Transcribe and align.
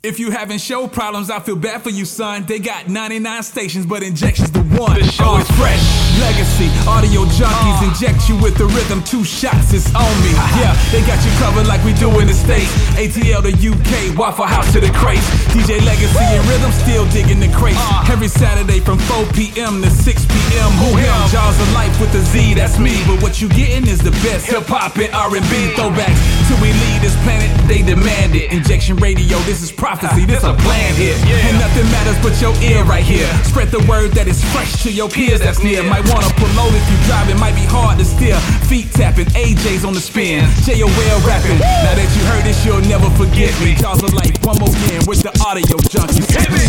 If 0.00 0.20
you 0.20 0.30
having 0.30 0.58
show 0.58 0.86
problems, 0.86 1.28
I 1.28 1.40
feel 1.40 1.56
bad 1.56 1.82
for 1.82 1.90
you, 1.90 2.04
son. 2.04 2.44
They 2.46 2.60
got 2.60 2.88
99 2.88 3.42
stations, 3.42 3.84
but 3.84 4.04
injections 4.04 4.52
the 4.52 4.60
one. 4.60 5.00
The 5.00 5.10
show 5.10 5.36
is 5.38 5.50
fresh. 5.52 6.07
Legacy, 6.20 6.66
audio 6.86 7.24
junkeez 7.24 7.78
inject 7.86 8.28
you 8.28 8.36
with 8.42 8.56
the 8.58 8.66
rhythm. 8.66 9.02
Two 9.04 9.22
shots, 9.22 9.72
it's 9.72 9.86
on 9.94 10.14
me. 10.26 10.34
Yeah, 10.58 10.74
they 10.90 11.00
got 11.06 11.22
you 11.22 11.30
covered 11.38 11.66
like 11.66 11.82
we 11.84 11.94
do 11.94 12.10
in 12.18 12.26
the 12.26 12.34
States. 12.34 12.70
ATL 12.98 13.42
to 13.46 13.54
UK, 13.54 14.18
Waffle 14.18 14.46
House 14.46 14.72
to 14.72 14.80
the 14.80 14.90
crates. 14.90 15.26
DJ 15.54 15.78
Legacy 15.86 16.18
and 16.18 16.42
Rhythm 16.48 16.72
still 16.72 17.06
digging 17.10 17.38
the 17.38 17.48
crates. 17.54 17.78
Uh. 17.78 18.10
Every 18.10 18.26
Saturday 18.26 18.80
from 18.80 18.98
4 18.98 19.26
p.m. 19.30 19.82
to 19.82 19.90
6 19.90 20.26
p.m. 20.26 20.70
Who 20.82 20.96
him? 20.98 21.14
Jaws 21.30 21.54
of 21.60 21.70
Life 21.72 21.94
with 22.00 22.12
the 22.12 22.20
Z, 22.20 22.54
that's 22.54 22.78
me. 22.78 22.98
Mm. 22.98 23.14
But 23.14 23.22
what 23.22 23.40
you 23.40 23.48
getting 23.48 23.86
is 23.86 24.02
the 24.02 24.10
best 24.26 24.46
hip 24.46 24.66
hop 24.66 24.96
and 24.98 25.14
R&B 25.14 25.54
throwbacks. 25.78 26.18
Till 26.48 26.58
we 26.58 26.74
leave 26.74 27.00
this 27.00 27.14
planet, 27.22 27.50
they 27.68 27.82
demand 27.82 28.34
it. 28.34 28.50
Injection 28.50 28.96
Radio, 28.96 29.38
this 29.46 29.62
is 29.62 29.70
prophecy, 29.70 30.24
this 30.24 30.42
a 30.42 30.54
plan 30.54 30.94
here. 30.94 31.14
And 31.46 31.58
nothing 31.62 31.86
matters 31.94 32.18
but 32.24 32.34
your 32.42 32.54
ear 32.62 32.82
right 32.84 33.04
here. 33.04 33.28
Spread 33.44 33.68
the 33.68 33.84
word 33.86 34.12
that 34.18 34.26
is 34.26 34.42
fresh 34.50 34.82
to 34.82 34.90
your 34.90 35.08
peers 35.08 35.40
that's 35.40 35.62
near. 35.62 35.82
Might 35.82 36.07
wanna 36.12 36.32
pull 36.36 36.52
over 36.60 36.76
if 36.76 36.86
you 36.90 36.98
drive, 37.06 37.28
it 37.28 37.38
might 37.38 37.54
be 37.54 37.66
hard 37.66 37.98
to 37.98 38.04
steer. 38.04 38.36
Feet 38.68 38.90
tapping, 38.92 39.26
AJ's 39.36 39.84
on 39.84 39.94
the 39.94 40.00
spin. 40.00 40.44
JOL 40.64 41.20
rapping. 41.26 41.58
Now 41.58 41.94
that 41.94 42.08
you 42.16 42.22
heard 42.28 42.44
this, 42.44 42.64
you'll 42.64 42.84
never 42.88 43.08
forget 43.16 43.52
me. 43.60 43.74
Jaws 43.74 44.02
of 44.02 44.14
Life, 44.14 44.34
one 44.44 44.58
more 44.58 44.70
again 44.70 45.04
with 45.06 45.22
the 45.22 45.32
audio 45.44 45.76
junkeez. 45.90 46.24
Hit 46.28 46.50
me! 46.50 46.64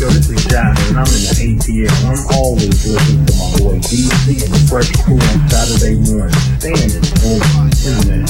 Yo, 0.00 0.08
this 0.08 0.30
is 0.30 0.44
Jonathan, 0.46 0.96
and 0.96 0.98
I'm 0.98 1.10
in 1.12 1.22
the 1.28 1.36
ATL. 1.60 1.92
I'm 2.08 2.24
always 2.32 2.72
listening 2.88 3.26
to 3.26 3.34
my 3.36 3.48
boy 3.60 3.76
DC 3.84 4.32
and 4.40 4.48
the 4.48 4.60
Fresh 4.64 4.88
Crew 5.04 5.20
on 5.20 5.44
Saturday 5.52 6.00
morning. 6.08 6.32
Standing 6.56 7.04
on 7.28 7.68
Amen. 7.84 8.24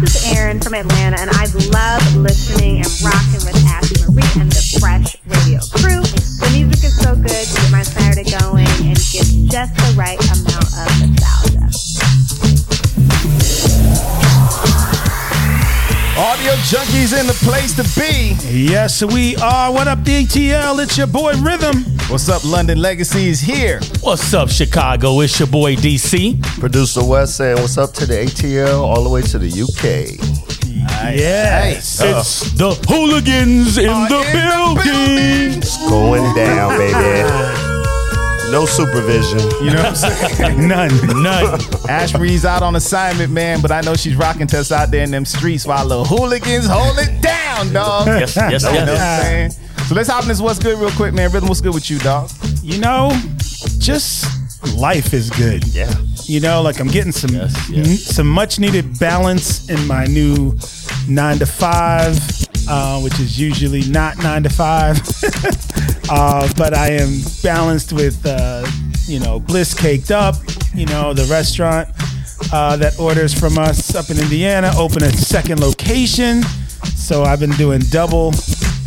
This 0.00 0.16
is 0.16 0.36
Erin 0.36 0.60
from 0.60 0.74
Atlanta, 0.74 1.20
and 1.20 1.30
I 1.30 1.46
love 1.72 2.16
listening 2.16 2.84
and 2.84 2.92
rocking 3.02 3.40
with 3.40 3.56
Ashley 3.64 4.04
Marie 4.04 4.40
and 4.40 4.52
the 4.52 4.78
Fresh 4.78 5.16
Radio 5.26 5.60
crew. 5.80 6.21
The 6.52 6.58
music 6.58 6.84
is 6.84 6.96
so 6.98 7.14
good 7.14 7.30
to 7.30 7.60
get 7.62 7.72
my 7.72 7.82
Saturday 7.82 8.30
going 8.30 8.66
and 8.66 8.96
gives 9.10 9.32
just 9.48 9.74
the 9.74 9.94
right 9.96 10.20
amount 10.20 10.68
of 10.76 10.90
nostalgia. 11.00 11.64
Audio 16.18 16.52
junkeez 16.68 17.18
in 17.18 17.26
the 17.26 17.32
place 17.42 17.74
to 17.74 17.84
be. 17.98 18.36
Yes, 18.46 19.02
we 19.02 19.34
are. 19.36 19.72
What 19.72 19.88
up, 19.88 20.00
DTL? 20.00 20.82
It's 20.82 20.98
your 20.98 21.06
boy 21.06 21.32
Rhythm. 21.40 21.84
What's 22.10 22.28
up, 22.28 22.44
London 22.44 22.78
Legacy 22.82 23.28
is 23.28 23.40
here. 23.40 23.80
What's 24.02 24.34
up, 24.34 24.50
Chicago? 24.50 25.20
It's 25.20 25.38
your 25.38 25.48
boy 25.48 25.76
DC. 25.76 26.42
Producer 26.60 27.02
West 27.02 27.38
saying 27.38 27.56
what's 27.62 27.78
up 27.78 27.94
to 27.94 28.04
the 28.04 28.14
ATL 28.14 28.80
all 28.80 29.02
the 29.02 29.10
way 29.10 29.22
to 29.22 29.38
the 29.38 29.48
UK. 29.48 30.51
Yes. 31.14 32.00
It's 32.02 32.60
oh. 32.60 32.74
the 32.74 32.86
hooligans 32.88 33.78
in 33.78 33.88
Are 33.88 34.08
the 34.08 34.16
in 34.16 34.24
the 34.24 34.82
building. 34.82 35.58
It's 35.58 35.76
going 35.88 36.34
down, 36.34 36.78
baby. 36.78 37.62
No 38.52 38.66
supervision. 38.66 39.38
You 39.64 39.70
know 39.70 39.82
what 39.82 39.86
I'm 39.86 39.94
saying? 39.94 40.68
None, 40.68 41.22
none. 41.22 41.58
Ashbury's 41.88 42.44
out 42.44 42.62
on 42.62 42.76
assignment, 42.76 43.32
man, 43.32 43.62
but 43.62 43.72
I 43.72 43.80
know 43.80 43.94
she's 43.94 44.14
rocking 44.14 44.46
to 44.48 44.58
us 44.60 44.70
out 44.70 44.90
there 44.90 45.04
in 45.04 45.10
them 45.10 45.24
streets 45.24 45.64
while 45.64 45.88
the 45.88 46.04
hooligans 46.04 46.66
hold 46.66 46.98
it 46.98 47.22
down, 47.22 47.72
dog. 47.72 48.06
Yes, 48.08 48.36
yes, 48.36 48.62
You 48.62 48.68
know 48.68 48.74
what 48.74 48.80
I'm 48.82 48.88
yes. 48.88 49.22
saying? 49.22 49.50
So 49.86 49.94
let's 49.94 50.10
hop 50.10 50.24
in 50.24 50.28
this 50.28 50.40
what's 50.40 50.58
good 50.58 50.78
real 50.78 50.90
quick, 50.90 51.14
man. 51.14 51.32
Rhythm, 51.32 51.48
what's 51.48 51.62
good 51.62 51.72
with 51.72 51.90
you, 51.90 51.98
dog? 52.00 52.30
You 52.62 52.78
know, 52.78 53.10
just 53.78 54.26
life 54.76 55.14
is 55.14 55.30
good. 55.30 55.66
Yeah. 55.68 55.90
You 56.32 56.40
know, 56.40 56.62
like 56.62 56.80
I'm 56.80 56.88
getting 56.88 57.12
some 57.12 57.34
Yes, 57.34 57.68
yes. 57.68 58.04
some 58.04 58.26
much 58.26 58.58
needed 58.58 58.98
balance 58.98 59.68
in 59.68 59.86
my 59.86 60.06
new 60.06 60.56
nine 61.06 61.38
to 61.40 61.44
five, 61.44 62.16
uh, 62.66 62.98
which 63.02 63.20
is 63.20 63.38
usually 63.38 63.82
not 63.90 64.16
nine 64.16 64.42
to 64.44 64.48
five. 64.48 64.96
uh, 66.10 66.50
but 66.56 66.72
I 66.72 66.92
am 66.92 67.20
balanced 67.42 67.92
with 67.92 68.24
uh, 68.24 68.66
you 69.06 69.20
know 69.20 69.40
Bliss 69.40 69.74
Caked 69.74 70.10
Up, 70.10 70.36
you 70.72 70.86
know 70.86 71.12
the 71.12 71.24
restaurant 71.24 71.90
uh, 72.50 72.76
that 72.78 72.98
orders 72.98 73.38
from 73.38 73.58
us 73.58 73.94
up 73.94 74.08
in 74.08 74.18
Indiana, 74.18 74.72
open 74.78 75.02
a 75.02 75.10
second 75.10 75.60
location. 75.60 76.42
So 76.96 77.24
I've 77.24 77.40
been 77.40 77.50
doing 77.58 77.80
double 77.90 78.32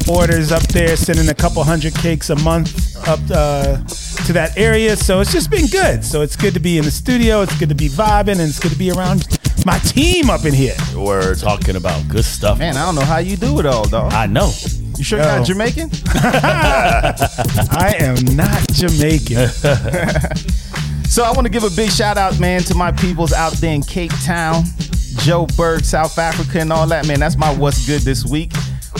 orders 0.09 0.51
up 0.51 0.63
there, 0.63 0.95
sending 0.95 1.29
a 1.29 1.33
couple 1.33 1.63
hundred 1.63 1.95
cakes 1.95 2.29
a 2.29 2.35
month 2.37 2.95
up 3.07 3.19
uh, 3.31 3.77
to 4.25 4.33
that 4.33 4.53
area. 4.57 4.95
So 4.95 5.19
it's 5.19 5.31
just 5.31 5.49
been 5.49 5.67
good. 5.67 6.03
So 6.03 6.21
it's 6.21 6.35
good 6.35 6.53
to 6.53 6.59
be 6.59 6.77
in 6.77 6.85
the 6.85 6.91
studio. 6.91 7.41
It's 7.41 7.57
good 7.57 7.69
to 7.69 7.75
be 7.75 7.89
vibing, 7.89 8.39
and 8.39 8.41
it's 8.41 8.59
good 8.59 8.71
to 8.71 8.77
be 8.77 8.91
around 8.91 9.27
my 9.65 9.77
team 9.79 10.29
up 10.29 10.45
in 10.45 10.53
here. 10.53 10.75
We're 10.95 11.35
talking 11.35 11.75
about 11.75 12.07
good 12.07 12.25
stuff. 12.25 12.59
Man, 12.59 12.77
I 12.77 12.85
don't 12.85 12.95
know 12.95 13.01
how 13.01 13.17
you 13.17 13.37
do 13.37 13.59
it 13.59 13.65
all, 13.65 13.87
though. 13.87 14.07
I 14.07 14.27
know. 14.27 14.51
You 14.97 15.03
sure 15.03 15.19
Yo. 15.19 15.25
you're 15.25 15.37
not 15.37 15.47
Jamaican? 15.47 15.89
I 17.73 17.95
am 17.99 18.35
not 18.35 18.67
Jamaican. 18.69 19.49
So 21.07 21.23
I 21.23 21.31
want 21.31 21.45
to 21.45 21.49
give 21.49 21.63
a 21.63 21.69
big 21.69 21.91
shout 21.91 22.17
out, 22.17 22.39
man, 22.41 22.61
to 22.63 22.75
my 22.75 22.91
peoples 22.91 23.31
out 23.31 23.53
there 23.53 23.73
in 23.73 23.83
Cape 23.83 24.11
Town, 24.25 24.63
Joburg, 25.23 25.85
South 25.85 26.17
Africa, 26.17 26.59
and 26.59 26.73
all 26.73 26.87
that, 26.87 27.07
man. 27.07 27.21
That's 27.21 27.37
my 27.37 27.55
what's 27.55 27.85
good 27.85 28.01
this 28.01 28.25
week. 28.25 28.51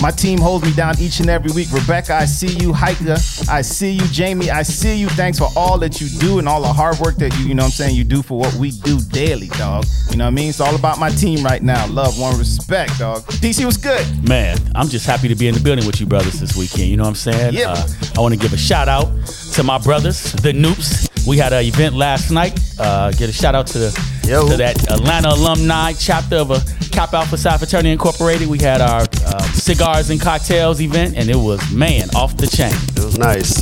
My 0.01 0.11
team 0.11 0.39
holds 0.39 0.65
me 0.65 0.73
down 0.73 0.99
each 0.99 1.19
and 1.19 1.29
every 1.29 1.51
week. 1.51 1.71
Rebecca, 1.71 2.13
I 2.13 2.25
see 2.25 2.57
you. 2.57 2.73
Hiker, 2.73 3.17
I 3.49 3.61
see 3.61 3.91
you. 3.91 4.05
Jamie, 4.07 4.49
I 4.51 4.63
see 4.63 4.95
you. 4.95 5.07
Thanks 5.09 5.39
for 5.39 5.49
all 5.55 5.77
that 5.79 6.01
you 6.01 6.07
do 6.19 6.39
and 6.39 6.47
all 6.47 6.61
the 6.61 6.71
hard 6.71 6.99
work 6.99 7.15
that 7.15 7.33
you, 7.37 7.45
you 7.45 7.55
know 7.55 7.63
what 7.63 7.67
I'm 7.67 7.71
saying, 7.71 7.95
you 7.95 8.03
do 8.03 8.21
for 8.21 8.37
what 8.37 8.53
we 8.55 8.71
do 8.71 8.99
daily, 8.99 9.47
dog. 9.49 9.85
You 10.11 10.17
know 10.17 10.25
what 10.25 10.31
I 10.31 10.31
mean? 10.31 10.49
It's 10.49 10.59
all 10.59 10.75
about 10.75 10.99
my 10.99 11.09
team 11.09 11.43
right 11.43 11.61
now. 11.61 11.87
Love, 11.87 12.19
one, 12.19 12.37
respect, 12.37 12.99
dog. 12.99 13.23
DC 13.23 13.65
was 13.65 13.77
good. 13.77 14.05
Man, 14.27 14.57
I'm 14.75 14.89
just 14.89 15.05
happy 15.05 15.27
to 15.27 15.35
be 15.35 15.47
in 15.47 15.53
the 15.53 15.61
building 15.61 15.85
with 15.85 15.99
you 15.99 16.05
brothers 16.05 16.39
this 16.39 16.55
weekend. 16.55 16.89
You 16.89 16.97
know 16.97 17.03
what 17.03 17.09
I'm 17.09 17.15
saying? 17.15 17.53
Yeah. 17.53 17.71
Uh, 17.71 17.87
I 18.17 18.21
want 18.21 18.33
to 18.33 18.39
give 18.39 18.53
a 18.53 18.57
shout 18.57 18.87
out 18.89 19.07
to 19.53 19.63
my 19.63 19.77
brothers, 19.77 20.33
the 20.33 20.51
Nupes. 20.51 21.09
We 21.27 21.37
had 21.37 21.53
an 21.53 21.63
event 21.63 21.95
last 21.95 22.29
night. 22.29 22.59
Uh, 22.77 23.11
get 23.11 23.29
a 23.29 23.33
shout 23.33 23.55
out 23.55 23.67
to 23.67 23.79
the 23.79 24.15
Yo. 24.27 24.47
to 24.47 24.57
that 24.57 24.91
Atlanta 24.91 25.29
alumni 25.29 25.93
chapter 25.93 26.35
of 26.35 26.51
a 26.51 26.59
Kappa 26.91 27.17
Alpha 27.17 27.37
Psi 27.37 27.57
Fraternity 27.57 27.91
Incorporated. 27.91 28.47
We 28.47 28.59
had 28.59 28.81
our 28.81 29.01
uh, 29.01 29.43
cigars 29.85 30.09
and 30.09 30.19
cocktails 30.19 30.81
event, 30.81 31.15
and 31.15 31.29
it 31.29 31.35
was 31.35 31.61
man 31.71 32.09
off 32.15 32.35
the 32.37 32.47
chain. 32.47 32.73
It 32.97 33.05
was 33.05 33.19
nice. 33.19 33.59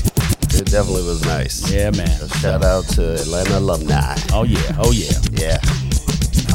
It 0.57 0.67
definitely 0.67 1.03
was 1.03 1.25
nice. 1.25 1.69
Yeah, 1.69 1.91
man. 1.91 2.29
Shout 2.39 2.63
out 2.63 2.85
to 2.95 3.15
Atlanta 3.15 3.57
alumni. 3.57 4.15
Oh 4.31 4.43
yeah, 4.43 4.77
oh 4.79 4.93
yeah. 4.93 5.11
Yeah. 5.33 5.57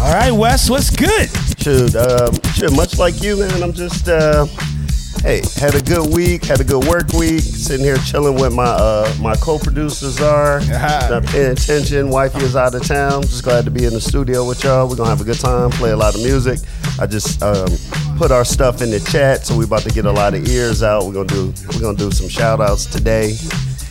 All 0.00 0.14
right, 0.14 0.30
Wes, 0.30 0.70
what's 0.70 0.88
good? 0.88 1.28
Shoot, 1.58 1.94
um, 1.96 2.32
shoot, 2.54 2.74
much 2.74 2.98
like 2.98 3.20
you, 3.22 3.40
man, 3.40 3.62
I'm 3.62 3.74
just, 3.74 4.08
uh, 4.08 4.46
hey, 5.20 5.42
had 5.56 5.74
a 5.74 5.82
good 5.82 6.14
week, 6.14 6.46
had 6.46 6.60
a 6.60 6.64
good 6.64 6.86
work 6.86 7.12
week, 7.12 7.40
sitting 7.40 7.84
here 7.84 7.98
chilling 7.98 8.40
with 8.40 8.54
my 8.54 8.64
uh, 8.64 9.12
my 9.20 9.34
co-producers 9.34 10.18
are, 10.22 10.60
not 11.10 11.26
paying 11.26 11.52
attention, 11.52 12.08
wifey 12.08 12.38
is 12.38 12.56
out 12.56 12.74
of 12.74 12.86
town, 12.86 13.22
just 13.22 13.44
glad 13.44 13.66
to 13.66 13.70
be 13.70 13.84
in 13.84 13.92
the 13.92 14.00
studio 14.00 14.46
with 14.46 14.64
y'all, 14.64 14.88
we're 14.88 14.96
gonna 14.96 15.10
have 15.10 15.20
a 15.20 15.24
good 15.24 15.40
time, 15.40 15.70
play 15.72 15.90
a 15.90 15.96
lot 15.96 16.14
of 16.14 16.22
music. 16.22 16.60
I 17.00 17.06
just 17.06 17.42
um, 17.42 17.68
put 18.18 18.32
our 18.32 18.44
stuff 18.44 18.82
in 18.82 18.90
the 18.90 18.98
chat, 18.98 19.46
so 19.46 19.56
we're 19.56 19.64
about 19.64 19.82
to 19.82 19.90
get 19.90 20.04
a 20.04 20.10
lot 20.10 20.34
of 20.34 20.46
ears 20.48 20.82
out, 20.82 21.04
we're 21.06 21.12
gonna 21.12 21.28
do, 21.28 21.54
we're 21.72 21.80
gonna 21.80 21.96
do 21.96 22.10
some 22.10 22.28
shout 22.28 22.60
outs 22.60 22.84
today. 22.84 23.36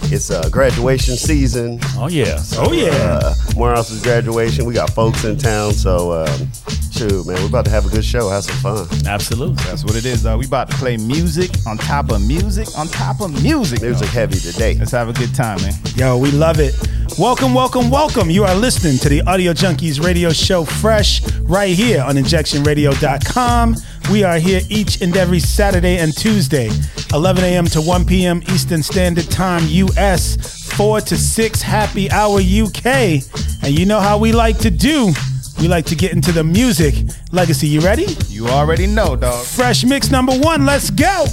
It's 0.10 0.30
uh, 0.30 0.50
graduation 0.50 1.16
season. 1.16 1.80
Oh 1.96 2.08
yeah. 2.10 2.38
Oh 2.56 2.74
yeah. 2.74 2.92
Uh, 2.92 3.34
Morehouse's 3.56 4.02
graduation. 4.04 4.66
We 4.66 4.74
got 4.74 4.90
folks 4.92 5.24
in 5.24 5.38
town, 5.38 5.74
so 5.74 6.26
um, 6.26 6.48
shoot, 6.97 7.28
man, 7.28 7.35
we're 7.41 7.47
about 7.47 7.66
to 7.66 7.72
have 7.72 7.85
a 7.85 7.90
good 7.90 8.03
show, 8.03 8.30
have 8.30 8.44
some 8.44 8.56
fun. 8.58 8.88
Absolutely. 9.06 9.63
That's 9.66 9.84
what 9.84 9.96
it 9.96 10.06
is, 10.06 10.24
though. 10.24 10.38
We 10.38 10.46
about 10.46 10.69
to 10.72 10.78
play 10.78 10.97
music 10.97 11.52
on 11.68 11.78
top 11.78 12.09
of 12.09 12.25
music 12.25 12.68
on 12.75 12.88
top 12.88 13.22
of 13.22 13.31
music. 13.44 13.81
Music 13.81 14.08
dog. 14.08 14.13
heavy 14.13 14.40
today. 14.40 14.75
Let's 14.75 14.91
have 14.91 15.08
a 15.08 15.13
good 15.13 15.34
time, 15.35 15.62
man. 15.62 15.74
Yo, 15.96 16.18
we 16.18 16.31
love 16.31 16.59
it. 16.59 16.74
Welcome, 17.19 17.53
welcome, 17.53 17.91
welcome. 17.91 18.31
You 18.31 18.46
are 18.46 18.56
listening 18.56 18.97
to 19.00 19.09
the 19.09 19.22
Audio 19.22 19.53
Junkeez 19.53 20.03
radio 20.03 20.31
show 20.31 20.63
Fresh 20.63 21.22
right 21.44 21.75
here 21.75 22.02
on 22.02 22.16
injectionradio.com. 22.16 23.75
We 24.11 24.23
are 24.23 24.40
here 24.40 24.61
each 24.70 25.02
and 25.02 25.16
every 25.16 25.40
Saturday 25.40 25.97
and 25.99 26.16
Tuesday, 26.16 26.70
11 27.14 27.44
a.m. 27.44 27.66
to 27.67 27.82
1 27.82 28.05
p.m. 28.05 28.41
Eastern 28.49 28.82
Standard 28.82 29.29
Time, 29.29 29.64
US, 29.67 30.67
4 30.73 31.02
to 31.02 31.17
6 31.17 31.61
happy 31.61 32.09
hour 32.09 32.40
UK. 32.40 33.22
And 33.64 33.78
you 33.78 33.85
know 33.85 33.99
how 33.99 34.17
we 34.17 34.32
like 34.32 34.58
to 34.59 34.72
do. 34.72 35.14
We 35.59 35.68
like 35.68 35.86
to 35.86 35.96
get 35.96 36.12
into 36.14 36.32
the 36.32 36.44
music. 36.44 36.96
Legacy, 37.32 37.68
you 37.68 37.80
ready? 37.82 38.06
You 38.28 38.48
already 38.48 38.86
know, 38.86 39.16
dog. 39.16 39.46
Fresh 39.46 39.84
mix 39.86 40.12
number 40.12 40.38
one, 40.38 40.66
let's 40.66 40.90
go. 40.92 41.26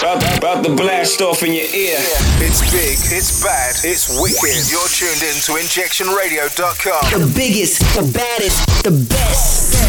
About, 0.00 0.38
about 0.38 0.64
to 0.64 0.74
blast 0.74 1.20
off 1.22 1.42
in 1.42 1.52
your 1.52 1.64
ear. 1.64 1.98
It's 2.40 2.60
big, 2.72 2.98
it's 3.16 3.42
bad, 3.42 3.76
it's 3.84 4.20
wicked. 4.20 4.70
You're 4.70 4.88
tuned 4.88 5.22
in 5.22 5.40
to 5.44 5.52
injectionradio.com. 5.52 7.20
The 7.20 7.32
biggest, 7.34 7.80
the 7.94 8.10
baddest, 8.12 8.84
the 8.84 9.06
best. 9.08 9.79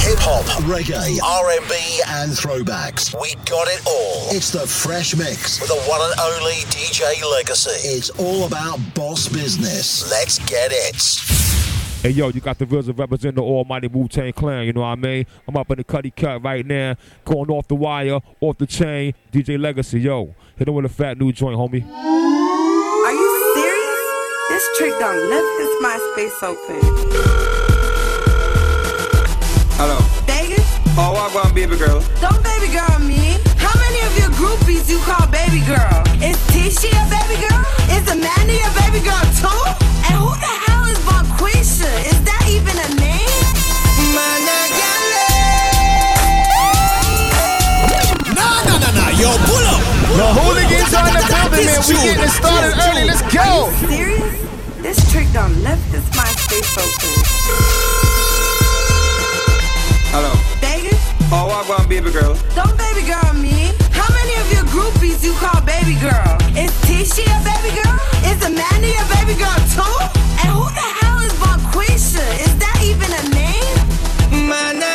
Hip 0.00 0.18
hop, 0.18 0.46
reggae, 0.64 1.20
R&B, 1.22 2.00
and 2.08 2.32
throwbacks. 2.32 3.12
We 3.20 3.34
got 3.44 3.68
it 3.68 3.86
all. 3.86 4.34
It's 4.34 4.50
the 4.50 4.66
Fresh 4.66 5.14
Mix 5.14 5.60
with 5.60 5.68
the 5.68 5.80
one 5.88 6.00
and 6.00 6.18
only 6.18 6.54
DJ 6.72 7.22
Legacy. 7.30 7.86
It's 7.86 8.08
all 8.18 8.46
about 8.46 8.78
boss 8.94 9.28
business. 9.28 10.10
Let's 10.10 10.38
get 10.48 10.72
it. 10.72 10.96
Hey 12.02 12.10
yo, 12.16 12.30
you 12.30 12.40
got 12.40 12.58
the 12.58 12.64
RZA 12.64 12.98
representing 12.98 13.34
the 13.36 13.42
almighty 13.42 13.88
Wu 13.88 14.08
Tang 14.08 14.32
Clan, 14.32 14.64
you 14.64 14.72
know 14.72 14.80
what 14.80 14.86
I 14.86 14.94
mean? 14.94 15.26
I'm 15.46 15.54
up 15.58 15.70
in 15.70 15.76
the 15.76 15.84
cutty 15.84 16.10
cut 16.10 16.42
right 16.42 16.64
now, 16.64 16.96
going 17.26 17.50
off 17.50 17.68
the 17.68 17.74
wire, 17.74 18.20
off 18.40 18.56
the 18.56 18.66
chain. 18.66 19.12
DJ 19.30 19.60
Legacy, 19.60 20.00
yo, 20.00 20.34
hit 20.56 20.66
him 20.66 20.74
with 20.74 20.86
a 20.86 20.88
fat 20.88 21.18
new 21.18 21.30
joint, 21.30 21.58
homie. 21.58 21.86
Are 21.86 23.12
you 23.12 23.54
serious? 23.54 24.48
This 24.48 24.78
trick 24.78 24.98
done 24.98 25.28
left 25.28 25.60
his 25.60 25.68
MySpace 25.84 26.42
open. 26.42 27.49
Hello. 29.80 29.96
Vegas? 30.28 30.60
Oh, 31.00 31.16
I 31.16 31.32
want 31.32 31.56
baby 31.56 31.72
girl. 31.72 32.04
Don't 32.20 32.36
baby 32.44 32.68
girl 32.68 33.00
me. 33.00 33.40
How 33.56 33.72
many 33.80 34.04
of 34.04 34.12
your 34.12 34.28
groupies 34.36 34.92
you 34.92 35.00
call 35.08 35.24
baby 35.32 35.64
girl? 35.64 36.04
Is 36.20 36.36
Tisha 36.52 36.92
a 36.92 37.04
baby 37.08 37.40
girl? 37.40 37.64
Is 37.88 38.04
Amanda 38.04 38.60
a 38.60 38.70
baby 38.76 39.00
girl 39.00 39.24
too? 39.40 39.48
And 40.04 40.20
who 40.20 40.36
the 40.36 40.52
hell 40.68 40.84
is 40.84 41.00
Bonquisha? 41.08 41.88
Is 42.12 42.20
that 42.28 42.44
even 42.52 42.76
a 42.76 42.88
name? 43.00 43.24
Nah, 44.12 44.36
nah, 48.68 48.84
nah, 48.84 49.00
nah. 49.00 49.16
Yo, 49.16 49.32
pull 49.48 49.64
up. 49.64 49.80
The 50.12 50.28
hooligans 50.28 50.92
are 50.92 51.08
in 51.08 51.16
the 51.16 51.24
building, 51.24 51.64
man. 51.64 51.80
We 51.88 51.96
getting 52.04 52.28
it 52.28 52.36
started 52.36 52.76
early. 52.84 53.08
Let's 53.08 53.24
go. 53.32 53.40
Are 53.40 53.72
you 53.72 53.88
serious? 53.88 54.36
This 54.84 55.00
trick 55.08 55.32
done 55.32 55.56
left 55.64 55.88
his 55.88 56.04
MySpace 56.12 56.68
open. 56.76 58.29
Hello. 60.10 60.34
Vegas? 60.58 60.98
Oh, 61.30 61.46
I 61.54 61.62
want 61.70 61.88
baby 61.88 62.10
girl. 62.10 62.34
Don't 62.58 62.74
baby 62.74 63.06
girl 63.06 63.30
me. 63.38 63.70
How 63.94 64.10
many 64.10 64.34
of 64.42 64.46
your 64.50 64.66
groupies 64.74 65.22
you 65.22 65.30
call 65.38 65.62
baby 65.62 65.94
girl? 66.02 66.34
Is 66.58 66.74
Tisha 66.82 67.22
a 67.30 67.38
baby 67.46 67.70
girl? 67.78 67.94
Is 68.26 68.42
Amanda 68.42 68.90
a 68.90 69.04
baby 69.14 69.38
girl 69.38 69.60
too? 69.70 69.94
And 70.42 70.50
who 70.50 70.66
the 70.66 70.88
hell 70.98 71.22
is 71.22 71.30
Bonquisha? 71.38 72.26
Is 72.42 72.50
that 72.58 72.78
even 72.82 73.06
a 73.06 73.22
name? 73.30 74.50
Man, 74.50 74.82
I 74.82 74.89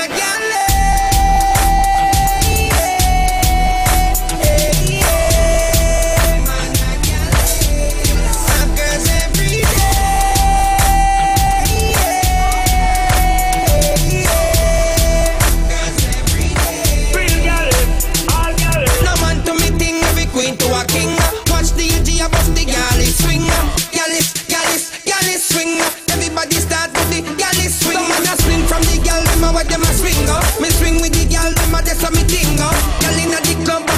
that's 31.85 32.03
a 32.03 32.11
me. 32.11 32.23
Gal 32.25 33.19
inna 33.21 33.39
the 33.45 33.53
club, 33.63 33.85
but. 33.85 33.95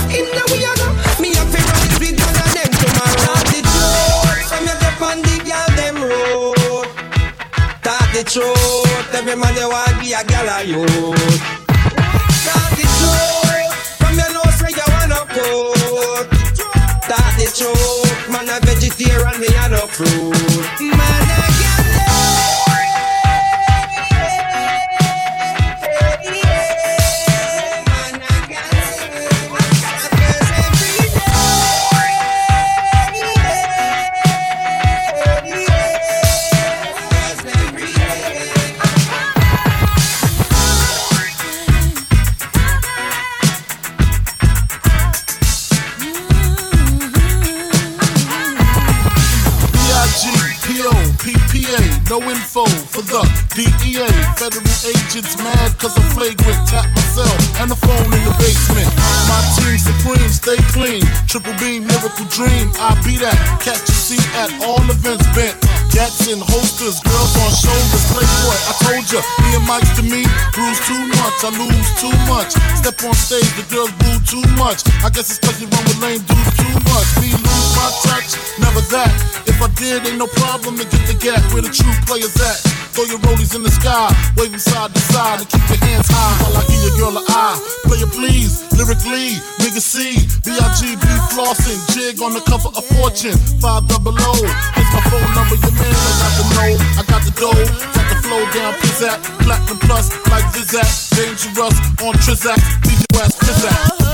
Me 1.19 1.31
a 1.33 1.43
fi 1.49 1.59
run 1.65 1.81
it 1.87 1.97
with 1.99 2.13
and 2.13 2.51
them 2.53 2.71
tomorrow. 2.77 3.17
Talk 3.25 3.41
the 3.49 3.59
truth, 3.65 4.45
from 4.49 4.63
you 4.67 4.75
step 4.77 5.01
on 5.01 5.17
the 5.25 5.35
gal 5.47 5.69
them 5.73 5.97
road. 6.03 6.87
Talk 7.81 8.07
the 8.13 8.23
truth, 8.23 9.15
every 9.15 9.35
man 9.35 9.55
they 9.55 9.65
want 9.65 9.99
be 9.99 10.13
a 10.13 10.21
gal 10.25 10.47
a 10.47 10.63
youth. 10.63 11.41
Talk 12.45 12.69
the 12.77 12.85
truth, 12.99 13.75
from 13.97 14.13
you 14.13 14.29
know 14.29 14.45
say 14.59 14.71
you 14.77 14.85
wanna 14.93 15.25
put. 15.33 16.29
Talk 17.09 17.33
the 17.39 17.47
truth, 17.49 18.29
man 18.29 18.49
a 18.49 18.59
vegetarian, 18.61 19.39
me 19.41 19.47
a 19.47 19.69
no 19.69 19.87
fruit. 19.87 20.35
Man 20.81 21.26
agents 55.17 55.37
mad 55.41 55.73
cause 55.81 55.97
I'm 55.97 56.05
flagrant. 56.13 56.61
Tap 56.69 56.85
myself 56.93 57.37
and 57.57 57.71
the 57.71 57.75
phone 57.75 58.09
in 58.13 58.21
the 58.21 58.33
basement. 58.37 58.85
My 59.25 59.41
team 59.57 59.77
supreme, 59.81 60.29
stay 60.29 60.59
clean. 60.69 61.01
Triple 61.25 61.53
beam, 61.57 61.89
miracle 61.89 62.27
dream. 62.29 62.69
I 62.77 62.93
be 63.01 63.17
that. 63.25 63.37
Catch 63.65 63.89
a 63.89 63.95
seat 63.97 64.23
at 64.37 64.53
all 64.61 64.81
events 64.85 65.25
bent. 65.33 65.57
Gats 65.89 66.29
in 66.29 66.37
holsters, 66.37 67.01
girls 67.01 67.33
on 67.41 67.49
shoulders. 67.49 68.05
Playboy, 68.13 68.57
I 68.69 68.73
told 68.85 69.05
ya, 69.09 69.21
me 69.41 69.49
and 69.57 69.65
Mike's 69.65 69.89
to 69.97 70.03
me. 70.05 70.21
Bruise 70.53 70.81
too 70.85 71.01
much, 71.17 71.37
I 71.41 71.49
lose 71.57 71.89
too 71.97 72.13
much. 72.29 72.53
Step 72.77 73.01
on 73.01 73.17
stage, 73.17 73.49
the 73.57 73.65
girls 73.73 73.93
boo 73.97 74.17
too 74.21 74.45
much. 74.61 74.85
I 75.01 75.09
guess 75.09 75.33
it's 75.33 75.41
cause 75.41 75.57
you 75.57 75.67
run 75.73 75.81
with 75.89 75.97
lame 75.97 76.21
dudes 76.29 76.53
too 76.61 76.77
much. 76.93 77.09
Me 77.17 77.33
lose 77.33 77.69
my 77.73 77.89
touch, 78.05 78.37
never 78.61 78.85
that. 78.93 79.09
If 79.49 79.57
I 79.57 79.69
did, 79.73 80.05
ain't 80.05 80.21
no 80.21 80.27
problem 80.27 80.77
to 80.77 80.85
get 80.85 81.03
the 81.09 81.17
gap 81.17 81.41
where 81.49 81.65
the 81.65 81.73
true 81.73 81.95
players 82.05 82.37
at. 82.37 82.76
Throw 82.97 83.05
your 83.05 83.21
rollies 83.29 83.53
in 83.53 83.61
the 83.61 83.69
sky, 83.69 84.09
waving 84.41 84.57
side 84.57 84.89
to 84.89 84.99
side, 85.13 85.37
and 85.37 85.45
keep 85.45 85.61
your 85.69 85.77
hands 85.85 86.09
high 86.09 86.33
while 86.41 86.57
I 86.57 86.65
give 86.65 86.81
your 86.81 86.97
girl 86.97 87.21
a 87.21 87.23
eye. 87.29 87.53
Play 87.85 88.01
it 88.01 88.09
please, 88.09 88.65
lyrically, 88.73 89.37
nigga 89.61 89.77
C, 89.77 90.17
B-I-G-B 90.41 91.05
flossing, 91.29 91.77
jig 91.93 92.17
on 92.25 92.33
the 92.33 92.41
cover 92.41 92.73
of 92.73 92.81
Fortune, 92.97 93.37
five 93.61 93.85
double 93.85 94.17
O. 94.17 94.33
Here's 94.73 94.89
my 94.97 95.01
phone 95.13 95.29
number, 95.37 95.61
your 95.61 95.77
man, 95.77 95.93
I 95.93 96.25
got 96.25 96.33
the 96.41 96.45
know, 96.57 96.73
I 96.97 97.03
got 97.05 97.21
the 97.21 97.33
dough, 97.37 97.65
got 97.93 98.05
the 98.09 98.17
flow 98.25 98.41
down, 98.49 98.73
pizzat, 98.81 99.21
platinum 99.45 99.77
plus, 99.77 100.09
like 100.33 100.49
Zizak, 100.57 100.89
dangerous 101.13 101.77
on 102.01 102.17
Trizak, 102.25 102.57
DJ 102.81 103.05
ass 103.21 103.37
Pizzak. 103.37 104.06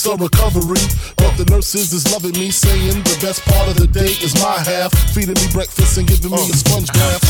Weeks 0.00 0.06
of 0.06 0.20
recovery. 0.20 0.80
But 1.16 1.36
the 1.36 1.44
nurses 1.50 1.92
is 1.92 2.10
loving 2.12 2.32
me, 2.32 2.50
saying 2.50 3.02
the 3.04 3.18
best 3.20 3.44
part 3.44 3.68
of 3.68 3.76
the 3.76 3.86
day 3.86 4.12
is 4.22 4.34
my 4.40 4.58
half. 4.58 4.92
Feeding 5.14 5.34
me 5.34 5.48
breakfast 5.52 5.98
and 5.98 6.06
giving 6.06 6.30
me 6.30 6.50
a 6.50 6.56
sponge 6.56 6.92
bath. 6.92 7.24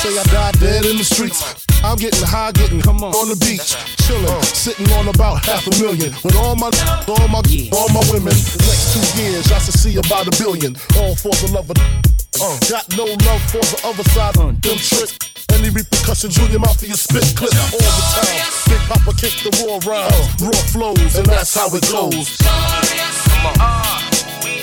Say 0.00 0.16
I 0.18 0.22
died 0.24 0.58
dead 0.60 0.84
in 0.84 0.96
the 0.96 1.04
streets. 1.04 1.66
I'm 1.84 1.96
getting 1.96 2.24
high, 2.24 2.52
getting 2.52 2.80
come 2.80 3.02
on, 3.04 3.14
on 3.14 3.28
the 3.28 3.36
beach. 3.36 3.76
Chilling, 4.06 4.42
sitting 4.42 4.90
on 4.92 5.08
about 5.08 5.44
half 5.44 5.66
a 5.66 5.70
million. 5.82 6.12
With 6.24 6.36
all 6.36 6.56
my, 6.56 6.70
all 7.08 7.28
my, 7.28 7.42
all 7.72 7.88
my 7.90 8.02
women. 8.12 8.34
Next 8.34 8.94
two 8.94 9.22
years, 9.22 9.50
I 9.52 9.58
should 9.58 9.78
see 9.78 9.96
about 9.96 10.26
a 10.26 10.34
billion. 10.42 10.76
All 10.96 11.14
for 11.16 11.34
the 11.44 11.50
love 11.52 11.70
of. 11.70 12.15
Uh, 12.40 12.58
got 12.68 12.84
no 12.96 13.04
love 13.04 13.42
for 13.50 13.64
the 13.64 13.80
other 13.84 14.04
side. 14.10 14.34
Them 14.34 14.60
tricks. 14.60 15.18
Any 15.52 15.70
repercussions, 15.70 16.34
Junior 16.34 16.58
Mafia 16.58 16.94
spit 16.94 17.24
clip 17.36 17.54
all 17.72 17.78
the 17.78 18.04
time. 18.12 18.44
Big 18.68 18.80
Papa 18.88 19.12
kick 19.16 19.32
the 19.42 19.50
raw 19.64 19.80
rhymes, 19.88 20.42
raw 20.42 20.60
flows, 20.72 21.16
and 21.16 21.26
that's 21.26 21.54
how 21.54 21.68
it 21.72 21.82
goes. 21.88 22.36
Baby, 22.36 23.00
I 23.00 24.10
got 24.10 24.44
your 24.44 24.55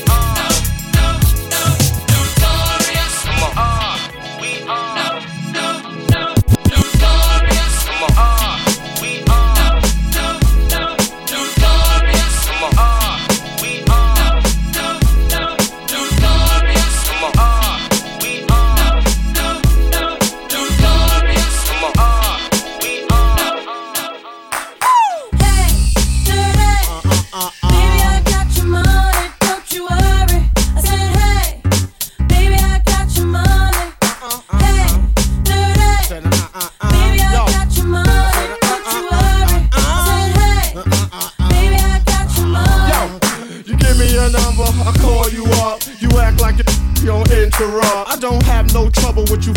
act 46.19 46.41
like 46.41 46.55
you're 47.01 47.13
on 47.13 47.31
interrupt. 47.31 48.09
I 48.09 48.17
don't 48.19 48.43
have 48.43 48.73
no 48.73 48.89
trouble 48.89 49.23
with 49.29 49.45
you, 49.45 49.53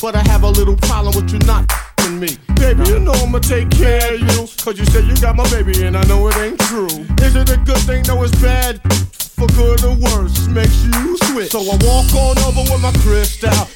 but 0.00 0.14
I 0.14 0.22
have 0.28 0.42
a 0.42 0.50
little 0.50 0.76
problem 0.76 1.14
with 1.14 1.32
you 1.32 1.38
not 1.40 1.70
me. 2.16 2.38
Baby, 2.56 2.88
you 2.88 2.98
know 3.00 3.12
I'ma 3.12 3.38
take 3.38 3.70
care 3.70 4.14
of 4.14 4.20
you. 4.20 4.48
Cause 4.64 4.78
you 4.78 4.84
said 4.86 5.04
you 5.04 5.16
got 5.20 5.36
my 5.36 5.48
baby, 5.50 5.84
and 5.84 5.96
I 5.96 6.02
know 6.04 6.26
it 6.28 6.36
ain't 6.36 6.58
true. 6.60 6.86
Is 7.20 7.36
it 7.36 7.50
a 7.50 7.56
good 7.58 7.78
thing? 7.78 8.04
No, 8.06 8.22
it's 8.22 8.34
bad. 8.40 8.80
For 9.12 9.46
good 9.48 9.84
or 9.84 9.94
worse, 9.94 10.48
makes 10.48 10.84
you 10.84 11.16
switch. 11.28 11.50
So 11.50 11.60
I 11.60 11.76
walk 11.84 12.12
on 12.14 12.38
over 12.46 12.62
with 12.72 12.82
my 12.82 12.92
crystal. 13.02 13.68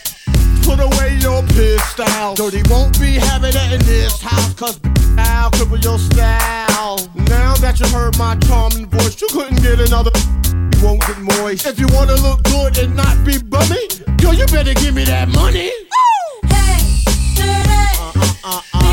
Put 0.63 0.81
away 0.81 1.19
your 1.21 1.43
pistol. 1.55 2.35
Dirty 2.35 2.63
won't 2.69 2.99
be 2.99 3.15
having 3.15 3.55
it 3.55 3.73
in 3.73 3.81
this 3.85 4.21
house, 4.21 4.55
cause 4.55 4.79
I'll 5.19 5.51
cripple 5.51 5.83
your 5.83 5.99
style. 5.99 6.99
Now 7.15 7.55
that 7.57 7.79
you 7.81 7.87
heard 7.87 8.17
my 8.19 8.37
charming 8.47 8.87
voice, 8.89 9.21
you 9.21 9.29
couldn't 9.29 9.63
get 9.63 9.81
another. 9.81 10.11
You 10.53 10.85
won't 10.85 11.01
get 11.01 11.19
moist. 11.19 11.67
If 11.67 11.79
you 11.79 11.87
wanna 11.89 12.17
look 12.17 12.43
good 12.45 12.79
and 12.79 12.97
not 12.97 13.25
be 13.25 13.39
bummy, 13.39 13.89
yo, 14.21 14.33
you 14.33 14.47
better 14.47 14.75
give 14.75 14.95
me 14.95 15.05
that 15.05 15.29
money. 15.29 15.71
Baby, 16.43 17.05
I 18.45 18.63
got 18.73 18.92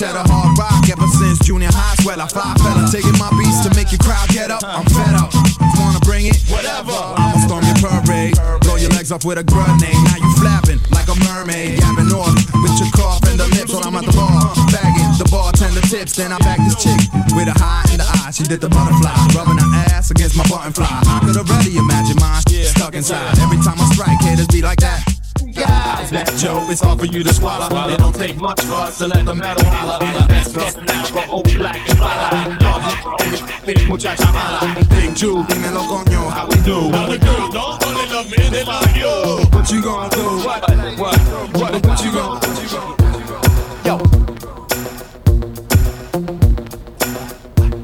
cheddar. 0.00 0.24
Hard 0.32 0.56
rock 0.56 0.88
ever 0.88 1.04
since 1.20 1.36
junior 1.44 1.68
high. 1.68 1.92
Swell, 2.00 2.16
I 2.16 2.26
fly 2.26 2.56
fella. 2.64 2.88
Taking 2.88 3.12
my 3.20 3.28
beats 3.36 3.60
to 3.68 3.70
make 3.76 3.92
your 3.92 4.00
crowd 4.00 4.24
get 4.32 4.48
up. 4.48 4.64
I'm 4.64 4.88
fed 4.88 5.12
up. 5.12 5.28
Wanna 5.76 6.00
bring 6.00 6.24
it? 6.24 6.40
Whatever. 6.48 6.96
I'ma 6.96 7.36
storm 7.44 7.64
your 7.68 7.76
parade. 7.76 8.32
Blow 8.64 8.80
your 8.80 8.88
legs 8.96 9.12
off 9.12 9.28
with 9.28 9.36
a 9.36 9.44
grenade. 9.44 10.00
Now 10.08 10.16
you 10.16 10.32
flapping 10.40 10.80
like 10.96 11.04
a 11.12 11.16
mermaid. 11.28 11.76
Yapping 11.84 12.08
off 12.16 12.32
with 12.64 12.74
your 12.80 12.88
cough 12.96 13.20
and 13.28 13.36
the 13.36 13.44
lips 13.52 13.76
while 13.76 13.84
I'm 13.84 13.96
at 14.00 14.08
the 14.08 14.16
bar. 14.16 14.56
Bagging 14.72 15.12
the 15.20 15.28
bartender 15.28 15.84
tips. 15.84 16.16
Then 16.16 16.32
I 16.32 16.38
back 16.40 16.64
this 16.64 16.80
chick 16.80 16.96
with 17.36 17.52
a 17.52 17.56
high 17.60 17.84
in 17.92 18.00
the 18.00 18.08
eye. 18.24 18.32
She 18.32 18.48
did 18.48 18.64
the 18.64 18.72
butterfly. 18.72 19.12
Rubbing 19.36 19.60
her 19.60 19.70
ass 19.92 20.10
against 20.10 20.32
my 20.32 20.48
button 20.48 20.72
fly. 20.72 20.88
I 20.88 21.20
could 21.20 21.36
already 21.36 21.76
imagine 21.76 22.16
mine 22.16 22.40
stuck 22.64 22.96
inside. 22.96 23.36
Every 23.44 23.60
time 23.60 23.76
I 23.76 23.84
strike, 23.92 24.20
haters 24.24 24.48
be 24.48 24.62
like 24.62 24.80
that. 24.80 25.09
Guys, 26.10 26.24
that 26.24 26.38
Joe, 26.38 26.66
it's 26.70 26.80
hard 26.80 26.98
for 26.98 27.06
you 27.06 27.22
to 27.22 27.32
swallow. 27.32 27.66
It 27.88 27.98
don't 27.98 28.14
take 28.14 28.36
much 28.36 28.60
for 28.62 28.74
us 28.74 28.98
to 28.98 29.06
let 29.06 29.24
the 29.24 29.34
metal 29.34 29.64
holler. 29.66 29.98
That's 30.26 30.52
best 30.52 30.82
now 30.82 31.04
for 31.04 31.24
old 31.30 31.44
black 31.56 31.88
and 31.88 31.98
fly. 31.98 33.62
Big 33.64 33.78
muchacha 33.88 34.26
mala. 34.32 34.74
Big 34.90 35.14
Jew, 35.14 35.44
dímelo 35.44 35.82
coño, 35.86 36.30
how 36.30 36.48
we 36.48 36.56
do? 36.62 36.90
How 36.90 37.08
we 37.08 37.18
do? 37.18 37.26
Nobody 37.52 38.08
love 38.10 38.30
me 38.30 38.48
they 38.50 38.64
like 38.64 38.96
you. 38.96 39.46
What 39.52 39.70
you 39.70 39.82
gonna 39.82 40.10
do? 40.10 40.42
What? 40.42 40.60
What? 40.98 41.18
What? 41.54 41.86
What 41.86 42.04
you 42.04 42.12
gonna 42.12 42.40
do? 42.40 42.50
Yo. 43.86 43.96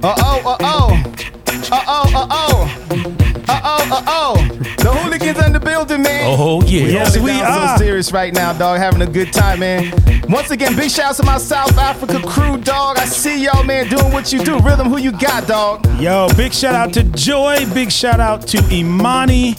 Uh 0.03 0.15
oh, 0.19 0.43
uh 0.45 0.57
oh. 0.61 0.91
Uh 1.71 1.85
oh, 1.87 2.11
uh 2.15 2.27
oh. 2.31 2.67
Uh 3.49 3.61
oh, 3.63 3.89
uh 3.93 4.03
oh. 4.09 4.66
Building, 5.77 6.03
man. 6.03 6.25
Oh, 6.27 6.63
yeah. 6.63 6.85
We 6.85 6.93
Yes, 6.93 7.19
we 7.19 7.31
are. 7.31 7.77
So 7.77 7.85
serious 7.85 8.13
right 8.13 8.33
now, 8.33 8.53
dog. 8.53 8.79
Having 8.79 9.03
a 9.03 9.07
good 9.07 9.33
time, 9.33 9.61
man. 9.61 9.93
Once 10.29 10.51
again, 10.51 10.75
big 10.75 10.91
shouts 10.91 11.19
to 11.19 11.23
my 11.25 11.39
South 11.39 11.77
Africa 11.77 12.21
crew, 12.27 12.57
dog. 12.59 12.99
I 12.99 13.05
see 13.05 13.45
y'all, 13.45 13.63
man, 13.63 13.89
doing 13.89 14.13
what 14.13 14.33
you 14.33 14.43
do. 14.43 14.59
Rhythm, 14.59 14.89
who 14.89 14.99
you 14.99 15.13
got, 15.13 15.47
dog? 15.47 15.87
Yo, 16.01 16.29
big 16.37 16.53
shout 16.53 16.75
out 16.75 16.93
to 16.95 17.05
Joy. 17.05 17.67
Big 17.75 17.93
shout 17.93 18.21
out 18.21 18.47
to 18.49 18.59
Imani. 18.75 19.55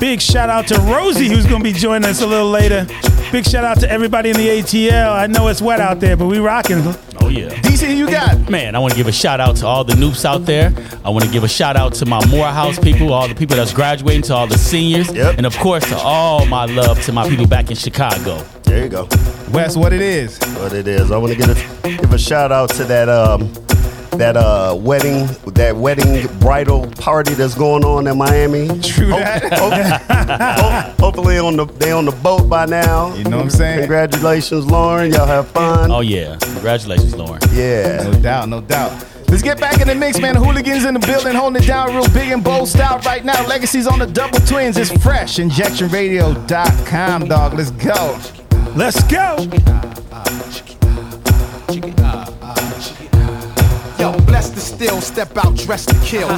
Big 0.00 0.20
shout 0.20 0.50
out 0.50 0.66
to 0.68 0.78
Rosie, 0.80 1.28
who's 1.28 1.46
gonna 1.46 1.62
be 1.62 1.72
joining 1.72 2.08
us 2.08 2.20
a 2.20 2.26
little 2.26 2.50
later. 2.50 2.86
Big 3.30 3.46
shout 3.46 3.64
out 3.64 3.78
to 3.80 3.90
everybody 3.90 4.30
in 4.30 4.36
the 4.36 4.48
ATL. 4.48 5.12
I 5.12 5.26
know 5.26 5.48
it's 5.48 5.62
wet 5.62 5.80
out 5.80 6.00
there, 6.00 6.16
but 6.16 6.26
we 6.26 6.38
rocking. 6.38 6.82
Oh 7.22 7.28
yeah. 7.28 7.48
DC, 7.60 7.86
who 7.86 7.92
you 7.94 8.10
got? 8.10 8.50
Man, 8.50 8.74
I 8.74 8.78
want 8.80 8.92
to 8.92 8.96
give 8.96 9.06
a 9.06 9.12
shout 9.12 9.38
out 9.40 9.56
to 9.56 9.66
all 9.66 9.84
the 9.84 9.92
nupes 9.92 10.24
out 10.24 10.44
there. 10.44 10.72
I 11.04 11.10
want 11.10 11.24
to 11.24 11.30
give 11.30 11.44
a 11.44 11.48
shout 11.48 11.76
out 11.76 11.94
to 11.94 12.06
my 12.06 12.24
Morehouse 12.26 12.78
people, 12.78 13.12
all 13.12 13.28
the 13.28 13.34
people 13.34 13.56
that's 13.56 13.72
graduating, 13.72 14.22
to 14.22 14.34
all 14.34 14.46
the 14.46 14.58
seniors, 14.58 15.08
and 15.10 15.46
of 15.46 15.56
course 15.58 15.88
to 15.88 15.96
all 15.96 16.44
my 16.46 16.64
love 16.64 17.00
to 17.04 17.12
my 17.12 17.28
people 17.28 17.46
back 17.46 17.70
in 17.70 17.76
Chicago. 17.76 18.38
There 18.64 18.82
you 18.82 18.88
go. 18.88 19.06
Wes, 19.52 19.76
what 19.76 19.92
it 19.92 20.00
is? 20.00 20.38
What 20.56 20.72
it 20.72 20.88
is. 20.88 21.10
I 21.10 21.16
want 21.18 21.32
to 21.32 21.38
give 21.38 21.48
a 21.50 21.88
give 21.88 22.12
a 22.12 22.18
shout 22.18 22.50
out 22.50 22.70
to 22.70 22.84
that 22.84 23.08
um 23.08 23.52
that 24.18 24.36
uh 24.36 24.74
wedding 24.78 25.26
that 25.52 25.76
wedding 25.76 26.26
bridal 26.42 26.86
party 26.98 27.34
that's 27.34 27.54
going 27.54 27.84
on 27.84 28.06
in 28.08 28.18
Miami. 28.18 28.66
True 28.80 29.10
that. 29.10 30.94
hopefully 31.00 31.38
on 31.38 31.56
the 31.56 31.64
they 31.64 31.92
on 31.92 32.04
the 32.04 32.12
boat 32.12 32.48
by 32.48 32.66
now. 32.66 33.14
You 33.14 33.24
know 33.24 33.36
what 33.38 33.44
I'm 33.44 33.50
saying? 33.50 33.78
Congratulations, 33.78 34.66
Lauren. 34.66 35.12
Y'all 35.12 35.26
have 35.26 35.48
fun. 35.48 35.90
Oh 35.90 36.00
yeah. 36.00 36.36
Congratulations, 36.40 37.14
Lauren. 37.14 37.40
Yeah. 37.52 38.02
No 38.02 38.20
doubt, 38.20 38.48
no 38.48 38.60
doubt. 38.60 38.92
Let's 39.28 39.42
get 39.42 39.58
back 39.58 39.80
in 39.80 39.88
the 39.88 39.94
mix, 39.94 40.20
man. 40.20 40.34
The 40.34 40.40
hooligans 40.40 40.84
in 40.84 40.92
the 40.92 41.00
building, 41.00 41.34
holding 41.34 41.62
it 41.62 41.66
down 41.66 41.94
real 41.94 42.06
big 42.08 42.30
and 42.32 42.44
bold 42.44 42.68
style 42.68 42.98
right 42.98 43.24
now. 43.24 43.46
Legacy's 43.46 43.86
on 43.86 43.98
the 43.98 44.06
double 44.06 44.40
twins. 44.40 44.76
It's 44.76 44.92
fresh. 45.02 45.36
InjectionRadio.com, 45.38 47.28
dog. 47.28 47.54
Let's 47.54 47.70
go. 47.70 48.20
Let's 48.74 49.02
go. 49.04 49.36
Still, 54.82 55.00
step 55.00 55.36
out, 55.36 55.56
dressed 55.56 55.88
to 55.90 55.94
kill. 56.00 56.28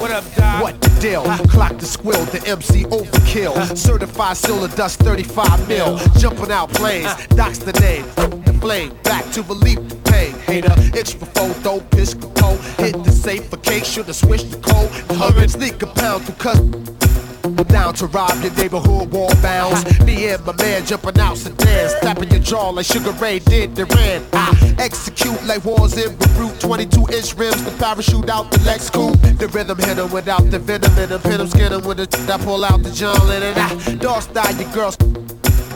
What 0.00 0.10
up, 0.10 0.24
Doc? 0.34 0.62
What 0.62 0.80
the 0.80 0.88
deal? 1.00 1.22
Clock 1.48 1.78
the 1.78 1.86
squill, 1.86 2.24
the 2.32 2.44
MC 2.44 2.82
overkill. 2.84 3.76
Certified 3.76 4.36
silver 4.36 4.74
dust 4.76 4.98
35 4.98 5.68
mil. 5.68 5.96
Jumping 6.18 6.50
out 6.50 6.70
planes, 6.70 7.14
Doc's 7.28 7.60
the 7.60 7.72
name. 7.74 8.04
The 8.44 8.52
flame, 8.60 8.96
back 9.04 9.30
to 9.32 9.42
relief 9.44 9.78
the 9.88 9.94
pain. 10.10 10.32
Hater, 10.40 10.74
itch 10.98 11.14
for 11.14 11.26
photo, 11.26 11.78
piss 11.90 12.14
for 12.14 12.32
cold. 12.34 12.58
Hit 12.78 13.04
the 13.04 13.12
safe 13.12 13.48
for 13.48 13.58
cake, 13.58 13.84
should've 13.84 14.16
switched 14.16 14.50
the 14.50 14.58
code. 14.58 14.90
Hurry, 15.16 15.46
sneak 15.46 15.80
a 15.82 15.86
pound 15.86 16.26
to 16.26 16.32
cut. 16.32 16.58
Down 17.46 17.94
to 17.94 18.06
rob 18.06 18.42
your 18.42 18.52
neighborhood 18.54 19.12
wall 19.12 19.32
bounds. 19.40 19.84
Me 20.04 20.28
and 20.28 20.44
my 20.44 20.52
man 20.56 20.84
jumping 20.84 21.18
out 21.20 21.36
sedans, 21.36 21.94
slapping 22.00 22.30
your 22.30 22.40
jaw 22.40 22.70
like 22.70 22.86
Sugar 22.86 23.12
Ray 23.12 23.38
did 23.38 23.74
Duran. 23.74 24.24
I 24.32 24.74
execute 24.78 25.40
like 25.44 25.64
wars 25.64 25.96
in 25.96 26.16
Beirut, 26.16 26.58
22 26.58 27.06
inch 27.12 27.34
rims, 27.34 27.62
the 27.64 27.70
parachute 27.78 28.28
out 28.30 28.50
the 28.50 28.58
Lex 28.64 28.90
coupe. 28.90 29.20
The 29.38 29.46
rhythm 29.48 29.78
hit 29.78 29.98
'em 29.98 30.10
without 30.10 30.50
the 30.50 30.58
venom 30.58 30.92
in 30.98 31.12
'em, 31.12 31.20
hit 31.20 31.40
'em, 31.40 31.48
skin 31.48 31.72
'em 31.72 31.82
with 31.82 31.98
the 31.98 32.06
that 32.26 32.40
pull 32.40 32.64
out 32.64 32.82
the 32.82 32.90
John 32.90 33.28
Lennon. 33.28 33.54
I 33.56 33.94
dog 33.94 34.22
style 34.22 34.54
your 34.56 34.70
girls. 34.72 34.96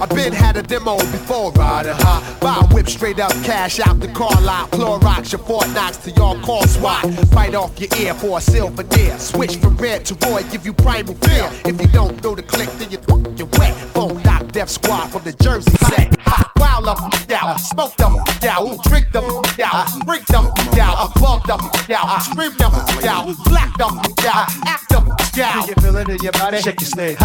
I 0.00 0.06
been 0.06 0.32
had 0.32 0.56
a 0.56 0.62
demo 0.62 0.96
before 0.96 1.52
riding 1.52 1.92
high. 1.94 2.38
Buy 2.40 2.66
whip 2.72 2.88
straight 2.88 3.20
up, 3.20 3.32
cash 3.44 3.80
out 3.80 4.00
the 4.00 4.08
car 4.08 4.40
lot. 4.40 4.70
Clorox 4.70 5.32
your 5.32 5.40
Fort 5.40 5.68
Knox 5.74 5.98
to 5.98 6.10
y'all 6.12 6.40
call 6.40 6.66
SWAT. 6.66 7.04
Fight 7.32 7.54
off 7.54 7.78
your 7.78 7.90
ear 8.00 8.14
for 8.14 8.38
a 8.38 8.40
silver 8.40 8.82
deer. 8.82 9.18
Switch 9.18 9.56
from 9.56 9.76
red 9.76 10.06
to 10.06 10.14
roy, 10.26 10.42
give 10.50 10.64
you 10.64 10.72
primal 10.72 11.14
fear. 11.16 11.50
If 11.66 11.78
you 11.78 11.86
don't 11.88 12.22
know 12.24 12.34
the 12.34 12.42
click, 12.42 12.70
then 12.78 12.90
you 12.90 12.98
you're 13.36 13.48
wet. 13.58 13.74
Phone 13.92 14.22
knock 14.22 14.50
Def 14.52 14.70
Squad 14.70 15.08
from 15.08 15.22
the 15.24 15.34
Jersey 15.34 15.70
set. 15.84 16.16
Wild 16.56 16.88
up, 16.88 16.98
out, 17.30 17.60
smoke 17.60 17.94
them 17.96 18.16
out, 18.16 18.84
drink 18.84 19.12
them 19.12 19.24
out, 19.62 19.86
drink 20.06 20.26
them 20.26 20.46
out, 20.80 21.14
bug 21.14 21.46
them 21.46 21.60
out, 21.94 22.22
scream 22.22 22.52
them 22.56 22.72
out, 22.72 23.36
black 23.44 23.76
them 23.76 23.98
out, 23.98 24.48
act 24.66 24.89
them 25.04 25.10
out. 25.10 25.66
Do 25.66 25.70
you 25.70 25.74
feel 25.80 25.96
it 25.96 26.08
in 26.08 26.18
your 26.18 26.32
body? 26.32 26.60
Shake 26.60 26.80
your 26.80 26.88
snake. 26.88 27.18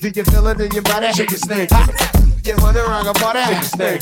Do 0.00 0.08
you 0.08 0.24
feel 0.24 0.46
it 0.48 0.60
in 0.60 0.70
your 0.72 0.82
body? 0.82 1.12
Shake 1.12 1.30
your 1.30 1.38
snake. 1.38 1.70
You 2.44 2.54
wanna 2.58 2.82
rock 2.84 3.06
a 3.06 3.12
body? 3.20 3.40
Shake 3.44 3.52
your 3.52 3.62
snake. 3.62 4.00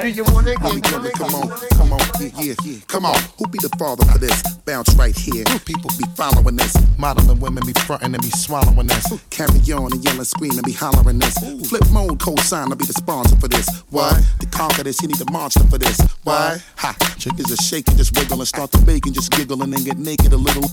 Do 0.00 0.08
you 0.08 0.24
wanna 0.32 0.54
get 0.54 1.14
Come 1.14 1.34
on, 1.34 1.48
come 1.72 1.92
on, 1.92 2.00
yeah, 2.20 2.30
yeah, 2.36 2.54
yeah. 2.64 2.78
Come 2.88 3.04
on, 3.06 3.16
who 3.38 3.46
be 3.48 3.58
the 3.58 3.70
father 3.78 4.04
for 4.06 4.18
this? 4.18 4.42
Bounce 4.64 4.94
right 4.94 5.16
here. 5.16 5.44
People 5.64 5.90
be 5.98 6.04
following 6.16 6.56
this. 6.56 6.74
Modeling 6.98 7.40
women 7.40 7.64
be 7.66 7.72
fronting 7.86 8.14
and 8.14 8.22
be 8.22 8.30
swallowing 8.30 8.86
this. 8.86 9.06
Carry 9.30 9.60
on 9.72 9.92
and 9.92 10.04
yelling, 10.04 10.24
screaming, 10.24 10.62
be 10.64 10.72
hollering 10.72 11.18
this. 11.18 11.36
Flip 11.68 11.82
mode, 11.90 12.20
co-sign, 12.20 12.70
I'll 12.70 12.76
be 12.76 12.86
the 12.86 12.92
sponsor 12.92 13.36
for 13.36 13.48
this. 13.48 13.68
Why? 13.90 14.12
To 14.40 14.46
conquer 14.46 14.84
this, 14.84 15.00
you 15.02 15.08
need 15.08 15.20
a 15.20 15.30
monster 15.30 15.64
for 15.64 15.78
this. 15.78 16.00
Why? 16.24 16.58
Ha! 16.76 16.96
Chickens 17.18 17.48
just 17.48 17.68
shaking, 17.68 17.96
just 17.96 18.16
wiggle 18.16 18.38
and 18.38 18.48
start 18.48 18.72
to 18.72 18.78
bake 18.78 19.06
and 19.06 19.14
just 19.14 19.30
giggle 19.32 19.62
and 19.62 19.72
then 19.72 19.84
get 19.84 19.98
naked 19.98 20.32
a 20.32 20.36
little. 20.36 20.64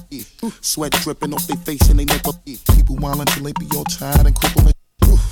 Sweat 0.61 0.91
dripping 1.03 1.33
off 1.33 1.45
their 1.47 1.57
face 1.57 1.76
and 1.89 1.99
they 1.99 2.05
never 2.05 2.31
nipple. 2.45 2.75
People 2.75 2.95
while 2.97 3.19
until 3.19 3.43
they 3.43 3.53
be 3.59 3.67
all 3.75 3.83
tired 3.85 4.25
and 4.25 4.35
crippled. 4.35 4.71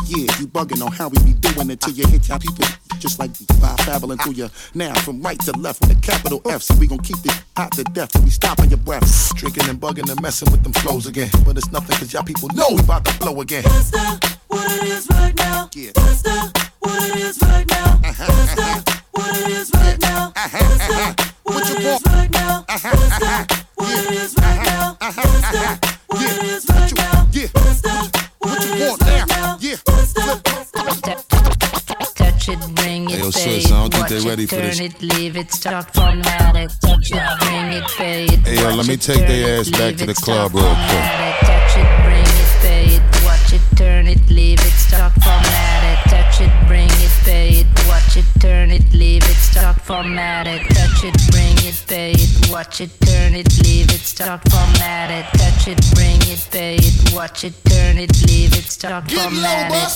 Yeah, 0.07 0.29
you 0.39 0.47
bugging 0.47 0.85
on 0.85 0.91
how 0.91 1.09
we 1.09 1.17
be 1.23 1.33
doing 1.33 1.69
it 1.71 1.81
till 1.81 1.93
you 1.93 2.05
hit 2.07 2.27
your 2.27 2.39
people 2.39 2.67
just 3.05 3.19
like 3.19 3.33
the 3.33 3.53
five 3.55 3.77
babbling 3.85 4.17
through 4.17 4.33
you. 4.33 4.49
Now 4.73 4.93
from 4.95 5.21
right 5.21 5.39
to 5.41 5.51
left 5.59 5.81
with 5.81 5.97
a 5.97 6.01
capital 6.01 6.41
F, 6.45 6.61
so 6.63 6.75
we 6.75 6.87
gon' 6.87 6.99
keep 6.99 7.17
it 7.23 7.43
hot 7.55 7.71
to 7.73 7.83
death 7.83 8.11
till 8.11 8.23
we 8.23 8.29
stopping 8.29 8.69
your 8.69 8.79
breath. 8.79 9.35
Drinking 9.35 9.69
and 9.69 9.79
bugging 9.79 10.09
and 10.09 10.21
messing 10.21 10.51
with 10.51 10.63
them 10.63 10.73
flows 10.73 11.05
again. 11.05 11.29
But 11.45 11.57
it's 11.57 11.71
nothing 11.71 11.95
cause 11.97 12.13
y'all 12.13 12.23
people 12.23 12.49
know 12.55 12.67
we 12.71 12.79
about 12.79 13.05
to 13.05 13.17
blow 13.19 13.41
again. 13.41 13.63
That's 13.63 13.91
what 14.47 14.71
it 14.71 14.83
is 14.83 15.07
right 15.11 15.35
now. 15.35 15.69
That's 15.71 16.25
not 16.25 16.57
what 16.79 17.09
it 17.09 17.15
is 17.17 17.39
right 17.41 17.67
now. 17.69 17.99
Uh-huh, 18.03 18.25
That's 18.25 18.57
not 18.57 18.89
uh-huh. 18.89 19.01
what 19.11 19.37
it 19.37 19.49
is 19.49 19.71
right 19.73 19.99
now. 20.01 20.33
Uh-huh, 20.35 20.77
That's 20.77 20.89
not 20.89 21.21
what 21.43 21.69
it 21.69 21.85
is 21.85 22.01
right 22.05 22.31
now. 22.31 22.65
That's 22.67 23.65
what 23.75 24.05
it 24.05 24.11
is 24.11 24.34
yo, 33.25 33.31
sis, 33.31 33.65
I 33.65 33.69
don't 33.69 33.91
think 33.91 34.01
watch 34.03 34.09
they 34.09 34.17
it, 34.17 34.25
ready 34.25 34.45
for 34.45 34.55
this. 34.55 34.79
it, 34.79 35.01
leave 35.01 35.37
it, 35.37 35.51
start 35.51 35.93
formatted. 35.93 36.69
Touch 36.81 37.11
it, 37.11 37.39
bring 37.39 37.73
it, 37.73 37.83
pay 37.97 38.25
it. 38.25 38.39
Hey, 38.45 38.61
yo, 38.61 38.75
let 38.75 38.87
me 38.87 38.97
take 38.97 39.25
their 39.27 39.59
ass 39.59 39.69
back 39.69 39.95
to 39.97 40.05
the 40.05 40.13
club 40.13 40.53
real 40.53 40.63
quick. 40.63 41.05
Touch 41.41 41.77
it, 41.81 41.89
bring 42.05 42.29
it, 42.43 42.51
pay 42.61 42.85
it, 42.97 43.25
watch 43.25 43.53
it, 43.53 43.61
turn 43.75 44.07
it, 44.07 44.21
leave 44.29 44.59
it, 44.59 44.73
start 44.73 45.13
formatted. 45.23 46.11
Touch 46.11 46.41
it, 46.41 46.67
bring 46.67 46.89
it, 46.89 47.11
pay 47.23 47.49
it, 47.61 47.67
watch 47.87 48.17
it, 48.17 48.25
turn 48.39 48.71
it, 48.71 48.85
leave 48.93 49.23
it, 49.23 49.34
start 49.55 49.79
formatted. 49.81 50.61
Touch 50.75 51.05
it, 51.05 51.15
bring 51.31 51.55
it, 51.63 51.79
pay 51.87 52.11
it, 52.11 52.51
watch 52.51 52.81
it, 52.81 52.91
turn 52.99 53.33
it, 53.33 53.47
leave 53.63 53.87
it, 53.87 54.03
start 54.03 54.41
formatted. 54.51 55.23
Touch 55.39 55.67
it, 55.71 55.79
bring 55.95 56.19
it, 56.27 56.45
pay 56.51 56.75
it, 56.75 57.13
watch 57.15 57.45
it, 57.45 57.53
turn 57.63 57.97
it, 57.97 58.11
leave 58.27 58.51
it, 58.51 58.67
start 58.67 59.09
formatted. 59.09 59.87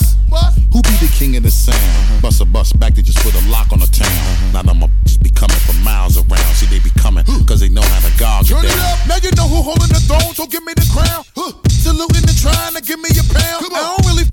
Who 0.72 0.80
be 0.82 0.96
the 1.04 1.12
king 1.12 1.36
of 1.36 1.44
the 1.44 1.52
sound? 1.52 2.22
Bust 2.22 2.40
a 2.40 2.46
bus 2.46 2.72
back 2.72 2.94
to 2.96 3.04
just 3.04 3.20
put 3.20 3.36
a 3.36 3.44
lock 3.52 3.74
on 3.74 3.80
the 3.80 3.92
town. 3.92 4.08
Uh-huh. 4.08 4.64
Now 4.64 4.64
them 4.64 4.80
just 5.04 5.22
be 5.22 5.30
coming 5.30 5.60
from 5.68 5.84
miles 5.84 6.16
around. 6.16 6.54
See, 6.56 6.68
they 6.68 6.80
be 6.80 6.92
coming 6.96 7.26
cause 7.46 7.60
they 7.60 7.70
know 7.70 7.84
how 7.84 8.00
to 8.00 8.14
gouge 8.18 8.50
Turn 8.50 8.64
it 8.64 8.72
it 8.72 8.78
down. 8.80 8.94
up, 8.94 9.00
now 9.12 9.18
you 9.20 9.32
know 9.36 9.48
who 9.52 9.60
holding 9.62 9.92
the 9.92 10.00
throne, 10.08 10.34
so 10.36 10.48
give 10.48 10.64
me 10.64 10.74
the 10.74 10.88
crown. 10.88 11.26
Huh. 11.36 11.52
Saluting 11.68 12.24
and 12.24 12.40
trying 12.40 12.76
to 12.76 12.82
give 12.82 13.00
me 13.00 13.10
a 13.12 13.26
pound. 13.28 13.68
I 13.76 13.98
don't 13.98 14.06
really 14.08 14.30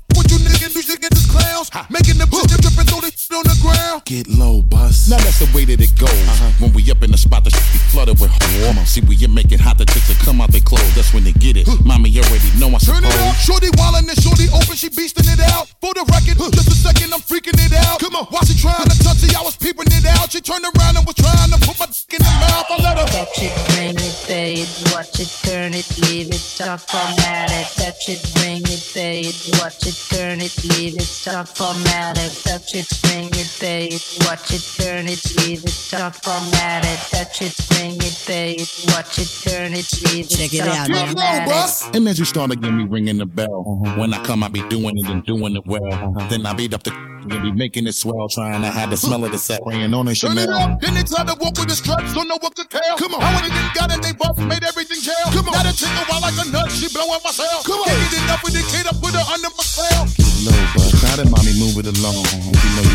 f 0.47 0.53
with 0.53 0.61
you 0.61 0.67
niggas, 0.67 0.75
you 0.75 0.81
should 0.81 1.01
get 1.01 1.11
this 1.11 1.29
clowns. 1.29 1.69
Making 1.89 2.17
them 2.17 2.29
shit 2.31 2.61
dripping 2.61 2.87
through 2.87 3.01
the 3.01 3.11
shit 3.11 3.35
on 3.35 3.43
the 3.43 3.57
ground. 3.61 4.05
Get 4.05 4.27
low, 4.27 4.61
bus. 4.61 5.09
Now 5.09 5.17
that's 5.17 5.39
the 5.39 5.49
way 5.55 5.65
that 5.65 5.79
it 5.79 5.93
goes. 5.97 6.09
Uh-huh. 6.09 6.51
When 6.59 6.73
we 6.73 6.89
up 6.91 7.03
in 7.03 7.11
the 7.11 7.17
spot, 7.17 7.43
the 7.43 7.51
shit 7.51 7.67
be 7.73 7.79
flooded 7.91 8.19
with 8.19 8.31
warm. 8.61 8.77
See, 8.85 9.01
when 9.01 9.19
you 9.19 9.27
make 9.27 9.51
it 9.51 9.59
hot, 9.59 9.77
the 9.77 9.85
chicks 9.85 10.07
that 10.07 10.19
come 10.23 10.41
out 10.41 10.51
they 10.51 10.61
clothes. 10.61 10.95
That's 10.95 11.13
when 11.13 11.23
they 11.23 11.33
get 11.33 11.57
it. 11.57 11.67
Mommy 11.85 12.09
you 12.09 12.21
already 12.23 12.51
know 12.59 12.67
I 12.71 12.79
Turn 12.79 13.03
suppose. 13.03 13.13
it 13.13 13.27
up, 13.27 13.35
shorty 13.35 13.69
wildin' 13.75 14.07
and 14.07 14.19
shorty 14.19 14.47
open, 14.53 14.75
she 14.75 14.89
beastin' 14.89 15.27
it 15.27 15.41
out. 15.53 15.67
For 15.81 15.93
the 15.93 16.03
record, 16.07 16.37
just 16.53 16.71
a 16.71 16.77
second, 16.77 17.13
I'm 17.13 17.21
freaking 17.21 17.57
it 17.59 17.73
out. 17.87 17.99
Come 17.99 18.15
on, 18.15 18.25
while 18.31 18.45
she 18.45 18.55
trying 18.57 18.87
to 18.87 18.97
touch 19.03 19.23
it, 19.23 19.35
I 19.35 19.43
was 19.43 19.57
peeping 19.57 19.89
it 19.91 20.05
out. 20.05 20.31
She 20.31 20.41
turned 20.41 20.63
around 20.63 20.97
and 20.97 21.05
was 21.05 21.15
trying 21.15 21.51
to 21.51 21.59
put 21.61 21.77
my 21.79 21.87
dick 21.87 22.19
in 22.19 22.21
the 22.23 22.33
mouth. 22.39 22.67
I 22.69 22.75
let 22.83 22.97
her. 22.97 23.07
Touch 23.07 23.39
it, 23.41 23.53
bring 23.73 23.95
it, 23.95 24.15
pay 24.27 24.53
it, 24.61 24.69
watch 24.93 25.19
it, 25.19 25.31
turn 25.43 25.73
it, 25.73 25.87
leave 26.07 26.29
it, 26.29 26.41
start 26.41 26.81
formatted. 26.81 27.67
Touch 27.75 28.09
it, 28.09 28.21
bring 28.35 28.61
it, 28.63 28.83
pay 28.93 29.21
it, 29.21 29.37
watch 29.59 29.85
it, 29.87 29.95
turn 30.09 30.36
it, 30.41 30.63
leave 30.65 30.95
it, 30.95 31.01
start 31.01 31.47
formatted. 31.49 32.31
Touch 32.43 32.75
it, 32.75 32.87
bring 33.03 33.27
it, 33.27 33.57
pay 33.59 33.87
it, 33.87 34.17
watch 34.21 34.51
it, 34.53 34.63
turn 34.77 35.07
it, 35.07 35.23
leave 35.37 35.63
it, 35.63 35.69
start 35.69 36.15
formatted. 36.15 36.97
Touch 37.11 37.41
it, 37.41 37.55
bring 37.69 37.95
it, 37.95 38.23
pay 38.25 38.53
it, 38.53 38.85
watch 38.87 39.19
it, 39.19 39.49
turn 39.49 39.73
it, 39.73 39.87
leave 40.05 40.25
it, 40.25 40.37
Check 40.37 40.53
it 40.53 40.67
out, 40.67 40.87
formatted. 40.87 41.95
And 41.95 42.07
as 42.07 42.19
you 42.19 42.25
start 42.25 42.51
to 42.51 42.57
get 42.57 42.71
me 42.71 42.85
ringing 42.85 43.17
the 43.17 43.25
bell, 43.25 43.63
when 43.97 44.13
I 44.13 44.23
come, 44.23 44.43
I 44.43 44.47
be 44.47 44.67
doing 44.69 44.97
it 44.97 45.07
and 45.09 45.25
doing 45.25 45.55
it 45.55 45.65
well. 45.65 46.13
Then 46.29 46.45
I 46.45 46.53
beat 46.53 46.73
up 46.73 46.83
the 46.83 46.91
Gonna 47.27 47.41
be 47.41 47.51
making 47.51 47.87
it 47.87 47.93
swell, 47.93 48.29
trying 48.29 48.61
to 48.61 48.69
have 48.69 48.89
the 48.89 48.95
smell 48.95 49.25
of 49.25 49.31
the 49.31 49.37
set 49.37 49.59
weighing 49.65 49.93
on 49.93 50.07
a 50.07 50.15
Turn 50.15 50.37
it 50.37 50.47
Chanel. 50.47 50.53
up, 50.53 50.79
then 50.79 50.93
they 50.93 51.03
try 51.03 51.25
to 51.25 51.35
walk 51.41 51.59
with 51.59 51.67
the 51.67 51.75
straps, 51.75 52.13
don't 52.13 52.27
know 52.27 52.37
what 52.39 52.55
to 52.55 52.63
tell. 52.63 52.97
Come 52.97 53.15
on, 53.15 53.21
how 53.21 53.41
many 53.41 53.53
niggas 53.53 53.75
got 53.75 53.91
it? 53.91 54.01
They 54.01 54.13
both 54.13 54.39
made 54.39 54.63
everything 54.63 55.01
jail. 55.01 55.27
Come 55.35 55.47
on, 55.49 55.53
now 55.53 55.63
they 55.63 55.75
take 55.75 55.91
a 55.91 56.05
while 56.07 56.21
like 56.21 56.39
a 56.39 56.49
nut, 56.51 56.71
she 56.71 56.87
blow 56.93 57.11
up 57.11 57.23
my 57.25 57.31
cell. 57.31 57.63
Come 57.63 57.79
on, 57.79 57.87
can't 57.87 58.11
get 58.11 58.23
enough 58.23 58.43
with 58.43 58.53
the 58.53 58.63
kid, 58.71 58.87
I 58.87 58.95
put 58.95 59.11
her 59.11 59.25
under 59.27 59.49
my 59.49 59.63
spell. 59.63 60.26
Low, 60.45 60.53
but 60.77 60.93
mommy 61.33 61.53
move 61.57 61.81
it 61.81 61.89
along. 61.97 62.21
If 62.21 62.61
you 62.61 62.71
know 62.77 62.85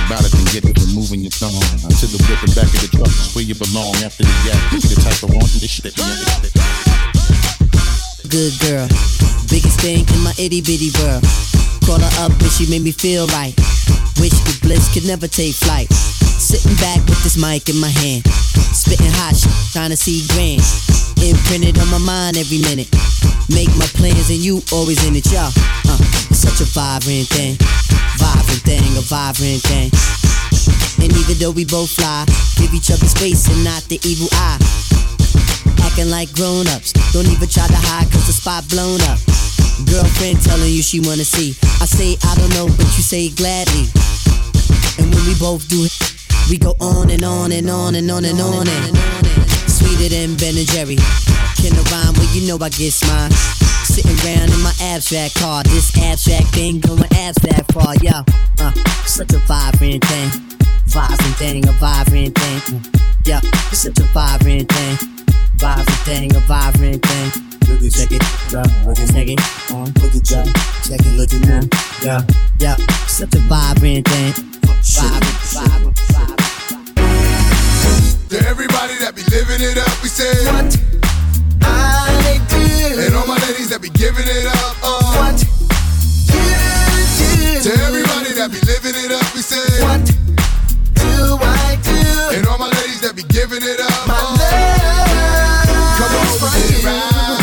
get 0.54 0.62
it, 0.62 0.78
your 1.26 1.34
thumb. 1.34 1.58
To 1.90 2.06
the 2.06 2.20
whip 2.30 2.38
back 2.54 2.70
of 2.70 2.78
the 2.78 2.90
truck, 2.92 3.10
where 3.34 3.42
you 3.42 3.58
belong. 3.58 3.96
After 4.04 4.22
the 4.22 4.34
the 4.86 4.98
type 5.02 5.22
of 5.26 5.34
want 5.34 5.50
this 5.58 5.70
shit. 5.70 5.96
Good 8.30 8.54
girl, 8.62 8.86
biggest 9.50 9.80
thing 9.82 10.06
in 10.06 10.20
my 10.22 10.30
itty 10.38 10.62
bitty 10.62 10.94
world. 11.02 11.26
Call 11.82 11.98
her 11.98 12.14
up 12.22 12.30
and 12.30 12.52
she 12.52 12.70
made 12.70 12.82
me 12.82 12.92
feel 12.92 13.26
right. 13.34 13.54
Wish 14.22 14.38
the 14.46 14.54
bliss 14.62 14.92
could 14.94 15.06
never 15.06 15.26
take 15.26 15.54
flight. 15.54 15.90
Sitting 15.90 16.76
back 16.78 17.02
with 17.10 17.22
this 17.26 17.36
mic 17.36 17.68
in 17.68 17.78
my 17.80 17.90
hand, 17.90 18.22
spitting 18.70 19.10
hot 19.18 19.34
shit, 19.34 19.50
trying 19.72 19.90
to 19.90 19.96
see 19.96 20.22
grand. 20.30 20.62
Imprinted 21.18 21.78
on 21.78 21.90
my 21.90 21.98
mind 21.98 22.36
every 22.36 22.58
minute. 22.62 22.90
Make 23.50 23.70
my 23.74 23.86
plans 23.98 24.30
and 24.30 24.38
you 24.38 24.62
always 24.72 25.02
in 25.06 25.14
it, 25.16 25.26
y'all. 25.30 25.50
Uh, 25.90 26.11
such 26.42 26.58
a 26.58 26.66
vibrant 26.74 27.30
thing, 27.30 27.54
vibrant 28.18 28.62
thing, 28.66 28.82
a 28.98 29.04
vibrant 29.06 29.62
thing. 29.62 29.86
And 30.98 31.14
even 31.14 31.38
though 31.38 31.54
we 31.54 31.64
both 31.64 31.94
fly, 31.94 32.26
give 32.58 32.74
each 32.74 32.90
other 32.90 33.06
space 33.06 33.46
and 33.46 33.62
not 33.62 33.86
the 33.86 34.02
evil 34.02 34.26
eye. 34.34 34.58
Acting 35.86 36.10
like 36.10 36.34
grown 36.34 36.66
ups, 36.74 36.90
don't 37.14 37.30
even 37.30 37.46
try 37.46 37.70
to 37.70 37.78
hide 37.78 38.10
cause 38.10 38.26
the 38.26 38.34
spot 38.34 38.66
blown 38.66 38.98
up. 39.06 39.22
Girlfriend 39.86 40.42
telling 40.42 40.74
you 40.74 40.82
she 40.82 40.98
wanna 40.98 41.22
see. 41.22 41.54
I 41.78 41.86
say 41.86 42.18
I 42.26 42.34
don't 42.34 42.50
know, 42.58 42.66
but 42.74 42.90
you 42.98 43.06
say 43.06 43.30
gladly. 43.30 43.86
And 44.98 45.14
when 45.14 45.22
we 45.30 45.38
both 45.38 45.70
do 45.70 45.86
it, 45.86 45.94
we 46.50 46.58
go 46.58 46.74
on 46.82 47.10
and 47.14 47.22
on 47.22 47.52
and 47.52 47.70
on 47.70 47.94
and 47.94 48.10
on 48.10 48.24
and 48.26 48.40
on 48.42 48.66
and 48.66 48.90
sweeter 49.70 50.10
than 50.10 50.34
Ben 50.42 50.58
and 50.58 50.66
Jerry. 50.74 50.98
Can 51.62 51.70
I 51.70 51.82
rhyme? 51.86 52.18
Well, 52.18 52.26
you 52.34 52.50
know 52.50 52.58
I 52.58 52.68
get 52.68 52.98
mine. 53.06 53.30
Sitting 53.92 54.16
around 54.24 54.48
in 54.50 54.60
my 54.62 54.72
abstract 54.80 55.34
car, 55.36 55.62
this 55.64 55.92
abstract 55.98 56.48
thing 56.54 56.80
going 56.80 57.04
abstract 57.12 57.70
far, 57.72 57.94
yo. 58.00 58.24
Uh, 58.58 58.72
such 59.04 59.32
a 59.34 59.38
vibrant 59.44 60.02
thing, 60.04 60.30
vibrant 60.86 61.36
thing, 61.36 61.68
a 61.68 61.72
vibrant 61.72 62.34
thing. 62.38 62.60
Mm, 62.72 63.26
Yeah, 63.26 63.40
it's 63.70 63.80
such 63.80 63.98
a 63.98 64.04
vibrant 64.14 64.72
thing, 64.72 64.96
vibrant 65.56 65.90
thing, 66.08 66.34
a 66.34 66.40
vibrant 66.40 67.04
thing. 67.04 67.28
Look 67.68 67.82
at 67.82 67.92
check 67.92 68.12
it, 68.12 68.22
yeah, 68.50 68.64
look 68.86 68.98
at 68.98 69.12
check 69.12 69.28
it, 69.28 69.40
on, 69.70 69.84
look 70.00 70.14
at 70.16 70.24
check, 70.24 70.46
check 70.88 71.00
it, 71.04 71.14
look 71.20 71.32
at 71.34 71.40
now, 71.46 71.60
yeah, 72.02 72.22
yeah, 72.60 72.76
such 73.06 73.34
a 73.34 73.38
vibrant 73.44 74.08
thing, 74.08 74.32
vibrant, 74.64 75.36
vibrant, 75.52 75.98
vibrant. 76.08 76.40
To 78.30 78.40
everybody 78.48 78.96
that 79.04 79.12
be 79.14 79.22
living 79.28 79.60
it 79.60 79.76
up, 79.76 80.02
we 80.02 80.08
say 80.08 80.32
what 80.48 80.81
ladies 84.12 84.28
that 84.28 84.28
be 84.28 84.28
giving 84.28 84.28
it 84.28 84.46
up, 84.46 84.76
uh, 84.82 85.00
what 85.16 85.40
you 85.40 85.48
do. 86.28 87.60
To 87.62 87.70
everybody 87.84 88.32
that 88.34 88.50
be 88.50 88.60
living 88.66 88.96
it 88.96 89.12
up, 89.12 89.24
we 89.34 89.40
say 89.40 89.64
what 89.82 90.04
do 90.94 91.38
I 91.40 91.78
do. 91.82 92.36
And 92.36 92.46
all 92.46 92.58
my 92.58 92.68
ladies 92.68 93.00
that 93.02 93.14
be 93.16 93.22
giving 93.24 93.62
it 93.62 93.80
up, 93.80 94.06
my 94.06 94.16
uh, 94.16 94.52
come 95.96 96.12
on, 96.12 96.28
we 96.32 96.50
get 96.60 96.84
right. 96.84 97.40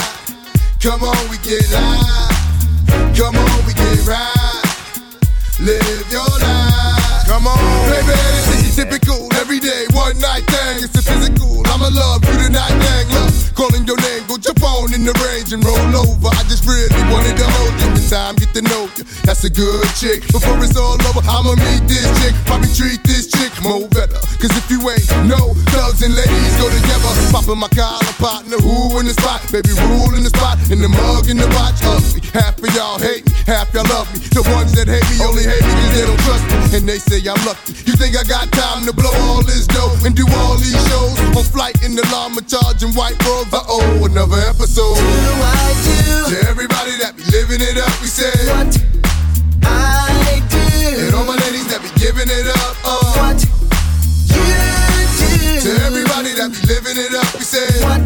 Come 0.80 1.04
on, 1.04 1.30
we 1.30 1.38
get 1.42 1.66
live. 1.74 2.38
Come 3.18 3.36
on, 3.36 3.66
we 3.66 3.74
get 3.74 4.06
right. 4.06 4.64
Live 5.60 6.06
your 6.12 6.30
life. 6.40 7.26
Come 7.28 7.48
on, 7.48 7.58
baby. 7.90 8.14
It's 8.62 8.76
typical, 8.76 9.28
everyday, 9.36 9.86
one 9.94 10.18
night 10.20 10.46
thing. 10.48 10.84
It's 10.86 10.96
a 10.96 11.02
physical. 11.02 11.64
I'ma 11.68 11.90
love 11.92 12.24
you 12.26 12.38
tonight, 12.48 12.78
dang. 12.78 13.10
Love 13.10 13.29
calling 13.60 13.84
your 13.84 14.00
name, 14.08 14.24
go 14.32 14.40
your 14.40 14.56
phone 14.56 14.96
in 14.96 15.04
the 15.04 15.12
range 15.28 15.52
and 15.52 15.60
roll 15.68 15.92
over. 16.00 16.32
I 16.32 16.48
just 16.48 16.64
really 16.64 16.96
wanted 17.12 17.36
to 17.36 17.44
hold 17.60 17.76
you. 17.84 17.92
In 17.92 18.08
time, 18.08 18.40
get 18.40 18.56
to 18.56 18.64
know 18.64 18.88
you. 18.96 19.04
That's 19.28 19.44
a 19.44 19.52
good 19.52 19.84
chick. 20.00 20.24
Before 20.32 20.56
it's 20.64 20.80
all 20.80 20.96
over, 20.96 21.20
I'ma 21.28 21.60
meet 21.60 21.84
this 21.84 22.08
chick. 22.24 22.32
Probably 22.48 22.72
treat 22.72 23.04
this 23.04 23.28
chick 23.28 23.52
more 23.60 23.84
better. 23.92 24.16
Cause 24.40 24.56
if 24.56 24.72
you 24.72 24.80
ain't 24.88 25.04
no 25.28 25.52
thugs 25.76 26.00
and 26.08 26.16
ladies 26.16 26.56
go 26.56 26.72
together. 26.72 27.12
Popping 27.36 27.60
my 27.60 27.68
collar, 27.76 28.16
partner, 28.16 28.56
who 28.64 28.96
in 29.04 29.12
the 29.12 29.16
spot? 29.20 29.44
Baby, 29.52 29.76
rule 29.92 30.16
in 30.16 30.24
the 30.24 30.32
spot, 30.32 30.56
in 30.72 30.80
the 30.80 30.88
mug, 30.88 31.28
in 31.28 31.36
the 31.36 31.50
watch. 31.60 31.84
Ugly. 31.84 32.24
Half 32.32 32.64
of 32.64 32.72
y'all 32.72 32.96
hate 32.96 33.28
me, 33.28 33.36
half 33.44 33.68
y'all 33.76 33.84
love 33.92 34.08
me. 34.16 34.24
The 34.32 34.48
ones 34.56 34.72
that 34.80 34.88
hate 34.88 35.04
me 35.12 35.20
only 35.28 35.44
hate 35.44 35.68
me 35.68 35.74
cause 35.84 35.94
they 36.00 36.06
don't 36.08 36.24
trust 36.24 36.44
me. 36.48 36.80
And 36.80 36.84
they 36.88 37.00
say 37.04 37.20
I'm 37.28 37.44
lucky. 37.44 37.76
You 37.84 38.00
think 38.00 38.16
I 38.16 38.24
got 38.24 38.48
time 38.56 38.88
to 38.88 38.96
blow 38.96 39.12
all 39.28 39.44
this 39.44 39.68
dough 39.68 40.00
and 40.08 40.16
do 40.16 40.24
all 40.48 40.56
these 40.56 40.80
shows? 40.88 41.20
On 41.36 41.44
flight 41.44 41.76
in 41.84 42.00
the 42.00 42.08
llama 42.08 42.40
charging 42.48 42.96
white 42.96 43.20
robes. 43.28 43.49
Uh 43.52 43.64
oh, 43.68 44.06
another 44.06 44.38
episode. 44.46 44.94
I 44.94 45.74
do? 45.82 46.30
To 46.30 46.50
everybody 46.50 46.94
that 47.02 47.18
be 47.18 47.24
living 47.34 47.58
it 47.66 47.82
up, 47.82 47.90
we 47.98 48.06
say 48.06 48.30
what 48.54 48.70
I 49.66 50.38
do. 50.54 50.62
And 51.02 51.16
all 51.16 51.26
my 51.26 51.34
ladies 51.34 51.66
that 51.74 51.82
be 51.82 51.90
giving 51.98 52.30
it 52.30 52.46
up, 52.46 52.78
uh, 52.86 53.02
what 53.18 53.42
you 53.42 53.50
do. 54.30 55.66
To 55.66 55.72
everybody 55.82 56.30
that 56.38 56.54
be 56.54 56.62
living 56.70 56.94
it 57.02 57.10
up, 57.18 57.26
we 57.34 57.42
say 57.42 57.66
what 57.82 58.06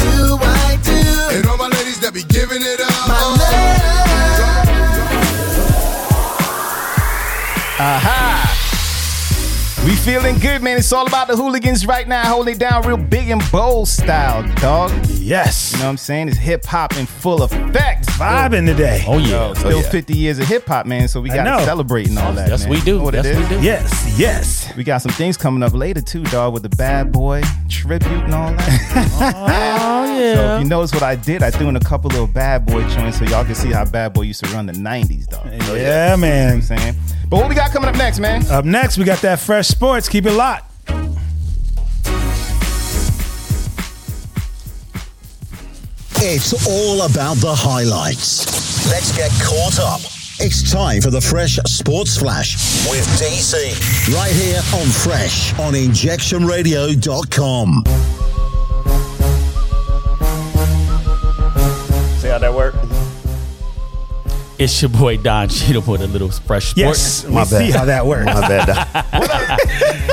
do 0.00 0.40
I 0.40 0.80
do? 0.80 0.96
And 1.36 1.44
all 1.44 1.58
my 1.58 1.68
ladies 1.68 2.00
that 2.00 2.14
be 2.14 2.24
giving 2.24 2.62
it 2.64 2.80
up, 2.80 2.88
my 3.04 3.20
uh, 3.20 3.48
Aha! 7.80 8.47
We 9.88 9.96
feeling 9.96 10.38
good, 10.38 10.60
man. 10.62 10.76
It's 10.76 10.92
all 10.92 11.06
about 11.06 11.28
the 11.28 11.36
hooligans 11.36 11.86
right 11.86 12.06
now. 12.06 12.22
Holding 12.24 12.56
it 12.56 12.58
down 12.58 12.86
real 12.86 12.98
big 12.98 13.30
and 13.30 13.42
bold 13.50 13.88
style, 13.88 14.46
dog. 14.56 14.90
Yes. 15.06 15.72
You 15.72 15.78
know 15.78 15.84
what 15.86 15.90
I'm 15.92 15.96
saying? 15.96 16.28
It's 16.28 16.36
hip 16.36 16.66
hop 16.66 16.98
in 16.98 17.06
full 17.06 17.42
effect. 17.42 18.06
Vibing 18.08 18.66
today. 18.66 19.02
Oh, 19.06 19.16
yeah. 19.16 19.28
Yo, 19.48 19.54
still 19.54 19.72
Oh, 19.78 19.80
yeah. 19.80 19.90
50 19.90 20.14
years 20.14 20.38
of 20.40 20.46
hip 20.46 20.66
hop, 20.66 20.84
man. 20.84 21.08
So 21.08 21.22
we 21.22 21.30
got 21.30 21.44
know. 21.44 21.56
to 21.56 21.64
celebrate 21.64 22.10
and 22.10 22.18
all 22.18 22.34
that. 22.34 22.50
Yes, 22.50 22.64
man. 22.64 22.70
we 22.70 22.80
do. 22.82 22.92
You 22.92 22.98
know 22.98 23.04
what 23.04 23.14
it 23.14 23.24
Yes, 23.24 23.50
we 23.50 23.56
do. 23.56 23.62
Yes, 23.62 24.18
yes. 24.18 24.76
We 24.76 24.84
got 24.84 24.98
some 24.98 25.12
things 25.12 25.38
coming 25.38 25.62
up 25.62 25.72
later 25.72 26.02
too, 26.02 26.22
dog, 26.24 26.52
with 26.52 26.64
the 26.64 26.76
bad 26.76 27.10
boy 27.10 27.40
tribute 27.70 28.12
and 28.12 28.34
all 28.34 28.52
that. 28.52 29.78
Oh, 29.80 30.20
yeah. 30.20 30.34
So 30.34 30.56
if 30.56 30.62
you 30.64 30.68
notice 30.68 30.92
what 30.92 31.02
I 31.02 31.14
did, 31.14 31.42
I 31.42 31.50
threw 31.50 31.68
in 31.68 31.76
a 31.76 31.80
couple 31.80 32.10
little 32.10 32.26
bad 32.26 32.66
boy 32.66 32.86
joints 32.88 33.18
so 33.18 33.24
y'all 33.24 33.44
can 33.44 33.54
see 33.54 33.70
how 33.70 33.84
bad 33.84 34.12
boy 34.12 34.22
used 34.22 34.44
to 34.44 34.50
run 34.52 34.66
the 34.66 34.72
90s, 34.72 35.26
dog. 35.26 35.48
So, 35.62 35.74
Yeah, 35.74 36.16
man. 36.16 36.54
I'm 36.54 36.62
saying. 36.62 36.94
But 37.28 37.36
what 37.40 37.48
we 37.50 37.54
got 37.54 37.72
coming 37.72 37.88
up 37.90 37.96
next, 37.96 38.20
man? 38.20 38.44
Up 38.50 38.64
next, 38.64 38.96
we 38.96 39.04
got 39.04 39.18
that 39.20 39.38
fresh 39.38 39.68
sports. 39.78 40.08
Keep 40.08 40.26
it 40.26 40.32
locked. 40.32 40.64
It's 46.20 46.66
all 46.66 47.02
about 47.02 47.36
the 47.36 47.54
highlights. 47.54 48.90
Let's 48.90 49.16
get 49.16 49.30
caught 49.40 49.78
up. 49.78 50.00
It's 50.40 50.72
time 50.72 51.00
for 51.00 51.10
the 51.10 51.20
Fresh 51.20 51.58
Sports 51.66 52.16
Flash 52.16 52.56
with 52.90 53.06
DC. 53.20 53.54
Right 54.12 54.32
here 54.32 54.60
on 54.80 54.88
Fresh 54.88 55.56
on 55.60 55.74
injectionradio.com. 55.74 58.17
It's 64.58 64.82
your 64.82 64.88
boy 64.88 65.16
Don 65.18 65.48
Cheadle 65.48 65.82
with 65.82 66.00
a 66.02 66.08
little 66.08 66.30
fresh 66.32 66.76
Yes, 66.76 66.98
sports. 67.20 67.24
we 67.28 67.34
My 67.34 67.40
bad. 67.44 67.48
see 67.66 67.70
how 67.70 67.84
that 67.84 68.04
works. 68.04 68.26
My 68.26 68.40
bad. 68.40 68.66
Don. 68.66 69.58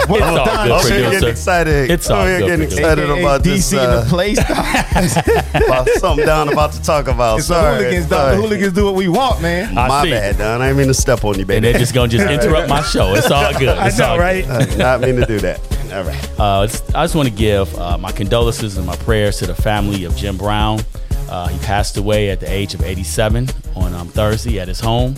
It's 0.07 0.11
all 0.21 0.35
Don, 0.35 0.45
good, 0.45 0.47
I'm 0.47 0.67
here 0.67 0.81
producer. 0.81 1.11
getting 1.11 1.29
excited. 1.29 1.89
It's 1.91 2.09
all 2.11 2.21
I'm 2.21 2.27
here 2.27 2.37
good, 2.39 2.45
getting 2.45 2.59
producer. 2.67 2.79
excited 2.81 3.09
AKA 3.09 3.21
about 3.21 3.41
DC 3.41 3.43
this. 3.55 3.73
in 3.73 3.79
Uh, 3.79 3.99
the 4.01 4.05
place. 4.09 4.37
about 5.67 5.89
something 5.99 6.25
down 6.27 6.49
about 6.49 6.73
to 6.73 6.81
talk 6.83 7.07
about. 7.07 7.39
It's 7.39 7.47
the 7.47 7.55
Sorry. 7.55 7.77
hooligans, 7.79 8.05
dog. 8.05 8.19
Sorry. 8.19 8.35
The 8.35 8.41
hooligans 8.43 8.73
do 8.73 8.85
what 8.85 8.93
we 8.93 9.07
want, 9.07 9.41
man. 9.41 9.75
I 9.75 9.87
My 9.87 10.03
see. 10.03 10.11
bad, 10.11 10.37
Don. 10.37 10.61
I 10.61 10.67
didn't 10.67 10.77
mean 10.77 10.87
to 10.89 10.93
step 10.93 11.25
on 11.25 11.39
you, 11.39 11.45
baby. 11.45 11.55
And 11.57 11.65
they're 11.65 11.79
just 11.79 11.95
gonna 11.95 12.07
just 12.09 12.29
interrupt 12.29 12.69
my 12.69 12.83
show. 12.83 13.15
It's 13.15 13.31
all 13.31 13.51
good. 13.57 13.69
I 13.69 13.87
It's 13.87 13.97
know, 13.97 14.09
all 14.09 14.19
right? 14.19 14.45
good. 14.45 14.51
I 14.61 14.65
did 14.65 14.77
not 14.77 15.01
mean 15.01 15.15
to 15.15 15.25
do 15.25 15.39
that. 15.39 15.59
All 15.91 16.03
right. 16.03 16.39
Uh, 16.39 16.67
I 16.93 17.03
just 17.03 17.15
want 17.15 17.27
to 17.27 17.33
give 17.33 17.75
uh, 17.79 17.97
my 17.97 18.11
condolences 18.11 18.77
and 18.77 18.85
my 18.85 18.95
prayers 18.97 19.37
to 19.39 19.47
the 19.47 19.55
family 19.55 20.03
of 20.03 20.15
Jim 20.15 20.37
Brown. 20.37 20.81
Uh, 21.29 21.47
he 21.47 21.57
passed 21.59 21.97
away 21.97 22.29
at 22.29 22.39
the 22.39 22.51
age 22.51 22.73
of 22.73 22.81
87 22.83 23.47
on 23.75 23.93
um, 23.93 24.07
Thursday 24.07 24.59
at 24.59 24.67
his 24.67 24.79
home. 24.79 25.15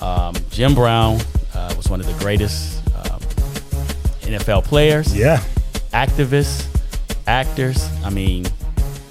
Um, 0.00 0.34
Jim 0.50 0.74
Brown 0.74 1.18
uh, 1.54 1.74
was 1.76 1.88
one 1.88 2.00
of 2.00 2.06
the 2.06 2.12
greatest 2.24 2.80
um, 2.96 3.20
NFL 4.22 4.64
players, 4.64 5.14
Yeah. 5.16 5.42
activists, 5.92 6.66
actors. 7.26 7.88
I 8.04 8.10
mean, 8.10 8.46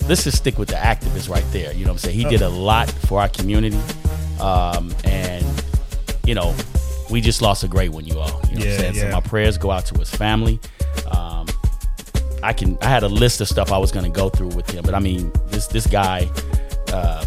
let's 0.08 0.24
just 0.24 0.38
stick 0.38 0.58
with 0.58 0.70
the 0.70 0.76
activists 0.76 1.30
right 1.30 1.46
there. 1.52 1.74
You 1.74 1.86
know 1.86 1.92
what 1.92 2.04
I'm 2.04 2.10
saying? 2.10 2.18
He 2.18 2.24
did 2.26 2.42
a 2.42 2.50
lot 2.50 2.90
for 2.90 3.20
our 3.22 3.30
community. 3.30 3.78
Um, 4.40 4.94
and, 5.04 5.46
you 6.26 6.34
know, 6.34 6.56
we 7.12 7.22
just 7.22 7.42
lost 7.42 7.64
a 7.64 7.68
great 7.68 7.90
one, 7.92 8.06
you 8.06 8.18
all. 8.18 8.28
You 8.28 8.34
know 8.34 8.40
what 8.40 8.52
Yeah, 8.66 8.72
I'm 8.74 8.80
saying? 8.80 8.96
yeah. 8.96 9.02
So 9.02 9.12
my 9.12 9.22
prayers 9.22 9.58
go 9.58 9.70
out 9.72 9.86
to 9.88 10.00
his 10.00 10.10
family. 10.10 10.60
I 12.44 12.54
can 12.54 12.78
I 12.82 12.86
had 12.86 13.04
a 13.04 13.08
list 13.08 13.42
of 13.42 13.48
stuff 13.48 13.72
I 13.72 13.78
was 13.78 13.92
gonna 13.92 14.10
go 14.10 14.30
through 14.30 14.50
with 14.50 14.70
him, 14.70 14.84
but 14.84 14.94
I 14.94 15.00
mean 15.00 15.32
this 15.48 15.68
this 15.68 15.88
guy, 15.88 16.30
um, 16.94 17.26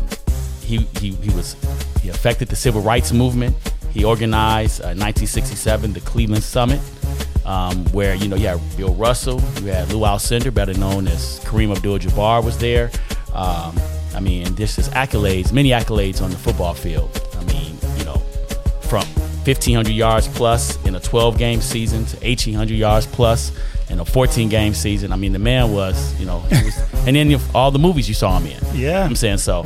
he 0.61 0.79
he 0.98 1.11
he 1.11 1.31
was 1.31 1.57
he 2.03 2.09
affected 2.09 2.48
the 2.48 2.57
civil 2.57 2.81
rights 2.81 3.12
movement. 3.12 3.57
He 3.90 4.05
organized 4.05 4.81
uh, 4.81 4.90
1967 4.90 5.92
the 5.92 6.00
Cleveland 6.00 6.42
Summit, 6.42 6.81
um, 7.44 7.85
where 7.92 8.14
you 8.14 8.29
know 8.29 8.37
you 8.37 8.48
had 8.48 8.61
Bill 8.77 8.94
Russell, 8.94 9.40
you 9.62 9.68
had 9.68 9.92
Lou 9.92 10.00
Alcindor, 10.00 10.53
better 10.53 10.74
known 10.74 11.07
as 11.07 11.40
Kareem 11.44 11.74
Abdul-Jabbar, 11.74 12.44
was 12.44 12.59
there. 12.59 12.90
Um, 13.33 13.79
I 14.14 14.20
mean, 14.20 14.55
this 14.55 14.79
is 14.79 14.88
accolades, 14.90 15.53
many 15.53 15.70
accolades 15.70 16.22
on 16.22 16.31
the 16.31 16.37
football 16.37 16.74
field. 16.74 17.20
I 17.38 17.44
mean, 17.44 17.77
you 17.98 18.05
know, 18.05 18.18
from 18.83 19.05
1,500 19.44 19.90
yards 19.90 20.29
plus 20.29 20.83
in 20.85 20.94
a 20.94 21.00
12 21.00 21.37
game 21.37 21.61
season 21.61 22.05
to 22.07 22.16
1,800 22.16 22.74
yards 22.74 23.07
plus 23.07 23.53
in 23.90 24.01
a 24.01 24.05
14 24.05 24.49
game 24.49 24.75
season. 24.75 25.12
I 25.12 25.16
mean, 25.16 25.33
the 25.33 25.38
man 25.38 25.73
was, 25.73 26.18
you 26.18 26.27
know, 26.27 26.40
he 26.40 26.64
was, 26.64 26.79
and 27.07 27.16
then 27.16 27.40
all 27.55 27.70
the 27.70 27.79
movies 27.79 28.09
you 28.09 28.14
saw 28.14 28.38
him 28.38 28.47
in. 28.47 28.61
Yeah. 28.75 29.05
I'm 29.05 29.16
saying 29.16 29.38
so. 29.38 29.64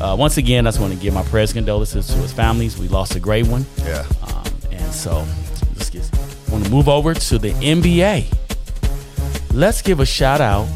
Uh, 0.00 0.16
once 0.18 0.38
again, 0.38 0.66
I 0.66 0.70
just 0.70 0.80
want 0.80 0.92
to 0.94 0.98
give 0.98 1.12
my 1.12 1.22
prayers 1.24 1.50
and 1.50 1.58
condolences 1.58 2.06
to 2.06 2.14
his 2.14 2.32
families. 2.32 2.78
We 2.78 2.88
lost 2.88 3.16
a 3.16 3.20
great 3.20 3.46
one. 3.46 3.66
Yeah. 3.84 4.06
Um, 4.22 4.44
and 4.70 4.92
so, 4.92 5.26
let's 5.76 5.90
get. 5.90 6.10
Want 6.50 6.64
to 6.64 6.70
move 6.70 6.88
over 6.88 7.12
to 7.14 7.38
the 7.38 7.52
NBA. 7.52 8.34
Let's 9.52 9.82
give 9.82 10.00
a 10.00 10.06
shout 10.06 10.40
out 10.40 10.68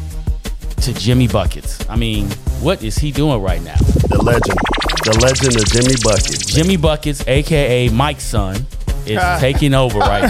to 0.81 0.93
Jimmy 0.93 1.27
Buckets. 1.27 1.83
I 1.89 1.95
mean, 1.95 2.27
what 2.61 2.83
is 2.83 2.97
he 2.97 3.11
doing 3.11 3.41
right 3.41 3.61
now? 3.63 3.77
The 3.77 4.21
legend, 4.21 4.59
the 5.03 5.17
legend 5.21 5.55
of 5.55 5.65
Jimmy 5.71 5.95
Buckets. 6.03 6.45
Jimmy 6.45 6.77
Buckets, 6.77 7.27
aka 7.27 7.89
Mike's 7.89 8.23
son, 8.23 8.67
is 9.07 9.21
taking 9.39 9.73
over 9.73 9.99
right 9.99 10.23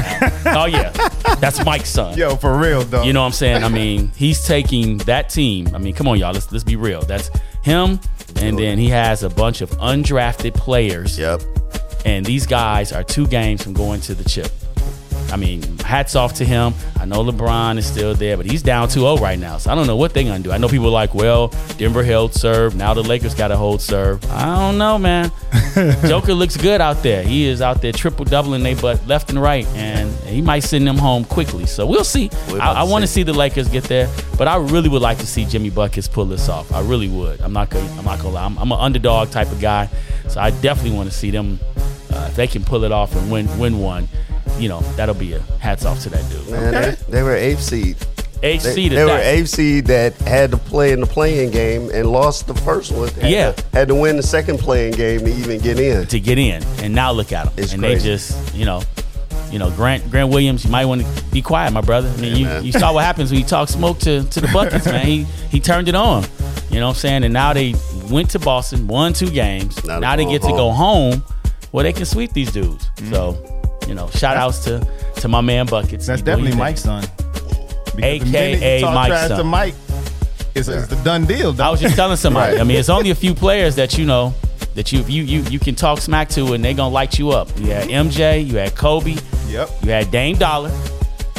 now. 0.46 0.64
Oh 0.64 0.66
yeah, 0.66 0.92
that's 1.40 1.64
Mike's 1.66 1.90
son. 1.90 2.18
Yo, 2.18 2.36
for 2.36 2.58
real 2.58 2.84
though. 2.84 3.04
You 3.04 3.14
know 3.14 3.22
what 3.22 3.28
I'm 3.28 3.32
saying? 3.34 3.64
I 3.64 3.70
mean, 3.70 4.12
he's 4.16 4.44
taking 4.46 4.98
that 5.00 5.30
team. 5.30 5.74
I 5.74 5.78
mean, 5.78 5.94
come 5.94 6.08
on, 6.08 6.18
y'all. 6.18 6.34
Let's 6.34 6.52
let's 6.52 6.64
be 6.64 6.76
real. 6.76 7.02
That's 7.02 7.30
him, 7.64 8.00
and 8.38 8.58
then 8.58 8.78
he 8.78 8.90
has 8.90 9.24
a 9.24 9.30
bunch 9.30 9.62
of 9.62 9.70
undrafted 9.72 10.54
players. 10.54 11.18
Yep. 11.18 11.42
And 12.06 12.24
these 12.26 12.46
guys 12.46 12.92
are 12.92 13.04
two 13.04 13.26
games 13.28 13.64
from 13.64 13.74
going 13.74 14.00
to 14.02 14.14
the 14.14 14.28
chip. 14.28 14.52
I 15.32 15.38
mean, 15.38 15.62
hats 15.80 16.16
off 16.16 16.34
to 16.36 16.46
him. 16.46 16.74
I 17.00 17.06
know 17.06 17.24
LeBron 17.24 17.78
is 17.78 17.86
still 17.86 18.14
there, 18.16 18.38
but 18.38 18.46
he's 18.46 18.62
down 18.62 18.88
2-0 18.88 19.20
right 19.20 19.38
now. 19.38 19.58
So 19.58 19.72
I 19.72 19.76
don't 19.76 19.88
know 19.88 19.96
what 19.96 20.14
they're 20.14 20.24
gonna 20.24 20.40
do. 20.40 20.52
I 20.52 20.58
know 20.58 20.68
people 20.68 20.88
are 20.88 20.92
like, 20.92 21.14
well, 21.14 21.52
Denver 21.78 22.04
held 22.04 22.34
serve. 22.34 22.76
Now 22.76 22.94
the 22.94 23.04
Lakers 23.04 23.36
got 23.36 23.50
to 23.50 23.58
hold 23.58 23.82
serve. 23.82 24.24
I 24.32 24.46
don't 24.56 24.78
know, 24.78 24.98
man. 24.98 25.32
Joker 26.08 26.34
looks 26.34 26.58
good 26.58 26.82
out 26.82 27.04
there. 27.04 27.24
He 27.24 27.46
is 27.46 27.62
out 27.62 27.82
there 27.82 27.92
triple 27.92 28.26
doubling 28.26 28.64
they 28.64 28.76
butt 28.76 29.06
left 29.08 29.30
and 29.30 29.42
right, 29.42 29.68
and 29.76 30.12
he 30.28 30.42
might 30.42 30.62
send 30.62 30.88
them 30.88 30.98
home 30.98 31.26
quickly. 31.26 31.66
So 31.66 31.86
we'll 31.86 32.04
see. 32.04 32.30
I, 32.54 32.74
I 32.74 32.84
want 32.84 33.04
to 33.04 33.08
see. 33.08 33.16
see 33.16 33.24
the 33.24 33.34
Lakers 33.34 33.70
get 33.70 33.84
there, 33.86 34.10
but 34.38 34.48
I 34.48 34.58
really 34.58 34.90
would 34.90 35.02
like 35.02 35.18
to 35.20 35.28
see 35.28 35.46
Jimmy 35.46 35.70
Buckets 35.70 36.08
pull 36.08 36.26
this 36.26 36.50
off. 36.50 36.72
I 36.72 36.82
really 36.82 37.08
would. 37.08 37.42
I'm 37.42 37.54
not 37.54 37.70
gonna. 37.70 37.90
I'm 37.98 38.06
not 38.06 38.20
gonna 38.20 38.30
lie. 38.30 38.46
I'm, 38.46 38.58
I'm 38.58 38.72
an 38.72 38.80
underdog 38.80 39.32
type 39.32 39.52
of 39.52 39.60
guy, 39.60 39.90
so 40.28 40.40
I 40.40 40.52
definitely 40.52 40.96
want 40.98 41.10
to 41.10 41.16
see 41.16 41.32
them. 41.32 41.60
Uh, 42.16 42.28
if 42.30 42.36
they 42.36 42.48
can 42.48 42.64
pull 42.64 42.84
it 42.84 42.92
off 42.92 43.16
and 43.16 43.30
win 43.32 43.46
win 43.60 43.80
one, 43.80 44.08
you 44.58 44.70
know 44.70 44.80
that'll 44.96 45.16
be 45.16 45.34
a 45.34 45.40
hats 45.60 45.86
off 45.86 46.02
to 46.04 46.10
that 46.10 46.30
dude. 46.32 46.50
Man, 46.50 46.72
they, 46.74 46.96
they 47.10 47.24
were 47.24 47.36
eighth 47.36 47.62
seed. 47.62 47.98
Eighth 48.44 48.64
they, 48.64 48.74
seed 48.74 48.94
at 48.94 48.96
They 48.96 49.06
were 49.06 49.18
eighth 49.18 49.50
seed 49.50 49.86
that 49.88 50.14
had 50.20 50.52
to 50.52 50.58
play 50.58 50.92
in 50.92 51.00
the 51.00 51.08
play-in 51.08 51.52
game 51.52 51.90
and 51.94 52.12
lost 52.12 52.48
the 52.48 52.54
first 52.54 52.92
one. 52.92 53.08
Had 53.10 53.32
Yeah. 53.32 53.52
to, 53.54 53.64
had 53.74 53.88
to 53.88 53.96
win 53.96 54.18
the 54.18 54.24
second 54.24 54.60
play-in 54.60 54.94
game 54.94 55.22
to 55.22 55.34
even 55.34 55.60
get 55.60 55.80
in. 55.80 56.06
to 56.08 56.20
get 56.20 56.38
in, 56.38 56.64
and 56.84 56.94
now 56.94 57.12
look 57.12 57.32
at 57.32 57.46
them. 57.46 57.54
It's 57.58 57.74
and 57.74 57.82
crazy. 57.82 57.96
they 58.00 58.06
just, 58.06 58.56
you 58.56 58.66
know, 58.66 58.82
you 59.52 59.60
know, 59.60 59.72
Grant 59.72 60.10
Grant 60.12 60.30
Williams. 60.30 60.64
You 60.66 60.72
might 60.72 60.86
want 60.86 61.02
to 61.02 61.24
be 61.32 61.42
quiet, 61.42 61.72
my 61.72 61.82
brother. 61.82 62.10
I 62.10 62.22
mean, 62.22 62.36
you, 62.36 62.46
man. 62.46 62.64
you 62.64 62.72
saw 62.72 62.94
what 62.94 63.04
happens 63.04 63.32
when 63.32 63.40
you 63.40 63.46
talk 63.46 63.70
smoke 63.70 64.00
to 64.00 64.24
to 64.24 64.42
the 64.42 64.48
buckets, 64.50 64.86
man. 64.86 65.06
He 65.06 65.24
he 65.50 65.60
turned 65.60 65.88
it 65.88 65.96
on. 65.96 66.24
You 66.70 66.80
know 66.80 66.88
what 66.88 66.96
I'm 66.96 67.00
saying? 67.00 67.24
And 67.24 67.34
now 67.34 67.54
they 67.54 67.74
went 68.10 68.32
to 68.32 68.40
Boston, 68.40 68.86
won 68.88 69.14
two 69.14 69.30
games. 69.30 69.84
Now 69.86 70.00
Now, 70.00 70.16
they're 70.16 70.26
get 70.26 70.42
going 70.42 70.54
to 70.54 70.58
go 70.58 70.72
home, 70.72 71.24
where 71.76 71.84
they 71.84 71.92
can 71.92 72.06
sweep 72.06 72.32
these 72.32 72.54
dudes. 72.54 72.90
Mm-hmm. 72.96 73.14
So, 73.14 73.86
you 73.86 73.96
know, 73.96 74.10
shout 74.12 74.38
outs 74.38 74.64
to 74.64 74.88
to 75.18 75.28
my 75.28 75.42
man 75.42 75.66
buckets. 75.66 76.08
That's 76.08 76.22
definitely 76.22 76.56
Mike's 76.56 76.84
son. 76.84 77.04
Because 77.94 78.34
AKA 78.34 78.82
Mike's 78.84 79.28
son. 79.28 79.38
to 79.38 79.44
Mike, 79.44 79.74
it's, 80.56 80.70
it's 80.70 80.88
the 80.88 80.96
done 81.04 81.26
deal. 81.26 81.62
I 81.62 81.70
was 81.70 81.82
just 81.82 81.98
telling 81.98 82.16
somebody. 82.16 82.54
Right. 82.56 82.62
I 82.62 82.64
mean, 82.64 82.78
it's 82.78 82.88
only 82.88 83.10
a 83.10 83.16
few 83.16 83.34
players 83.34 83.76
that 83.76 83.98
you 83.98 84.06
know 84.06 84.34
that 84.76 84.94
you 84.94 85.02
you 85.02 85.24
you 85.24 85.42
you 85.50 85.60
can 85.60 85.76
talk 85.76 86.00
smack 86.00 86.30
to, 86.30 86.54
and 86.54 86.64
they're 86.64 86.74
gonna 86.74 86.94
light 86.94 87.20
you 87.20 87.32
up. 87.32 87.50
You 87.60 87.72
had 87.72 87.90
MJ, 87.90 88.48
you 88.48 88.56
had 88.56 88.74
Kobe, 88.74 89.18
Yep. 89.48 89.70
you 89.84 89.90
had 89.90 90.10
Dame 90.12 90.38
Dollar, 90.38 90.72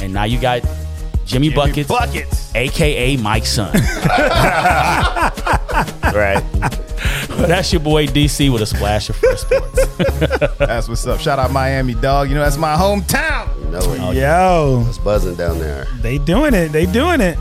and 0.03 0.13
now 0.13 0.25
you 0.25 0.39
got 0.39 0.61
Jimmy, 1.27 1.51
Buckets, 1.51 1.89
Buckets. 1.89 2.55
aka 2.55 3.17
Mike's 3.17 3.51
son. 3.53 3.73
right. 6.15 6.43
That's 7.37 7.71
your 7.73 7.81
boy 7.81 8.07
DC 8.07 8.51
with 8.51 8.63
a 8.63 8.67
splash 8.67 9.11
of 9.11 9.17
fresh 9.17 9.41
sports. 9.41 9.87
That's 10.59 10.89
what's 10.89 11.07
up. 11.07 11.21
Shout 11.21 11.39
out 11.39 11.51
Miami, 11.53 11.95
dog. 11.95 12.29
You 12.31 12.35
know 12.35 12.41
that's 12.43 12.57
my 12.57 12.75
hometown. 12.75 13.55
You 13.63 13.71
know 13.71 14.11
it. 14.13 14.17
Yo, 14.17 14.85
It's 14.89 14.97
buzzing 14.99 15.35
down 15.35 15.59
there. 15.59 15.87
they 16.01 16.17
doing 16.19 16.55
it. 16.55 16.69
They 16.69 16.87
doing 16.87 17.21
it. 17.21 17.37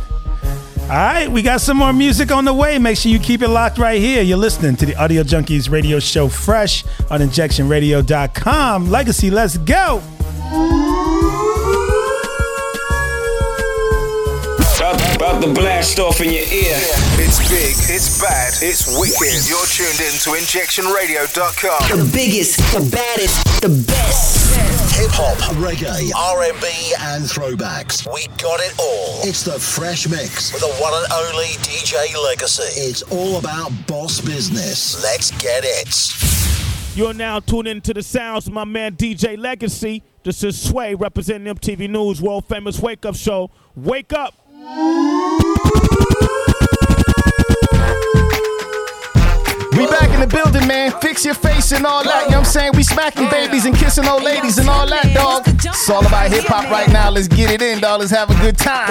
All 0.82 0.90
right, 0.90 1.28
we 1.32 1.42
got 1.42 1.62
some 1.62 1.78
more 1.78 1.94
music 1.94 2.32
on 2.32 2.46
the 2.46 2.54
way. 2.54 2.78
Make 2.78 2.98
sure 2.98 3.12
you 3.12 3.20
keep 3.20 3.42
it 3.42 3.48
locked 3.48 3.78
right 3.80 4.00
here. 4.00 4.22
You're 4.22 4.38
listening 4.38 4.76
to 4.78 4.86
the 4.86 4.96
Audio 4.96 5.24
Junkeez 5.24 5.70
radio 5.72 6.00
show 6.00 6.28
fresh 6.28 6.84
on 7.10 7.22
injectionradio.com. 7.22 8.90
Legacy, 8.92 9.32
let's 9.32 9.58
go. 9.58 10.02
About, 15.46 15.58
about 15.58 15.64
blast 15.64 16.00
off 16.00 16.22
in 16.22 16.32
your 16.32 16.42
ear. 16.42 16.78
It's 17.22 17.38
big, 17.50 17.76
it's 17.94 18.20
bad, 18.20 18.54
it's 18.62 18.98
wicked. 18.98 19.46
You're 19.46 19.66
tuned 19.70 20.02
in 20.02 20.18
to 20.26 20.34
injectionradio.com. 20.34 22.00
The 22.00 22.12
biggest, 22.12 22.58
the 22.74 22.82
baddest, 22.90 23.62
the 23.62 23.70
best. 23.86 24.96
Hip 24.96 25.12
hop, 25.12 25.38
reggae, 25.58 26.10
R&B, 26.16 26.94
and 27.00 27.26
throwbacks. 27.26 28.12
We 28.12 28.26
got 28.42 28.60
it 28.60 28.74
all. 28.80 29.22
It's 29.28 29.44
the 29.44 29.60
Fresh 29.60 30.10
Mix 30.10 30.52
with 30.52 30.62
the 30.62 30.74
one 30.82 30.94
and 30.96 31.12
only 31.14 31.54
DJ 31.62 32.16
Legacy. 32.24 32.82
It's 32.82 33.04
all 33.04 33.38
about 33.38 33.72
boss 33.88 34.22
business. 34.22 35.04
Let's 35.04 35.30
get 35.32 35.64
it. 35.64 36.98
You're 36.98 37.14
now 37.14 37.40
tuned 37.40 37.68
into 37.68 37.94
the 37.94 38.02
sounds 38.02 38.48
of 38.48 38.54
my 38.54 38.64
man 38.64 38.96
DJ 38.96 39.38
Legacy. 39.38 40.02
This 40.24 40.44
is 40.44 40.60
Sway 40.60 40.96
representing 40.96 41.54
MTV 41.54 41.90
News 41.90 42.20
World 42.20 42.46
Famous 42.46 42.80
Wake 42.80 43.06
Up 43.06 43.16
Show. 43.16 43.52
Wake 43.76 44.12
up! 44.14 44.45
We 44.66 44.72
back 49.86 50.10
in 50.10 50.20
the 50.20 50.28
building, 50.28 50.68
man. 50.68 50.92
Fix 51.02 51.24
your 51.24 51.36
face 51.36 51.72
and 51.72 51.86
all 51.86 52.04
that. 52.04 52.24
You 52.26 52.32
know 52.32 52.40
what 52.40 52.48
I'm 52.48 52.52
saying? 52.52 52.72
We 52.76 52.82
smacking 52.82 53.30
babies 53.30 53.66
and 53.66 53.76
kissing 53.76 54.08
old 54.08 54.24
ladies 54.24 54.58
and 54.58 54.68
all 54.68 54.88
that, 54.88 55.14
dog. 55.14 55.44
It's 55.48 55.88
all 55.88 56.04
about 56.04 56.32
hip 56.32 56.46
hop 56.46 56.72
right 56.72 56.90
now. 56.90 57.12
Let's 57.12 57.28
get 57.28 57.52
it 57.52 57.62
in, 57.62 57.80
dog. 57.80 58.00
Let's 58.00 58.10
have 58.10 58.32
a 58.32 58.36
good 58.42 58.58
time. 58.58 58.90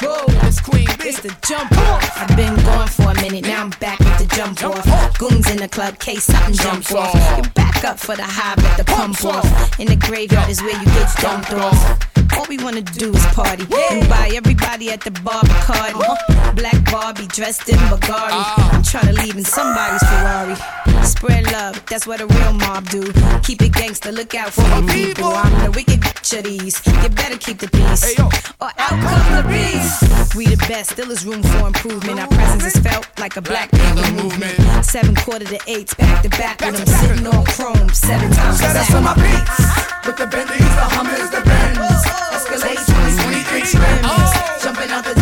Whoa, 0.00 0.24
it's 0.48 0.60
Queen 0.62 0.88
Biz 1.02 1.20
the 1.20 1.36
jump 1.46 1.70
off. 1.72 2.16
I've 2.16 2.34
been 2.34 2.56
gone 2.64 2.88
for 2.88 3.10
a 3.10 3.14
minute, 3.16 3.44
now 3.44 3.64
I'm 3.64 3.70
back 3.78 3.98
with 3.98 4.16
the 4.16 4.26
jump 4.34 4.64
off. 4.64 5.18
Goons 5.18 5.50
in 5.50 5.58
the 5.58 5.68
club, 5.68 5.98
case 5.98 6.24
something 6.24 6.54
jump 6.54 6.90
off. 6.92 7.59
Back 7.80 7.92
up 7.92 7.98
for 7.98 8.14
the 8.14 8.22
high, 8.22 8.60
let 8.60 8.76
the 8.76 8.84
pump 8.84 9.24
off. 9.24 9.80
In 9.80 9.86
the 9.86 9.96
graveyard 9.96 10.50
is 10.50 10.60
where 10.60 10.78
you 10.78 10.84
get 10.84 11.08
dumped 11.16 11.50
off. 11.54 11.98
All 12.36 12.44
we 12.46 12.58
wanna 12.58 12.82
do 12.82 13.10
is 13.10 13.24
party 13.28 13.64
and 13.72 14.06
buy 14.06 14.30
everybody 14.34 14.90
at 14.90 15.00
the 15.00 15.10
bar 15.10 15.42
Bacardi. 15.44 16.56
Black 16.56 16.92
Barbie 16.92 17.26
dressed 17.28 17.70
in 17.70 17.78
Bulgari. 17.88 18.36
I'm 18.36 18.82
tryna 18.82 19.24
leave 19.24 19.38
in 19.38 19.44
somebody's 19.44 20.02
Ferrari. 20.02 20.89
Spread 21.04 21.50
love, 21.52 21.84
that's 21.86 22.06
what 22.06 22.20
a 22.20 22.26
real 22.26 22.52
mob 22.52 22.88
do. 22.88 23.02
Keep 23.42 23.62
it 23.62 23.72
gangster, 23.72 24.12
look 24.12 24.34
out 24.34 24.52
for 24.52 24.62
my 24.62 24.82
people. 24.92 25.26
I'm 25.26 25.64
the 25.64 25.70
wicked 25.70 26.00
bitch 26.00 26.38
of 26.38 26.44
these. 26.44 26.80
You 26.86 27.08
better 27.08 27.38
keep 27.38 27.58
the 27.58 27.68
peace, 27.68 28.18
or 28.18 28.70
out 28.78 28.96
come 29.00 29.36
the 29.36 29.48
beast. 29.48 30.34
We 30.34 30.46
the 30.46 30.56
best, 30.68 30.90
still 30.92 31.10
is 31.10 31.24
room 31.24 31.42
for 31.42 31.66
improvement. 31.66 32.20
Our 32.20 32.28
presence 32.28 32.74
is 32.74 32.82
felt 32.82 33.06
like 33.18 33.36
a 33.36 33.42
black 33.42 33.70
people 33.70 34.10
movement. 34.12 34.84
Seven 34.84 35.14
quarter 35.16 35.46
to 35.46 35.58
eights, 35.66 35.94
back 35.94 36.22
to 36.22 36.28
back 36.30 36.60
with 36.60 36.76
them 36.76 36.86
sitting 36.86 37.26
on 37.26 37.44
chrome 37.44 37.88
seven 37.90 38.30
times. 38.32 38.60
Shout 38.60 38.76
out 38.76 38.86
to 38.86 39.00
my 39.00 39.14
beats. 39.14 39.90
With 40.06 40.16
the 40.16 40.26
Bentleys, 40.26 40.58
the 40.58 40.86
Hummers, 40.96 41.30
the 41.30 41.42
Benz. 41.44 41.78
Oh. 41.80 42.34
Escalade 42.34 42.78
to 42.78 42.92
the 42.92 43.22
23 43.22 43.60
trims. 43.62 44.00
Oh. 44.04 44.58
Jumping 44.62 44.90
out 44.90 45.04
the 45.04 45.19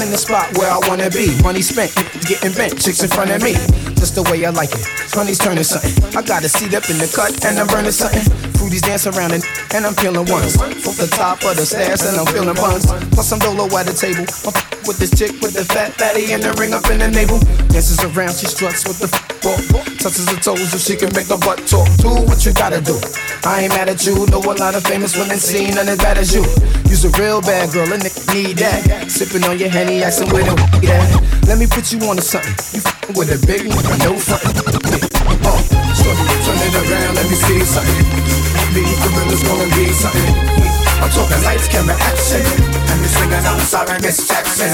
I'm 0.00 0.06
in 0.06 0.12
the 0.12 0.16
spot 0.16 0.56
where 0.56 0.72
I 0.72 0.80
wanna 0.88 1.10
be. 1.10 1.28
Money 1.42 1.60
spent, 1.60 1.92
getting 2.24 2.56
bent, 2.56 2.80
chicks 2.80 3.04
in 3.04 3.10
front 3.12 3.28
of 3.36 3.44
me. 3.44 3.52
Just 4.00 4.16
the 4.16 4.24
way 4.32 4.40
I 4.46 4.48
like 4.48 4.72
it. 4.72 4.80
Honey's 5.12 5.36
turning 5.36 5.62
something. 5.62 5.92
I 6.16 6.22
got 6.24 6.40
a 6.42 6.48
seat 6.48 6.72
up 6.72 6.88
in 6.88 6.96
the 6.96 7.04
cut 7.04 7.44
and 7.44 7.60
I'm 7.60 7.66
burning 7.68 7.92
something. 7.92 8.24
Fruities 8.56 8.80
dance 8.80 9.06
around 9.06 9.32
it, 9.32 9.44
and 9.76 9.84
I'm 9.84 9.92
feeling 9.92 10.24
ones. 10.24 10.56
Off 10.56 10.96
the 10.96 11.04
top 11.12 11.44
of 11.44 11.52
the 11.60 11.66
stairs 11.68 12.00
and 12.00 12.16
I'm 12.16 12.24
feeling 12.32 12.56
buns. 12.56 12.88
Plus 13.12 13.28
some 13.28 13.40
dolo 13.40 13.68
at 13.76 13.84
the 13.84 13.92
table. 13.92 14.24
I'm 14.48 14.56
with 14.88 14.96
this 14.96 15.12
chick 15.12 15.36
with 15.44 15.52
the 15.52 15.68
fat 15.68 15.92
fatty 16.00 16.32
and 16.32 16.42
the 16.42 16.56
ring 16.56 16.72
up 16.72 16.88
in 16.88 17.04
the 17.04 17.08
navel. 17.12 17.36
Dances 17.68 18.00
around, 18.00 18.32
she 18.40 18.46
struts 18.46 18.88
with 18.88 19.00
the 19.04 19.29
walk. 19.44 19.60
Touches 19.98 20.28
her 20.28 20.40
toes 20.40 20.72
if 20.74 20.80
she 20.80 20.96
can 20.96 21.12
make 21.14 21.26
the 21.26 21.36
butt 21.36 21.66
talk. 21.66 21.88
Do 22.00 22.10
what 22.28 22.44
you 22.44 22.52
gotta 22.52 22.80
do. 22.80 22.96
I 23.44 23.64
ain't 23.64 23.72
mad 23.72 23.88
at 23.88 24.04
you. 24.06 24.26
Know 24.26 24.40
a 24.40 24.54
lot 24.56 24.74
of 24.74 24.84
famous 24.84 25.16
women 25.16 25.38
seen 25.38 25.74
none 25.74 25.88
as 25.88 25.98
bad 25.98 26.18
as 26.18 26.34
you. 26.34 26.44
You's 26.88 27.04
a 27.04 27.10
real 27.20 27.40
bad 27.40 27.72
girl 27.72 27.90
and 27.92 28.02
nigga 28.02 28.22
need 28.34 28.58
that. 28.58 29.10
Sipping 29.10 29.44
on 29.44 29.58
your 29.58 29.70
henny, 29.70 30.02
asking 30.02 30.30
where 30.30 30.44
the 30.44 30.54
at. 30.88 31.46
Let 31.46 31.58
me 31.58 31.66
put 31.66 31.92
you 31.92 31.98
on 32.08 32.16
to 32.16 32.22
something. 32.22 32.54
You 32.72 32.80
f***ing 32.84 33.16
with 33.16 33.30
a 33.30 33.38
big 33.46 33.66
nigga, 33.66 33.94
no 34.04 34.18
frontin'. 34.18 34.54
Oh, 35.42 35.50
uh, 35.50 35.94
shorty, 35.94 36.24
turn 36.44 36.58
it 36.60 36.74
around, 36.74 37.14
let 37.16 37.26
me 37.28 37.36
see 37.36 37.60
something. 37.64 38.06
These 38.74 38.98
gorillas 39.02 39.42
gonna 39.42 39.68
be 39.74 39.92
something. 39.92 40.79
I'm 41.00 41.10
talking 41.10 41.42
lights, 41.42 41.68
camera, 41.68 41.96
action. 41.96 42.44
And 42.92 43.00
this 43.00 43.16
singing, 43.16 43.44
I'm 43.44 43.60
sorry, 43.64 43.96
Miss 44.00 44.28
Jackson. 44.28 44.68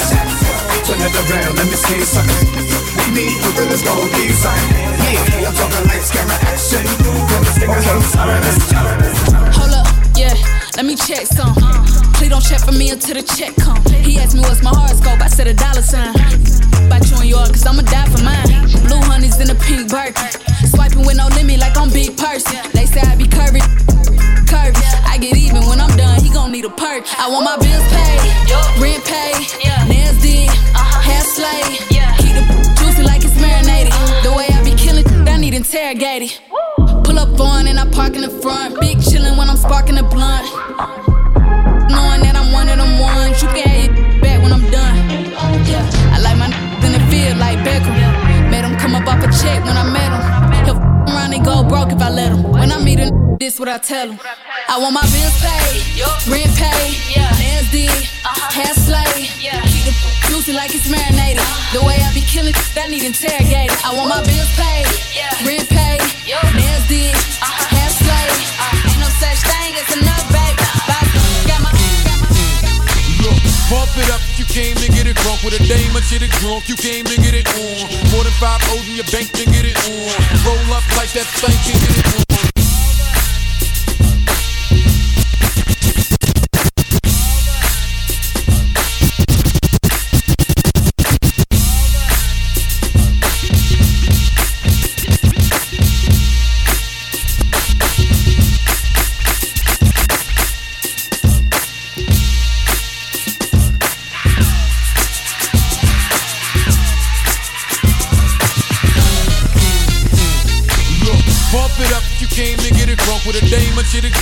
Turn 0.85 1.01
it 1.01 1.15
around, 1.15 1.55
let 1.57 1.67
me 1.67 1.79
see 1.79 2.03
something. 2.03 2.51
With 2.99 3.11
me, 3.15 3.27
gorillas 3.43 3.83
be 3.83 4.35
something. 4.35 4.91
Yeah, 5.07 5.47
I'm 5.47 5.55
talking 5.55 5.87
lights, 5.87 6.11
camera, 6.11 6.39
action. 6.51 6.83
And 6.83 7.43
this 7.47 7.55
singing, 7.55 7.87
I'm 7.87 8.03
sorry, 8.03 8.39
Miss 8.43 8.59
Jackson. 8.67 9.35
Hold 9.55 9.75
up, 9.79 9.89
yeah, 10.19 10.35
let 10.77 10.85
me 10.85 10.97
check 10.97 11.27
some. 11.27 11.55
Please 12.15 12.31
don't 12.31 12.43
check 12.43 12.61
for 12.61 12.73
me 12.73 12.91
until 12.91 13.15
the 13.15 13.23
check 13.23 13.55
come. 13.57 13.83
He 14.03 14.19
asked 14.19 14.35
me 14.35 14.41
what's 14.41 14.63
my 14.63 14.71
horoscope, 14.71 15.21
I 15.21 15.29
said 15.29 15.47
a 15.47 15.55
dollar 15.55 15.83
sign. 15.83 16.56
About 16.85 17.09
you 17.11 17.17
and 17.17 17.29
yours, 17.29 17.51
cause 17.51 17.67
I'ma 17.67 17.83
die 17.83 18.09
for 18.13 18.23
mine. 18.23 18.49
Blue 18.87 19.01
honey's 19.09 19.41
in 19.41 19.51
a 19.51 19.55
pink 19.55 19.89
Birkin. 19.89 20.29
Swiping 20.69 21.07
with 21.07 21.17
no 21.17 21.29
limit 21.37 21.61
like 21.61 21.77
I'm 21.77 21.91
big 21.91 22.17
person. 22.17 22.59
They 22.73 22.87
say 22.87 23.01
I 23.01 23.17
be 23.17 23.25
curvy, 23.25 23.63
curvy. 24.51 24.85
I 25.07 25.19
get 25.19 25.37
even 25.37 25.65
when 25.67 25.81
I'm 25.81 25.95
done, 25.97 26.21
he 26.21 26.31
gon' 26.31 26.53
need 26.53 26.65
a 26.65 26.71
perk. 26.71 27.05
I 27.19 27.29
want 27.29 27.45
my 27.45 27.57
bills 27.57 27.87
paid, 27.89 28.21
rent 28.83 29.05
paid, 29.05 29.43
nails 29.89 30.21
did, 30.21 30.51
hair 31.07 31.23
slayed. 31.25 31.79
Keep 32.21 32.35
the 32.37 32.45
juicy 32.79 33.03
like 33.03 33.25
it's 33.25 33.39
marinated. 33.41 33.93
The 34.23 34.33
way 34.37 34.47
I 34.51 34.63
be 34.65 34.75
killing, 34.77 35.07
I 35.29 35.39
need 35.39 35.55
interrogated. 35.55 36.39
Pull 37.05 37.19
up 37.19 37.39
on 37.41 37.67
and 37.69 37.79
I 37.79 37.89
park 37.91 38.15
in 38.17 38.23
the 38.23 38.31
front. 38.43 38.81
Big 38.81 38.99
chillin' 38.99 39.39
when 39.39 39.49
I'm 39.49 39.57
sparking 39.57 39.95
the 39.95 40.03
blunt. 40.03 40.47
Knowing 41.89 42.21
that 42.23 42.35
I'm 42.37 42.53
one 42.53 42.69
of 42.69 42.79
them 42.79 42.99
ones, 42.99 43.41
you 43.43 43.49
can 43.49 43.69
have 43.69 43.97
your 43.97 44.21
back 44.21 44.43
when 44.43 44.53
I'm 44.53 44.69
done. 44.71 45.06
Field 47.27 47.39
like 47.39 47.59
Beckham. 47.67 47.95
Made 48.51 48.65
him 48.65 48.77
come 48.79 48.95
up 48.95 49.07
off 49.07 49.23
a 49.23 49.29
check 49.43 49.59
when 49.65 49.77
I 49.77 49.85
met 49.91 50.11
him. 50.15 50.23
He'll 50.65 50.79
f- 50.79 51.11
around 51.11 51.35
and 51.35 51.45
go 51.45 51.65
broke 51.65 51.91
if 51.91 52.01
I 52.01 52.11
let 52.11 52.31
him. 52.33 52.43
When 52.53 52.71
I 52.71 52.79
meet 52.83 52.99
him, 52.99 53.37
this 53.39 53.59
what 53.59 53.69
I 53.69 53.79
tell 53.79 54.11
him. 54.11 54.19
I 54.69 54.79
want 54.79 54.95
my 54.95 55.07
bills 55.15 55.37
paid, 55.43 55.83
rent 56.31 56.53
paid, 56.59 56.95
nails 57.39 57.69
did, 57.71 57.91
hair 58.55 58.75
slayed. 58.75 59.31
Keep 59.39 59.85
the 59.87 59.95
juicy 60.29 60.53
like 60.53 60.75
it's 60.75 60.89
marinated. 60.91 61.43
The 61.73 61.83
way 61.87 61.99
I 61.99 62.11
be 62.15 62.23
killing, 62.23 62.55
that 62.75 62.91
need 62.91 63.03
interrogated. 63.03 63.77
I 63.83 63.91
want 63.95 64.09
my 64.11 64.23
bills 64.23 64.53
paid, 64.59 64.87
rent 65.47 65.69
paid, 65.71 66.03
nails 66.59 66.85
did, 66.91 67.15
hair 67.75 67.91
slayed. 67.91 68.39
Ain't 68.91 69.01
no 69.03 69.11
such 69.23 69.41
thing 69.51 69.73
as 69.79 69.89
enough, 69.99 70.36
Pump 73.69 73.91
it 73.99 74.09
up, 74.15 74.21
you 74.39 74.45
came 74.45 74.77
to 74.77 74.89
get 74.93 75.09
it 75.09 75.17
drunk 75.17 75.43
with 75.43 75.59
a 75.59 75.63
dame 75.67 75.97
or 75.97 76.01
shit 76.01 76.23
it 76.23 76.31
drunk, 76.39 76.69
you 76.69 76.77
came 76.77 77.05
to 77.05 77.17
get 77.17 77.35
it 77.35 77.49
on. 77.49 78.13
More 78.13 78.23
than 78.23 78.33
five 78.39 78.63
O's 78.71 78.87
in 78.89 78.95
your 78.95 79.05
bank, 79.11 79.33
then 79.33 79.51
get 79.51 79.67
it 79.67 79.77
on. 79.91 80.07
Roll 80.47 80.73
up 80.73 80.87
like 80.97 81.11
that 81.19 81.27
thing, 81.43 81.59
can 81.67 81.75
get 81.75 81.99
it 81.99 82.31
on. 82.31 82.36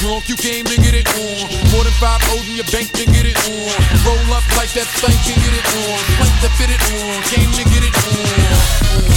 Drunk, 0.05 0.29
you 0.29 0.37
came 0.37 0.69
to 0.69 0.77
get 0.77 0.93
it 0.93 1.09
on. 1.17 1.49
More 1.73 1.81
than 1.81 1.97
five 1.97 2.21
O's 2.37 2.45
in 2.45 2.61
your 2.61 2.69
bank, 2.69 2.93
then 2.93 3.09
get 3.09 3.25
it 3.25 3.41
on. 3.49 3.73
Roll 4.05 4.37
up 4.37 4.45
like 4.61 4.69
that 4.77 4.85
thing, 5.01 5.17
can 5.25 5.41
get 5.41 5.57
it 5.57 5.65
on. 5.81 5.97
Plank 6.21 6.35
to 6.45 6.51
fit 6.61 6.69
it 6.69 6.83
on, 6.93 7.17
came 7.33 7.49
to 7.49 7.65
get 7.73 7.81
it 7.81 7.97
on. 8.05 8.21
on. 8.21 9.17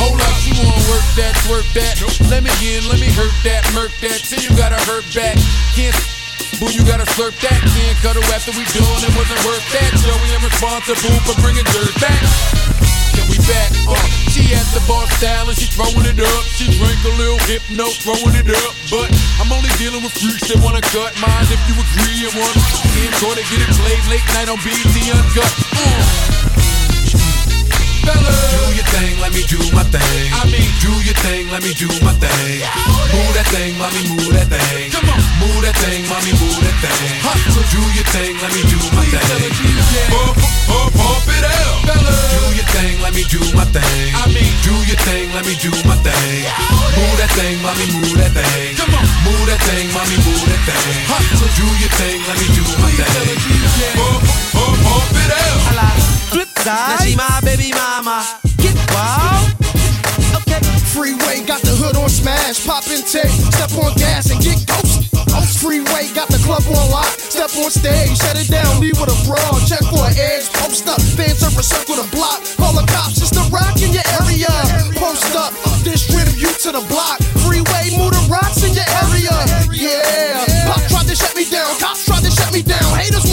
Hold 0.00 0.20
up, 0.24 0.36
you 0.48 0.56
wanna 0.56 0.80
work 0.88 1.04
that, 1.20 1.36
work 1.52 1.68
that. 1.76 2.00
Let 2.32 2.40
me 2.40 2.52
in, 2.64 2.88
let 2.88 2.96
me 2.96 3.12
hurt 3.12 3.36
that, 3.44 3.60
murk 3.76 3.92
that. 4.00 4.24
Till 4.24 4.40
you 4.40 4.48
gotta 4.56 4.80
hurt 4.88 5.04
back. 5.12 5.36
Can't 5.76 5.92
Boo, 6.56 6.72
you 6.72 6.80
gotta 6.88 7.04
slurp 7.12 7.36
that. 7.44 7.60
Can't 7.60 7.98
cut 8.00 8.16
her 8.16 8.24
after 8.32 8.56
we 8.56 8.64
done. 8.72 9.04
It 9.04 9.12
wasn't 9.12 9.40
worth 9.44 9.64
that. 9.76 9.92
Joey, 10.00 10.32
I'm 10.32 10.40
responsible 10.40 11.16
for 11.28 11.36
bringing 11.44 11.64
dirt 11.76 11.92
back. 12.00 12.69
Back? 13.50 13.70
Uh, 13.90 13.98
she 14.30 14.54
at 14.54 14.62
the 14.70 14.82
bar 14.86 15.02
style 15.18 15.50
and 15.50 15.58
she 15.58 15.66
throwing 15.74 16.06
it 16.06 16.22
up. 16.22 16.42
She 16.54 16.70
drink 16.78 17.02
a 17.02 17.14
little 17.18 17.42
hypno, 17.50 17.90
throwing 17.98 18.38
it 18.38 18.46
up. 18.46 18.72
But 18.86 19.10
I'm 19.42 19.50
only 19.50 19.70
dealing 19.74 20.06
with 20.06 20.14
freaks 20.14 20.46
that 20.54 20.62
wanna 20.62 20.80
cut 20.94 21.10
mine. 21.18 21.46
If 21.50 21.58
you 21.66 21.74
agree 21.74 22.30
and 22.30 22.34
want, 22.38 22.54
try 23.18 23.34
to 23.34 23.44
get 23.50 23.58
it 23.58 23.70
played 23.74 24.04
late 24.06 24.26
night 24.38 24.46
on 24.46 24.58
BET 24.62 24.94
Uncut. 25.10 25.50
Uh. 25.74 26.29
Fellas. 28.06 28.40
Do 28.50 28.76
your 28.76 28.88
thing, 28.94 29.14
let 29.20 29.32
me 29.32 29.42
do 29.46 29.58
my 29.74 29.84
thing. 29.88 30.26
I 30.32 30.44
mean, 30.48 30.70
do 30.80 30.92
your 31.04 31.16
thing, 31.24 31.50
let 31.50 31.62
me 31.62 31.72
do 31.74 31.88
my 32.04 32.12
thing. 32.16 32.62
Move 33.12 33.32
that 33.36 33.48
thing, 33.52 33.76
mommy, 33.78 34.02
move 34.14 34.32
that 34.34 34.48
thing. 34.48 34.90
Come 34.90 35.08
on, 35.10 35.20
move 35.40 35.60
that 35.64 35.76
thing, 35.82 36.06
mommy, 36.08 36.32
move 36.38 36.60
that 36.62 36.76
thing. 36.80 37.18
Hustle, 37.24 37.66
do 37.72 37.82
your 37.94 38.06
thing, 38.14 38.34
let 38.40 38.52
me 38.54 38.62
do 38.68 38.78
my 38.94 39.04
thing. 39.06 39.52
Pump, 40.10 40.36
pump, 40.68 40.90
pump 40.94 41.26
it 41.28 41.44
out, 41.44 41.76
fellas. 41.86 42.30
Do 42.34 42.42
your 42.56 42.68
thing, 42.74 42.94
let 43.02 43.12
me 43.14 43.24
do 43.26 43.40
my 43.52 43.66
thing. 43.68 44.08
I 44.16 44.24
mean, 44.30 44.52
do 44.64 44.74
your 44.86 45.00
thing, 45.06 45.26
let 45.34 45.44
me 45.44 45.54
do 45.58 45.70
my 45.84 45.96
thing. 46.00 46.46
Move 46.96 47.16
that 47.20 47.30
thing, 47.36 47.56
mommy, 47.62 47.86
move 47.96 48.16
that 48.18 48.32
thing. 48.32 48.76
Come 48.78 48.94
on, 48.94 49.04
move 49.26 49.44
that 49.50 49.60
thing, 49.66 49.86
mommy, 49.92 50.16
move 50.24 50.46
that 50.46 50.62
thing. 50.64 51.04
Hustle, 51.10 51.50
do 51.58 51.66
your 51.82 51.92
thing, 51.98 52.18
let 52.26 52.36
me 52.38 52.46
do 52.54 52.64
my 52.80 52.90
thing. 52.94 53.36
Pump, 53.98 54.20
pump, 54.54 54.74
pump 54.84 55.16
it 55.16 55.30
out. 55.32 56.19
Flip 56.30 56.46
side. 56.62 56.94
Now 56.94 57.02
she 57.02 57.16
my 57.16 57.40
baby 57.42 57.74
mama. 57.74 58.22
Get 58.62 58.78
wild. 58.94 59.50
Okay. 60.46 60.62
Freeway 60.94 61.42
got 61.42 61.62
the 61.62 61.74
hood 61.74 61.96
on 61.96 62.08
smash, 62.08 62.66
pop 62.66 62.86
and 62.86 63.02
take, 63.06 63.30
step 63.50 63.74
on 63.78 63.94
gas 63.94 64.30
and 64.30 64.38
get 64.42 64.62
ghost. 64.66 65.10
Freeway 65.58 66.08
got 66.14 66.30
the 66.30 66.40
club 66.46 66.62
on 66.70 66.90
lock, 66.90 67.10
step 67.18 67.50
on 67.58 67.70
stage, 67.70 68.16
shut 68.16 68.34
it 68.38 68.48
down, 68.48 68.80
leave 68.80 68.98
with 68.98 69.12
a 69.12 69.18
brawl, 69.28 69.60
check 69.68 69.82
for 69.86 70.02
an 70.08 70.16
edge, 70.18 70.48
post 70.56 70.88
up, 70.88 70.98
fans 71.14 71.42
over 71.44 71.62
circle 71.62 71.94
the 71.94 72.06
block, 72.10 72.42
call 72.58 72.74
the 72.74 72.86
cops, 72.90 73.20
it's 73.22 73.30
the 73.30 73.44
rock 73.52 73.76
in 73.78 73.92
your 73.92 74.06
area. 74.18 74.50
Post 74.98 75.30
up, 75.36 75.54
distribute 75.86 76.38
you 76.40 76.50
to 76.64 76.70
the 76.74 76.82
block, 76.90 77.22
freeway, 77.46 77.94
move 77.94 78.10
the 78.10 78.24
rocks 78.26 78.66
in 78.66 78.74
your 78.74 78.88
area. 79.06 79.34
Yeah, 79.70 80.66
pop 80.66 80.82
tried 80.90 81.06
to 81.06 81.14
shut 81.14 81.36
me 81.36 81.46
down, 81.46 81.70
cops 81.78 82.06
tried 82.06 82.24
to 82.26 82.32
shut 82.34 82.50
me 82.50 82.62
down, 82.66 82.88
haters 82.98 83.29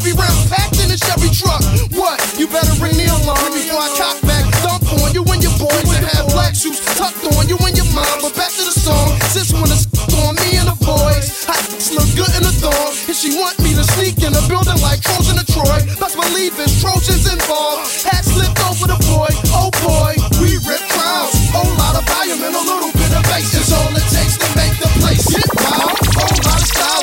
heavy 0.00 0.16
rounds, 0.16 0.48
packed 0.48 0.80
in 0.80 0.88
a 0.88 0.96
Chevy 0.96 1.28
truck. 1.28 1.60
What? 1.92 2.16
You 2.40 2.48
better 2.48 2.72
ring 2.80 2.96
the 2.96 3.04
alarm 3.20 3.52
before 3.52 3.84
I 3.84 3.92
cock 4.00 4.16
back, 4.24 4.48
dump 4.64 4.88
on 5.04 5.12
you 5.12 5.20
and 5.28 5.44
your 5.44 5.52
boys 5.60 5.88
and 5.92 6.04
have 6.16 6.24
black 6.32 6.56
suits 6.56 6.80
tucked 6.96 7.20
on 7.36 7.44
you 7.52 7.60
and 7.60 7.76
your 7.76 7.88
mom. 7.92 8.24
But 8.24 8.32
back 8.32 8.48
to 8.56 8.64
the 8.64 8.72
song, 8.72 9.20
since 9.28 9.52
when 9.52 9.68
it's 9.68 9.84
on 10.24 10.40
me 10.40 10.56
and 10.56 10.72
the 10.72 10.78
boys, 10.80 11.44
I 11.44 11.60
look 11.92 12.08
good 12.16 12.32
in 12.32 12.48
a 12.48 12.54
thong, 12.64 12.96
and 13.12 13.16
she 13.16 13.36
want 13.36 13.60
me 13.60 13.76
to 13.76 13.84
sneak 13.92 14.16
in 14.24 14.32
a 14.32 14.42
building 14.48 14.80
like 14.80 15.04
Trojan 15.04 15.36
and 15.36 15.48
Troy. 15.52 15.84
Best 16.00 16.16
believe 16.16 16.56
it's 16.56 16.80
Trojans 16.80 17.28
involved. 17.28 17.84
Hat 18.08 18.24
slipped 18.24 18.56
over 18.64 18.88
the 18.88 18.96
boy, 19.04 19.28
oh 19.52 19.68
boy, 19.84 20.16
we 20.40 20.56
rip 20.64 20.80
crowds. 20.96 21.36
Whole 21.52 21.68
lot 21.76 22.00
of 22.00 22.08
volume 22.08 22.40
and 22.40 22.56
a 22.56 22.64
little 22.64 22.92
bit 22.96 23.12
of 23.12 23.22
bass 23.28 23.52
is 23.52 23.68
all 23.68 23.92
it 23.92 24.06
takes 24.08 24.40
to 24.40 24.48
make 24.56 24.72
the 24.80 24.88
place 25.04 25.28
get 25.28 25.44
wild. 25.60 25.92
Whole 26.16 26.40
lot 26.48 26.56
of 26.56 26.68
style 26.72 26.99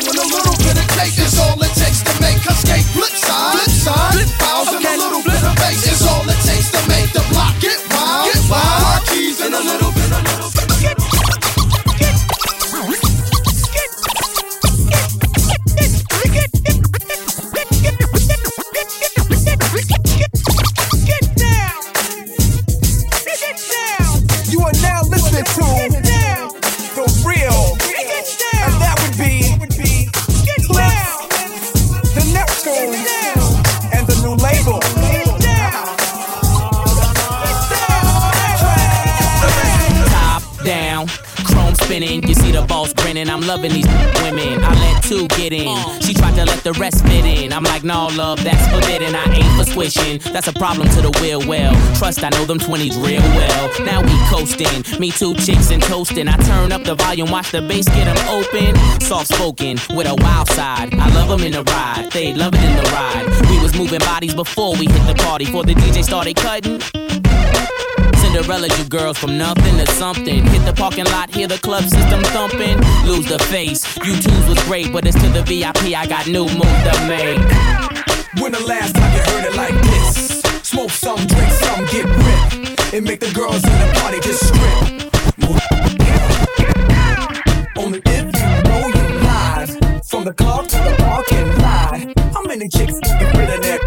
and 43.18 43.30
I'm 43.30 43.42
loving 43.42 43.74
these 43.74 43.88
women. 44.22 44.64
I 44.64 44.74
let 44.74 45.04
two 45.04 45.28
get 45.30 45.52
in. 45.52 45.76
She 46.02 46.14
tried 46.14 46.36
to 46.36 46.46
let 46.46 46.64
the 46.64 46.74
rest 46.74 47.04
fit 47.06 47.26
in. 47.26 47.52
I'm 47.52 47.64
like, 47.64 47.84
no, 47.84 48.08
love, 48.16 48.44
that's 48.44 48.66
forbidden. 48.68 49.16
I 49.16 49.26
ain't 49.34 49.54
for 49.58 49.70
squishing. 49.70 50.20
That's 50.32 50.48
a 50.48 50.54
problem 50.54 50.88
to 50.90 51.02
the 51.02 51.12
will. 51.22 51.42
Well, 51.48 51.74
trust, 51.96 52.24
I 52.24 52.30
know 52.30 52.46
them 52.46 52.60
20s 52.60 52.96
real 53.04 53.22
well. 53.22 53.86
Now 53.86 54.02
we 54.02 54.16
coasting. 54.30 55.00
Me 55.00 55.12
two 55.12 55.34
chicks 55.36 55.72
and 55.72 55.82
toasting. 55.82 56.28
I 56.28 56.38
turn 56.38 56.72
up 56.72 56.84
the 56.84 56.96
volume, 56.96 57.32
watch 57.32 57.52
the 57.52 57.62
bass 57.62 57.88
get 57.90 58.06
them 58.06 58.18
open. 58.30 58.76
Soft 59.02 59.34
spoken 59.34 59.78
with 59.96 60.08
a 60.08 60.16
wild 60.16 60.48
side. 60.50 60.94
I 60.94 61.10
love 61.14 61.30
them 61.30 61.42
in 61.42 61.54
the 61.54 61.64
ride. 61.64 62.10
They 62.12 62.34
love 62.34 62.54
it 62.54 62.64
in 62.64 62.76
the 62.76 62.90
ride. 62.92 63.26
We 63.50 63.62
was 63.62 63.76
moving 63.76 64.00
bodies 64.00 64.36
before 64.36 64.74
we 64.74 64.86
hit 64.86 65.08
the 65.08 65.16
party. 65.24 65.46
Before 65.46 65.64
the 65.64 65.74
DJ 65.74 66.04
started 66.04 66.36
cutting. 66.36 67.07
Cinderella, 68.38 68.68
you 68.78 68.84
girls 68.88 69.18
from 69.18 69.36
nothing 69.36 69.78
to 69.84 69.92
something. 69.94 70.46
Hit 70.46 70.64
the 70.64 70.72
parking 70.72 71.06
lot, 71.06 71.34
hear 71.34 71.48
the 71.48 71.58
club 71.58 71.82
system 71.82 72.22
thumping. 72.36 72.78
Lose 73.08 73.26
the 73.26 73.40
face. 73.40 73.84
You 74.06 74.14
twos 74.14 74.48
was 74.48 74.64
great, 74.66 74.94
but 74.94 75.08
it's 75.08 75.20
to 75.24 75.30
the 75.30 75.42
VIP. 75.42 75.98
I 75.98 76.06
got 76.06 76.28
new 76.28 76.46
moves 76.46 76.84
to 76.86 77.08
make. 77.08 77.40
When 78.40 78.52
the 78.52 78.64
last 78.68 78.94
time 78.94 79.12
you 79.12 79.22
heard 79.32 79.46
it 79.50 79.56
like 79.56 79.74
this? 79.74 80.42
Smoke 80.62 80.92
some, 80.92 81.18
drink 81.26 81.52
some, 81.52 81.86
get 81.88 82.06
ripped. 82.06 82.94
And 82.94 83.06
make 83.06 83.22
the 83.22 83.32
girls 83.34 83.64
in 83.64 83.74
the 83.74 83.92
party 84.00 84.20
just 84.20 84.46
strip. 84.46 85.08
Only 87.76 88.02
if 88.06 88.26
you 88.38 88.50
know 88.70 88.88
you 88.88 89.06
live. 89.26 90.06
From 90.06 90.26
the 90.26 90.34
club 90.34 90.68
to 90.68 90.78
the 90.78 90.96
parking 91.00 91.58
lot. 91.58 92.34
How 92.36 92.44
many 92.44 92.70
chicks 92.70 93.00
get 93.00 93.36
rid 93.36 93.50
of 93.50 93.64
that 93.64 93.87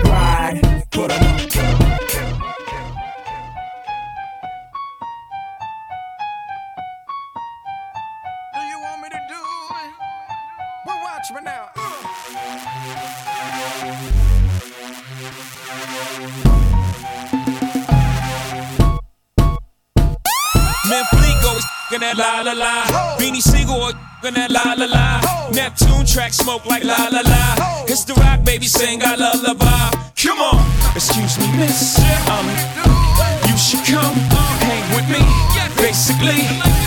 watch 11.30 11.42
me 11.42 11.44
now. 11.44 11.68
Man, 20.88 21.04
Fleek 21.04 21.44
always 21.44 21.64
that 21.90 22.16
la 22.16 22.40
la 22.40 22.52
la. 22.52 22.84
Beanie 23.18 23.42
Sigel 23.42 23.88
in 24.26 24.34
that 24.34 24.50
la 24.50 24.74
la 24.76 24.86
la. 24.86 25.50
Neptune 25.52 26.06
track 26.06 26.32
smoke 26.32 26.64
like 26.66 26.84
la 26.84 27.08
la 27.10 27.20
la. 27.20 27.84
It's 27.86 28.04
the 28.04 28.14
rock 28.14 28.44
baby 28.44 28.66
sing 28.66 29.02
I 29.02 29.14
lullaby. 29.14 29.90
Come 30.16 30.38
on, 30.38 30.94
excuse 30.94 31.38
me, 31.38 31.46
miss. 31.56 31.98
Um, 32.28 32.46
you 33.48 33.56
should 33.56 33.84
come 33.86 34.14
hang 34.60 34.94
with 34.94 35.08
me. 35.08 35.24
Basically. 35.76 36.79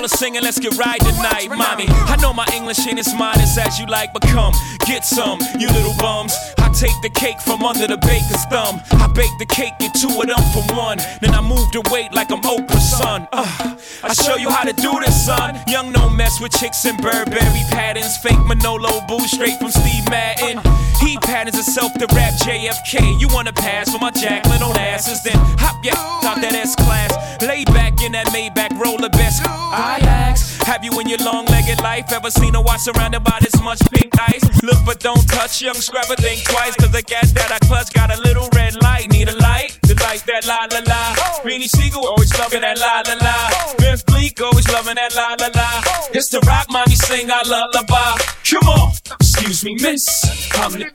All 0.00 0.08
the 0.08 0.16
singing, 0.16 0.40
let's 0.40 0.58
get 0.58 0.78
right 0.78 0.98
tonight, 0.98 1.50
mommy. 1.50 1.84
I 1.86 2.16
know 2.22 2.32
my 2.32 2.46
English 2.54 2.86
ain't 2.86 2.98
as 2.98 3.14
modest 3.14 3.58
as 3.58 3.78
you 3.78 3.84
like, 3.84 4.14
but 4.14 4.22
come, 4.22 4.54
get 4.86 5.04
some, 5.04 5.38
you 5.58 5.68
little 5.68 5.94
bums. 5.98 6.32
Take 6.80 6.98
the 7.02 7.10
cake 7.10 7.38
from 7.42 7.62
under 7.62 7.86
the 7.86 7.98
baker's 7.98 8.46
thumb. 8.46 8.80
I 8.92 9.06
bake 9.12 9.36
the 9.38 9.44
cake, 9.44 9.74
get 9.78 9.92
two 9.92 10.08
of 10.08 10.26
them 10.26 10.40
for 10.56 10.64
one. 10.74 10.96
Then 11.20 11.34
I 11.34 11.42
move 11.42 11.68
the 11.76 11.84
weight 11.92 12.10
like 12.14 12.32
I'm 12.32 12.40
Oprah's 12.40 12.96
son. 12.96 13.28
Uh, 13.34 13.76
I 14.02 14.14
show 14.14 14.36
you 14.36 14.48
how 14.48 14.64
to 14.64 14.72
do 14.72 14.98
this, 14.98 15.26
son. 15.26 15.60
Young 15.68 15.92
no 15.92 16.08
mess 16.08 16.40
with 16.40 16.52
chicks 16.52 16.86
in 16.86 16.96
Burberry 16.96 17.64
patterns. 17.68 18.16
Fake 18.16 18.40
Manolo 18.46 19.04
boo 19.06 19.20
straight 19.28 19.58
from 19.58 19.70
Steve 19.70 20.08
Madden. 20.08 20.56
He 21.00 21.18
patterns 21.18 21.56
himself 21.56 21.92
to 22.00 22.06
rap 22.16 22.32
JFK. 22.40 23.20
You 23.20 23.28
wanna 23.28 23.52
pass 23.52 23.92
for 23.92 23.98
my 23.98 24.10
Jacqueline 24.10 24.62
on 24.62 24.74
asses? 24.78 25.22
Then 25.22 25.36
hop 25.60 25.84
ya 25.84 25.92
out 26.24 26.40
that 26.40 26.54
S 26.54 26.74
class. 26.76 27.12
Lay 27.42 27.64
back 27.64 28.00
in 28.02 28.12
that 28.12 28.28
Maybach, 28.28 28.72
roll 28.80 28.96
the 28.96 29.10
best. 29.10 29.42
I 29.46 29.98
ask, 30.00 30.59
have 30.70 30.84
you 30.84 31.00
in 31.00 31.08
your 31.08 31.18
long 31.18 31.44
legged 31.46 31.82
life 31.82 32.12
ever 32.12 32.30
seen 32.30 32.54
a 32.54 32.60
watch 32.60 32.82
surrounded 32.82 33.24
by 33.24 33.36
this 33.40 33.60
much 33.60 33.80
pink 33.90 34.12
ice? 34.20 34.62
Look 34.62 34.78
but 34.86 35.00
don't 35.00 35.26
touch, 35.28 35.60
young 35.60 35.74
scrubber, 35.74 36.14
think 36.14 36.44
twice. 36.44 36.76
Cause 36.76 36.92
the 36.92 37.02
gas 37.02 37.32
that 37.32 37.50
I 37.50 37.58
clutch 37.66 37.92
got 37.92 38.16
a 38.16 38.20
little 38.22 38.48
red 38.54 38.80
light. 38.80 39.10
Need 39.10 39.28
a 39.28 39.36
light 39.38 39.76
to 39.88 39.94
light 39.96 40.22
that 40.30 40.46
la 40.46 40.70
la 40.70 40.80
la. 40.86 41.02
Beanie 41.42 41.68
Sigel 41.68 42.06
always 42.06 42.32
loving 42.38 42.60
that 42.60 42.78
la 42.78 43.02
la 43.08 43.14
la. 43.18 43.36
Vince 43.80 44.04
Bleak 44.04 44.40
always 44.40 44.68
loving 44.70 44.94
that 44.94 45.12
la 45.16 45.34
la 45.42 45.50
la. 45.58 45.82
It's 46.14 46.28
the 46.28 46.38
rock 46.46 46.66
mommy 46.70 46.94
sing 46.94 47.28
our 47.30 47.44
lullaby. 47.44 48.22
Come 48.48 48.68
on, 48.68 48.92
excuse 49.18 49.64
me, 49.64 49.74
miss. 49.74 50.06
I'm 50.54 50.70
the 50.70 50.86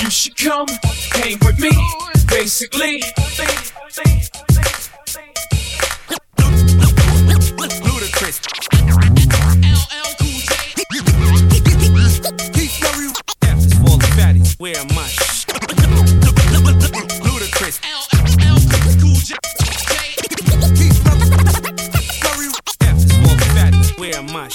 You 0.00 0.10
should 0.10 0.36
come 0.38 0.68
hang 1.12 1.36
with 1.44 1.58
me. 1.60 1.72
Basically. 2.28 3.02
Where 14.58 14.76
am 14.76 14.86
I? 14.92 15.08
Ludacris. 17.22 17.78
For 23.22 23.34
the 23.36 23.44
fatties, 23.54 23.90
where 23.98 24.16
am 24.16 24.36
I? 24.36 24.48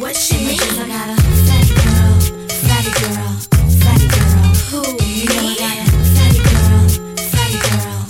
What 0.00 0.16
she 0.16 0.36
mean? 0.38 0.58
I 0.60 0.62
got 0.88 1.10
a 1.10 1.16
fatty 1.46 1.74
girl, 1.74 2.20
fatty 2.66 2.90
girl, 3.00 3.32
fatty 3.80 4.06
girl. 4.08 4.54
Who 4.70 4.80
me? 4.98 5.10
I 5.28 5.32
got 5.58 5.76
a 5.76 5.90
fatty 6.14 6.40
girl, 6.46 6.88
fatty 7.34 7.58
girl, 7.66 8.00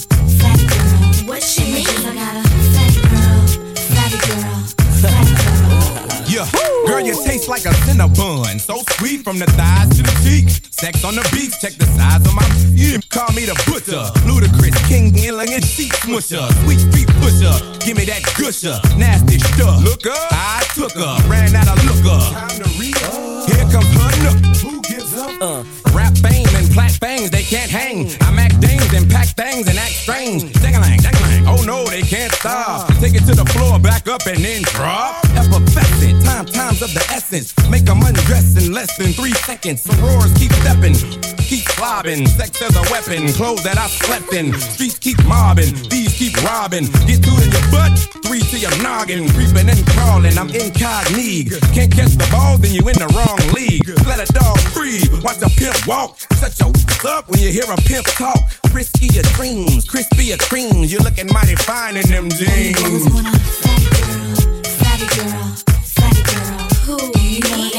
fatty 0.40 0.64
girl. 0.66 1.28
What 1.28 1.42
she 1.42 1.62
mean? 1.72 1.86
I 1.86 1.88
got 2.14 2.36
a 2.36 2.42
fatty 2.74 3.00
girl, 3.10 3.40
fatty 3.74 4.18
girl, 4.26 4.58
fatty 5.02 5.32
girl. 5.34 5.50
Yeah, 6.28 6.46
girl, 6.86 7.00
you 7.00 7.14
like 7.50 7.66
a 7.66 7.74
cinnabon. 7.82 8.60
So 8.60 8.78
sweet 8.94 9.24
from 9.24 9.40
the 9.40 9.46
thighs 9.58 9.90
to 9.96 10.02
the 10.02 10.14
cheeks. 10.22 10.62
Sex 10.70 11.04
on 11.04 11.16
the 11.16 11.28
beach, 11.34 11.50
check 11.60 11.74
the 11.74 11.84
size 11.98 12.22
of 12.24 12.32
my. 12.32 12.46
Yeah, 12.70 13.02
call 13.10 13.34
me 13.34 13.44
the 13.44 13.58
butcher. 13.66 14.06
Ludacris, 14.22 14.78
king, 14.86 15.10
elegant, 15.26 15.64
sheet 15.64 15.90
smusher. 16.00 16.46
Sweet 16.62 16.80
feet 16.94 17.10
pusher. 17.18 17.52
Give 17.84 17.96
me 17.98 18.06
that 18.06 18.22
gusher. 18.38 18.78
Nasty 18.96 19.38
stuff. 19.40 19.82
Look 19.82 20.06
up. 20.06 20.30
I 20.30 20.62
took 20.78 20.94
her. 20.94 21.14
Ran 21.28 21.50
out 21.58 21.66
of 21.66 21.82
looker. 21.84 22.22
Time 22.30 22.62
to 22.62 22.70
read 22.78 22.96
up. 23.02 23.18
Here 23.50 23.66
comes 23.74 23.90
her 23.98 24.10
nook. 24.22 24.38
Who 24.62 24.80
gives 24.86 25.12
up? 25.18 25.34
Uh, 25.42 25.64
rap 25.90 26.09
plat 26.80 27.00
bangs, 27.00 27.30
they 27.30 27.42
can't 27.42 27.70
hang. 27.70 28.08
I 28.20 28.30
mac 28.32 28.52
things 28.52 28.92
and 28.94 29.10
pack 29.10 29.28
things 29.28 29.68
and 29.68 29.78
act 29.78 29.92
strange. 29.92 30.50
Dang-a-lang, 30.62 30.98
dang-a-lang. 30.98 31.46
Oh 31.46 31.62
no, 31.64 31.84
they 31.84 32.02
can't 32.02 32.32
stop. 32.32 32.88
Ah. 32.88 32.98
Take 33.00 33.14
it 33.14 33.24
to 33.26 33.34
the 33.34 33.44
floor, 33.52 33.78
back 33.78 34.08
up 34.08 34.26
and 34.26 34.38
then 34.38 34.62
drop. 34.62 35.22
Effervescent, 35.36 36.24
time, 36.24 36.46
times 36.46 36.82
of 36.82 36.92
the 36.94 37.04
essence. 37.12 37.52
Make 37.68 37.84
them 37.84 38.00
undress 38.02 38.56
in 38.56 38.72
less 38.72 38.96
than 38.96 39.12
three 39.12 39.34
seconds. 39.48 39.84
Sorors 39.84 40.32
keep 40.38 40.52
stepping, 40.64 40.94
keep 41.36 41.64
slobbing. 41.80 42.28
Sex 42.28 42.60
as 42.60 42.76
a 42.76 42.84
weapon, 42.92 43.32
clothes 43.32 43.62
that 43.64 43.78
I 43.78 43.88
slept 43.88 44.32
in. 44.34 44.52
Streets 44.52 44.98
keep 44.98 45.16
mobbing, 45.24 45.72
thieves 45.88 46.14
keep 46.14 46.36
robbing. 46.44 46.84
Get 47.08 47.24
two 47.24 47.32
in 47.40 47.48
your 47.48 47.66
butt, 47.72 47.96
three 48.24 48.44
to 48.52 48.58
your 48.58 48.76
noggin. 48.82 49.28
Creeping 49.32 49.68
and 49.68 49.82
crawling, 49.96 50.36
I'm 50.36 50.50
incognito. 50.50 51.56
Can't 51.72 51.90
catch 51.90 52.12
the 52.20 52.28
ball, 52.30 52.58
then 52.58 52.72
you 52.72 52.84
in 52.84 52.96
the 53.00 53.08
wrong 53.16 53.40
league. 53.56 53.88
Let 54.04 54.20
a 54.20 54.28
dog 54.32 54.60
breathe, 54.76 55.08
watch 55.24 55.40
a 55.40 55.48
pimp 55.48 55.86
walk. 55.86 56.20
Shut 56.36 56.52
your 56.60 56.72
up 57.08 57.28
when 57.30 57.40
you 57.40 57.50
hear 57.50 57.64
a 57.64 57.76
pimp 57.88 58.06
talk. 58.20 58.40
Risky 58.72 59.06
your 59.16 59.24
dreams, 59.34 59.88
crispy 59.88 60.24
your 60.26 60.38
creams. 60.38 60.92
You're 60.92 61.02
looking 61.02 61.32
mighty 61.32 61.56
fine 61.56 61.96
in 61.96 62.06
them 62.12 62.28
jeans. 62.28 63.08
Fatty 64.76 65.06
girl, 65.16 65.48
fatty 65.96 66.22
girl. 66.28 66.60
Who 66.84 66.96
me? 67.16 67.40
I 67.42 67.69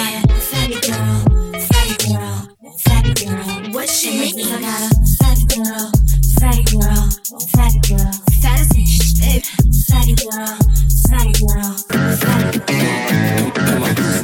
girl. 3.92 4.00
What 4.00 4.00
she 4.00 4.12
mean? 4.12 4.48
I 4.48 4.62
got 4.62 4.82
a 4.82 4.96
fatty 5.20 5.46
girl, 5.52 5.92
fatty 6.40 6.64
girl, 6.72 7.10
fatty 7.52 7.80
girl. 7.90 8.12
Fat 8.42 8.60
as 8.60 8.72
shit. 8.88 9.46
Fatty 9.90 10.16
girl, 10.16 10.58
fatty 11.10 11.34
girl, 11.44 11.76
fatty 12.18 12.60
girl. 12.60 12.92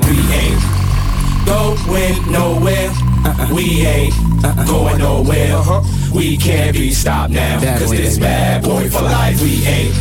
We 0.08 0.16
ain't 0.34 0.62
going 1.46 2.32
nowhere. 2.32 2.92
We 3.54 3.86
ain't 3.86 4.14
going 4.68 5.00
nowhere. 5.00 5.82
We 6.14 6.38
can't 6.38 6.74
be 6.74 6.92
stopped 6.92 7.34
now. 7.34 7.60
Cause 7.78 7.92
this 7.92 8.18
bad 8.18 8.64
boy 8.64 8.90
for 8.90 9.02
life. 9.02 9.42
We 9.42 9.66
ain't 9.66 9.94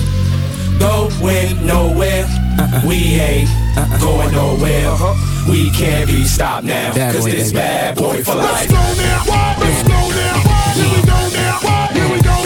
going 0.78 1.66
nowhere. 1.66 2.24
Uh-uh. 2.58 2.82
We 2.86 2.96
ain't 3.20 3.50
uh-uh. 3.76 3.98
going 3.98 4.32
nowhere. 4.32 4.88
Uh-huh. 4.88 5.50
We 5.50 5.70
can't 5.70 6.08
be 6.08 6.24
stopped 6.24 6.64
now. 6.64 6.92
Cause 6.92 7.24
this 7.24 7.52
bad 7.52 7.96
boy 7.96 8.22
for 8.24 8.34
life. 8.34 8.68
Let's 8.68 8.72
go 8.72 8.82
now, 8.98 9.56
let's 9.60 9.82
go 9.86 10.00
now, 10.10 10.46
here 10.74 10.90
we 10.90 11.00
go 11.06 11.18
now, 11.32 11.58
here 11.94 12.08
we 12.10 12.18
go 12.20 12.36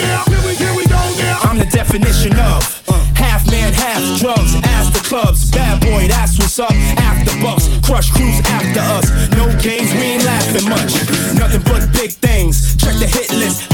now, 0.00 0.24
here 0.58 0.74
we 0.76 0.84
go 0.86 1.02
now. 1.20 1.38
I'm 1.44 1.58
the 1.58 1.66
definition 1.66 2.32
of 2.32 2.64
uh. 2.88 2.92
half 3.14 3.46
man, 3.50 3.72
half 3.72 4.00
drugs. 4.18 4.54
Ask 4.64 4.92
the 4.94 5.04
clubs, 5.06 5.50
bad 5.50 5.80
boy, 5.82 6.08
that's 6.08 6.38
what's 6.38 6.58
up. 6.58 6.72
After 6.96 7.36
bucks, 7.42 7.68
crush 7.84 8.10
crews 8.10 8.40
after 8.46 8.80
us. 8.80 9.06
No 9.36 9.46
games, 9.60 9.92
we 9.92 10.16
ain't 10.16 10.24
laughing 10.24 10.68
much. 10.68 10.94
Nothing 11.36 11.62
but 11.68 11.92
big 11.92 12.12
things. 12.12 12.76
Check 12.76 12.96
the 12.96 13.06
hit 13.06 13.30
list, 13.30 13.68
we 13.70 13.73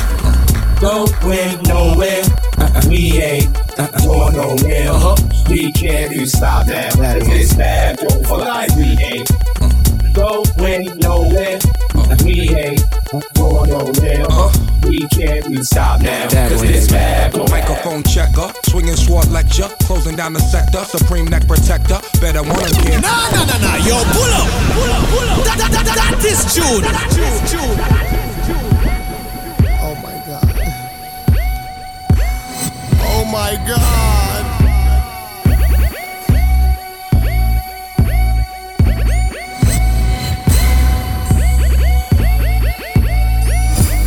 going 0.81 1.61
nowhere. 1.63 2.23
We 2.89 3.21
ain't 3.21 3.53
going 4.01 4.35
nowhere. 4.35 5.15
We 5.47 5.71
can't 5.71 6.11
even 6.11 6.25
stop 6.27 6.65
that. 6.67 6.95
It's 6.97 7.53
bad 7.53 7.99
for 7.99 8.39
life. 8.39 8.71
We 8.75 8.97
ain't 8.97 9.29
going 10.13 10.85
nowhere. 10.97 11.59
We 12.25 12.49
ain't 12.57 12.83
going 13.35 13.69
nowhere. 13.69 14.51
We 14.83 15.07
can't 15.09 15.45
even 15.45 15.63
stop 15.63 16.01
now. 16.01 16.27
Cause 16.29 16.63
it's 16.63 16.87
bad 16.87 17.33
for 17.33 17.47
Microphone 17.49 18.01
checker, 18.03 18.51
swinging 18.65 18.95
sword 18.95 19.29
lecture, 19.29 19.69
closing 19.83 20.15
down 20.15 20.33
the 20.33 20.39
sector, 20.39 20.83
supreme 20.85 21.25
neck 21.25 21.47
protector. 21.47 22.01
Better 22.19 22.41
one 22.41 22.73
kid. 22.81 23.01
Nah, 23.03 23.29
nah, 23.29 23.45
nah, 23.45 23.57
nah. 23.59 23.75
Yo, 23.85 24.01
pull 24.11 24.33
up, 24.33 24.49
pull 24.73 24.89
up, 24.89 25.09
pull 25.09 25.29
up. 25.29 25.45
That, 25.45 25.57
that, 25.59 25.71
that, 25.71 25.85
that, 25.85 26.17
that 26.17 26.25
is 26.25 26.41
June. 26.55 26.81
That 26.81 27.05
is 27.13 27.51
June. 27.51 28.20
My 33.31 33.55
god. 33.65 34.11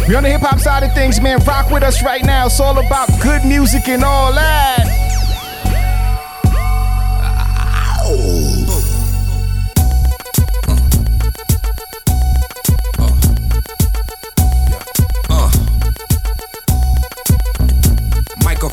We 0.06 0.14
on 0.14 0.22
the 0.22 0.28
hip 0.28 0.42
hop 0.42 0.60
side 0.60 0.82
of 0.82 0.92
things, 0.92 1.18
man. 1.22 1.38
Rock 1.44 1.70
with 1.70 1.82
us 1.82 2.02
right 2.02 2.22
now. 2.22 2.46
It's 2.46 2.60
all 2.60 2.78
about 2.78 3.08
good 3.22 3.44
music 3.46 3.88
and 3.88 4.04
all 4.04 4.34
that. 4.34 4.93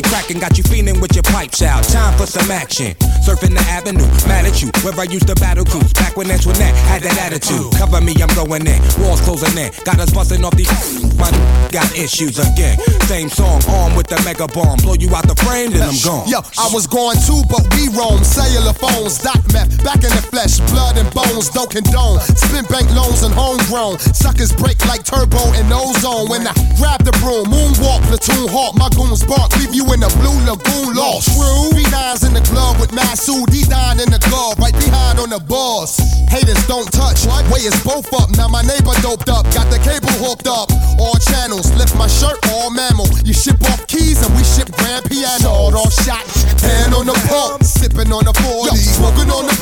shit 0.00 0.10
cracking, 0.10 0.38
got 0.38 0.56
you 0.56 0.64
feeling 0.64 1.00
with 1.00 1.14
your 1.14 1.22
pipes 1.24 1.62
out. 1.62 1.84
Time 1.84 2.16
for 2.16 2.26
some 2.26 2.50
action. 2.50 2.94
Surfing 3.24 3.54
the 3.54 3.64
avenue, 3.68 4.06
mad 4.26 4.46
at 4.46 4.62
you. 4.62 4.70
Where 4.82 4.94
I 4.98 5.04
used 5.04 5.26
to 5.28 5.34
battle 5.36 5.64
cruise, 5.64 5.92
back 5.92 6.16
when 6.16 6.30
Antoinette 6.30 6.74
had 6.88 7.02
that 7.02 7.18
attitude. 7.18 7.72
Cover 7.76 8.00
me, 8.00 8.14
I'm 8.20 8.32
going 8.34 8.66
in. 8.66 8.80
Walls 9.00 9.20
closing 9.20 9.56
in, 9.58 9.72
got 9.84 9.98
us 10.00 10.10
busting 10.12 10.44
off 10.44 10.56
these. 10.56 10.70
My 11.18 11.30
got 11.72 11.86
issues 11.96 12.38
again. 12.38 12.78
Same 13.06 13.28
song, 13.28 13.62
armed 13.68 13.96
with 13.96 14.08
the 14.08 14.20
mega 14.24 14.48
bomb. 14.48 14.78
Blow 14.80 14.94
you 14.94 15.12
out 15.14 15.26
the 15.28 15.36
frame, 15.44 15.70
then 15.70 15.82
I'm 15.82 15.98
gone. 16.02 16.28
Yo, 16.28 16.40
I 16.58 16.68
was 16.72 16.86
going 16.86 17.18
too, 17.26 17.42
but 17.48 17.62
we 17.76 17.88
roam. 17.92 18.24
Cellular 18.24 18.74
phones, 18.74 19.18
doc 19.18 19.40
meth, 19.52 19.70
back 19.84 20.00
in 20.02 20.12
the 20.16 20.24
flesh, 20.32 20.58
blood 20.72 20.96
and 20.96 21.08
bones, 21.12 21.50
don't 21.50 21.70
condone. 21.70 22.20
Spin 22.36 22.64
bank 22.66 22.88
loans 22.94 23.22
and 23.22 23.34
homegrown. 23.34 23.98
Suckers 24.16 24.52
break 24.52 24.80
like 24.86 25.04
turbo 25.04 25.52
and 25.58 25.68
ozone. 25.72 26.28
When 26.28 26.46
I 26.46 26.54
grab 26.78 27.04
the 27.04 27.12
broom, 27.20 27.46
moonwalk, 27.52 28.02
platoon 28.08 28.48
hawk, 28.48 28.76
my 28.76 28.88
goons 28.96 29.24
bark, 29.24 29.52
leave 29.58 29.74
you 29.74 29.89
in 29.92 30.00
the 30.00 30.10
blue 30.18 30.38
lagoon 30.46 30.94
lost. 30.94 31.30
True. 31.34 31.70
B9's 31.74 32.22
in 32.24 32.34
the 32.34 32.44
glove 32.50 32.78
with 32.80 32.90
Masu, 32.90 33.42
D9 33.50 34.02
in 34.02 34.10
the 34.10 34.22
glove, 34.30 34.58
right 34.58 34.74
behind 34.74 35.18
on 35.18 35.30
the 35.30 35.40
boss. 35.40 35.98
Haters 36.30 36.60
don't 36.66 36.90
touch, 36.92 37.26
way 37.50 37.62
is 37.66 37.76
both 37.82 38.06
up. 38.14 38.30
Now 38.36 38.48
my 38.48 38.62
neighbor 38.62 38.94
doped 39.02 39.28
up, 39.28 39.46
got 39.54 39.70
the 39.70 39.78
cable 39.82 40.12
hooked 40.22 40.46
up. 40.46 40.70
All 40.98 41.18
channels, 41.18 41.72
lift 41.74 41.96
my 41.96 42.06
shirt, 42.06 42.38
all 42.54 42.70
mammal. 42.70 43.08
You 43.24 43.34
ship 43.34 43.58
off 43.70 43.86
keys 43.86 44.22
and 44.22 44.32
we 44.36 44.44
ship 44.44 44.70
grand 44.78 45.04
piano. 45.06 45.40
Sawed 45.40 45.74
off 45.74 45.92
shot, 46.04 46.24
hand 46.62 46.94
on 46.94 47.06
the 47.06 47.16
pump, 47.26 47.64
sipping 47.64 48.12
on 48.12 48.24
the 48.24 48.34
40, 48.34 48.76
smoking 48.76 49.30
on 49.30 49.46
the 49.46 49.54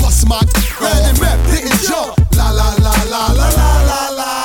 bust 0.00 0.28
my 0.28 0.40
red 0.80 1.02
and 1.10 1.20
map, 1.20 1.38
didn't 1.50 1.80
jump. 1.82 2.16
La 2.36 2.50
la 2.50 2.74
la 2.80 2.94
la 3.10 3.26
la 3.32 3.48
la 3.48 3.82
la 3.82 4.08
la. 4.10 4.35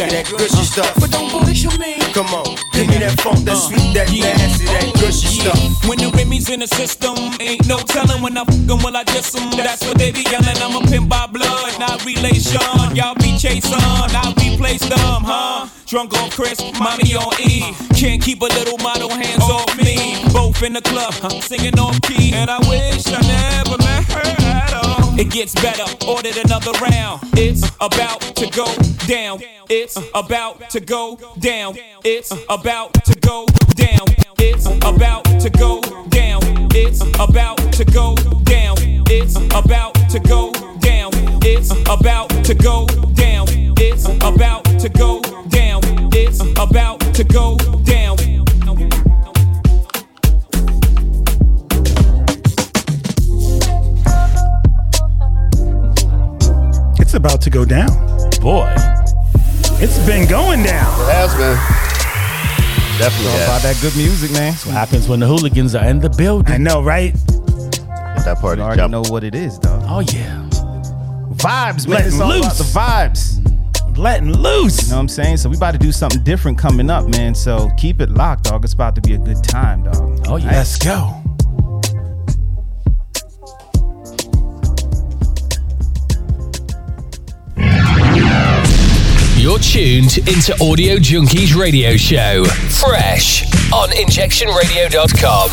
That 0.00 0.10
that 0.10 0.26
gushy 0.30 0.64
stuff. 0.64 0.94
but 0.98 1.10
don't 1.10 1.30
bullshit 1.30 1.78
me. 1.78 2.00
Come 2.12 2.32
on, 2.32 2.56
give 2.72 2.88
me 2.88 2.96
that 2.98 3.20
funk, 3.20 3.44
that 3.44 3.56
sweet, 3.56 3.92
that 3.94 4.08
uh, 4.08 4.16
nasty, 4.16 4.64
that 4.66 4.88
gushy 5.00 5.28
stuff. 5.28 5.60
When 5.88 5.98
the 5.98 6.10
Remy's 6.16 6.48
in 6.48 6.60
the 6.60 6.68
system, 6.68 7.16
ain't 7.40 7.66
no 7.68 7.78
telling 7.78 8.22
when 8.22 8.36
I'm 8.36 8.46
fuck 8.46 8.70
'em, 8.70 8.82
will 8.82 8.96
I 8.96 9.04
diss 9.04 9.34
'em. 9.34 9.50
That's 9.52 9.84
what 9.84 9.98
they 9.98 10.10
be 10.12 10.24
yelling. 10.30 10.56
I'm 10.64 10.76
a 10.76 10.82
pimp 10.88 11.08
by 11.08 11.26
blood, 11.26 11.78
not 11.78 12.04
relation. 12.04 12.60
Y'all 12.96 13.14
be 13.16 13.36
chasing, 13.38 13.74
I 13.76 14.32
replace 14.60 14.82
them, 14.88 15.24
huh? 15.24 15.68
Drunk 15.86 16.14
on 16.18 16.30
Chris, 16.30 16.60
mommy 16.78 17.14
on 17.16 17.32
E. 17.40 17.74
Can't 17.96 18.22
keep 18.22 18.40
a 18.42 18.46
little 18.46 18.78
model 18.78 19.10
hands 19.10 19.42
off 19.42 19.76
me. 19.76 20.22
Both 20.32 20.62
in 20.62 20.72
the 20.72 20.82
club, 20.82 21.12
singing 21.42 21.78
off 21.78 22.00
key. 22.02 22.32
And 22.34 22.48
I 22.50 22.58
wish 22.68 23.06
I 23.08 23.20
never 23.20 23.79
It 25.20 25.28
gets 25.28 25.54
better, 25.54 25.84
ordered 26.08 26.38
another 26.38 26.72
round. 26.80 27.20
It's 27.34 27.62
about 27.78 28.22
to 28.36 28.46
go 28.48 28.64
down. 29.06 29.40
It's 29.68 29.98
about 30.14 30.70
to 30.70 30.80
go 30.80 31.18
down. 31.38 31.76
It's 32.02 32.32
about 32.48 32.94
to 33.04 33.14
go 33.20 33.44
down. 33.74 34.06
It's 34.38 34.64
about 34.64 35.24
to 35.42 35.50
go 35.50 35.82
down. 36.08 36.40
It's 36.74 37.02
about 37.20 37.58
to 37.74 37.84
go 37.84 38.14
down. 38.46 38.78
It's 39.10 39.36
about 39.36 39.94
to 40.10 40.20
go 40.20 40.52
down. 40.78 41.12
It's 41.42 41.70
about 41.70 42.30
to 42.44 42.54
go 42.54 42.86
down. 43.18 43.46
It's 43.76 44.06
about 44.06 44.64
to 44.80 44.88
go 44.88 45.20
down. 45.50 45.82
It's 46.14 46.40
about 46.56 47.00
to 47.14 47.24
go 47.24 47.58
down. 47.58 47.89
About 57.20 57.40
to 57.42 57.50
go 57.50 57.64
down. 57.64 57.88
Boy. 58.40 58.72
It's 59.82 59.98
been 60.06 60.28
going 60.28 60.62
down. 60.62 61.00
It 61.02 61.12
has 61.12 61.32
been. 61.34 61.56
Definitely 62.98 63.32
All 63.32 63.44
about 63.44 63.62
that 63.62 63.78
good 63.80 63.96
music, 63.96 64.30
man. 64.32 64.52
That's 64.52 64.66
what 64.66 64.72
happens 64.74 65.08
when 65.08 65.20
the 65.20 65.26
hooligans 65.26 65.74
are 65.74 65.84
in 65.86 66.00
the 66.00 66.10
building? 66.10 66.52
I 66.52 66.58
know, 66.58 66.82
right? 66.82 67.14
At 67.14 68.24
that 68.24 68.38
party, 68.40 68.60
You 68.60 68.64
already 68.66 68.80
jump. 68.82 68.92
know 68.92 69.02
what 69.10 69.24
it 69.24 69.34
is, 69.34 69.58
dog. 69.58 69.82
Oh 69.86 70.00
yeah. 70.00 70.46
Vibes, 71.34 71.86
man. 71.86 71.96
Letting 71.96 72.06
It's 72.08 72.20
all 72.20 72.32
about 72.32 72.44
loose. 72.44 72.58
the 72.58 72.78
vibes. 72.78 73.96
letting 73.96 74.32
loose. 74.32 74.82
You 74.84 74.90
know 74.90 74.96
what 74.96 75.00
I'm 75.02 75.08
saying? 75.08 75.38
So 75.38 75.48
we 75.48 75.56
about 75.56 75.72
to 75.72 75.78
do 75.78 75.92
something 75.92 76.22
different 76.22 76.58
coming 76.58 76.90
up, 76.90 77.06
man. 77.08 77.34
So 77.34 77.70
keep 77.78 78.00
it 78.02 78.10
locked, 78.10 78.44
dog. 78.44 78.64
It's 78.64 78.74
about 78.74 78.94
to 78.96 79.00
be 79.00 79.14
a 79.14 79.18
good 79.18 79.42
time, 79.44 79.84
dog. 79.84 80.26
Oh, 80.28 80.36
yeah. 80.36 80.50
Let's 80.52 80.76
go. 80.78 81.19
You're 89.40 89.58
tuned 89.58 90.18
into 90.28 90.52
Audio 90.62 90.96
Junkeez 90.96 91.56
radio 91.58 91.96
show, 91.96 92.44
fresh 92.44 93.42
on 93.72 93.88
injectionradio.com. 93.88 95.50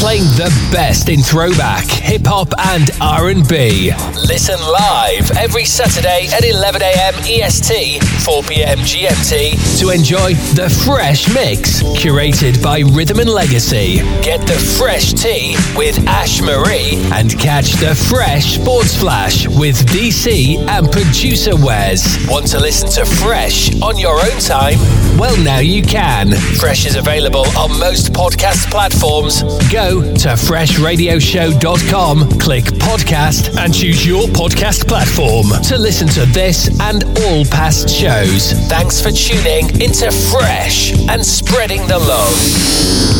Playing 0.00 0.24
the 0.34 0.50
best 0.72 1.08
in 1.10 1.20
throwback, 1.20 1.84
hip 1.86 2.22
hop 2.24 2.48
and 2.58 2.90
R&B. 3.00 3.92
Listen 4.26 4.58
live 4.58 5.30
every 5.36 5.64
Saturday 5.64 6.26
at 6.32 6.44
11 6.44 6.82
a.m. 6.82 7.14
EST, 7.22 8.02
4 8.24 8.42
p.m. 8.42 8.78
GMT 8.78 9.78
to 9.78 9.90
enjoy 9.90 10.34
the 10.56 10.68
fresh 10.84 11.32
mix 11.32 11.82
curated 12.00 12.60
by 12.62 12.80
Rhythm 12.80 13.20
and 13.20 13.28
Legacy. 13.28 13.96
Get 14.22 14.40
the 14.40 14.58
fresh 14.78 15.12
tea 15.12 15.54
with 15.76 16.04
Ash 16.08 16.40
Marie 16.40 16.96
and 17.12 17.38
catch 17.38 17.72
the 17.74 17.94
fresh 17.94 18.54
sports 18.58 18.96
flash 18.98 19.46
with 19.46 19.76
DC 19.86 20.56
and 20.68 20.90
producer 20.90 21.54
Wes. 21.54 22.26
Want 22.28 22.48
to 22.48 22.58
listen 22.58 22.88
to 22.88 23.01
Fresh 23.04 23.80
on 23.82 23.98
your 23.98 24.18
own 24.20 24.38
time? 24.40 24.78
Well, 25.18 25.36
now 25.42 25.58
you 25.58 25.82
can. 25.82 26.32
Fresh 26.58 26.86
is 26.86 26.96
available 26.96 27.46
on 27.58 27.78
most 27.78 28.12
podcast 28.12 28.70
platforms. 28.70 29.42
Go 29.72 30.02
to 30.02 30.28
freshradioshow.com, 30.28 32.38
click 32.38 32.64
podcast, 32.64 33.56
and 33.58 33.74
choose 33.74 34.06
your 34.06 34.26
podcast 34.28 34.86
platform 34.88 35.46
to 35.64 35.78
listen 35.78 36.06
to 36.08 36.24
this 36.32 36.68
and 36.80 37.04
all 37.04 37.44
past 37.46 37.88
shows. 37.88 38.52
Thanks 38.68 39.00
for 39.00 39.10
tuning 39.10 39.68
into 39.80 40.10
Fresh 40.30 40.92
and 41.08 41.24
spreading 41.24 41.86
the 41.88 41.98
love. 41.98 43.11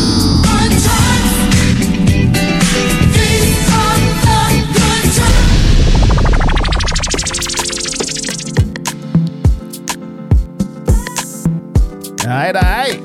All 12.23 12.29
right, 12.29 12.55
all 12.55 12.61
right. 12.61 12.99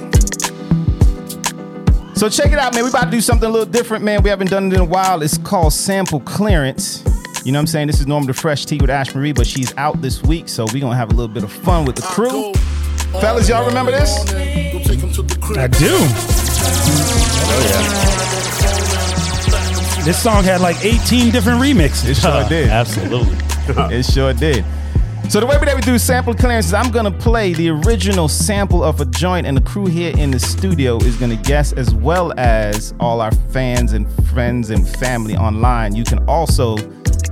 So 2.17 2.29
check 2.29 2.53
it 2.53 2.59
out, 2.59 2.75
man. 2.75 2.85
We 2.85 2.91
about 2.91 3.05
to 3.05 3.11
do 3.11 3.21
something 3.21 3.49
a 3.49 3.53
little 3.53 3.67
different, 3.67 4.05
man. 4.05 4.23
We 4.23 4.31
haven't 4.31 4.51
done 4.51 4.67
it 4.71 4.75
in 4.75 4.81
a 4.81 4.85
while. 4.85 5.23
It's 5.23 5.39
called 5.39 5.73
sample 5.73 6.21
clearance. 6.21 7.03
You 7.45 7.53
know 7.53 7.59
what 7.59 7.63
I'm 7.63 7.67
saying? 7.69 7.87
This 7.89 8.01
is 8.01 8.07
Norm 8.07 8.27
the 8.27 8.35
Fresh 8.35 8.67
Tea 8.67 8.79
with 8.81 8.91
Ash 8.91 9.15
Marie, 9.15 9.33
but 9.33 9.47
she's 9.47 9.77
out 9.77 10.03
this 10.03 10.23
week, 10.23 10.49
so 10.49 10.67
we're 10.73 10.81
gonna 10.81 10.97
have 10.97 11.11
a 11.11 11.15
little 11.15 11.33
bit 11.33 11.45
of 11.45 11.53
fun 11.53 11.85
with 11.85 11.97
the 11.97 12.03
crew. 12.03 12.53
Fellas, 13.21 13.49
y'all 13.49 13.67
remember 13.67 13.91
this? 13.91 14.19
I 15.57 15.67
do. 15.67 15.89
Oh 17.51 17.63
yeah. 19.99 20.05
This 20.05 20.23
song 20.23 20.45
had 20.45 20.61
like 20.61 20.77
18 20.85 21.33
different 21.33 21.61
remixes. 21.61 22.09
It 22.11 22.17
sure 22.17 22.45
did. 22.49 22.69
Absolutely. 22.69 23.37
it 23.97 24.05
sure 24.05 24.33
did. 24.33 24.65
So 25.29 25.41
the 25.41 25.47
way 25.47 25.59
that 25.63 25.77
we 25.77 25.83
do 25.83 25.99
sample 25.99 26.33
clearance 26.33 26.67
is 26.69 26.75
I'm 26.75 26.91
gonna 26.91 27.11
play 27.11 27.53
the 27.53 27.69
original 27.69 28.29
sample 28.29 28.83
of 28.83 28.99
a 29.03 29.05
joint, 29.05 29.47
and 29.47 29.55
the 29.55 29.61
crew 29.61 29.85
here 29.85 30.11
in 30.17 30.31
the 30.31 30.39
studio 30.39 30.97
is 30.97 31.17
gonna 31.17 31.37
guess, 31.37 31.75
as 31.75 31.95
well 31.95 32.33
as 32.39 32.95
all 32.99 33.21
our 33.21 33.31
fans 33.53 33.93
and 33.93 34.11
friends 34.31 34.71
and 34.71 34.89
family 34.89 35.37
online. 35.37 35.95
You 35.95 36.05
can 36.05 36.27
also 36.27 36.79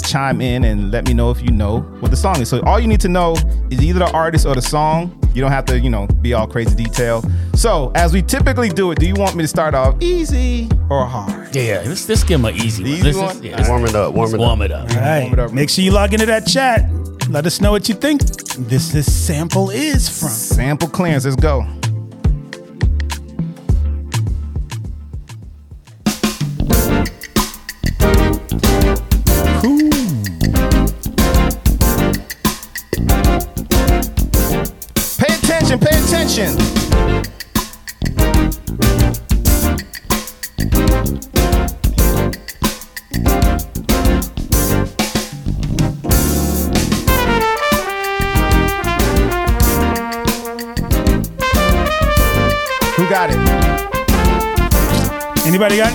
chime 0.05 0.42
in 0.42 0.64
and 0.64 0.90
let 0.90 1.09
me 1.09 1.14
know 1.14 1.30
if 1.30 1.40
you 1.40 1.49
know 1.51 1.80
what 2.01 2.11
the 2.11 2.16
song 2.18 2.38
is. 2.42 2.51
So 2.51 2.61
all 2.64 2.78
you 2.78 2.86
need 2.86 3.01
to 3.01 3.09
know 3.09 3.34
is 3.70 3.82
either 3.82 4.01
the 4.01 4.11
artist 4.12 4.44
or 4.47 4.55
the 4.55 4.62
song. 4.62 5.18
You 5.34 5.40
don't 5.40 5.51
have 5.51 5.64
to, 5.66 5.78
you 5.80 5.88
know, 5.90 6.07
be 6.20 6.34
all 6.34 6.47
crazy 6.47 6.74
detail. 6.76 7.24
So 7.55 7.92
as 7.94 8.12
we 8.12 8.20
typically 8.20 8.68
do 8.68 8.90
it, 8.90 8.99
do 8.99 9.07
you 9.07 9.14
want 9.14 9.36
me 9.36 9.42
to 9.44 9.49
start 9.49 9.74
off 9.74 9.97
easy 10.03 10.68
or 10.90 11.07
hard? 11.07 11.55
Yeah, 11.57 11.82
let's, 11.86 12.07
let's 12.11 12.24
give 12.24 12.40
him 12.40 12.44
an 12.44 12.55
easy, 12.57 12.84
Easy 12.84 12.92
one. 12.92 13.03
Let's, 13.05 13.16
one? 13.16 13.26
let's- 13.26 13.40
yeah, 13.42 13.57
let's- 13.57 13.68
Warm 13.70 13.84
it 13.86 13.94
up, 13.94 14.14
warm 14.14 14.30
let's 14.32 14.64
it 14.64 14.72
up. 14.72 14.90
All 14.90 14.97
right. 14.97 15.20
warm 15.22 15.32
it 15.32 15.38
up. 15.38 15.53
Make 15.53 15.70
sure 15.70 15.82
you 15.82 15.92
log 15.92 16.12
into 16.12 16.26
that 16.26 16.47
chat. 16.47 16.88
Let 17.28 17.46
us 17.46 17.60
know 17.60 17.72
what 17.72 17.88
you 17.88 17.94
think 17.94 18.20
this 18.68 18.92
this 18.92 19.12
sample 19.12 19.70
is 19.70 20.08
from. 20.08 20.28
Sample 20.28 20.88
clearance. 20.88 21.24
Let's 21.24 21.36
go. 21.36 21.66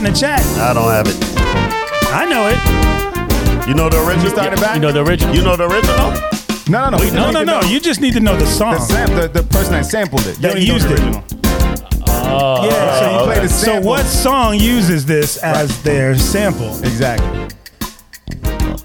In 0.06 0.12
the 0.12 0.20
chat? 0.20 0.42
I 0.58 0.74
don't 0.74 0.90
have 0.90 1.08
it. 1.08 1.18
I 2.14 2.26
know 2.26 2.48
it. 2.48 3.68
You 3.68 3.76
know 3.76 3.90
the 3.90 4.04
original? 4.08 4.30
started 4.32 4.60
back? 4.60 4.76
You 4.76 4.82
know 4.82 4.92
the 4.92 5.04
original? 5.04 5.36
You 5.36 5.44
know 5.44 5.56
the 5.56 5.68
original? 5.70 6.12
No, 6.70 6.90
no, 6.90 6.98
no. 6.98 7.32
No, 7.32 7.32
no, 7.32 7.44
no. 7.44 7.62
You 7.68 7.80
just 7.80 8.02
need 8.02 8.14
to 8.14 8.20
know 8.20 8.36
the 8.36 8.46
song. 8.48 8.74
The, 8.74 8.80
sam- 8.80 9.16
the, 9.16 9.28
the 9.28 9.44
person 9.44 9.74
that 9.74 9.86
sampled 9.86 10.22
it. 10.26 10.36
You 10.38 10.42
That 10.42 10.54
don't 10.54 10.58
even 10.58 10.68
know 10.68 10.74
used 10.74 10.88
the 10.90 11.20
it. 11.20 12.04
Oh, 12.34 12.66
Yeah. 12.66 13.00
So 13.00 13.12
you 13.20 13.26
play 13.26 13.40
the 13.42 13.48
So 13.50 13.82
what 13.82 14.06
song 14.06 14.56
uses 14.60 15.06
this 15.06 15.38
as 15.44 15.82
their 15.84 16.16
sample? 16.18 16.78
Exactly. 16.80 17.50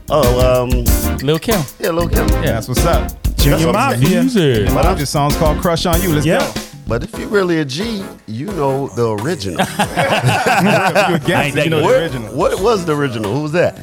Oh, 0.08 0.62
um, 0.64 1.16
Lil 1.18 1.38
Kim. 1.38 1.62
yeah, 1.80 1.90
Lil 1.90 2.08
Kim. 2.08 2.28
Yeah, 2.28 2.52
that's 2.52 2.68
what's 2.68 2.84
up. 2.84 3.10
Junior 3.36 3.66
what 3.68 3.76
I'm 3.76 4.00
Mafia. 4.00 4.20
Music. 4.22 4.66
My 4.72 4.80
other 4.82 5.06
song's 5.06 5.36
called 5.36 5.60
Crush 5.60 5.86
on 5.86 6.00
You. 6.02 6.12
Let's 6.12 6.26
Yeah. 6.26 6.40
go. 6.40 6.60
But 6.88 7.02
if 7.02 7.18
you're 7.18 7.28
really 7.28 7.58
a 7.58 7.64
G, 7.64 8.04
you 8.26 8.46
know 8.46 8.88
the 8.88 9.10
original. 9.22 9.60
If 9.68 11.08
you 11.08 11.14
a 11.16 11.18
gangster, 11.18 11.64
you 11.64 11.70
know 11.70 11.82
what, 11.82 11.92
the 11.92 12.02
original. 12.02 12.34
what 12.36 12.60
was 12.60 12.84
the 12.84 12.96
original? 12.96 13.34
Who 13.34 13.42
was 13.42 13.52
that? 13.52 13.76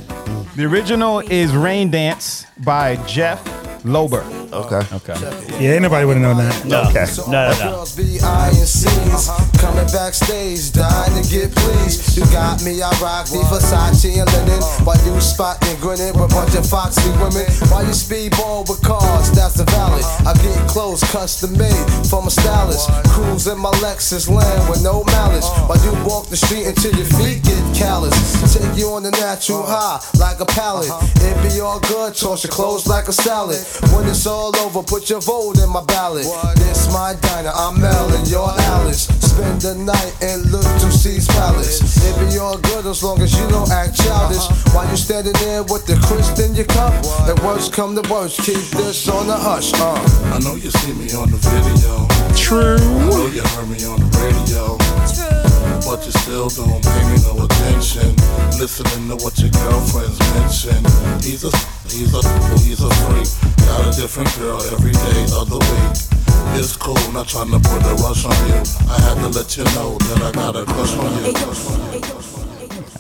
The 0.56 0.66
original 0.66 1.20
is 1.20 1.54
Rain 1.54 1.92
Dance 1.92 2.46
by 2.60 2.96
Jeff 3.06 3.44
Lorber. 3.84 4.43
Okay. 4.54 4.86
Okay. 5.02 5.18
Yeah, 5.58 5.74
ain't 5.74 5.82
nobody 5.82 6.06
would 6.06 6.18
have 6.18 6.22
known 6.22 6.38
that. 6.38 6.66
No. 6.66 6.86
Okay. 6.94 7.10
No, 7.26 7.50
no, 7.50 7.58
no. 7.58 7.72
Girls 7.74 7.96
be 7.96 8.22
eyeing 8.22 8.70
scenes, 8.70 9.30
coming 9.58 9.90
backstage, 9.90 10.72
dying 10.72 11.18
to 11.18 11.24
get 11.26 11.50
pleased. 11.50 12.18
You 12.18 12.26
got 12.30 12.62
me, 12.62 12.82
I 12.82 12.94
rock 13.02 13.26
the 13.34 13.42
Versace 13.50 14.14
and 14.14 14.30
linen. 14.30 14.62
While 14.86 15.02
you 15.06 15.20
spotting, 15.20 15.74
grinning 15.82 16.14
with 16.14 16.30
a 16.30 16.36
bunch 16.36 16.54
of 16.54 16.70
foxy 16.70 17.10
women. 17.18 17.50
While 17.74 17.86
you 17.86 17.96
speedball 17.98 18.70
with 18.70 18.82
cars, 18.86 19.32
that's 19.32 19.56
the 19.56 19.66
valley. 19.66 20.06
I 20.22 20.34
get 20.46 20.58
clothes 20.70 21.02
custom 21.10 21.58
made 21.58 21.86
from 22.06 22.28
a 22.28 22.32
stylist. 22.32 22.90
Cruise 23.10 23.48
in 23.48 23.58
my 23.58 23.72
Lexus 23.82 24.30
land 24.30 24.70
with 24.70 24.84
no 24.84 25.04
malice. 25.06 25.50
While 25.66 25.82
you 25.82 25.94
walk 26.06 26.28
the 26.28 26.38
street 26.38 26.68
until 26.68 26.94
your 26.94 27.10
feet 27.18 27.42
get 27.44 27.64
callous. 27.76 28.14
Take 28.54 28.78
you 28.78 28.90
on 28.94 29.04
the 29.04 29.12
natural 29.12 29.64
high 29.66 30.00
like 30.20 30.40
a 30.40 30.46
pallet. 30.46 30.90
It 31.26 31.36
be 31.42 31.60
all 31.60 31.80
good, 31.80 32.14
toss 32.14 32.44
your 32.44 32.52
clothes 32.52 32.86
like 32.88 33.08
a 33.08 33.14
salad. 33.14 33.58
When 33.94 34.08
it's 34.08 34.28
all 34.28 34.43
over, 34.52 34.84
put 34.84 35.10
your 35.10 35.22
vote 35.22 35.58
in 35.60 35.70
my 35.70 35.84
ballot. 35.86 36.26
This 36.56 36.92
my 36.92 37.16
diner, 37.22 37.52
I'm 37.56 37.80
Mel 37.80 38.12
and 38.14 38.28
you're 38.28 38.52
Alice. 38.76 39.08
Spend 39.08 39.62
the 39.62 39.76
night 39.76 40.14
and 40.22 40.52
look 40.52 40.64
to 40.64 40.92
C's 40.92 41.28
palace. 41.28 41.80
It 42.04 42.14
be 42.20 42.38
all 42.40 42.58
good 42.58 42.86
as 42.86 43.04
long 43.04 43.22
as 43.22 43.32
you 43.40 43.48
don't 43.48 43.72
act 43.72 43.96
childish. 43.96 44.44
While 44.74 44.90
you 44.90 44.98
standing 44.98 45.34
there 45.40 45.64
with 45.64 45.86
the 45.86 45.96
crisp 46.08 46.40
in 46.40 46.56
your 46.56 46.66
cup. 46.66 46.94
The 47.26 47.40
worst 47.46 47.72
come 47.74 47.96
to 47.96 48.04
worst, 48.12 48.42
keep 48.42 48.64
this 48.76 49.08
on 49.08 49.28
the 49.28 49.38
hush. 49.38 49.72
Uh. 49.76 49.96
I 50.36 50.40
know 50.40 50.56
you 50.56 50.72
see 50.72 50.94
me 50.94 51.14
on 51.14 51.32
the 51.32 51.38
video. 51.38 52.08
True. 52.36 52.76
I 52.76 53.10
know 53.10 53.28
you 53.28 53.44
heard 53.44 53.70
me 53.70 53.86
on 53.86 54.00
the 54.00 54.10
radio. 54.20 55.43
But 55.86 56.06
you 56.06 56.12
still 56.12 56.50
don't 56.50 56.82
pay 56.82 57.02
me 57.10 57.18
no 57.28 57.46
attention. 57.46 58.16
Listening 58.58 59.10
to 59.10 59.16
what 59.24 59.38
your 59.40 59.52
girlfriends 59.52 60.20
mention. 60.34 60.80
He's 61.22 61.44
a, 61.44 61.52
he's 61.92 62.14
a, 62.16 62.22
he's 62.64 62.82
a 62.82 62.90
freak. 63.04 63.28
Got 63.68 63.94
a 63.94 64.02
different 64.02 64.32
girl 64.40 64.62
every 64.72 64.92
day 64.92 65.22
of 65.36 65.50
the 65.50 65.60
week. 65.60 66.24
It's 66.60 66.76
cool, 66.78 66.96
not 67.12 67.28
trying 67.28 67.52
to 67.52 67.60
put 67.60 67.84
a 67.84 67.96
rush 68.02 68.26
on 68.26 68.32
you. 68.48 68.62
I 68.90 69.00
had 69.02 69.16
to 69.22 69.30
let 69.30 69.58
you 69.58 69.64
know 69.76 69.98
that 69.98 70.22
I 70.22 70.32
got 70.32 70.56
a 70.56 70.66
crush 70.66 70.94
on 70.98 71.26
you. 71.26 71.34
Crush 71.34 71.66
on 71.68 71.94
you. 71.94 72.00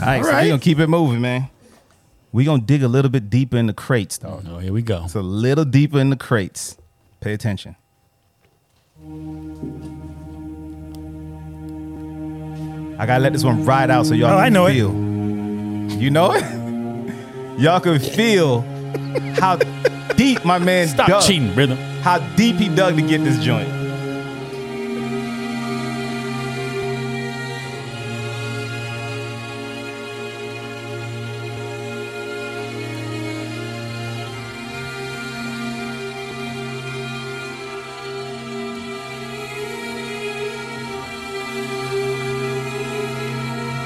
All 0.01 0.07
right, 0.07 0.23
so 0.23 0.31
we're 0.33 0.47
gonna 0.49 0.59
keep 0.59 0.79
it 0.79 0.87
moving, 0.87 1.21
man. 1.21 1.49
We're 2.31 2.45
gonna 2.45 2.63
dig 2.63 2.83
a 2.83 2.87
little 2.87 3.11
bit 3.11 3.29
deeper 3.29 3.57
in 3.57 3.67
the 3.67 3.73
crates, 3.73 4.17
though. 4.17 4.41
Oh, 4.47 4.57
here 4.57 4.73
we 4.73 4.81
go. 4.81 5.03
It's 5.05 5.15
a 5.15 5.21
little 5.21 5.65
deeper 5.65 5.99
in 5.99 6.09
the 6.09 6.17
crates. 6.17 6.77
Pay 7.21 7.33
attention. 7.33 7.75
I 12.99 13.05
gotta 13.05 13.21
let 13.23 13.33
this 13.33 13.43
one 13.43 13.65
ride 13.65 13.89
out 13.91 14.05
so 14.05 14.13
y'all 14.13 14.29
Oh, 14.31 14.35
can 14.35 14.39
I 14.45 14.49
know 14.49 14.65
it. 14.67 14.73
feel. 14.73 14.91
You 15.99 16.09
know 16.09 16.31
it? 16.33 16.43
y'all 17.59 17.79
can 17.79 17.99
feel 17.99 18.61
how 19.39 19.57
deep 20.15 20.43
my 20.45 20.57
man 20.59 20.87
Stop 20.87 21.07
dug. 21.07 21.23
cheating, 21.23 21.53
rhythm. 21.55 21.77
How 22.01 22.19
deep 22.35 22.55
he 22.57 22.69
dug 22.69 22.95
to 22.95 23.01
get 23.01 23.23
this 23.23 23.43
joint. 23.43 23.67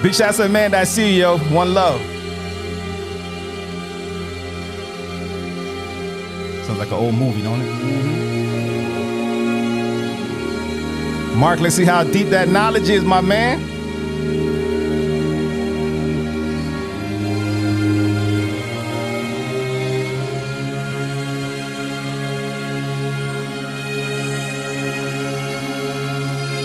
Big 0.08 0.16
shout 0.16 0.30
out 0.30 0.36
to 0.36 0.46
Amanda. 0.46 0.78
I 0.80 0.86
see 0.86 1.16
you, 1.16 1.20
yo. 1.20 1.38
One 1.38 1.74
love. 1.74 2.00
Sounds 6.66 6.80
like 6.80 6.88
an 6.88 6.94
old 6.94 7.14
movie, 7.14 7.42
don't 7.42 7.60
it? 7.60 7.66
Mm-hmm. 11.34 11.38
Mark, 11.38 11.60
let's 11.60 11.76
see 11.76 11.84
how 11.84 12.06
deep 12.06 12.30
that 12.30 12.48
knowledge 12.48 12.88
is, 12.88 13.04
my 13.04 13.20
man. 13.20 13.60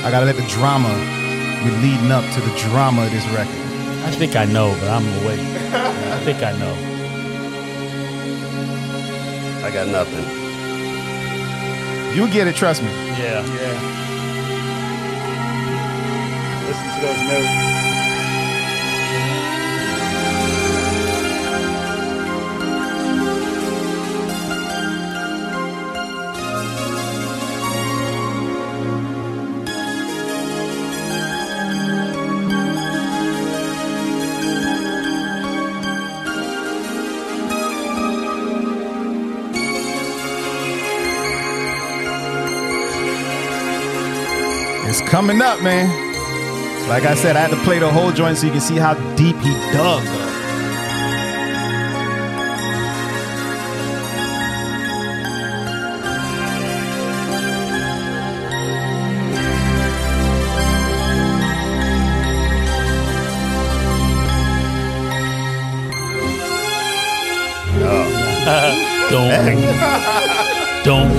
I 0.05 0.11
gotta 0.13 0.27
let 0.27 0.37
the 0.37 0.47
drama 0.47 1.22
be 1.65 1.71
leading 1.71 2.11
up 2.11 2.25
to 2.35 2.41
the 2.41 2.59
drama 2.59 3.05
of 3.05 3.11
this 3.11 3.27
record. 3.29 3.55
I 4.05 4.11
think 4.11 4.35
I 4.37 4.45
know, 4.45 4.77
but 4.81 4.89
I'm 4.91 5.05
gonna 5.05 5.27
wait. 5.27 5.39
I 5.39 6.19
think 6.25 6.43
I 6.43 6.53
know. 6.59 6.75
I 9.65 9.71
got 9.71 9.87
nothing. 9.89 10.25
You'll 12.17 12.33
get 12.33 12.47
it, 12.49 12.57
trust 12.57 12.83
me. 12.83 12.91
Yeah. 12.91 13.45
Yeah. 13.47 14.03
Listen 16.67 16.89
to 16.95 17.01
those 17.07 17.23
notes. 17.29 17.82
Coming 45.13 45.43
up, 45.43 45.63
man. 45.63 45.87
Like 46.89 47.05
I 47.05 47.15
said, 47.15 47.37
I 47.37 47.41
had 47.41 47.51
to 47.51 47.63
play 47.65 47.79
the 47.79 47.91
whole 47.91 48.13
joint 48.13 48.39
so 48.39 48.47
you 48.47 48.53
can 48.53 48.63
see 48.63 48.77
how 48.77 48.95
deep 49.15 49.37
he 49.37 49.53
dug. 49.71 50.03
don't, 69.11 69.29
don't, 70.85 71.13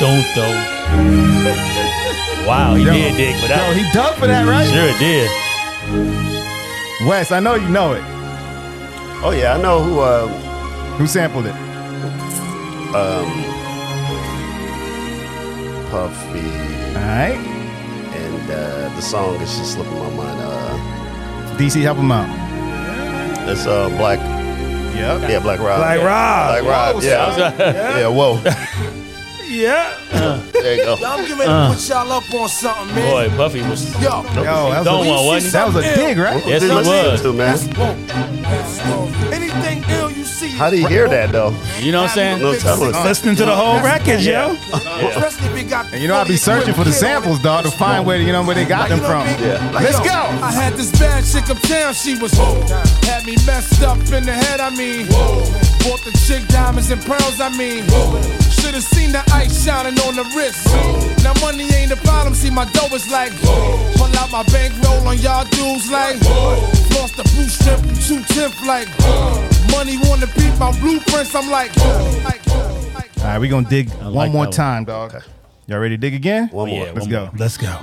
don't, 0.00 0.34
don't, 0.34 0.34
don't. 0.36 1.71
Wow, 2.46 2.74
he 2.74 2.84
Yo. 2.84 2.92
did 2.92 3.16
dig 3.16 3.40
for 3.40 3.48
that. 3.48 3.68
Yo, 3.68 3.74
he 3.82 3.92
dug 3.92 4.14
for 4.16 4.26
that, 4.26 4.46
right? 4.46 4.66
Sure 4.68 4.92
did. 4.98 5.30
Wes, 7.08 7.30
I 7.32 7.40
know 7.40 7.54
you 7.54 7.68
know 7.68 7.92
it. 7.94 8.02
Oh 9.24 9.30
yeah, 9.36 9.54
I 9.54 9.60
know 9.62 9.80
who. 9.82 10.00
Uh, 10.00 10.26
Who 10.98 11.06
sampled 11.06 11.46
it? 11.46 11.54
um, 12.94 13.30
Puffy. 15.90 16.40
All 16.40 17.06
right. 17.06 17.38
And 18.14 18.50
uh, 18.50 18.88
the 18.94 19.00
song 19.00 19.36
is 19.36 19.56
just 19.56 19.72
slipping 19.74 19.98
my 19.98 20.10
mind. 20.10 20.40
Uh, 20.40 21.56
DC, 21.58 21.80
help 21.82 21.98
him 21.98 22.10
out. 22.12 22.28
it's 23.48 23.66
uh, 23.66 23.88
Black. 23.90 24.18
Yep. 24.18 25.30
Yeah, 25.30 25.38
Black 25.40 25.58
Rob. 25.60 25.78
Black 25.78 25.98
Rob. 25.98 26.62
Black 26.62 26.64
Rob. 26.64 26.94
Whoa, 26.96 27.00
Yeah. 27.02 27.36
son. 27.36 27.58
yeah. 27.58 28.08
Whoa. 28.08 28.42
Yeah. 29.48 29.92
There 30.62 30.76
you 30.76 30.84
go. 30.84 30.96
Yo, 30.96 31.06
I'm 31.06 31.20
getting 31.22 31.38
ready 31.38 31.50
Uh. 31.50 31.68
to 31.68 31.74
put 31.74 31.88
y'all 31.88 32.12
up 32.12 32.34
on 32.34 32.48
something, 32.48 32.94
man. 32.94 33.10
Boy, 33.30 33.36
Puffy 33.36 33.62
was. 33.62 33.92
Yo, 33.94 34.00
Yo, 34.00 34.22
that 34.32 34.44
was, 34.78 34.84
Don't 34.84 35.06
a, 35.06 35.08
want, 35.08 35.26
wasn't 35.26 35.52
that 35.52 35.66
was 35.66 35.76
a 35.76 35.94
dig, 35.94 36.18
right? 36.18 36.42
Yes, 36.46 36.62
he 36.62 36.68
Listen 36.68 36.92
was. 36.92 37.22
to, 37.22 37.32
man. 37.32 37.58
anything 39.32 39.84
ill 39.90 40.10
you 40.10 40.24
see. 40.24 40.48
How 40.48 40.70
do 40.70 40.78
you 40.78 40.86
hear 40.86 41.08
that 41.08 41.32
though? 41.32 41.54
You 41.80 41.92
know 41.92 42.02
what 42.02 42.10
I'm 42.10 42.14
saying? 42.14 42.40
No 42.42 42.54
telling. 42.58 42.92
Listening 43.04 43.36
to 43.36 43.44
the 43.44 43.54
whole 43.54 43.80
record, 43.82 44.20
yo. 44.20 44.56
Especially 44.72 45.60
if 45.60 45.70
you 45.70 45.76
And 45.76 46.00
you 46.02 46.08
know, 46.08 46.16
I'd 46.16 46.28
be 46.28 46.36
searching 46.36 46.74
for 46.74 46.84
the 46.84 46.92
samples, 46.92 47.40
dog, 47.42 47.64
to 47.64 47.70
find 47.70 48.06
where 48.06 48.18
you 48.18 48.32
know 48.32 48.42
where 48.44 48.54
they 48.54 48.64
got 48.64 48.88
them 48.88 49.00
from. 49.00 49.26
Yeah. 49.42 49.70
Let's 49.74 49.98
go. 50.00 50.12
I 50.42 50.52
had 50.52 50.74
this 50.74 50.90
bad 50.98 51.24
chick 51.24 51.48
uptown, 51.50 51.94
she 51.94 52.16
was 52.18 52.32
Had 53.04 53.24
me 53.26 53.36
messed 53.46 53.82
up 53.82 53.98
in 53.98 54.24
the 54.24 54.32
head, 54.32 54.60
I 54.60 54.70
mean 54.70 55.06
Bought 55.82 56.00
the 56.04 56.12
chick 56.26 56.46
diamonds 56.48 56.90
and 56.90 57.02
pearls, 57.02 57.40
I 57.40 57.48
mean 57.56 57.82
Should've 58.50 58.82
seen 58.82 59.10
the 59.12 59.22
ice 59.32 59.64
shining 59.64 59.98
on 60.06 60.14
the 60.14 60.24
wrist 60.36 60.66
Now 61.24 61.34
money 61.40 61.64
ain't 61.74 61.90
the 61.90 61.96
problem, 62.04 62.34
see 62.34 62.50
my 62.50 62.64
dough 62.70 62.94
is 62.94 63.10
like 63.10 63.32
Pull 63.42 64.06
out 64.16 64.30
my 64.30 64.44
bankroll 64.44 65.06
on 65.08 65.18
y'all 65.18 65.44
dudes 65.50 65.90
like 65.90 66.20
Lost 66.94 67.16
the 67.16 67.24
blue 67.34 67.48
strip 67.48 67.80
and 67.82 67.96
two 68.00 68.22
tip 68.34 68.52
like 68.64 68.88
Money 69.70 69.98
wanna 70.08 70.26
beat 70.38 70.56
my 70.58 70.70
blueprints, 70.80 71.34
I'm 71.34 71.50
like 71.50 71.76
All 71.80 73.24
right, 73.24 73.38
we 73.38 73.48
gonna 73.48 73.68
dig 73.68 73.90
one 73.90 74.12
like 74.14 74.32
more 74.32 74.44
that 74.44 74.48
one. 74.48 74.50
time, 74.52 74.84
dog. 74.84 75.14
Y'all 75.66 75.78
ready 75.78 75.96
to 75.96 76.00
dig 76.00 76.14
again? 76.14 76.48
One 76.48 76.68
more. 76.70 76.86
Yeah, 76.86 76.92
Let's 76.92 77.00
one 77.06 77.10
go. 77.10 77.20
more. 77.26 77.32
Let's 77.38 77.56
go. 77.56 77.78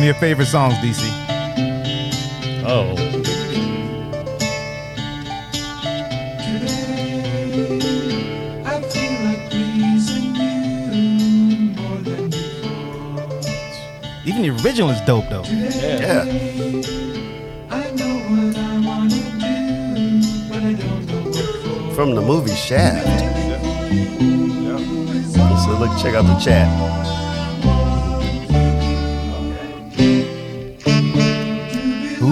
One 0.00 0.08
of 0.08 0.14
your 0.14 0.20
favorite 0.20 0.46
songs, 0.46 0.72
DC. 0.76 1.02
Oh. 2.64 2.92
Even 14.24 14.40
the 14.40 14.48
original 14.64 14.88
is 14.88 15.02
dope, 15.02 15.28
though. 15.28 15.42
Yeah. 15.44 16.24
From 21.94 22.14
the 22.14 22.22
movie 22.22 22.54
Shaft. 22.54 23.06
So 25.62 25.78
look, 25.78 25.90
check 26.00 26.14
out 26.14 26.24
the 26.24 26.38
chat. 26.42 27.19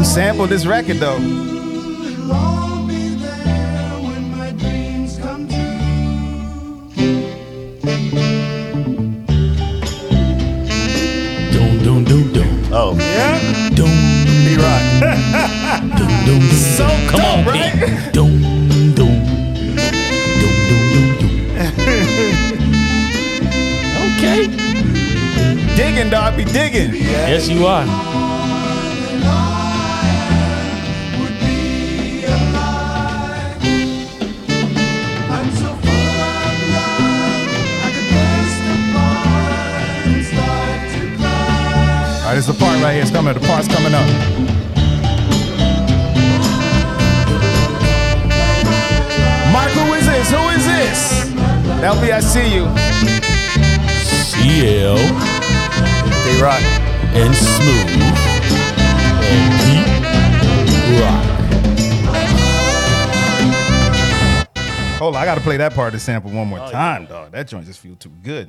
Who 0.09 0.15
sampled 0.15 0.49
this 0.49 0.65
record, 0.65 0.97
though? 0.97 1.19
Oh, 12.71 12.97
Yeah. 12.97 13.39
Doom, 13.75 13.91
B 14.45 14.57
Rock. 14.57 14.83
doom, 15.99 16.09
doom, 16.25 16.41
doom. 16.41 16.57
So 16.57 16.87
Come 17.11 17.21
on, 17.21 17.45
dope, 17.45 17.55
right? 17.55 17.75
Okay. 24.17 24.47
Digging, 25.77 26.11
dog. 26.11 26.37
Be 26.37 26.45
digging. 26.45 26.95
Yes, 26.95 27.49
you 27.49 27.67
are. 27.67 28.28
All 42.39 42.45
right, 42.45 42.47
this 42.47 42.55
is 42.55 42.57
the 42.57 42.64
part 42.64 42.80
right 42.80 42.93
here. 42.93 43.03
It's 43.03 43.11
coming. 43.11 43.34
The 43.34 43.41
part's 43.41 43.66
coming 43.66 43.95
up. 43.95 44.07
Mark, 49.53 49.72
who 49.72 49.95
is 49.95 50.07
this? 50.07 50.30
Who 50.30 50.49
is 50.51 50.64
this? 50.64 51.24
LB, 51.82 52.12
I 52.12 52.20
see 52.20 52.55
you. 52.55 52.66
TL, 54.39 54.99
D 56.22 56.41
Rock, 56.41 56.62
and 57.12 57.34
Smooth, 57.34 57.89
and 59.26 59.53
Pete 59.64 59.91
Rock. 61.01 61.24
Hold 64.99 65.16
on, 65.16 65.22
I 65.22 65.24
gotta 65.24 65.41
play 65.41 65.57
that 65.57 65.74
part 65.74 65.89
of 65.89 65.93
the 65.95 65.99
sample 65.99 66.30
one 66.30 66.47
more 66.47 66.61
oh, 66.61 66.70
time, 66.70 67.07
dog. 67.07 67.32
That 67.32 67.49
joint 67.49 67.66
just 67.66 67.80
feel 67.80 67.97
too 67.97 68.12
good. 68.22 68.49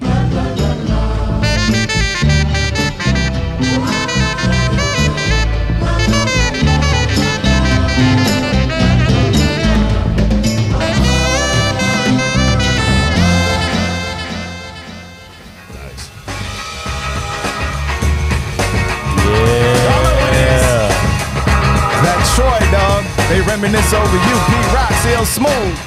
Reminisce 23.62 23.94
over 23.94 24.16
you. 24.16 24.38
P 24.48 24.54
Rock, 24.74 24.92
Smooth. 25.26 25.78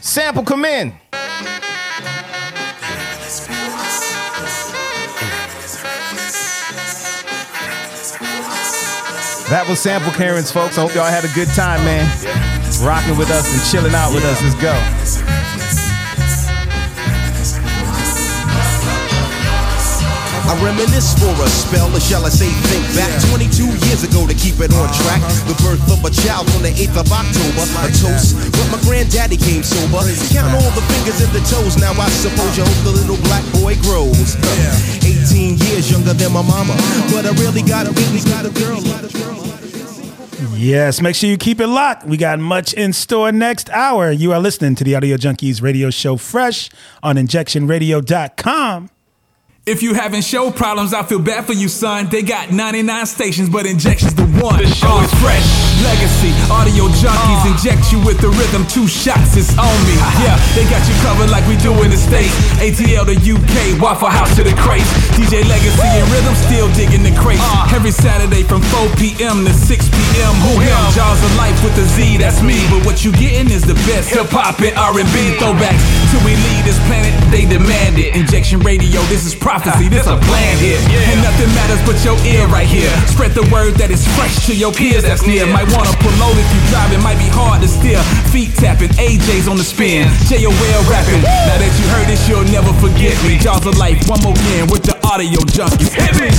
Sample 0.00 0.44
come 0.44 0.64
in. 0.64 1.01
That 9.52 9.68
was 9.68 9.80
Sample 9.80 10.10
Clearance, 10.12 10.50
folks. 10.50 10.78
I 10.78 10.80
hope 10.80 10.94
y'all 10.94 11.04
had 11.04 11.26
a 11.26 11.34
good 11.34 11.48
time, 11.48 11.84
man. 11.84 12.08
Rocking 12.80 13.18
with 13.18 13.28
us 13.28 13.44
and 13.52 13.60
chilling 13.68 13.92
out 13.92 14.14
with 14.14 14.24
us. 14.24 14.40
Let's 14.40 14.56
go. 14.56 14.72
I 20.52 20.54
reminisce 20.60 21.16
for 21.16 21.32
a 21.32 21.48
spell, 21.48 21.88
or 21.96 22.00
shall 22.00 22.28
I 22.28 22.28
say 22.28 22.52
think 22.68 22.84
back 22.92 23.08
22 23.32 23.72
years 23.88 24.04
ago 24.04 24.28
to 24.28 24.36
keep 24.36 24.60
it 24.60 24.68
on 24.76 24.84
uh-huh. 24.84 25.00
track. 25.00 25.24
The 25.48 25.56
birth 25.64 25.80
of 25.88 26.04
a 26.04 26.12
child 26.12 26.44
on 26.52 26.60
the 26.60 26.68
8th 26.76 27.00
of 27.00 27.08
October. 27.08 27.64
A 27.80 27.88
toast, 27.88 28.36
but 28.52 28.68
my 28.68 28.76
granddaddy 28.84 29.40
came 29.40 29.64
sober. 29.64 30.04
Count 30.28 30.52
all 30.52 30.68
the 30.76 30.84
fingers 30.92 31.24
and 31.24 31.32
the 31.32 31.40
toes. 31.48 31.80
Now 31.80 31.96
I 31.96 32.04
suppose 32.20 32.52
you 32.52 32.68
hope 32.68 32.80
the 32.84 32.92
little 32.92 33.16
black 33.24 33.40
boy 33.56 33.80
grows. 33.80 34.36
18 35.00 35.56
years 35.56 35.88
younger 35.88 36.12
than 36.12 36.36
my 36.36 36.44
mama, 36.44 36.76
but 37.08 37.24
I 37.24 37.32
really 37.40 37.64
got 37.64 37.88
a 37.88 37.92
really 37.96 38.20
got 38.28 38.44
a 38.44 38.52
girl. 38.52 38.84
Yes, 40.52 41.00
make 41.00 41.16
sure 41.16 41.32
you 41.32 41.40
keep 41.40 41.64
it 41.64 41.66
locked. 41.66 42.04
We 42.04 42.20
got 42.20 42.38
much 42.38 42.74
in 42.76 42.92
store 42.92 43.32
next 43.32 43.70
hour. 43.70 44.12
You 44.12 44.36
are 44.36 44.38
listening 44.38 44.74
to 44.76 44.84
the 44.84 44.96
Audio 44.96 45.16
Junkeez 45.16 45.62
radio 45.62 45.88
show 45.88 46.18
Fresh 46.20 46.68
on 47.02 47.16
injectionradio.com. 47.16 48.91
If 49.64 49.80
you 49.80 49.94
having 49.94 50.22
show 50.22 50.50
problems, 50.50 50.92
I 50.92 51.04
feel 51.04 51.20
bad 51.20 51.46
for 51.46 51.52
you, 51.52 51.68
son. 51.68 52.08
They 52.08 52.22
got 52.22 52.50
99 52.50 53.06
stations, 53.06 53.48
but 53.48 53.64
injections 53.64 54.12
the 54.12 54.24
one. 54.24 54.58
The 54.60 54.66
show 54.66 55.00
is 55.00 55.14
fresh. 55.20 55.61
Legacy, 55.82 56.30
audio 56.46 56.86
junkeez 56.94 57.42
inject 57.50 57.90
you 57.90 57.98
with 58.06 58.22
the 58.22 58.30
rhythm. 58.38 58.62
Two 58.70 58.86
shots, 58.86 59.34
is 59.34 59.50
on 59.58 59.74
me. 59.82 59.98
Yeah, 60.22 60.38
they 60.54 60.62
got 60.70 60.78
you 60.86 60.94
covered 61.02 61.30
like 61.30 61.42
we 61.50 61.58
do 61.58 61.74
in 61.82 61.90
the 61.90 61.98
States. 61.98 62.30
ATL 62.62 63.02
to 63.10 63.16
UK, 63.18 63.82
Waffle 63.82 64.08
House 64.08 64.30
to 64.38 64.46
the 64.46 64.54
crates. 64.54 64.86
DJ 65.18 65.42
Legacy 65.42 65.82
and 65.82 66.06
Rhythm 66.14 66.34
still 66.38 66.70
digging 66.78 67.02
the 67.02 67.10
crates. 67.18 67.42
Every 67.74 67.90
Saturday 67.90 68.46
from 68.46 68.62
4 68.62 68.94
p.m. 68.94 69.42
to 69.42 69.52
6 69.52 69.66
p.m. 69.90 70.34
Who 70.46 70.62
him? 70.62 70.78
Jaws 70.94 71.18
of 71.18 71.34
Life 71.34 71.58
with 71.66 71.74
the 71.74 71.86
Z, 71.98 72.22
that's 72.22 72.42
me. 72.42 72.62
But 72.70 72.86
what 72.86 73.02
you 73.02 73.10
getting 73.18 73.50
is 73.50 73.66
the 73.66 73.74
best 73.90 74.14
hip 74.14 74.30
hop 74.30 74.62
and 74.62 74.78
R&B 74.78 75.18
throwbacks. 75.42 75.82
Till 76.14 76.22
we 76.22 76.38
leave 76.38 76.62
this 76.62 76.78
planet, 76.86 77.10
they 77.34 77.42
demand 77.42 77.98
it. 77.98 78.14
Injection 78.14 78.62
Radio, 78.62 79.02
this 79.10 79.26
is 79.26 79.34
prophecy, 79.34 79.88
this 79.90 80.06
a 80.06 80.14
plan 80.30 80.54
here. 80.62 80.78
And 81.10 81.18
nothing 81.26 81.50
matters 81.58 81.82
but 81.82 81.98
your 82.06 82.14
ear 82.22 82.46
right 82.46 82.68
here. 82.68 82.92
Spread 83.10 83.34
the 83.34 83.46
word 83.50 83.74
that 83.82 83.90
is 83.90 84.06
fresh 84.14 84.46
to 84.46 84.54
your 84.54 84.70
peers 84.70 85.02
that's 85.02 85.26
near. 85.26 85.46
Might 85.50 85.71
wanna 85.74 85.94
pull 86.00 86.14
over 86.22 86.38
if 86.38 86.48
you 86.54 86.62
drive, 86.70 86.92
it 86.92 87.02
might 87.02 87.18
be 87.18 87.28
hard 87.28 87.62
to 87.62 87.68
steer. 87.68 88.00
Feet 88.30 88.54
tapping, 88.56 88.90
AJ's 89.00 89.48
on 89.48 89.56
the 89.56 89.64
spin. 89.64 90.08
JOL 90.28 90.82
rapping. 90.88 91.22
Now 91.22 91.56
that 91.58 91.72
you 91.80 91.86
heard 91.92 92.06
this, 92.06 92.28
you'll 92.28 92.48
never 92.52 92.72
forget 92.80 93.16
me. 93.24 93.38
Jaws 93.38 93.66
of 93.66 93.76
Life, 93.78 94.08
one 94.08 94.20
more 94.22 94.36
again 94.36 94.68
with 94.68 94.84
the 94.84 94.96
audio 95.06 95.40
junkeez. 95.52 95.92
Hit 95.92 96.14
me! 96.20 96.30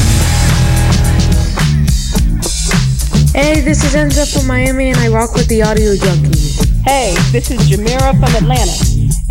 Hey, 3.34 3.62
this 3.62 3.84
is 3.84 3.96
Enza 3.96 4.32
from 4.32 4.46
Miami, 4.46 4.90
and 4.90 4.98
I 5.00 5.08
rock 5.08 5.34
with 5.34 5.48
the 5.48 5.64
Audio 5.64 5.96
Junkeez. 5.96 6.70
Hey, 6.86 7.16
this 7.32 7.50
is 7.50 7.58
Jamira 7.68 8.14
from 8.14 8.30
Atlanta, 8.36 8.78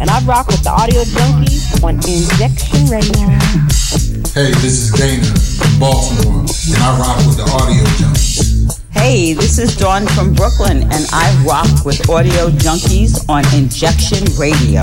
and 0.00 0.10
I 0.10 0.20
rock 0.24 0.48
with 0.48 0.64
the 0.64 0.70
Audio 0.70 1.04
Junkeez 1.04 1.84
on 1.84 1.94
Injection 2.02 2.90
Radio. 2.90 3.30
Hey, 4.34 4.50
this 4.58 4.74
is 4.82 4.90
Dana 4.90 5.22
from 5.22 5.78
Baltimore, 5.78 6.42
and 6.42 6.82
I 6.82 6.98
rock 6.98 7.18
with 7.28 7.36
the 7.36 7.46
Audio 7.54 7.84
Junkeez. 7.94 8.11
Hey, 8.92 9.32
this 9.32 9.58
is 9.58 9.76
Dawn 9.76 10.06
from 10.08 10.32
Brooklyn, 10.34 10.82
and 10.82 11.06
I 11.12 11.44
rock 11.46 11.84
with 11.84 12.08
Audio 12.08 12.48
Junkeez 12.50 13.28
on 13.28 13.42
Injection 13.54 14.24
Radio. 14.38 14.80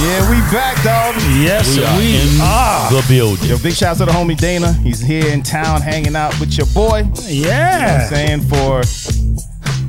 Yeah, 0.00 0.30
we 0.30 0.36
back, 0.50 0.82
dog. 0.82 1.14
Yes, 1.42 1.76
We 1.76 1.84
are 1.84 2.00
in 2.00 2.40
are. 2.40 2.90
the 2.90 3.04
building. 3.08 3.48
Yo, 3.50 3.58
big 3.58 3.74
shouts 3.74 3.98
to 3.98 4.06
the 4.06 4.12
homie 4.12 4.36
Dana. 4.36 4.72
He's 4.74 5.00
here 5.00 5.26
in 5.28 5.42
town 5.42 5.80
hanging 5.82 6.16
out 6.16 6.38
with 6.40 6.56
your 6.56 6.66
boy. 6.68 7.02
Yeah. 7.26 7.28
You 7.28 7.42
know 7.44 7.92
what 7.92 8.00
I'm 8.00 8.08
saying? 8.08 8.40
For 8.42 8.82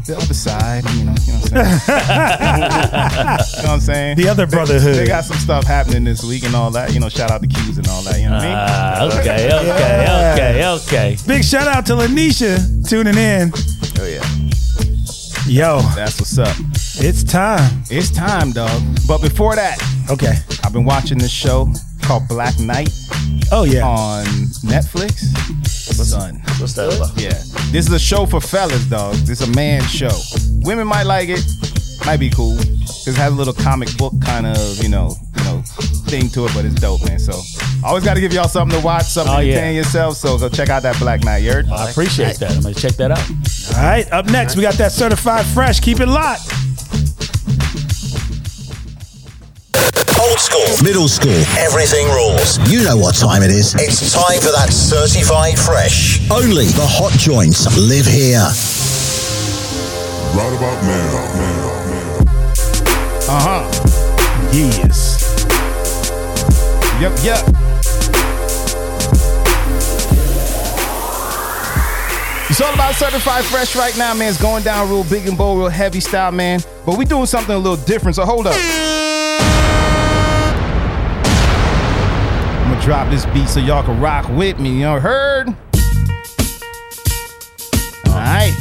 the 0.06 0.16
other 0.18 0.34
side, 0.34 0.84
you 0.96 1.04
know, 1.06 1.16
you 1.26 1.34
know 1.34 1.40
what 1.40 1.52
I'm 1.54 1.80
saying? 1.80 3.52
you 3.58 3.64
know 3.64 3.70
what 3.70 3.70
I'm 3.70 3.80
saying? 3.80 4.18
The 4.18 4.28
other 4.30 4.48
brotherhood. 4.48 4.96
They, 4.96 5.08
got 5.08 5.24
some 5.26 5.38
stuff 5.38 5.64
happening 5.66 6.04
this 6.04 6.24
week 6.24 6.44
and 6.44 6.56
all 6.56 6.72
that. 6.72 6.94
You 6.94 7.00
know, 7.00 7.10
shout 7.10 7.32
out 7.32 7.42
to 7.42 7.48
Q's 7.48 7.78
and 7.78 7.88
all 7.88 8.02
that. 8.04 8.20
You 8.20 8.30
know 8.30 8.36
what 8.38 8.46
Ah, 8.46 8.96
I 8.98 9.08
mean? 9.10 9.20
okay, 9.20 9.46
okay, 9.54 10.34
okay, 10.34 10.66
okay. 10.68 11.18
Big 11.28 11.44
shout 11.44 11.68
out 11.68 11.86
to 11.88 11.94
Lanisha 11.94 12.88
tuning 12.90 13.16
in. 13.18 13.52
Oh, 14.00 14.06
yeah. 14.08 14.24
Yo, 15.48 15.82
That's 15.96 16.20
what's 16.20 16.38
up. 16.38 16.56
it's 17.04 17.24
time. 17.24 17.84
It's 17.90 18.10
time, 18.12 18.52
dog. 18.52 18.82
But 19.08 19.22
before 19.22 19.56
that, 19.56 19.78
Okay. 20.10 20.34
I've 20.64 20.74
been 20.74 20.84
watching 20.86 21.18
this 21.18 21.32
show 21.32 21.72
called 22.12 22.28
Black 22.28 22.60
Knight 22.60 22.90
Oh, 23.54 23.64
yeah. 23.64 23.86
on 23.88 24.26
Netflix. 24.68 25.24
Son. 25.66 26.42
What's 26.60 26.74
that 26.74 26.94
about? 26.94 27.16
Yeah. 27.22 27.30
This 27.72 27.88
is 27.88 27.94
a 27.94 28.00
show 28.00 28.26
for 28.26 28.42
fellas, 28.42 28.86
dog. 28.86 29.16
This 29.16 29.40
is 29.42 29.48
a 29.48 29.52
man 29.56 29.82
show. 29.84 30.12
Women 30.66 30.88
might 30.88 31.04
like 31.04 31.30
it. 31.30 31.42
Might 32.06 32.18
be 32.20 32.30
cool. 32.30 32.58
Cause 32.58 33.08
it 33.08 33.16
has 33.16 33.32
a 33.32 33.36
little 33.36 33.54
comic 33.54 33.96
book 33.98 34.12
kind 34.22 34.46
of, 34.46 34.58
you 34.84 34.90
know, 34.90 35.16
you 35.38 35.44
know, 35.46 35.62
thing 36.12 36.28
to 36.30 36.46
it, 36.48 36.52
but 36.54 36.66
it's 36.66 36.76
dope, 36.76 37.06
man. 37.08 37.18
So 37.20 37.34
always 37.86 38.04
gotta 38.04 38.20
give 38.20 38.34
y'all 38.34 38.50
something 38.50 38.78
to 38.78 38.86
watch, 38.86 39.06
something 39.06 39.34
Oh, 39.34 39.38
to 39.38 39.46
yeah. 39.46 39.54
entertain 39.54 39.76
yourself. 39.78 40.18
So 40.18 40.38
go 40.38 40.50
check 40.50 40.68
out 40.70 40.84
that 40.84 40.98
Black 41.00 41.24
Knight. 41.24 41.44
You 41.44 41.54
heard? 41.54 41.70
I 41.70 41.90
appreciate 41.92 42.38
that. 42.40 42.52
I'm 42.52 42.62
gonna 42.62 42.76
check 42.76 42.94
that 42.94 43.12
out. 43.12 43.30
All 43.78 43.84
right, 43.84 44.12
up 44.12 44.26
next, 44.26 44.56
we 44.58 44.64
got 44.64 44.74
that 44.76 44.92
certified 44.92 45.46
fresh. 45.46 45.80
Keep 45.80 46.02
it 46.02 46.08
locked. 46.08 46.52
Old 50.32 50.40
school, 50.40 50.82
middle 50.82 51.10
school, 51.10 51.44
everything 51.60 52.08
rules. 52.08 52.58
You 52.72 52.86
know 52.86 52.96
what 52.96 53.16
time 53.16 53.44
it 53.44 53.52
is. 53.52 53.76
It's 53.76 54.14
time 54.14 54.40
for 54.40 54.54
that 54.56 54.72
certified 54.72 55.60
fresh. 55.60 56.22
Only 56.32 56.68
the 56.68 56.88
hot 56.88 57.12
joints 57.20 57.68
live 57.78 58.06
here. 58.06 58.40
Right 60.32 60.56
about 60.56 60.84
now. 60.88 61.42
Uh-huh. 63.28 63.68
Yes. 64.54 65.20
Yep, 67.02 67.12
yep. 67.26 67.44
It's 72.50 72.62
all 72.62 72.74
about 72.74 72.96
certified 72.96 73.44
fresh 73.44 73.76
right 73.76 73.98
now, 73.98 74.14
man. 74.14 74.30
It's 74.30 74.42
going 74.42 74.64
down 74.64 74.90
real 74.90 75.04
big 75.04 75.28
and 75.28 75.38
bold, 75.38 75.60
real 75.60 75.68
heavy 75.68 76.00
style, 76.00 76.32
man. 76.32 76.62
But 76.86 76.98
we 76.98 77.04
doing 77.04 77.26
something 77.26 77.54
a 77.54 77.60
little 77.60 77.84
different, 77.86 78.16
so 78.16 78.24
hold 78.24 78.48
up. 78.48 78.56
I'm 82.71 82.71
gonna 82.71 82.71
drop 82.82 83.10
this 83.10 83.26
beat 83.28 83.48
so 83.48 83.60
y'all 83.60 83.84
can 83.84 84.00
rock 84.00 84.28
with 84.30 84.60
me. 84.60 84.72
You 84.72 84.82
know, 84.82 85.00
heard? 85.00 85.48
All 88.08 88.16
right. 88.16 88.56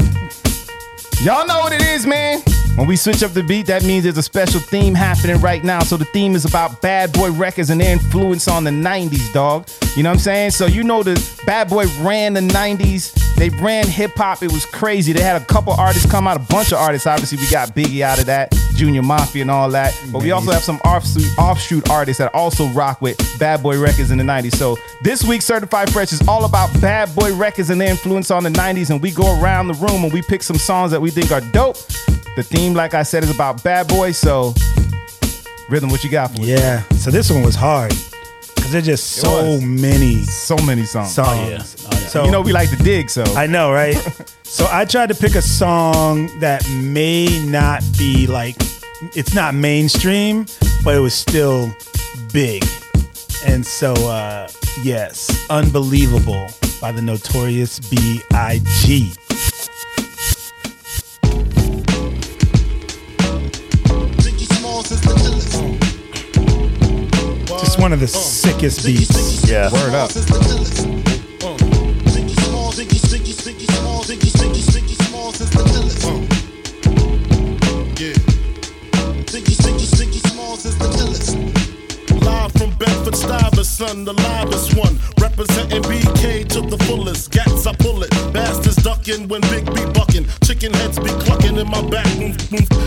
Y'all 1.23 1.47
know 1.47 1.61
what 1.61 1.73
it 1.73 1.83
is, 1.83 2.07
man. 2.07 2.43
When 2.77 2.87
we 2.87 2.97
switch 2.97 3.23
up 3.23 3.33
the 3.33 3.43
beat, 3.43 3.67
that 3.67 3.85
means 3.85 4.05
there's 4.05 4.17
a 4.17 4.23
special 4.23 4.61
theme 4.61 4.95
happening 4.95 5.39
right 5.41 5.63
now. 5.63 5.81
So 5.81 5.97
the 5.97 6.07
theme 6.07 6.35
is 6.35 6.45
about 6.45 6.81
Bad 6.81 7.13
Boy 7.13 7.31
Records 7.31 7.69
and 7.71 7.81
their 7.81 7.93
influence 7.93 8.49
on 8.49 8.65
the 8.65 8.71
90s, 8.71 9.33
dog. 9.33 9.69
You 9.97 10.03
know 10.03 10.11
what 10.11 10.15
I'm 10.15 10.21
saying? 10.21 10.53
So 10.53 10.67
you 10.67 10.83
know 10.83 11.03
the 11.03 11.21
Bad 11.45 11.69
Boy 11.69 11.87
ran 12.01 12.35
the 12.35 12.41
90s. 12.41 13.13
They 13.37 13.49
ran 13.49 13.87
hip 13.87 14.13
hop. 14.17 14.43
It 14.43 14.53
was 14.53 14.67
crazy. 14.67 15.13
They 15.15 15.23
had 15.23 15.41
a 15.41 15.45
couple 15.47 15.73
artists 15.73 16.11
come 16.11 16.29
out, 16.29 16.37
a 16.37 16.41
bunch 16.41 16.73
of 16.73 16.79
artists. 16.79 17.07
Obviously, 17.07 17.39
we 17.39 17.51
got 17.51 17.71
Biggie 17.71 18.03
out 18.03 18.19
of 18.19 18.27
that, 18.27 18.55
Junior 18.77 19.03
Mafia 19.03 19.43
and 19.43 19.51
all 19.51 19.71
that. 19.71 19.99
But 20.13 20.23
we 20.23 20.31
also 20.31 20.53
have 20.53 20.63
some 20.63 20.77
offshoot, 20.85 21.39
offshoot 21.39 21.89
artists 21.91 22.19
that 22.19 22.35
also 22.35 22.67
rock 22.69 23.01
with 23.01 23.19
Bad 23.39 23.63
Boy 23.63 23.81
Records 23.81 24.11
in 24.11 24.19
the 24.19 24.25
90s. 24.25 24.57
So 24.57 24.77
this 25.03 25.25
week, 25.25 25.43
Certified 25.43 25.91
Fresh 25.91 26.13
is 26.13 26.27
all 26.29 26.45
about 26.45 26.69
Bad 26.83 27.15
Boy 27.15 27.35
Records 27.35 27.71
and 27.71 27.81
their 27.81 27.91
influence 27.91 28.31
on 28.31 28.43
the 28.45 28.51
90s. 28.51 28.91
And 28.91 29.01
we 29.01 29.11
go 29.11 29.41
around 29.41 29.69
the 29.69 29.75
room 29.75 30.05
and 30.05 30.13
we 30.13 30.23
pick 30.23 30.43
some 30.43 30.57
songs 30.57 30.91
that 30.91 31.01
we 31.01 31.11
think 31.11 31.33
are 31.33 31.41
dope. 31.41 31.79
The 32.37 32.45
theme, 32.45 32.60
like 32.69 32.95
I 32.95 33.03
said, 33.03 33.25
is 33.25 33.31
about 33.35 33.63
Bad 33.65 33.89
Boy. 33.89 34.13
So 34.13 34.55
Rhythm, 35.69 35.91
what 35.91 36.03
you 36.05 36.11
got 36.11 36.31
for 36.35 36.43
us? 36.43 36.47
Yeah. 36.49 36.83
So 36.99 37.11
this 37.11 37.31
one 37.31 37.43
was 37.43 37.55
hard 37.55 37.93
because 38.55 38.73
there's 38.73 38.87
just 38.87 39.19
It 39.19 39.21
so 39.23 39.53
was. 39.53 39.63
many 39.63 40.23
so 40.25 40.57
many 40.59 40.85
songs. 40.85 41.15
songs. 41.15 41.39
Oh, 41.87 41.89
yeah. 41.93 42.09
So 42.09 42.25
you 42.25 42.31
know 42.31 42.41
we 42.43 42.53
like 42.53 42.71
to 42.71 42.77
dig. 42.77 43.09
So 43.11 43.23
I 43.37 43.47
know, 43.47 43.73
right? 43.73 43.95
so 44.43 44.67
I 44.71 44.85
tried 44.85 45.09
to 45.11 45.15
pick 45.15 45.35
a 45.37 45.43
song 45.43 46.29
that 46.41 46.69
may 46.71 47.27
not 47.47 47.83
be 47.99 48.27
like 48.27 48.57
it's 49.17 49.33
not 49.35 49.55
mainstream, 49.55 50.47
but 50.85 50.95
it 50.97 51.01
was 51.01 51.15
still 51.15 51.71
big. 52.33 52.65
And 53.47 53.65
so 53.65 53.93
uh 53.95 54.49
yes, 54.83 55.31
Unbelievable 55.51 56.49
by 56.81 56.93
the 56.93 57.03
Notorious 57.03 57.79
B.I.G. 57.81 59.13
Just 67.61 67.79
one 67.79 67.93
of 67.93 68.01
the 68.01 68.09
sickest 68.09 68.87
beats. 68.87 69.49
Yeah. 69.49 69.71
Word 69.71 69.95
up. 69.95 71.10
Bedford 83.61 83.75
Stuyvesant, 83.75 84.07
the 84.07 84.13
loudest 84.15 84.77
one. 84.77 84.99
Representing 85.21 85.83
BK 85.83 86.49
to 86.49 86.61
the 86.63 86.79
fullest. 86.85 87.31
Gats, 87.31 87.67
I 87.67 87.75
pull 87.75 88.03
it. 88.03 88.11
Bastards 88.33 88.77
ducking 88.77 89.29
when 89.29 89.43
Big 89.53 89.67
B 89.67 89.85
bucking. 89.93 90.27
Chicken 90.45 90.73
heads 90.73 90.99
be 90.99 91.11
clucking 91.25 91.57
in 91.57 91.69
my 91.69 91.83
back. 91.91 92.07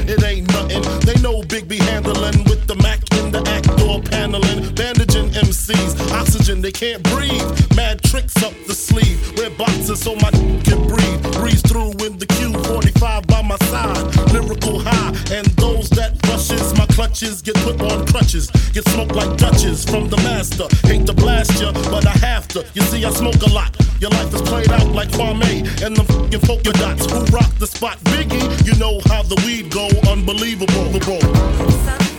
It 0.09 0.24
ain't 0.24 0.47
nothing. 0.51 0.82
They 1.05 1.19
know 1.21 1.43
Big 1.43 1.67
B 1.67 1.78
handling 1.78 2.43
with 2.45 2.65
the 2.65 2.76
Mac 2.82 2.99
in 3.19 3.32
the 3.32 3.41
act 3.49 3.69
door 3.78 4.01
paneling. 4.01 4.74
Bandaging 4.74 5.30
MCs. 5.30 6.11
Oxygen, 6.11 6.61
they 6.61 6.71
can't 6.71 7.03
breathe. 7.03 7.45
Mad 7.76 8.01
tricks 8.03 8.41
up 8.41 8.53
the 8.65 8.74
sleeve. 8.74 9.19
Wear 9.38 9.51
boxes 9.51 10.01
so 10.01 10.15
my 10.15 10.32
can 10.65 10.88
breathe. 10.88 11.21
Breeze 11.34 11.61
through 11.61 11.91
in 12.05 12.17
the 12.17 12.26
Q45 12.26 13.28
by 13.28 13.41
my 13.43 13.57
side. 13.69 14.05
Lyrical 14.34 14.80
high. 14.80 15.13
And 15.32 15.45
those 15.61 15.89
that 15.91 16.17
rushes 16.28 16.74
my 16.78 16.88
clutches 16.88 17.41
get 17.41 17.55
put 17.57 17.80
on 17.82 18.05
crutches. 18.07 18.49
Get 18.74 18.88
smoked 18.89 19.13
like 19.13 19.38
Dutches 19.38 19.84
from 19.86 20.09
the 20.09 20.17
master. 20.17 20.62
Hate 20.84 21.05
to 21.07 21.14
blast 21.14 21.61
ya, 21.61 21.72
but 21.91 22.05
I 22.05 22.16
have 22.26 22.47
to. 22.49 22.66
You 22.74 22.82
see, 22.84 23.03
I 23.05 23.11
smoke 23.11 23.41
a 23.41 23.51
lot. 23.51 23.76
Your 23.99 24.11
life 24.11 24.34
is 24.34 24.41
played 24.41 24.72
out 24.72 24.88
like 24.89 25.09
Kwame 25.09 25.64
and 25.86 25.95
the 25.95 26.03
fucking 26.03 26.41
polka 26.41 26.72
dots. 26.74 27.05
Who 27.11 27.24
rock 27.36 27.51
the 27.59 27.68
spot? 27.68 27.97
Biggie, 28.11 28.43
you 28.66 28.78
know 28.80 28.99
how 29.05 29.24
the 29.24 29.36
weed 29.45 29.72
go. 29.72 29.88
Unbelievable. 30.11 32.12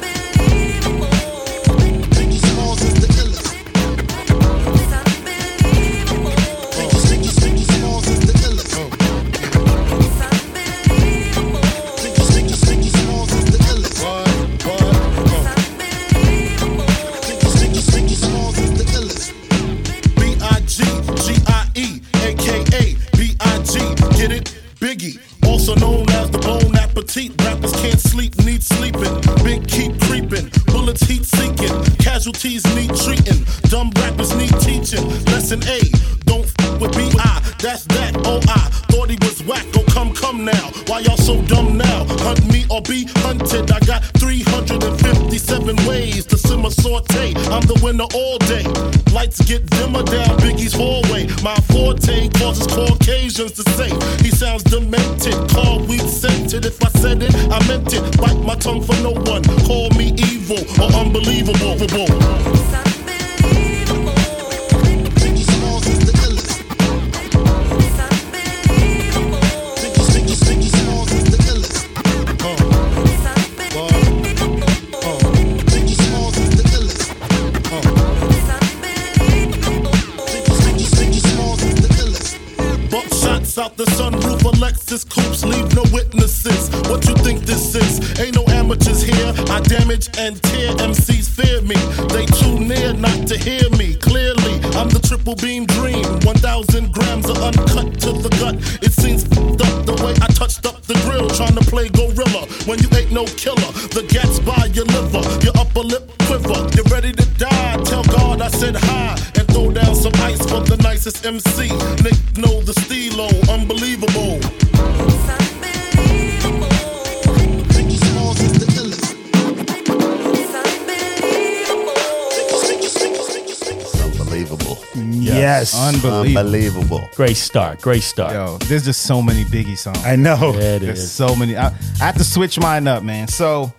Unbelievable. 125.94 126.38
Unbelievable. 126.40 127.08
Great 127.14 127.36
start. 127.36 127.80
Great 127.80 128.02
start. 128.02 128.32
Yo, 128.32 128.58
there's 128.66 128.84
just 128.84 129.02
so 129.02 129.22
many 129.22 129.44
Biggie 129.44 129.76
songs. 129.78 129.98
I 130.04 130.16
know. 130.16 130.52
Yeah, 130.54 130.76
it 130.76 130.80
There's 130.80 130.98
is. 131.00 131.12
so 131.12 131.34
many. 131.36 131.56
I, 131.56 131.68
I 131.68 131.70
have 132.04 132.16
to 132.18 132.24
switch 132.24 132.58
mine 132.58 132.86
up, 132.88 133.02
man. 133.02 133.28
So 133.28 133.72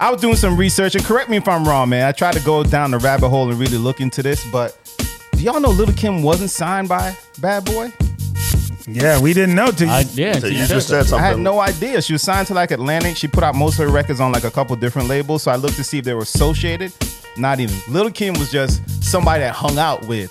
I 0.00 0.10
was 0.10 0.20
doing 0.20 0.36
some 0.36 0.56
research, 0.56 0.94
and 0.94 1.04
correct 1.04 1.30
me 1.30 1.36
if 1.36 1.48
I'm 1.48 1.66
wrong, 1.66 1.88
man. 1.88 2.06
I 2.06 2.12
tried 2.12 2.34
to 2.34 2.40
go 2.44 2.62
down 2.64 2.90
the 2.90 2.98
rabbit 2.98 3.28
hole 3.28 3.48
and 3.50 3.58
really 3.58 3.78
look 3.78 4.00
into 4.00 4.22
this, 4.22 4.44
but 4.50 4.76
do 5.32 5.42
y'all 5.42 5.60
know 5.60 5.70
Little 5.70 5.94
Kim 5.94 6.22
wasn't 6.22 6.50
signed 6.50 6.88
by 6.88 7.16
Bad 7.40 7.64
Boy? 7.64 7.92
Yeah, 8.86 9.18
we 9.18 9.32
didn't 9.32 9.54
know 9.54 9.70
till 9.70 9.86
you. 9.88 9.92
I, 9.94 10.00
yeah, 10.12 10.38
So 10.38 10.46
you 10.46 10.58
you 10.58 10.66
said 10.66 10.68
just 10.74 10.88
that. 10.90 11.06
said 11.06 11.18
I 11.18 11.22
had 11.22 11.38
no 11.38 11.58
idea. 11.58 12.02
She 12.02 12.12
was 12.12 12.20
signed 12.22 12.46
to 12.48 12.54
like 12.54 12.70
Atlantic. 12.70 13.16
She 13.16 13.26
put 13.28 13.42
out 13.42 13.54
most 13.54 13.78
of 13.78 13.86
her 13.86 13.90
records 13.92 14.20
on 14.20 14.30
like 14.30 14.44
a 14.44 14.50
couple 14.50 14.76
different 14.76 15.08
labels. 15.08 15.42
So 15.44 15.50
I 15.50 15.56
looked 15.56 15.76
to 15.76 15.84
see 15.84 15.98
if 16.00 16.04
they 16.04 16.12
were 16.12 16.20
associated. 16.22 16.92
Not 17.38 17.60
even. 17.60 17.74
Little 17.88 18.10
Kim 18.12 18.34
was 18.34 18.50
just 18.52 18.82
somebody 19.02 19.40
that 19.40 19.54
hung 19.54 19.78
out 19.78 20.06
with 20.06 20.30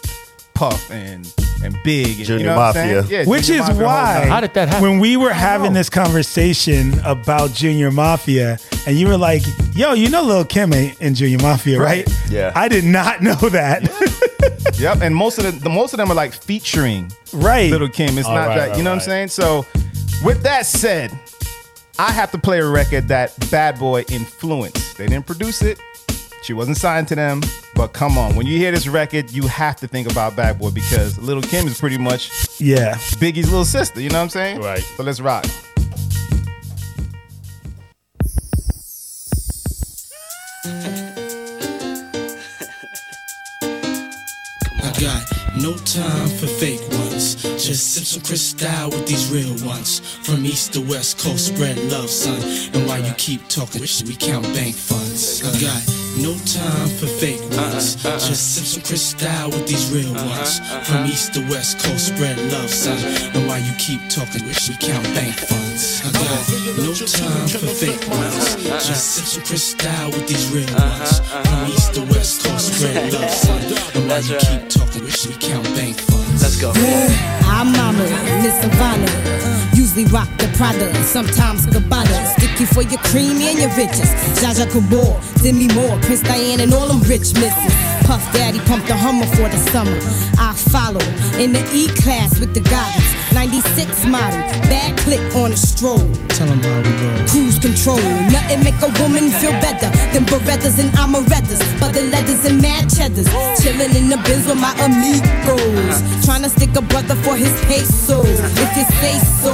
Puff 0.70 0.92
and 0.92 1.34
and 1.64 1.78
Big. 1.84 2.18
And, 2.18 2.26
Junior 2.26 2.38
you 2.40 2.46
know 2.46 2.56
what 2.56 2.76
I'm 2.78 2.98
Mafia. 3.02 3.20
Yeah, 3.20 3.26
Which 3.28 3.48
Junior 3.48 3.64
is 3.64 3.70
Mafia, 3.70 3.86
why. 3.86 4.26
How 4.28 4.40
did 4.40 4.54
that 4.54 4.70
happen? 4.70 4.90
when 4.90 5.00
we 5.00 5.18
were 5.18 5.34
having 5.34 5.74
know. 5.74 5.80
this 5.80 5.90
conversation 5.90 7.00
about 7.04 7.52
Junior 7.52 7.92
Mafia, 7.92 8.58
and 8.88 8.98
you 8.98 9.08
were 9.08 9.18
like, 9.18 9.44
"Yo, 9.76 9.94
you 9.94 10.10
know 10.10 10.24
Lil 10.24 10.46
Kim 10.46 10.74
ain't 10.74 11.02
in 11.02 11.16
Junior 11.16 11.40
Mafia, 11.40 11.80
right?" 11.80 12.08
Right. 12.08 12.30
Yeah. 12.30 12.52
I 12.56 12.68
did 12.68 12.86
not 12.86 13.22
know 13.22 13.36
that. 13.36 13.90
Yep, 14.80 15.02
and 15.02 15.16
most 15.16 15.38
of 15.38 15.46
the, 15.46 15.52
the 15.52 15.70
most 15.70 15.94
of 15.94 15.98
them 15.98 16.10
are 16.10 16.16
like 16.16 16.34
featuring 16.34 17.12
right. 17.32 17.70
Little 17.70 17.88
Kim. 17.88 18.18
It's 18.18 18.28
All 18.28 18.34
not 18.34 18.48
right, 18.48 18.56
that 18.70 18.78
you 18.78 18.84
know 18.84 18.90
all 18.90 18.96
what 18.96 19.04
I'm 19.04 19.08
saying. 19.08 19.28
So, 19.28 19.66
with 20.26 20.42
that 20.44 20.66
said, 20.66 21.12
I 22.00 22.12
have 22.12 22.32
to 22.32 22.38
play 22.38 22.60
a 22.60 22.68
record 22.68 23.08
that 23.10 23.38
Bad 23.52 23.78
Boy 23.78 24.04
influenced. 24.10 24.98
They 24.98 25.08
didn't 25.08 25.28
produce 25.28 25.62
it. 25.62 25.80
She 26.44 26.52
wasn't 26.52 26.76
signed 26.76 27.08
to 27.08 27.16
them, 27.16 27.42
but 27.74 27.94
come 27.94 28.18
on, 28.18 28.36
when 28.36 28.46
you 28.46 28.58
hear 28.58 28.72
this 28.72 28.86
record, 28.86 29.32
you 29.32 29.48
have 29.48 29.78
to 29.78 29.88
think 29.88 30.12
about 30.12 30.36
Bad 30.36 30.60
Boy 30.60 30.72
because 30.72 31.18
Little 31.18 31.42
Kim 31.42 31.68
is 31.68 31.80
pretty 31.80 31.98
much 31.98 32.30
yeah. 32.60 32.96
Biggie's 33.16 33.50
little 33.50 33.64
sister. 33.64 34.02
You 34.02 34.10
know 34.10 34.18
what 34.18 34.24
I'm 34.24 34.30
saying? 34.30 34.60
Right. 34.60 34.82
So 34.82 35.04
let's 35.04 35.22
rock. 35.22 35.46
I 44.82 44.92
got 45.00 45.24
no 45.62 45.74
time 45.86 46.28
for 46.28 46.48
fake 46.48 46.82
ones. 46.92 47.36
Just 47.42 47.94
sip 47.94 48.04
some 48.04 48.22
Cristal 48.22 48.90
with 48.90 49.08
these 49.08 49.32
real 49.32 49.66
ones. 49.66 50.00
From 50.28 50.46
east 50.46 50.74
to 50.74 50.82
west 50.82 51.20
coast, 51.20 51.56
spread 51.56 51.78
love, 51.90 52.10
son. 52.10 52.42
And 52.74 52.86
while 52.86 53.02
you 53.02 53.14
keep 53.14 53.48
talking, 53.48 53.80
we 53.80 54.16
count 54.18 54.44
bank 54.54 54.76
funds. 54.76 55.42
I 55.42 55.62
got 55.62 56.03
no 56.18 56.34
time 56.46 56.90
for 57.00 57.08
fake 57.08 57.42
ones. 57.58 58.06
Uh, 58.06 58.10
uh, 58.10 58.16
uh. 58.16 58.20
Just 58.20 58.56
sip 58.56 58.66
some 58.66 58.84
Cristal 58.84 59.50
with 59.50 59.68
these 59.68 59.92
real 59.92 60.14
ones. 60.14 60.60
From 60.88 61.06
east 61.06 61.34
to 61.34 61.42
west 61.50 61.80
coast, 61.80 62.08
spread 62.08 62.38
love, 62.52 62.70
son. 62.70 62.98
And 63.34 63.48
while 63.48 63.60
you 63.60 63.74
keep 63.78 64.02
talking, 64.10 64.46
wish 64.46 64.70
we 64.70 64.76
count 64.78 65.04
bank 65.16 65.36
funds. 65.36 66.02
I 66.06 66.12
got 66.12 66.78
no 66.78 66.94
time 66.94 67.48
for 67.48 67.68
fake 67.68 68.08
ones. 68.10 68.56
Just 68.86 69.16
sip 69.16 69.26
some 69.26 69.44
Cristal 69.44 70.12
with 70.12 70.28
these 70.28 70.50
real 70.52 70.70
ones. 70.78 71.20
From 71.20 71.68
east 71.72 71.94
to 71.96 72.02
west 72.14 72.46
coast, 72.46 72.74
spread 72.78 73.14
love, 73.14 73.30
son. 73.30 73.62
And 73.96 74.10
while 74.10 74.22
you 74.22 74.38
keep 74.38 74.70
talking, 74.70 75.04
wish 75.04 75.28
we 75.28 75.36
count 75.36 75.66
bank 75.76 76.00
funds. 76.00 76.42
Let's 76.42 76.60
go. 76.60 77.43
I'm 77.64 77.72
Mama, 77.72 78.04
Miss 78.44 78.60
Savannah. 78.60 79.72
Usually 79.74 80.04
rock 80.12 80.28
the 80.38 80.52
Prada, 80.58 80.94
sometimes 81.06 81.66
Gabbana. 81.66 82.36
Sticky 82.38 82.66
for 82.66 82.82
your 82.82 83.00
cream 83.04 83.38
and 83.38 83.58
your 83.58 83.70
riches. 83.78 84.12
Zsa 84.36 84.52
Zsa 84.52 84.68
Gabor, 84.68 85.18
Demi 85.42 85.74
Moore, 85.74 85.98
Prince 86.02 86.24
Diane, 86.24 86.60
and 86.60 86.74
all 86.74 86.90
them 86.90 87.00
rich 87.04 87.34
misses. 87.36 87.83
Puff 88.04 88.24
Daddy 88.34 88.60
pumped 88.68 88.88
the 88.88 88.96
Hummer 88.96 89.26
for 89.36 89.48
the 89.48 89.58
summer. 89.72 89.96
I 90.38 90.54
follow 90.54 91.04
in 91.40 91.54
the 91.54 91.64
E 91.74 91.88
class 92.04 92.40
with 92.40 92.54
the 92.54 92.62
goggles. 92.62 93.10
96 93.34 94.06
model, 94.06 94.40
bad 94.70 94.98
click 95.00 95.22
on 95.36 95.52
a 95.52 95.58
stroll. 95.58 96.04
Tell 96.36 96.48
them 96.48 96.60
how 96.62 96.82
we 96.84 96.92
roll. 97.02 97.28
Cruise 97.28 97.58
control, 97.58 98.04
nothing 98.30 98.64
make 98.64 98.78
a 98.84 98.92
woman 99.02 99.32
feel 99.40 99.56
better 99.64 99.90
than 100.14 100.26
Berettas 100.26 100.78
and 100.80 100.92
Amarettas. 101.00 101.64
But 101.80 101.94
the 101.94 102.04
leathers 102.12 102.46
and 102.46 102.62
mad 102.62 102.90
cheddars. 102.90 103.28
Chilling 103.64 103.96
in 103.96 104.10
the 104.10 104.18
bins 104.28 104.46
with 104.46 104.60
my 104.60 104.74
amigos. 104.84 106.04
Trying 106.26 106.44
to 106.44 106.50
stick 106.50 106.76
a 106.76 106.82
brother 106.82 107.16
for 107.24 107.36
his 107.36 107.54
pesos. 107.66 108.28
If 108.60 108.72
you 108.78 108.86
say 109.00 109.18
so, 109.42 109.54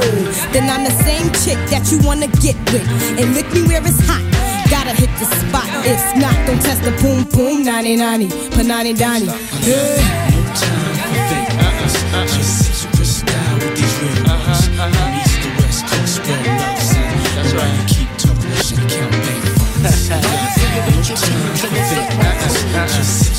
then 0.52 0.70
I'm 0.70 0.84
the 0.84 0.96
same 1.06 1.32
chick 1.46 1.60
that 1.70 1.92
you 1.92 2.00
wanna 2.06 2.28
get 2.42 2.58
with. 2.74 2.86
And 3.20 3.34
lick 3.36 3.48
me 3.54 3.64
where 3.68 3.86
it's 3.86 4.02
hot. 4.08 4.39
Gotta 4.90 5.02
hit 5.06 5.14
the 5.20 5.26
spot. 5.26 5.70
If 5.86 6.02
not, 6.18 6.34
don't 6.48 6.60
test 6.64 6.82
the 6.82 6.90
boom 6.98 7.24
boom. 7.30 7.64
90 7.64 7.96
90, 7.96 8.28
panani 8.50 8.96
dani. 8.96 9.30
Just 12.26 12.66
sip 12.66 12.74
some 12.74 12.92
Cristal 12.98 13.54
with 13.62 13.78
these 13.78 13.96
real 14.02 14.26
ones. 14.26 14.66
From 14.66 15.14
east 15.14 15.38
to 15.44 15.50
west 15.62 15.86
coast, 15.86 16.16
spread 16.16 16.42
love, 16.58 16.82
son. 16.82 17.06
And 17.06 17.78
you 17.78 17.86
keep 17.86 18.10
talking, 18.18 18.50
we 18.50 18.84
count 18.90 19.14
bank 19.14 19.46
funds. 19.62 20.10
No 20.10 20.18
time 21.22 21.62
for 21.62 21.70
fake 21.86 22.10
ones. 22.18 22.98
Just 22.98 23.39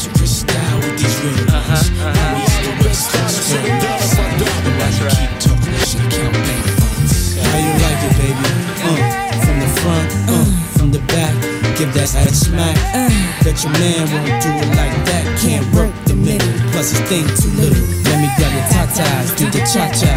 Give 11.91 12.07
that 12.07 12.31
smack. 12.31 12.79
Bet 13.43 13.59
your 13.67 13.75
man 13.75 14.07
won't 14.15 14.31
do 14.39 14.51
it 14.63 14.71
like 14.79 14.95
that. 15.11 15.27
Can't 15.43 15.67
work 15.75 15.91
the 16.07 16.15
middle, 16.15 16.47
plus 16.71 16.95
his 16.95 17.03
thing 17.11 17.27
too 17.35 17.51
little. 17.59 17.83
Let 18.07 18.23
me 18.23 18.31
grab 18.39 18.55
your 18.55 18.69
tatas, 18.71 19.35
do 19.35 19.51
the 19.51 19.59
cha 19.67 19.91
cha, 19.91 20.15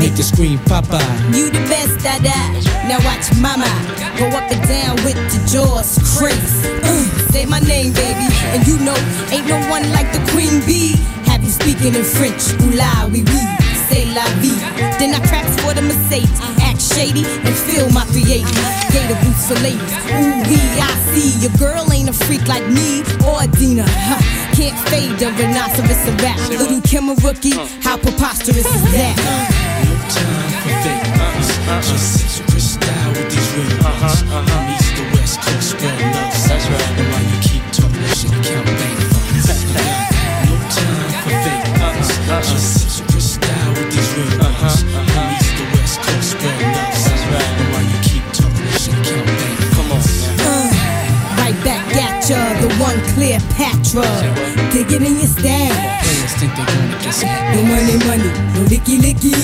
make 0.00 0.16
you 0.16 0.24
scream 0.24 0.58
papa. 0.64 0.96
You 1.36 1.52
the 1.52 1.60
best, 1.68 2.00
dada. 2.00 2.32
Now 2.88 3.04
watch 3.04 3.28
mama 3.36 3.68
go 4.16 4.32
up 4.32 4.48
and 4.48 4.64
down 4.64 4.96
with 5.04 5.20
the 5.28 5.40
jaws 5.44 6.00
crazy. 6.16 6.72
Uh, 6.88 7.04
say 7.28 7.44
my 7.44 7.60
name, 7.60 7.92
baby, 7.92 8.24
and 8.56 8.64
you 8.64 8.80
know 8.80 8.96
ain't 9.28 9.44
no 9.44 9.60
one 9.68 9.84
like 9.92 10.08
the 10.16 10.24
queen 10.32 10.64
bee. 10.64 10.96
Have 11.28 11.44
you 11.44 11.52
speaking 11.52 11.92
in 11.92 12.04
French? 12.04 12.48
Oula, 12.64 13.12
oui, 13.12 13.28
oui. 13.28 13.42
Say 13.92 14.08
la 14.16 14.24
vie. 14.40 14.56
Then 14.96 15.12
I 15.12 15.20
cracks 15.28 15.52
for 15.60 15.74
the 15.76 15.82
Mercedes. 15.82 16.32
Act 16.90 16.98
shady 16.98 17.24
and 17.24 17.54
feel 17.54 17.88
my 17.90 18.04
380. 18.06 18.44
Gator 18.92 19.18
boots 19.24 19.48
for 19.48 19.54
ladies. 19.62 19.92
Ooh, 20.10 20.42
wee, 20.48 20.80
I 20.80 20.90
see. 21.12 21.38
Your 21.40 21.52
girl 21.58 21.90
ain't 21.92 22.08
a 22.08 22.12
freak 22.12 22.46
like 22.48 22.66
me 22.68 23.02
or 23.26 23.46
Dina. 23.58 23.84
Huh. 23.86 24.20
Can't 24.56 24.76
fade 24.88 25.18
the 25.18 25.26
rhinoceros 25.26 26.08
a 26.08 26.12
rap. 26.22 26.38
Little 26.50 26.80
Kim 26.82 27.08
a 27.08 27.14
rookie. 27.22 27.56
How 27.82 27.96
preposterous 27.96 28.66
is 28.66 28.82
that? 28.92 29.16
Just 31.82 32.18
sip 32.18 32.28
some 32.28 32.46
Cristal 32.46 33.08
with 33.14 33.30
these 33.30 33.50
real 33.54 33.70
ones. 33.78 33.86
Uh-huh, 33.86 34.38
uh-huh. 34.38 34.50
From 34.50 34.74
east 34.74 34.96
to 34.96 35.02
west 35.14 35.40
coast, 35.40 35.70
spread 35.70 36.14
love, 36.14 36.34
son. 36.34 36.60
And 36.98 37.09
Cleopatra. 53.90 54.30
Dig 54.72 54.92
it 54.92 55.02
in 55.02 55.16
your 55.18 55.26
style. 55.26 55.74
Players 56.02 56.34
think 56.38 56.54
they're 56.54 56.66
gonna 56.66 56.98
get 57.02 57.14
some. 57.14 57.28
No 57.54 57.62
money, 57.66 57.96
money, 58.06 58.30
no 58.54 58.60
licky, 58.70 58.98
licky. 59.02 59.34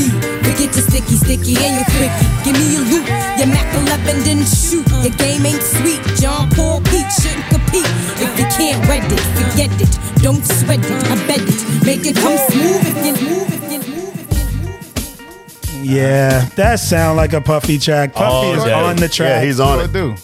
Forget 0.47 0.71
your 0.75 0.85
sticky, 0.87 1.17
sticky, 1.17 1.57
and 1.59 1.77
your 1.83 1.89
quickie. 1.95 2.27
Give 2.45 2.55
me 2.55 2.67
your 2.79 2.85
loot, 2.87 3.07
your 3.39 3.49
Mac 3.51 3.67
11 3.75 4.23
didn't 4.23 4.47
shoot. 4.47 4.87
Your 5.03 5.15
game 5.19 5.45
ain't 5.47 5.63
sweet. 5.63 6.01
John 6.21 6.49
Paul 6.51 6.81
Pete 6.83 7.11
shouldn't 7.21 7.47
compete. 7.51 7.91
If 8.23 8.31
you 8.39 8.47
can't 8.57 8.79
read 8.89 9.05
it, 9.11 9.21
forget 9.35 9.71
it. 9.81 9.91
Don't 10.23 10.45
sweat 10.45 10.79
it, 10.79 11.11
I 11.11 11.13
bet 11.27 11.41
it. 11.43 11.65
Make 11.85 12.07
it 12.07 12.15
come 12.17 12.39
smooth 12.51 12.87
if 12.87 12.97
you 13.07 13.15
move, 13.29 13.53
if 13.53 13.63
you 13.89 13.93
Yeah, 15.83 16.45
that 16.57 16.81
sound 16.81 17.17
like 17.17 17.33
a 17.33 17.41
Puffy 17.41 17.79
track. 17.79 18.13
Puffy 18.15 18.49
Oh, 18.49 18.55
is 18.55 18.65
yeah. 18.65 18.83
on 18.83 18.97
the 18.97 19.09
track. 19.09 19.29
Yeah, 19.29 19.43
he's 19.45 19.61
on 19.61 19.81
it. 19.81 19.93
do. 19.93 20.15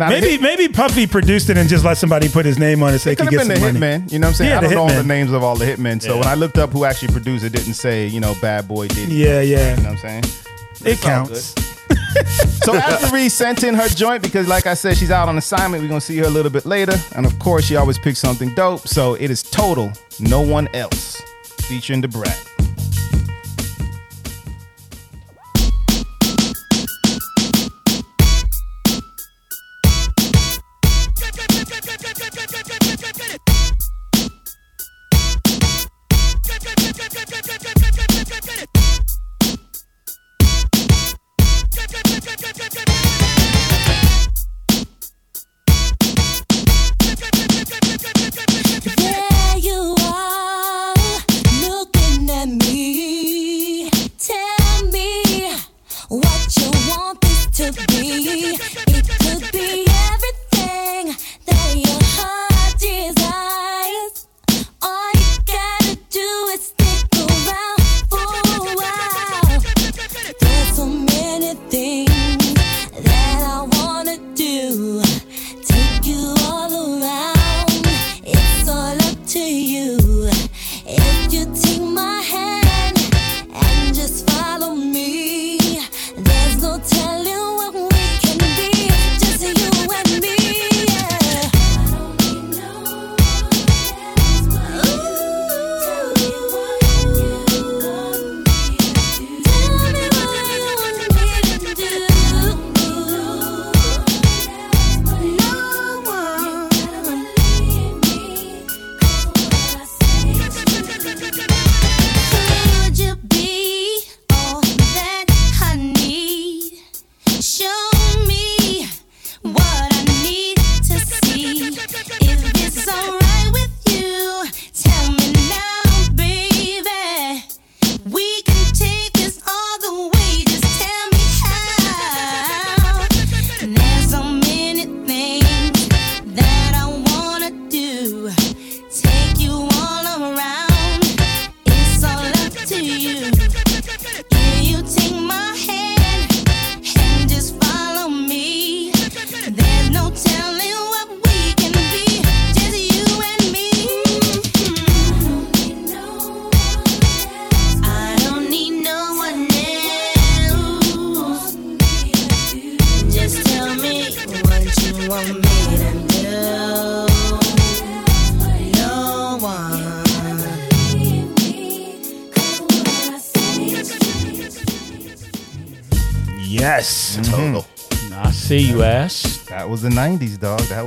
Now, 0.00 0.08
maybe 0.08 0.38
maybe 0.38 0.66
Puffy 0.68 1.06
produced 1.06 1.50
it 1.50 1.56
and 1.58 1.68
just 1.68 1.84
let 1.84 1.96
somebody 1.98 2.28
put 2.28 2.46
his 2.46 2.58
name 2.58 2.82
on 2.82 2.94
it 2.94 2.98
so 3.00 3.10
he 3.10 3.12
It 3.12 3.16
could 3.16 3.28
could 3.28 3.38
get 3.38 3.46
been 3.48 3.56
some 3.56 3.72
the 3.74 3.78
money. 3.78 3.98
Hitman. 4.04 4.12
You 4.12 4.18
know 4.18 4.26
what 4.26 4.30
I'm 4.30 4.34
saying? 4.34 4.50
Yeah, 4.50 4.58
I 4.58 4.60
don't 4.62 4.70
know 4.72 4.82
all 4.82 4.88
the 4.88 5.04
names 5.04 5.30
of 5.32 5.42
all 5.42 5.56
the 5.56 5.64
Hitmen. 5.66 6.00
So 6.02 6.14
Yeah. 6.14 6.20
when 6.20 6.28
I 6.28 6.34
looked 6.34 6.58
up 6.58 6.70
who 6.70 6.84
actually 6.84 7.12
produced 7.12 7.44
it, 7.44 7.52
didn't 7.52 7.74
say, 7.74 8.06
you 8.06 8.18
know, 8.18 8.34
Bad 8.40 8.66
Boy 8.66 8.88
did. 8.88 9.10
Yeah, 9.10 9.40
yeah. 9.42 9.76
You 9.76 9.82
know 9.82 9.90
what 9.90 9.92
I'm 9.92 9.98
saying? 9.98 10.24
It 10.24 10.92
It's 10.92 11.02
counts. 11.02 11.54
so 12.64 12.74
after 12.74 13.14
Reed 13.14 13.30
sent 13.30 13.62
in 13.62 13.74
her 13.74 13.88
joint, 13.88 14.22
because 14.22 14.48
like 14.48 14.66
I 14.66 14.74
said, 14.74 14.96
she's 14.96 15.10
out 15.10 15.28
on 15.28 15.36
assignment, 15.36 15.82
we're 15.82 15.88
gonna 15.88 16.00
see 16.00 16.16
her 16.18 16.24
a 16.24 16.30
little 16.30 16.50
bit 16.50 16.64
later. 16.64 16.94
And 17.14 17.26
of 17.26 17.38
course, 17.38 17.64
she 17.66 17.76
always 17.76 17.98
picks 17.98 18.18
something 18.18 18.54
dope. 18.54 18.88
So 18.88 19.14
it 19.14 19.30
is 19.30 19.42
total, 19.42 19.92
no 20.18 20.40
one 20.40 20.68
else, 20.74 21.20
featuring 21.68 22.00
the 22.00 22.08
Brat. 22.08 22.38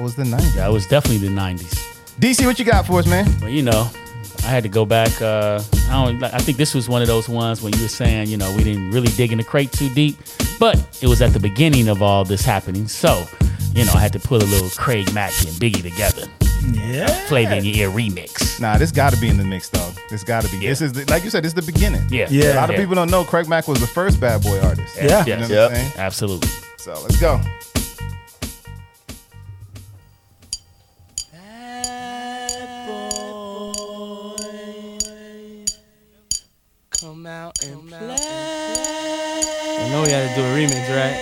Was 0.04 0.16
the 0.16 0.24
90s. 0.24 0.54
That 0.56 0.72
was 0.72 0.86
definitely 0.88 1.28
the 1.28 1.34
90s. 1.34 1.90
DC, 2.20 2.46
what 2.46 2.60
you 2.60 2.66
got 2.66 2.86
for 2.86 3.00
us, 3.00 3.08
man? 3.08 3.26
Well, 3.42 3.50
you 3.50 3.64
know, 3.64 3.90
I 4.44 4.48
had 4.48 4.64
to 4.64 4.70
go 4.70 4.86
back. 4.86 5.20
Uh, 5.22 5.62
I 5.90 6.06
don't. 6.06 6.22
I 6.24 6.38
think 6.40 6.58
this 6.58 6.74
was 6.76 6.88
one 6.90 7.02
of 7.02 7.08
those 7.08 7.28
ones 7.30 7.62
when 7.62 7.74
you 7.74 7.82
were 7.82 7.88
saying, 7.88 8.28
you 8.28 8.38
know, 8.38 8.54
we 8.56 8.64
didn't 8.64 8.92
really 8.92 9.08
dig 9.14 9.32
in 9.32 9.38
the 9.40 9.44
crate 9.44 9.72
too 9.72 9.90
deep, 9.94 10.18
but 10.60 10.78
it 11.02 11.08
was 11.08 11.22
at 11.22 11.34
the 11.34 11.40
beginning 11.40 11.88
of 11.88 12.02
all 12.02 12.24
this 12.24 12.42
happening. 12.44 12.88
So, 12.88 13.26
you 13.74 13.86
know, 13.86 13.94
I 13.94 14.00
had 14.00 14.14
to 14.14 14.20
put 14.20 14.44
a 14.44 14.46
little 14.46 14.70
Craig 14.72 15.12
Mack 15.14 15.32
and 15.42 15.56
Biggie 15.56 15.82
together. 15.82 16.28
Yeah. 16.74 17.08
Flavor 17.28 17.56
in 17.56 17.66
your 17.66 17.76
ear 17.76 17.90
remix. 17.90 18.60
Nah, 18.60 18.78
this 18.78 18.92
got 18.92 19.12
to 19.14 19.20
be 19.20 19.28
in 19.28 19.38
the 19.38 19.44
mix, 19.44 19.70
dog. 19.70 19.96
This 20.10 20.24
got 20.24 20.44
to 20.46 20.52
be. 20.52 20.60
This 20.66 20.82
is 20.82 20.94
the, 20.94 21.04
like 21.12 21.24
you 21.24 21.30
said. 21.30 21.44
This 21.44 21.54
is 21.54 21.66
the 21.66 21.72
beginning. 21.72 22.04
Yeah. 22.10 22.28
Yeah. 22.30 22.54
A 22.54 22.56
lot 22.56 22.70
of 22.70 22.76
Yeah. 22.76 22.82
people 22.82 22.96
don't 22.96 23.10
know 23.12 23.24
Craig 23.24 23.50
Mack 23.50 23.68
was 23.68 23.80
the 23.80 23.88
first 23.88 24.20
bad 24.20 24.44
boy 24.44 24.60
artist. 24.62 24.96
Yeah. 24.96 25.26
You 25.26 25.36
know 25.36 25.42
what 25.42 25.50
Yes. 25.50 25.70
I'm 25.72 25.76
saying? 25.76 25.92
Absolutely. 25.98 26.50
So 26.78 26.94
let's 27.02 27.20
go. 27.20 27.42
Out 37.62 37.68
and 37.68 37.88
play. 37.88 38.00
I 38.00 39.90
know 39.90 40.02
we 40.04 40.10
had 40.12 40.30
to 40.30 40.36
do 40.36 40.42
a 40.44 40.50
remix, 40.56 40.90
right? 40.96 41.18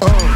Oh. 0.00 0.35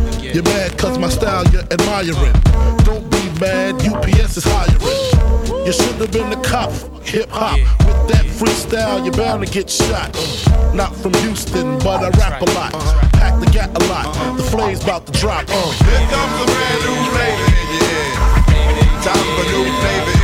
You're 0.33 0.43
mad 0.43 0.77
cause 0.77 0.97
my 0.97 1.09
style 1.09 1.43
you're 1.51 1.67
admiring. 1.71 2.31
Don't 2.85 3.09
be 3.11 3.39
mad, 3.41 3.75
UPS 3.85 4.37
is 4.37 4.45
hiring. 4.47 5.65
You 5.65 5.73
should 5.73 5.95
have 5.95 6.11
been 6.13 6.29
the 6.29 6.37
cop, 6.37 6.71
hip 7.03 7.29
hop. 7.29 7.59
With 7.85 8.07
that 8.07 8.25
freestyle, 8.25 9.03
you're 9.03 9.13
bound 9.13 9.45
to 9.45 9.51
get 9.51 9.69
shot. 9.69 10.15
Not 10.73 10.95
from 10.95 11.13
Houston, 11.15 11.77
but 11.79 12.01
I 12.01 12.09
rap 12.17 12.41
a 12.41 12.45
lot. 12.51 12.71
Pack 13.11 13.41
the 13.41 13.51
gat 13.51 13.69
a 13.75 13.83
lot. 13.89 14.37
The 14.37 14.43
flame's 14.43 14.81
about 14.81 15.05
to 15.07 15.11
drop. 15.11 15.43
Uh. 15.49 15.71
Here 15.83 16.07
comes 16.07 16.41
a 16.41 16.45
brand 16.45 16.79
new 16.87 16.95
flavor 17.11 17.47
in 17.51 17.67
your 17.75 17.91
ear. 17.91 19.03
Time 19.03 19.27
for 19.35 19.43
new 19.51 19.65
flavor 19.81 20.20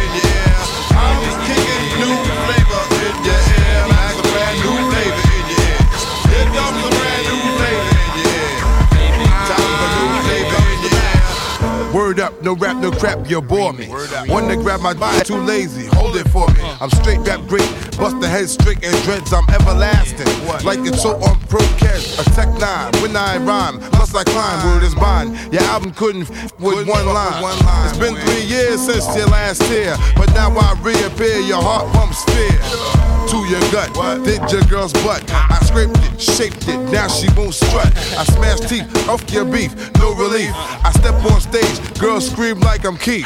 Word 12.08 12.22
up, 12.22 12.42
no 12.42 12.56
rap, 12.56 12.78
no 12.78 12.90
crap, 12.90 13.30
you 13.30 13.42
bore 13.42 13.74
me. 13.74 13.88
One 14.32 14.48
to 14.48 14.56
grab 14.56 14.80
my 14.80 14.94
body, 14.94 15.26
too 15.26 15.36
lazy, 15.40 15.88
hold 15.88 16.16
it 16.16 16.26
for 16.30 16.48
me. 16.54 16.62
I'm 16.80 16.90
straight 16.90 17.20
rap 17.28 17.42
great, 17.50 17.68
bust 17.98 18.22
the 18.22 18.30
head 18.30 18.48
straight 18.48 18.82
and 18.82 18.96
dreads, 19.04 19.34
I'm 19.34 19.44
everlasting. 19.50 20.26
Like 20.66 20.80
it's 20.88 21.02
so 21.02 21.18
on 21.18 21.36
Procast, 21.52 22.18
a 22.20 22.24
tech 22.32 22.48
nine, 22.60 22.94
when 23.02 23.14
I 23.14 23.36
rhyme, 23.40 23.80
plus 23.92 24.16
I 24.16 24.24
climb, 24.24 24.66
word 24.66 24.84
is 24.84 24.96
bond. 24.96 25.38
Your 25.52 25.64
album 25.64 25.92
couldn't 25.92 26.32
f- 26.32 26.58
with 26.62 26.88
one 26.88 27.06
line. 27.08 27.44
It's 27.90 27.98
been 27.98 28.16
three 28.16 28.44
years 28.44 28.86
since 28.86 29.06
your 29.14 29.28
last 29.28 29.62
tear, 29.64 29.98
but 30.16 30.34
now 30.34 30.50
I 30.58 30.80
reappear, 30.82 31.40
your 31.40 31.62
heart 31.62 31.92
pumps 31.92 32.24
fear. 32.32 33.08
To 33.28 33.38
your 33.52 33.60
gut, 33.76 33.92
did 34.24 34.40
your 34.50 34.62
girl's 34.70 34.94
butt. 35.04 35.22
I 35.34 35.60
scraped 35.66 35.98
it, 35.98 36.22
shaped 36.22 36.66
it, 36.70 36.78
now 36.90 37.10
she 37.10 37.28
won't 37.36 37.54
strut. 37.54 37.92
I 38.16 38.24
smashed 38.24 38.70
teeth 38.70 38.88
off 39.10 39.30
your 39.30 39.44
beef, 39.44 39.76
no 40.00 40.16
relief. 40.16 40.52
I 40.56 40.92
step 40.96 41.16
on 41.30 41.42
stage, 41.42 41.78
girls 42.00 42.30
scream 42.30 42.60
like 42.62 42.86
I'm 42.86 42.98
Keith. 42.98 43.26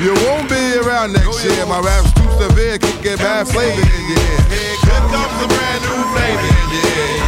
You 0.00 0.14
won't 0.24 0.48
be 0.48 0.62
around 0.80 1.12
next 1.12 1.44
year. 1.44 1.66
My 1.66 1.80
rap's 1.80 2.12
too 2.16 2.28
severe, 2.40 2.78
kicking 2.78 3.16
bad 3.16 3.46
flavor 3.48 3.80
in 3.80 4.04
your 4.08 4.20
ear. 4.20 4.40
Here 4.48 5.04
comes 5.12 5.36
a 5.44 5.48
brand 5.48 5.80
new 5.84 6.00
flavor 6.16 6.48
in 6.48 6.68
your 6.72 6.88
ear. 6.96 7.20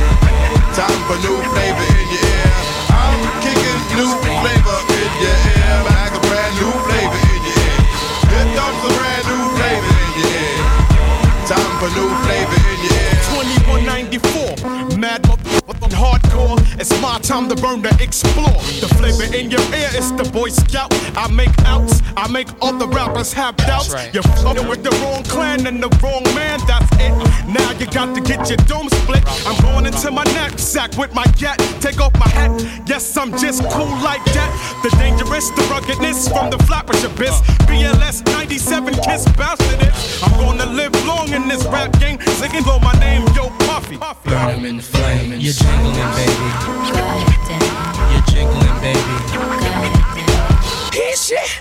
Time 0.73 1.01
for 1.09 1.19
new 1.21 1.39
flavor 1.53 1.87
in 2.01 2.09
your 2.09 2.25
ear. 2.25 2.53
I'm 2.89 3.21
kicking 3.45 3.81
new 4.01 4.13
flavor 4.41 4.79
in 4.97 5.13
your 5.21 5.37
ear. 5.57 5.77
Like 5.93 6.15
a 6.17 6.23
brand 6.25 6.53
new 6.57 6.73
flavor 6.89 7.21
in 7.37 7.41
your 7.45 7.61
ear. 7.61 7.81
Here 8.33 8.49
comes 8.57 8.81
a 8.81 8.93
brand 8.97 9.25
new 9.29 9.45
flavor 9.61 9.93
in 9.93 10.13
your 10.21 10.33
ear. 10.41 10.61
Time 11.45 11.73
for 11.81 11.91
new 11.93 12.11
flavor 12.25 12.56
It's 16.79 16.93
my 17.01 17.19
time 17.21 17.49
to 17.49 17.57
burn 17.57 17.83
to 17.83 18.03
explore. 18.03 18.53
The 18.81 18.89
flavor 18.99 19.35
in 19.35 19.51
your 19.51 19.65
ear 19.73 19.89
is 19.97 20.13
the 20.13 20.29
Boy 20.31 20.51
Scout. 20.51 20.93
I 21.17 21.27
make 21.33 21.51
outs, 21.65 22.03
I 22.17 22.29
make 22.29 22.49
other 22.61 22.87
rappers 22.87 23.33
have 23.33 23.57
doubts. 23.57 23.95
You're 24.13 24.23
fucking 24.45 24.69
with 24.69 24.83
the 24.83 24.91
wrong 25.01 25.23
clan 25.25 25.67
and 25.67 25.83
the 25.83 25.89
wrong 26.03 26.23
man, 26.35 26.61
that's 26.67 26.91
it. 27.01 27.13
Now 27.49 27.71
you 27.73 27.87
got 27.87 28.15
to 28.15 28.21
get 28.21 28.51
your 28.51 28.59
dome 28.69 28.91
split. 28.91 29.25
I'm 29.47 29.57
going 29.63 29.87
into 29.87 30.11
my 30.11 30.25
knapsack 30.37 30.99
with 30.99 31.15
my 31.15 31.25
gat. 31.39 31.59
Take 31.81 31.99
off 32.01 32.13
my 32.19 32.29
hat, 32.29 32.53
yes, 32.87 33.17
I'm 33.17 33.33
just 33.39 33.63
cool 33.71 33.97
like 34.05 34.25
that. 34.37 34.51
The 34.83 34.91
dangerous, 34.99 35.49
the 35.51 35.63
ruggedness 35.73 36.29
from 36.29 36.51
the 36.51 36.59
flappers 36.65 37.03
abyss. 37.05 37.41
BLS 37.65 38.25
97 38.27 38.95
kiss 39.01 39.25
bastard 39.33 39.81
it. 39.81 39.95
I'm 40.23 40.33
gonna 40.39 40.71
live 40.73 40.93
long 41.07 41.33
in 41.33 41.49
this 41.49 41.65
rap 41.67 41.99
game. 41.99 42.21
Singing 42.37 42.65
blow 42.65 42.79
my 42.81 42.93
name, 43.01 43.25
yo 43.35 43.49
Puffy. 43.77 43.99
Burn 44.25 44.49
'em 44.57 44.65
in 44.65 44.77
the 44.79 44.83
flame. 44.83 45.33
You're 45.39 45.53
jingling, 45.53 46.11
baby. 46.17 46.49
You're 48.11 48.27
jingling, 48.33 48.81
baby. 48.81 49.15
Hit 50.95 51.19
shit. 51.19 51.61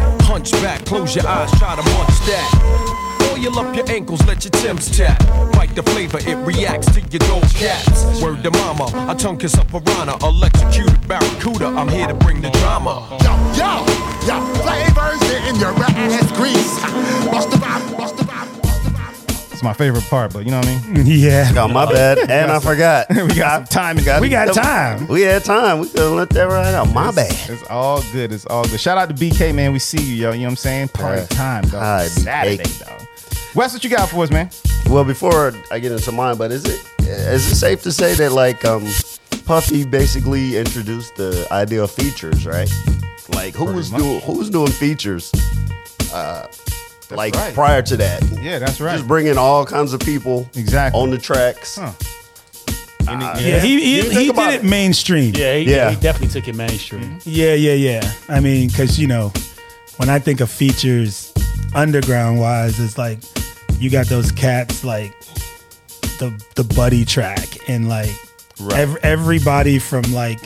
Hunch 0.31 0.49
back, 0.63 0.85
close 0.85 1.13
your 1.13 1.27
eyes, 1.27 1.51
try 1.59 1.75
to 1.75 1.83
munch 1.83 2.19
that. 2.23 3.35
Oil 3.35 3.59
up 3.59 3.75
your 3.75 3.83
ankles, 3.89 4.25
let 4.25 4.45
your 4.45 4.51
Tim's 4.51 4.89
tap. 4.97 5.19
Bite 5.51 5.75
the 5.75 5.83
flavor, 5.83 6.19
it 6.19 6.37
reacts 6.47 6.87
to 6.93 7.01
your 7.01 7.19
dope 7.27 7.43
cats. 7.53 8.21
Word 8.21 8.41
to 8.43 8.51
mama, 8.51 8.85
I 9.11 9.13
tongue 9.13 9.37
kiss 9.37 9.55
a 9.55 9.65
piranha, 9.65 10.15
electrocuted 10.23 11.05
barracuda. 11.05 11.67
I'm 11.67 11.89
here 11.89 12.07
to 12.07 12.13
bring 12.13 12.39
the 12.39 12.49
drama. 12.49 13.05
Yo, 13.21 13.33
yo, 13.59 13.83
yo, 14.25 14.39
flavors 14.63 15.21
in 15.49 15.59
your 15.59 15.73
ass 15.83 16.31
grease. 16.31 16.79
Bust 17.29 17.51
the 17.51 17.57
vibe, 17.57 17.97
bust 17.97 18.15
the 18.15 18.23
vibe. 18.23 18.30
It's 19.61 19.65
my 19.67 19.73
favorite 19.73 20.05
part, 20.05 20.33
but 20.33 20.43
you 20.43 20.49
know 20.49 20.57
what 20.57 20.67
I 20.69 20.87
mean? 20.87 21.05
Yeah. 21.05 21.53
Oh, 21.55 21.67
my 21.67 21.85
bad. 21.85 22.17
And 22.31 22.51
I 22.51 22.59
forgot. 22.59 23.05
we 23.11 23.27
got 23.35 23.71
some 23.71 23.95
time. 23.95 23.95
We 24.19 24.27
got 24.27 24.51
time. 24.55 25.05
We 25.07 25.21
had 25.21 25.43
time. 25.45 25.81
We 25.81 25.89
could 25.89 26.13
let 26.15 26.31
that 26.31 26.45
right 26.45 26.73
out. 26.73 26.91
My 26.95 27.11
bad. 27.11 27.31
It's 27.47 27.61
all 27.69 28.01
good. 28.11 28.31
It's 28.33 28.47
all 28.47 28.63
good. 28.63 28.79
Shout 28.79 28.97
out 28.97 29.09
to 29.09 29.13
BK, 29.13 29.53
man. 29.53 29.71
We 29.71 29.77
see 29.77 30.01
you, 30.01 30.15
yo. 30.15 30.31
You 30.31 30.39
know 30.39 30.45
what 30.45 30.49
I'm 30.49 30.55
saying? 30.55 30.87
Party 30.87 31.21
Yeah. 31.21 31.27
time, 31.27 31.61
dog. 31.65 31.73
Hi, 31.79 32.07
Saturday, 32.07 32.63
BK. 32.63 32.79
dog. 32.87 33.07
Wes, 33.53 33.71
what 33.73 33.83
you 33.83 33.91
got 33.91 34.09
for 34.09 34.23
us, 34.23 34.31
man? 34.31 34.49
Well, 34.87 35.03
before 35.03 35.53
I 35.71 35.77
get 35.77 35.91
into 35.91 36.11
mine, 36.11 36.37
but 36.37 36.51
is 36.51 36.65
it 36.65 36.83
is 37.01 37.51
it 37.51 37.55
safe 37.55 37.83
to 37.83 37.91
say 37.91 38.15
that 38.15 38.31
like 38.31 38.65
um 38.65 38.87
Puffy 39.45 39.85
basically 39.85 40.57
introduced 40.57 41.17
the 41.17 41.47
idea 41.51 41.83
of 41.83 41.91
features, 41.91 42.47
right? 42.47 42.67
Like 43.35 43.53
who 43.53 43.65
Pretty 43.65 43.77
was 43.77 43.91
much. 43.91 44.01
doing 44.01 44.21
who 44.21 44.39
was 44.39 44.49
doing 44.49 44.71
features? 44.71 45.31
Uh, 46.11 46.47
like 47.17 47.35
right. 47.35 47.53
prior 47.53 47.81
to 47.83 47.97
that, 47.97 48.23
Yeah, 48.41 48.59
that's 48.59 48.79
right. 48.81 48.95
just 48.95 49.07
bringing 49.07 49.37
all 49.37 49.65
kinds 49.65 49.93
of 49.93 49.99
people 49.99 50.49
exactly 50.55 50.99
on 50.99 51.09
the 51.09 51.17
tracks. 51.17 51.75
Huh. 51.77 51.91
Uh, 53.07 53.35
Yeah, 53.41 53.59
he 53.59 53.79
he, 53.81 54.01
he 54.03 54.09
did 54.09 54.29
about 54.29 54.53
it 54.53 54.63
mainstream. 54.63 55.33
Yeah, 55.35 55.55
he, 55.55 55.71
Yeah. 55.71 55.89
he 55.91 55.95
definitely 55.99 56.29
took 56.39 56.47
it 56.47 56.55
mainstream. 56.55 57.19
Yeah, 57.25 57.53
yeah, 57.55 57.73
yeah. 57.73 58.11
I 58.29 58.39
mean, 58.39 58.67
because 58.69 58.99
you 58.99 59.07
know, 59.07 59.33
when 59.97 60.09
I 60.09 60.19
think 60.19 60.39
of 60.39 60.49
features, 60.51 61.33
underground 61.73 62.39
wise, 62.39 62.79
it's 62.79 62.97
like 62.97 63.19
you 63.79 63.89
got 63.89 64.05
those 64.07 64.31
cats 64.31 64.83
like 64.83 65.13
the 66.19 66.31
the 66.55 66.63
buddy 66.63 67.03
track 67.05 67.47
and 67.67 67.89
like 67.89 68.11
Right. 68.59 68.79
ev- 68.81 68.97
everybody 69.01 69.79
from 69.79 70.03
like 70.13 70.39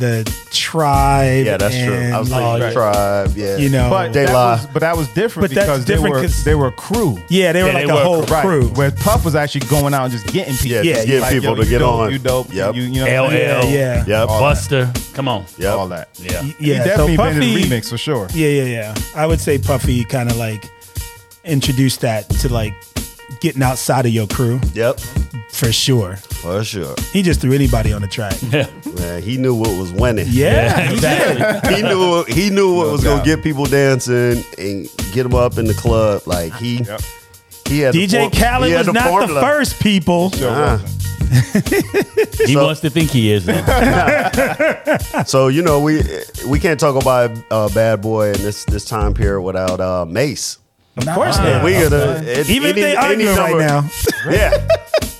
the 0.00 0.24
tribe. 0.50 1.46
Yeah, 1.46 1.56
that's 1.56 1.74
true. 1.76 1.94
and, 1.94 2.14
I 2.14 2.18
was 2.18 2.30
like, 2.30 2.60
thinking 2.60 2.72
tribe. 2.72 3.32
Yeah, 3.36 3.56
You 3.58 3.68
know, 3.68 3.88
But 3.90 4.12
They 4.12 4.24
that 4.26 4.32
was, 4.34 4.66
but 4.72 4.80
that 4.80 4.96
was 4.96 5.06
different 5.08 5.50
But 5.50 5.54
that's 5.66 5.84
different 5.84 6.04
they 6.04 6.10
were 6.10 6.20
'cause- 6.22 6.44
they 6.44 6.54
were 6.56 6.66
a 6.68 6.72
crew. 6.72 7.18
Yeah, 7.28 7.52
they 7.52 7.62
were 7.62 7.68
Yeah, 7.68 7.74
like 7.74 7.86
they 7.86 7.92
a 7.92 7.94
were 7.94 8.02
whole 8.02 8.22
Right. 8.22 8.42
crew. 8.44 8.68
Where 8.74 8.90
Puff 8.90 9.24
was 9.24 9.34
actually 9.36 9.66
going 9.68 9.94
out 9.94 10.04
and 10.04 10.12
just 10.12 10.26
getting 10.32 10.54
people. 10.56 10.70
Yeah, 10.78 10.82
Yeah, 10.82 10.94
just 10.96 11.06
get 11.06 11.20
Like, 11.22 11.32
people 11.32 11.48
yo, 11.50 11.54
to 11.56 11.64
you 11.64 11.70
get 11.70 11.78
dope, 11.78 11.94
on. 12.00 12.12
You 12.12 12.18
dope. 12.18 12.52
Yep. 12.52 12.74
You, 12.74 12.82
you 12.82 13.00
know 13.04 13.06
LL, 13.06 13.32
Yeah, 13.32 13.64
yeah. 13.64 14.04
Yep. 14.06 14.28
All 14.28 14.40
Buster. 14.40 14.90
Come 15.14 15.28
on. 15.28 15.44
Yeah. 15.58 15.68
all 15.74 15.88
that. 15.88 16.08
Yeah. 16.18 16.42
yeah. 16.42 16.42
he 16.58 16.78
so 16.78 16.84
definitely 16.84 17.16
been 17.16 17.26
in 17.28 17.34
Puffy- 17.40 17.62
the 17.68 17.76
remix 17.80 17.88
for 17.90 17.98
sure. 17.98 18.26
Yeah, 18.34 18.48
yeah, 18.48 18.64
yeah. 18.64 18.94
I 19.14 19.26
would 19.26 19.40
say 19.40 19.58
Puffy 19.58 20.04
kind 20.04 20.30
of 20.30 20.36
like 20.36 20.68
introduced 21.44 22.00
that 22.02 22.28
to 22.28 22.48
like 22.52 22.74
getting 23.40 23.62
outside 23.62 24.06
of 24.06 24.12
your 24.12 24.26
crew 24.26 24.60
Yep. 24.74 25.00
for 25.50 25.72
sure. 25.72 26.16
For 26.16 26.62
sure. 26.64 26.94
He 27.12 27.22
just 27.22 27.40
threw 27.40 27.52
anybody 27.52 27.92
on 27.92 28.02
the 28.02 28.08
track. 28.08 28.34
Yeah. 28.50 28.66
Man, 28.98 29.22
he 29.22 29.36
knew 29.36 29.54
what 29.54 29.70
was 29.78 29.92
winning. 29.92 30.26
Yeah, 30.30 30.80
he 30.88 30.94
exactly. 30.94 31.74
he 31.74 31.82
knew 31.82 32.24
he 32.24 32.50
knew 32.50 32.74
what 32.74 32.86
No 32.86 32.92
was 32.92 33.02
doubt. 33.02 33.10
gonna 33.18 33.24
get 33.36 33.42
people 33.42 33.64
dancing 33.66 34.44
and 34.58 34.88
get 35.12 35.24
them 35.24 35.34
up 35.34 35.58
in 35.58 35.64
the 35.66 35.74
club. 35.74 36.22
Like 36.26 36.54
he 36.54 36.76
Yep. 36.82 37.00
he 37.68 37.80
had 37.80 37.94
the 37.94 38.06
DJ 38.06 38.30
for- 38.30 38.36
Khaled 38.36 38.66
he 38.68 38.72
had 38.72 38.86
was 38.86 38.94
not 38.94 39.08
formula. 39.08 39.40
the 39.40 39.46
first 39.46 39.80
people. 39.80 40.30
Nah. 40.40 40.78
He 41.30 42.54
So- 42.54 42.64
wants 42.64 42.80
to 42.80 42.90
think 42.90 43.10
he 43.10 43.30
is. 43.32 43.44
So 45.26 45.48
you 45.48 45.62
know 45.62 45.80
we 45.80 46.02
we 46.48 46.58
can't 46.58 46.80
talk 46.80 47.00
about 47.00 47.30
uh, 47.50 47.68
Bad 47.68 48.00
Boy 48.00 48.28
in 48.32 48.42
this 48.42 48.64
this 48.64 48.84
time 48.84 49.14
period 49.14 49.42
without 49.42 49.80
uh, 49.80 50.04
Mase. 50.06 50.58
Of 50.96 51.06
course 51.14 51.38
not. 51.38 51.64
we 51.64 51.72
gotta 51.72 52.22
it- 52.40 52.50
Even 52.50 52.70
if 52.70 52.74
they 52.76 52.96
any 52.96 53.26
arguing 53.26 53.36
right 53.36 53.50
number- 53.50 53.64
now. 53.66 53.90
Yeah, 54.30 54.68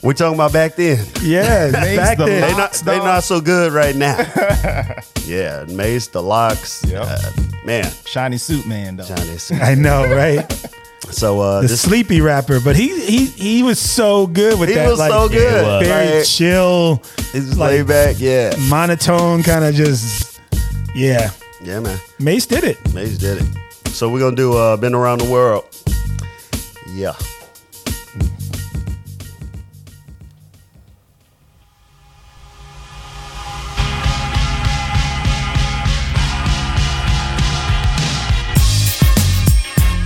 we're 0.02 0.12
talking 0.12 0.34
about 0.34 0.52
back 0.52 0.76
then. 0.76 1.04
Yeah, 1.22 1.70
Mase, 1.72 1.96
back 1.96 2.18
the 2.18 2.26
then. 2.26 2.40
They 2.42 2.50
not 2.50 2.58
LOX, 2.58 2.80
they 2.82 2.96
dog. 2.96 3.04
not 3.04 3.24
so 3.24 3.40
good 3.40 3.72
right 3.72 3.96
now. 3.96 4.16
yeah, 5.24 5.64
Mase, 5.68 6.08
the 6.08 6.22
LOX, 6.22 6.84
Yep. 6.86 7.02
uh, 7.06 7.30
man, 7.64 7.90
Shiny 8.04 8.36
suit 8.36 8.66
man 8.66 8.96
though. 8.96 9.04
Chinese. 9.06 9.50
I 9.52 9.74
know, 9.74 10.02
right? 10.14 10.44
So 11.10 11.40
uh, 11.40 11.62
The 11.62 11.68
this 11.68 11.80
sleepy 11.80 12.20
rapper, 12.20 12.60
but 12.60 12.76
he 12.76 12.88
he 13.06 13.24
he 13.26 13.62
was 13.62 13.78
so 13.80 14.26
good 14.26 14.60
with 14.60 14.68
he 14.68 14.74
that. 14.74 14.88
was 14.88 14.98
like, 14.98 15.10
so 15.10 15.28
good. 15.28 15.64
was. 15.64 15.86
Very 15.86 16.16
Like, 16.18 16.26
chill, 16.26 17.02
He's 17.32 17.56
like- 17.56 17.70
laid 17.70 17.86
back. 17.86 18.16
Yeah, 18.18 18.52
monotone, 18.68 19.42
kind 19.42 19.64
of 19.64 19.74
just 19.74 20.40
yeah. 20.94 21.30
yeah, 21.64 21.80
man. 21.80 21.98
Mase 22.18 22.46
did 22.46 22.64
it. 22.64 22.76
Mase 22.94 23.16
did 23.18 23.38
it. 23.40 23.48
So 23.92 24.08
we're 24.08 24.20
gonna 24.20 24.36
do 24.36 24.56
uh, 24.56 24.76
been 24.76 24.94
around 24.94 25.20
the 25.20 25.30
world. 25.30 25.64
Yeah. 26.88 27.14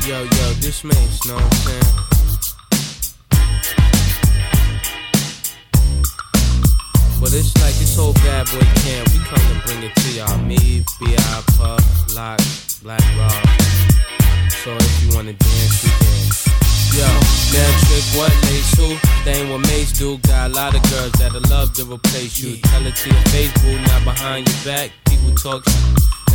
Yo, 0.07 0.23
yo, 0.23 0.53
this 0.61 0.85
makes 0.85 1.31
I'm 1.31 1.51
saying? 1.53 1.83
But 7.21 7.33
it's 7.33 7.57
like 7.63 7.75
this 7.77 7.97
whole 7.97 8.13
bad 8.15 8.47
boy 8.47 8.61
camp. 8.83 9.09
We 9.13 9.19
come 9.25 9.39
to 9.39 9.67
bring 9.67 9.83
it 9.83 9.95
to 9.95 10.13
y'all. 10.13 10.39
Me, 10.39 10.85
B.I. 11.01 11.43
Puff, 11.57 12.15
Lock, 12.15 12.41
Black 12.85 13.01
Rob. 13.17 13.33
So 14.63 14.77
if 14.77 15.03
you 15.03 15.17
wanna 15.17 15.33
dance, 15.33 15.85
we 15.85 15.91
dance. 16.05 16.47
Yo, 16.93 17.07
now 17.57 17.71
trick 17.81 18.05
what 18.13 18.31
lace 18.45 18.77
who? 18.77 19.25
They 19.25 19.41
ain't 19.41 19.49
what 19.49 19.61
Mase 19.61 19.99
do. 19.99 20.19
Got 20.19 20.51
a 20.51 20.55
lot 20.55 20.75
of 20.77 20.83
girls 20.91 21.13
that'll 21.13 21.41
love 21.49 21.73
to 21.77 21.85
replace 21.87 22.39
you. 22.39 22.59
Tell 22.59 22.85
it 22.85 22.95
to 22.95 23.09
your 23.09 23.23
face, 23.33 23.53
boo, 23.63 23.79
not 23.81 24.05
behind 24.05 24.47
your 24.47 24.65
back. 24.67 24.91
People 25.07 25.35
talk. 25.35 25.65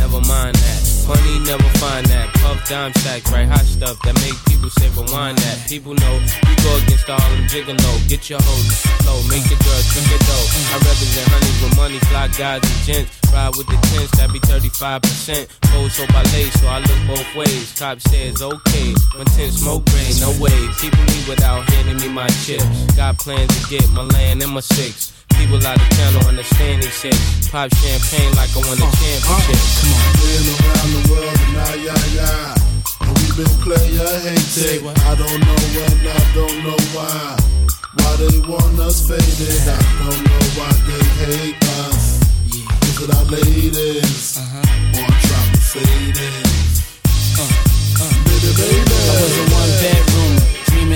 Never 0.00 0.20
mind 0.24 0.56
that. 0.56 0.80
Funny, 1.04 1.38
never 1.44 1.68
find 1.76 2.06
that. 2.06 2.32
Puff 2.40 2.64
dime 2.68 2.92
stacks, 3.04 3.30
right? 3.30 3.46
Hot 3.46 3.68
stuff 3.68 4.00
that 4.02 4.16
make 4.24 4.32
people 4.48 4.70
say 4.70 4.88
rewind 4.96 5.36
that. 5.44 5.68
People 5.68 5.92
know 5.92 6.14
you 6.16 6.56
go 6.64 6.72
against 6.80 7.04
all 7.12 7.20
them 7.20 7.44
gigolo. 7.52 7.92
Get 8.08 8.32
your 8.32 8.40
hoes 8.40 8.80
low, 9.04 9.20
make 9.28 9.44
the 9.44 9.60
girl 9.60 9.82
trick 9.92 10.08
it 10.08 10.22
though. 10.24 10.46
I 10.72 10.76
represent 10.80 11.26
honeys 11.28 11.58
with 11.60 11.76
money, 11.76 12.00
fly 12.08 12.32
guys 12.32 12.64
and 12.64 12.80
gents. 12.88 13.12
Ride 13.28 13.52
with 13.60 13.68
the 13.68 13.78
tents, 13.92 14.10
that 14.16 14.32
be 14.32 14.40
35%. 14.40 15.46
Gold 15.70 15.92
so 15.92 16.06
by 16.08 16.24
lace, 16.32 16.56
so 16.60 16.66
I 16.66 16.80
look 16.80 17.00
both 17.06 17.28
ways. 17.36 17.76
Cop 17.78 18.00
says 18.00 18.40
okay. 18.40 18.94
When 19.14 19.26
ten 19.36 19.52
smoke 19.52 19.84
rain, 19.92 20.16
no 20.24 20.32
way. 20.40 20.56
People 20.80 21.04
me 21.12 21.20
without 21.28 21.68
handing 21.70 22.00
me 22.00 22.08
my 22.08 22.28
chips. 22.42 22.64
Got 22.96 23.18
plans 23.18 23.52
to 23.52 23.60
get 23.68 23.84
my 23.92 24.02
land 24.16 24.42
and 24.42 24.52
my 24.52 24.60
six. 24.60 25.19
People 25.36 25.60
out 25.66 25.76
of 25.76 25.88
town 25.96 26.12
don't 26.14 26.28
understand 26.28 26.82
these 26.82 26.94
shit. 26.94 27.16
Pop 27.50 27.70
champagne 27.74 28.32
like 28.34 28.50
I 28.54 28.60
won 28.64 28.78
a 28.78 28.88
championship. 28.96 29.60
Come 29.80 29.92
on. 29.94 30.12
Been 30.20 30.46
around 30.56 30.90
the 30.94 31.02
world 31.10 31.36
and 31.36 31.52
now, 31.54 31.74
yeah, 31.74 32.04
yeah. 32.14 32.54
And 33.02 33.12
we 33.18 33.26
been 33.36 33.52
player 33.64 34.10
hated. 34.24 34.86
I 34.86 35.14
don't 35.14 35.40
know 35.40 35.58
when, 35.74 35.94
I 36.06 36.22
don't 36.34 36.58
know 36.64 36.78
why. 36.94 37.36
Why 37.98 38.10
they 38.22 38.38
want 38.46 38.78
us 38.80 39.02
faded. 39.08 39.66
I 39.66 39.78
don't 39.98 40.22
know 40.22 40.44
why 40.58 40.70
they 40.86 41.04
hate 41.24 41.58
us. 41.84 42.22
Is 42.86 42.96
it 43.02 43.10
our 43.10 43.24
ladies? 43.26 44.38
Or 44.94 45.08
drop 45.08 45.46
the 45.50 45.60
faded? 45.60 46.46
Baby, 48.00 48.50
baby. 48.56 48.94
I 48.94 49.16
was 49.20 49.34
a 49.36 49.44
one 49.52 49.72
bedroom, 49.80 49.99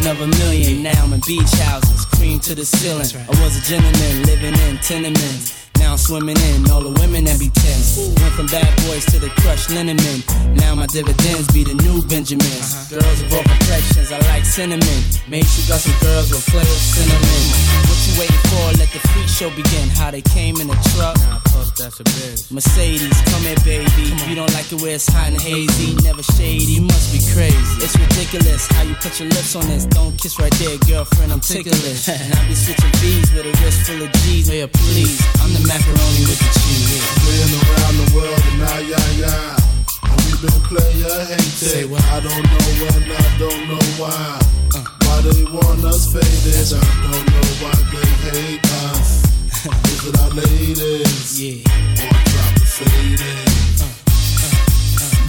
of 0.06 0.20
a 0.20 0.26
million. 0.38 0.82
Now 0.82 1.04
I'm 1.04 1.12
in 1.12 1.20
beach 1.26 1.50
houses, 1.60 2.04
cream 2.06 2.38
to 2.40 2.54
the 2.54 2.64
ceiling. 2.64 3.06
I 3.26 3.42
was 3.42 3.56
a 3.56 3.62
gentleman 3.62 4.22
living 4.24 4.54
in 4.68 4.78
tenements. 4.78 5.63
Now 5.78 5.92
I'm 5.92 5.98
swimming 5.98 6.36
in 6.54 6.70
all 6.70 6.82
the 6.82 6.94
women 7.00 7.24
that 7.24 7.38
be 7.38 7.50
tense. 7.50 7.98
Went 8.20 8.34
from 8.34 8.46
bad 8.46 8.70
boys 8.86 9.04
to 9.12 9.18
the 9.18 9.30
crushed 9.42 9.70
linen 9.70 9.96
men. 9.96 10.22
Now 10.54 10.74
my 10.74 10.86
dividends 10.86 11.46
be 11.52 11.64
the 11.64 11.74
new 11.74 12.02
Benjamins. 12.06 12.74
Uh-huh. 12.74 13.00
Girls 13.00 13.20
of 13.22 13.32
all 13.32 13.44
complexions, 13.44 14.12
I 14.12 14.18
like 14.30 14.44
cinnamon. 14.44 15.00
Make 15.28 15.46
sure 15.46 15.62
you 15.62 15.68
got 15.68 15.80
some 15.80 15.96
girls 16.00 16.30
with 16.30 16.44
flavor 16.44 16.78
cinnamon. 16.94 17.42
What 17.88 17.98
you 18.06 18.12
waiting 18.20 18.44
for? 18.50 18.64
Let 18.78 18.90
the 18.94 19.00
freak 19.10 19.28
show 19.28 19.50
begin. 19.50 19.88
How 19.90 20.10
they 20.10 20.22
came 20.22 20.60
in 20.60 20.70
a 20.70 20.78
truck. 20.94 21.16
Nah, 21.26 21.40
puff, 21.50 21.74
that's 21.76 22.00
a 22.00 22.04
bitch. 22.04 22.50
Mercedes, 22.52 23.14
come 23.30 23.42
here, 23.42 23.58
baby. 23.64 24.14
You 24.28 24.34
don't 24.34 24.52
like 24.54 24.70
it 24.70 24.80
where 24.80 24.94
it's 24.94 25.08
hot 25.08 25.30
and 25.30 25.40
hazy, 25.40 25.94
never 26.02 26.22
shady. 26.22 26.78
You 26.78 26.82
must 26.82 27.12
be 27.12 27.20
crazy. 27.32 27.74
It's 27.82 27.96
ridiculous 27.98 28.66
how 28.70 28.82
you 28.82 28.94
put 29.00 29.18
your 29.18 29.28
lips 29.28 29.54
on 29.56 29.66
this. 29.66 29.86
Don't 29.86 30.14
kiss 30.20 30.38
right 30.38 30.52
there, 30.58 30.78
girlfriend. 30.86 31.32
I'm 31.32 31.40
ticklish. 31.40 32.08
and 32.14 32.34
I 32.34 32.48
be 32.48 32.54
switching 32.54 32.94
V's 33.00 33.32
with 33.32 33.46
a 33.46 33.54
wrist 33.62 33.86
full 33.86 34.02
of 34.02 34.10
G's. 34.24 34.50
Yeah, 34.50 34.66
please. 34.70 35.18
I'm 35.40 35.52
the 35.52 35.63
macaroni 35.66 36.22
with 36.28 36.40
the 36.40 36.50
cheese. 36.60 37.04
Been 37.24 37.52
around 37.60 37.96
the 38.00 38.08
world 38.16 38.42
and 38.50 38.58
now, 38.60 38.78
yeah, 38.78 39.08
yeah. 39.16 39.56
And 40.04 40.18
we 40.24 40.32
been 40.42 40.60
player 40.68 41.16
hated. 41.24 41.88
I 41.92 42.20
don't 42.20 42.44
know 42.44 42.66
when, 42.80 43.02
I 43.08 43.28
don't 43.38 43.62
know 43.68 43.84
why. 44.00 44.38
Uh. 44.74 44.84
Why 45.04 45.20
they 45.22 45.44
want 45.44 45.84
us 45.84 46.12
faded. 46.12 46.68
I 46.72 46.84
don't 47.06 47.26
know 47.32 47.46
why 47.62 47.76
they 47.92 48.08
hate 48.28 48.64
us. 48.92 49.24
Is 49.92 50.06
it 50.08 50.18
our 50.20 50.30
ladies? 50.30 51.40
Yeah. 51.40 51.64
Or 52.02 52.12
drop 52.12 52.52
the 52.60 52.66
faded? 52.66 53.54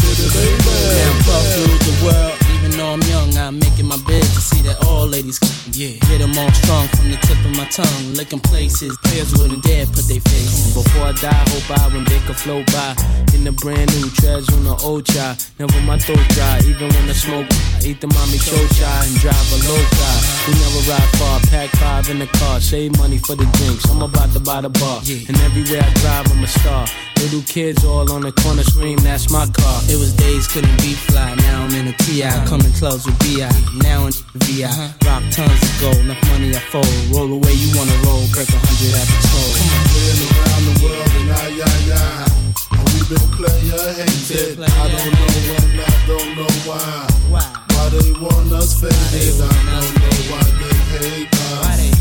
Baby, 0.02 0.26
baby. 0.36 0.72
Now 1.00 1.12
I'm 1.16 1.46
through 1.54 1.80
the 1.88 1.96
world. 2.06 2.36
Even 2.56 2.72
though 2.78 2.94
I'm 2.94 3.02
young, 3.04 3.38
I'm 3.38 3.60
making 3.60 3.88
my 3.88 3.98
bed 4.04 4.24
to 4.24 4.42
see 4.42 4.62
that 4.64 4.84
all 4.86 5.08
ladies 5.08 5.40
come. 5.40 5.55
Yeah. 5.76 6.00
Get 6.08 6.24
them 6.24 6.32
all 6.40 6.52
strong 6.56 6.88
from 6.96 7.12
the 7.12 7.18
tip 7.28 7.36
of 7.44 7.52
my 7.52 7.68
tongue. 7.68 8.14
Licking 8.16 8.40
places, 8.40 8.96
players 9.04 9.36
wouldn't 9.36 9.62
dare 9.62 9.86
put 9.86 10.08
their 10.08 10.24
face. 10.24 10.74
Before 10.74 11.04
I 11.04 11.12
die, 11.12 11.44
hope 11.52 11.68
I 11.68 11.92
when 11.92 12.06
they 12.06 12.20
could 12.24 12.38
flow 12.38 12.64
by. 12.72 12.96
In 13.36 13.44
the 13.44 13.52
brand 13.52 13.92
new 14.00 14.08
treasure 14.16 14.56
on 14.56 14.64
the 14.64 14.76
old 14.88 15.06
child. 15.06 15.36
Never 15.60 15.76
my 15.82 16.00
throat 16.00 16.24
dry, 16.32 16.64
even 16.64 16.88
when 16.88 17.10
I 17.12 17.12
smoke. 17.12 17.52
I 17.52 17.92
eat 17.92 18.00
the 18.00 18.08
mommy 18.08 18.40
chocha 18.40 18.88
and 19.04 19.20
drive 19.20 19.48
a 19.52 19.60
low 19.68 19.84
car. 20.00 20.18
We 20.48 20.56
never 20.64 20.82
ride 20.88 21.12
far, 21.20 21.40
pack 21.52 21.70
five 21.76 22.10
in 22.10 22.20
the 22.20 22.28
car. 22.40 22.62
Save 22.62 22.98
money 22.98 23.18
for 23.18 23.36
the 23.36 23.46
drinks. 23.60 23.84
I'm 23.92 24.02
about 24.02 24.32
to 24.32 24.40
buy 24.40 24.62
the 24.62 24.70
bar. 24.70 25.04
And 25.04 25.36
everywhere 25.44 25.84
I 25.84 25.92
drive, 26.00 26.32
I'm 26.32 26.44
a 26.44 26.48
star. 26.48 26.88
Little 27.22 27.42
kids 27.44 27.84
all 27.86 28.12
on 28.12 28.22
the 28.22 28.32
corner 28.32 28.64
scream, 28.64 28.98
that's 29.00 29.32
my 29.32 29.48
car. 29.48 29.82
It 29.90 29.98
was 29.98 30.14
days 30.14 30.48
couldn't 30.48 30.78
be 30.78 30.94
fly. 30.94 31.34
Now 31.36 31.64
I'm 31.64 31.74
in 31.74 31.88
a 31.88 31.96
TI, 32.04 32.30
coming 32.46 32.72
clubs 32.74 33.06
with 33.06 33.18
BI. 33.20 33.50
Now 33.82 34.06
in 34.08 34.14
VI, 34.46 34.66
uh-huh. 34.66 35.08
rock 35.08 35.24
tons 35.32 35.58
of 35.58 35.74
gold, 35.82 35.98
enough 36.06 36.22
money 36.30 36.54
I 36.54 36.60
fold. 36.70 36.88
Roll 37.10 37.32
away, 37.34 37.54
you 37.54 37.72
wanna 37.78 37.98
roll, 38.06 38.24
break 38.36 38.50
a 38.50 38.60
hundred 38.60 38.94
at 39.00 39.08
the 39.08 39.18
toll. 39.32 39.52
Been 39.96 40.20
around 40.38 40.64
the 40.70 40.76
world 40.84 41.12
and 41.18 41.28
yeah, 41.56 41.78
yeah. 41.90 42.36
And 42.78 42.88
we 42.94 43.00
been 43.10 43.26
player 43.34 43.84
hated. 43.96 44.60
I 44.60 44.86
don't 44.94 45.12
know 45.16 45.32
when, 45.50 45.68
I 45.82 45.96
don't 46.06 46.32
know 46.36 46.54
why. 46.68 47.16
Why 47.32 47.90
they 47.90 48.12
want 48.20 48.52
us 48.52 48.82
faded. 48.82 49.42
I 49.42 49.50
don't 49.72 49.96
know 50.04 50.16
why 50.30 50.44
they 50.60 50.76
hate 51.00 51.34
us. 51.34 51.95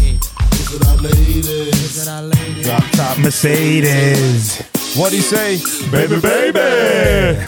Is 0.74 0.80
it 0.80 0.86
our 0.88 0.96
ladies? 0.96 1.48
Is 1.48 2.02
it 2.06 2.10
our 2.10 2.22
ladies? 2.22 2.64
Drop 2.66 2.82
top 2.92 3.18
Mercedes. 3.18 4.60
What 4.96 5.10
do 5.10 5.16
you 5.16 5.22
say? 5.22 5.58
Baby, 5.90 6.20
baby. 6.20 7.44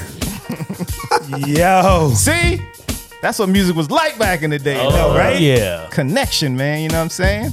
Yo. 1.59 2.11
See? 2.15 2.61
That's 3.23 3.39
what 3.39 3.48
music 3.48 3.74
was 3.74 3.90
like 3.90 4.19
back 4.19 4.43
in 4.43 4.51
the 4.51 4.59
day, 4.59 4.78
Oh, 4.81 4.90
though, 4.93 5.16
right? 5.16 5.40
yeah. 5.40 5.89
Connection, 5.90 6.57
man. 6.57 6.82
You 6.82 6.89
know 6.90 6.98
what 6.98 7.03
I'm 7.05 7.09
saying? 7.11 7.53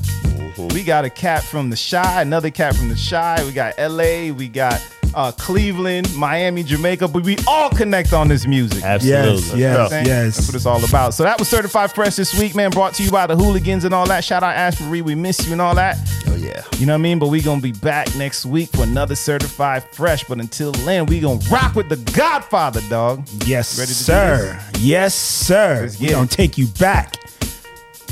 We 0.58 0.84
got 0.84 1.06
a 1.06 1.10
cat 1.10 1.44
from 1.44 1.70
the 1.70 1.76
Chi, 1.90 2.22
another 2.22 2.50
cat 2.50 2.76
from 2.76 2.90
the 2.90 3.08
Chi. 3.10 3.44
We 3.46 3.52
got 3.52 3.78
LA, 3.78 4.32
we 4.34 4.48
got 4.48 4.86
uh, 5.16 5.32
Cleveland, 5.32 6.14
Miami, 6.16 6.64
Jamaica, 6.64 7.08
but 7.08 7.24
we 7.24 7.38
all 7.48 7.70
connect 7.70 8.14
on 8.14 8.28
this 8.28 8.46
music. 8.48 8.84
Absolutely. 8.84 9.32
Yes, 9.42 9.54
You 9.54 9.60
know 9.68 9.84
what 9.84 9.94
I'm 9.94 10.06
yes, 10.06 10.08
yes. 10.08 10.36
That's 10.36 10.48
what 10.48 10.56
it's 10.56 10.66
all 10.66 10.84
about. 10.84 11.14
So 11.14 11.24
that 11.24 11.38
was 11.40 11.48
Certified 11.48 11.92
Fresh 11.92 12.16
this 12.16 12.38
week, 12.38 12.56
man. 12.56 12.72
Brought 12.72 12.94
to 12.96 13.04
you 13.04 13.12
by 13.12 13.28
the 13.28 13.36
Hooligans 13.36 13.84
and 13.86 13.94
all 13.94 14.08
that. 14.08 14.24
Shout 14.24 14.44
out 14.44 14.56
Ashbury, 14.56 15.02
we 15.02 15.16
miss 15.16 15.46
you 15.46 15.52
and 15.54 15.62
all 15.62 15.76
that. 15.76 15.98
Oh 16.28 16.36
yeah. 16.36 16.64
You 16.78 16.86
know 16.86 16.94
what 16.94 17.00
I 17.00 17.02
mean? 17.02 17.20
But 17.20 17.28
we 17.28 17.42
gonna 17.42 17.62
be 17.62 17.72
back 17.72 18.16
next 18.16 18.46
week 18.46 18.70
for 18.70 18.84
another 18.84 19.16
Certified 19.16 19.84
Fresh. 19.94 20.24
But 20.26 20.40
until 20.40 20.72
then, 20.72 21.06
we 21.06 21.20
gonna 21.20 21.40
rock 21.52 21.76
with 21.76 21.90
the 21.90 21.98
Godfather, 22.14 22.82
dog. 22.90 23.28
Yes, 23.46 23.78
Ready 23.78 23.90
to 23.90 23.94
sir. 23.94 24.60
Yes, 24.80 25.14
sir. 25.16 25.90
We're 26.00 26.12
gonna 26.12 26.28
take 26.28 26.58
you 26.58 26.68
back. 26.68 27.16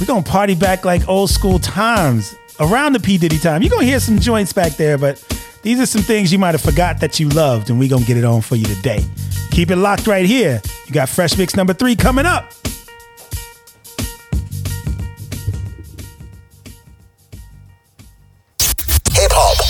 We're 0.01 0.07
gonna 0.07 0.23
party 0.23 0.55
back 0.55 0.83
like 0.83 1.07
old 1.07 1.29
school 1.29 1.59
times 1.59 2.35
around 2.59 2.93
the 2.93 2.99
P. 2.99 3.19
Diddy 3.19 3.37
time. 3.37 3.61
You're 3.61 3.69
gonna 3.69 3.85
hear 3.85 3.99
some 3.99 4.17
joints 4.17 4.51
back 4.51 4.71
there, 4.71 4.97
but 4.97 5.19
these 5.61 5.79
are 5.79 5.85
some 5.85 6.01
things 6.01 6.33
you 6.33 6.39
might 6.39 6.55
have 6.55 6.61
forgot 6.61 6.99
that 7.01 7.19
you 7.19 7.29
loved, 7.29 7.69
and 7.69 7.77
we're 7.77 7.87
gonna 7.87 8.03
get 8.03 8.17
it 8.17 8.23
on 8.23 8.41
for 8.41 8.55
you 8.55 8.65
today. 8.65 9.05
Keep 9.51 9.69
it 9.69 9.75
locked 9.75 10.07
right 10.07 10.25
here. 10.25 10.59
You 10.87 10.91
got 10.91 11.07
Fresh 11.07 11.37
Mix 11.37 11.55
number 11.55 11.75
three 11.75 11.95
coming 11.95 12.25
up. 12.25 12.51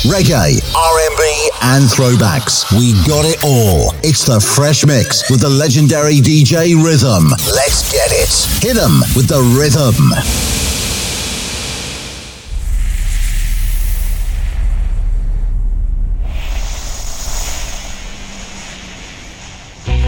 Reggae, 0.03 0.57
R&B, 0.75 1.49
and 1.61 1.85
throwbacks. 1.85 2.71
We 2.77 2.93
got 3.07 3.25
it 3.25 3.43
all. 3.43 3.93
It's 4.03 4.25
the 4.25 4.39
Fresh 4.39 4.85
Mix 4.85 5.29
with 5.29 5.41
the 5.41 5.49
legendary 5.49 6.15
DJ 6.15 6.73
Rhythm. 6.73 7.29
Let's 7.53 7.91
get 7.91 8.11
it. 8.11 8.29
Hit 8.63 8.77
'em 8.77 9.01
with 9.15 9.27
the 9.27 9.41
rhythm. 9.41 10.11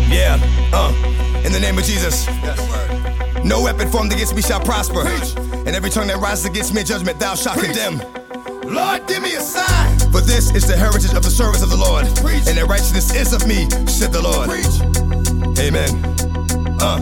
Yeah, 0.10 0.38
uh, 0.74 0.94
in 1.45 1.52
the 1.52 1.60
name 1.60 1.78
of 1.78 1.84
Jesus. 1.84 2.28
No 3.44 3.61
weapon 3.61 3.91
formed 3.91 4.14
against 4.14 4.36
me 4.36 4.41
shall 4.41 4.60
prosper. 4.60 5.02
And 5.65 5.70
every 5.70 5.90
tongue 5.90 6.07
that 6.07 6.18
rises 6.18 6.45
against 6.45 6.74
me 6.74 6.82
in 6.82 6.88
judgment, 6.88 7.20
thou 7.20 7.36
shalt 7.36 7.60
condemn. 7.60 8.02
Lord, 8.74 9.08
give 9.08 9.22
me 9.22 9.36
a 9.36 9.41
sign. 9.41 10.00
For 10.12 10.20
this 10.22 10.50
is 10.56 10.66
the 10.68 10.76
heritage 10.76 11.14
of 11.14 11.22
the 11.22 11.30
service 11.30 11.62
of 11.62 11.70
the 11.70 11.78
Lord. 11.78 12.06
And 12.06 12.58
the 12.58 12.66
righteousness 12.68 13.14
is 13.14 13.32
of 13.32 13.45
me, 13.48 13.70
said 13.86 14.12
the 14.12 14.22
Lord. 14.22 14.50
Amen. 15.60 15.90
Uh. 16.82 16.98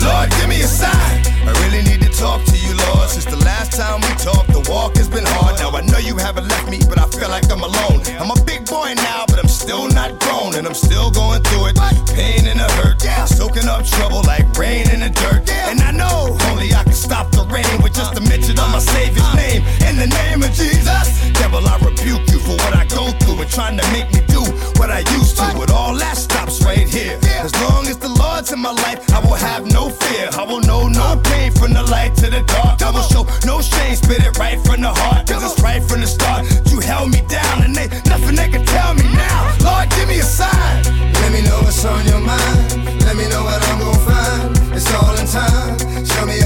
Lord, 0.00 0.30
give 0.40 0.48
me 0.48 0.62
a 0.62 0.66
sign. 0.66 1.20
I 1.44 1.52
really 1.64 1.82
need 1.84 2.00
to 2.02 2.07
talk 2.18 2.44
to 2.44 2.58
you, 2.58 2.74
Lord. 2.90 3.08
Since 3.08 3.26
the 3.26 3.38
last 3.46 3.72
time 3.72 4.02
we 4.02 4.10
talked, 4.18 4.50
the 4.50 4.62
walk 4.68 4.96
has 4.96 5.08
been 5.08 5.24
hard. 5.24 5.58
Now 5.62 5.70
I 5.70 5.82
know 5.86 5.98
you 5.98 6.16
haven't 6.16 6.48
left 6.48 6.68
me, 6.68 6.82
but 6.88 6.98
I 6.98 7.06
feel 7.06 7.30
like 7.30 7.46
I'm 7.50 7.62
alone. 7.62 8.02
I'm 8.18 8.30
a 8.34 8.40
big 8.42 8.66
boy 8.66 8.92
now, 8.94 9.24
but 9.30 9.38
I'm 9.38 9.48
still 9.48 9.86
not 9.88 10.18
grown, 10.18 10.58
and 10.58 10.66
I'm 10.66 10.74
still 10.74 11.10
going 11.10 11.42
through 11.46 11.70
it. 11.70 11.76
Pain 12.18 12.50
and 12.50 12.58
a 12.60 12.68
hurt, 12.82 13.00
soaking 13.30 13.68
up 13.70 13.86
trouble 13.86 14.22
like 14.26 14.44
rain 14.58 14.90
in 14.90 15.00
the 15.00 15.10
dirt. 15.10 15.48
And 15.70 15.80
I 15.80 15.92
know 15.92 16.36
only 16.50 16.74
I 16.74 16.82
can 16.82 16.98
stop 16.98 17.30
the 17.30 17.46
rain 17.46 17.74
with 17.82 17.94
just 17.94 18.18
a 18.18 18.22
mention 18.26 18.58
of 18.58 18.68
my 18.74 18.82
Savior's 18.82 19.32
name. 19.38 19.62
In 19.86 19.94
the 19.96 20.10
name 20.10 20.42
of 20.42 20.50
Jesus, 20.52 21.06
devil, 21.38 21.62
I 21.62 21.78
rebuke 21.78 22.26
you 22.34 22.42
for 22.42 22.58
what 22.58 22.74
I 22.74 22.84
go 22.90 23.14
through 23.22 23.40
and 23.42 23.50
trying 23.50 23.78
to 23.78 23.86
make 23.94 24.10
me 24.12 24.20
do 24.26 24.42
what 24.74 24.90
I 24.90 25.06
used 25.14 25.38
to. 25.38 25.46
But 25.54 25.70
all 25.70 25.94
that 25.94 26.16
stops 26.16 26.64
right 26.64 26.88
here. 26.88 27.16
As 27.38 27.54
long 27.62 27.86
as 27.86 27.96
the 27.98 28.10
Lord's 28.10 28.50
in 28.50 28.58
my 28.58 28.72
life, 28.72 28.98
I 29.14 29.20
will 29.20 29.38
have 29.38 29.70
no 29.70 29.90
fear. 29.90 30.28
I 30.32 30.42
will 30.42 30.60
know 30.66 30.88
no 30.88 31.20
pain 31.22 31.52
from 31.52 31.72
the 31.74 31.84
light 31.84 32.07
to 32.16 32.30
the 32.30 32.42
dark. 32.42 32.82
I 32.82 32.90
will 32.90 33.02
show 33.02 33.26
no 33.44 33.60
shame, 33.60 33.96
spit 33.96 34.24
it 34.24 34.38
right 34.38 34.58
from 34.64 34.80
the 34.82 34.92
heart. 34.92 35.26
Cause 35.28 35.42
it's 35.42 35.60
right 35.62 35.82
from 35.82 36.00
the 36.00 36.06
start. 36.06 36.46
You 36.70 36.80
held 36.80 37.10
me 37.10 37.22
down 37.28 37.62
and 37.62 37.74
they 37.74 37.88
nothing 38.08 38.36
they 38.36 38.48
can 38.48 38.64
tell 38.64 38.94
me 38.94 39.04
now. 39.14 39.56
Lord, 39.64 39.90
give 39.90 40.08
me 40.08 40.18
a 40.18 40.22
sign. 40.22 40.82
Let 41.20 41.32
me 41.32 41.42
know 41.42 41.58
what's 41.62 41.84
on 41.84 42.04
your 42.06 42.20
mind. 42.20 43.04
Let 43.04 43.16
me 43.16 43.28
know 43.28 43.44
what 43.44 43.60
I'm 43.68 43.78
gonna 43.78 44.06
find. 44.08 44.74
It's 44.74 44.88
all 44.94 45.14
in 45.16 45.26
time. 45.26 46.06
Show 46.06 46.24
me 46.26 46.37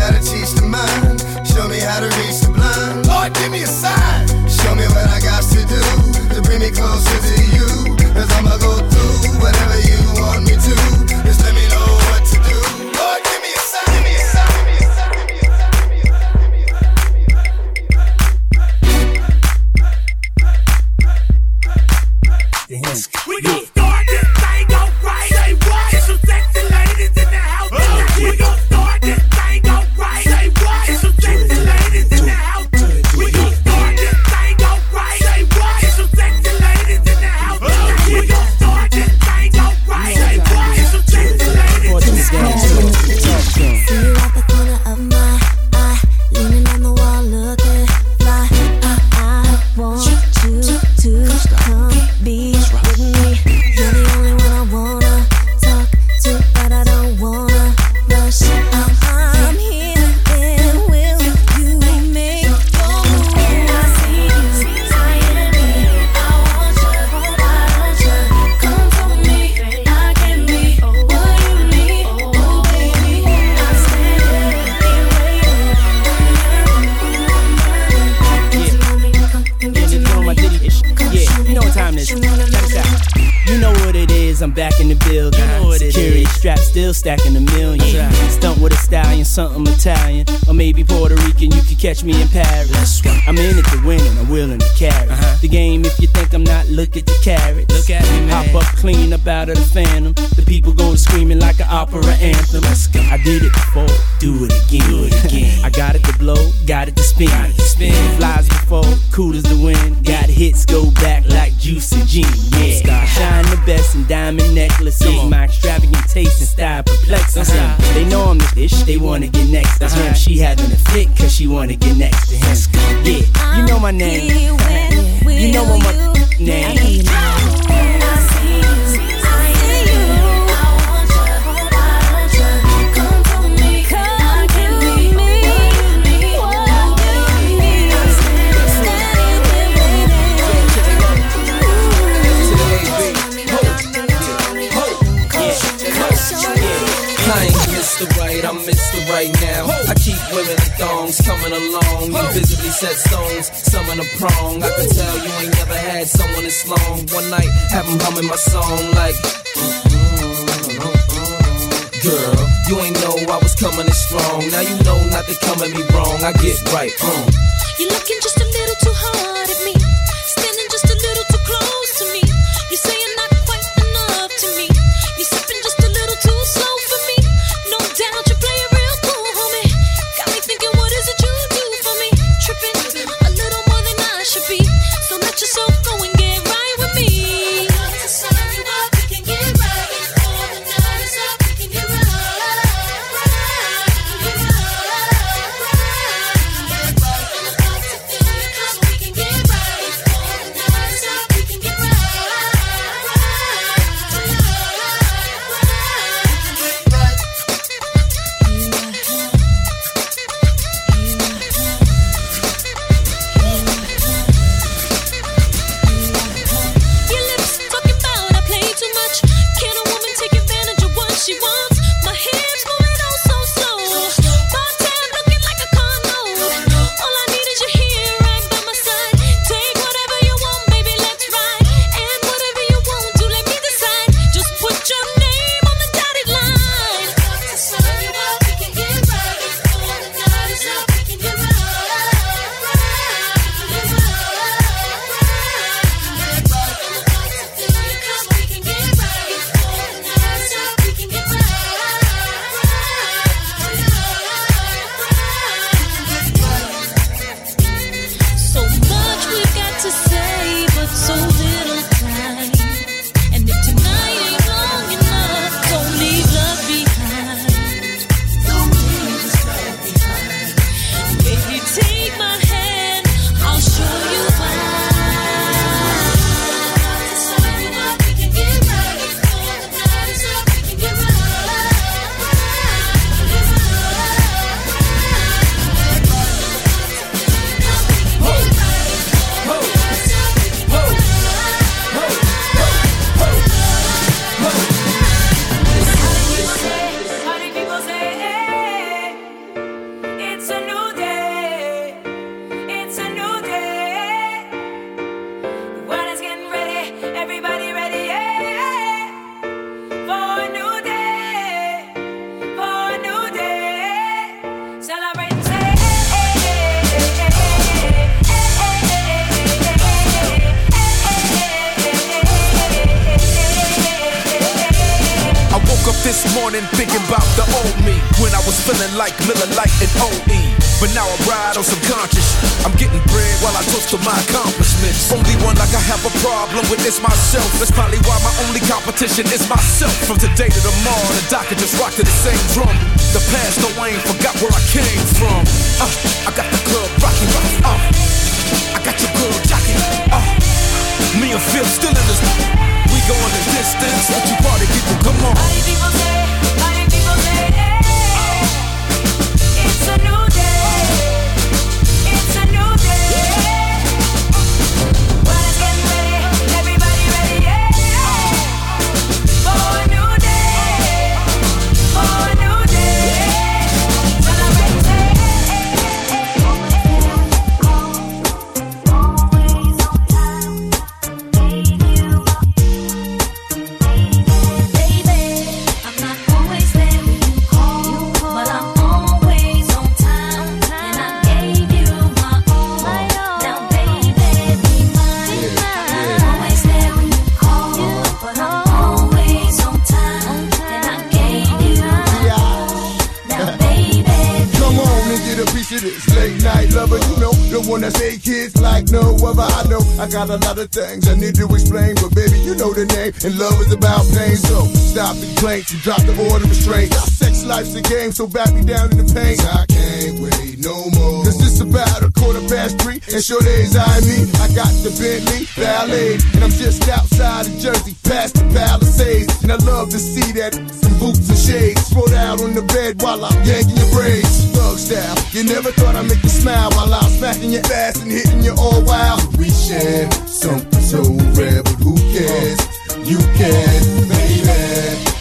while 433.64 433.76
your 433.76 433.90
braids. 433.90 434.46
Thug 434.52 434.78
style, 434.78 435.16
you 435.32 435.44
never 435.44 435.70
thought 435.72 435.96
I'd 435.96 436.08
make 436.08 436.22
you 436.22 436.28
smile 436.28 436.70
while 436.72 436.92
I 436.92 437.04
was 437.04 437.18
smacking 437.18 437.52
your 437.52 437.64
ass 437.72 438.00
and 438.02 438.10
hitting 438.10 438.42
you 438.42 438.54
all 438.58 438.82
wild. 438.84 439.36
We 439.36 439.50
share 439.50 440.10
something 440.26 440.82
so 440.82 441.02
rare, 441.38 441.62
but 441.62 441.78
who 441.82 441.96
cares? 442.12 442.60
You 443.08 443.18
can, 443.38 444.08
baby. 444.08 445.11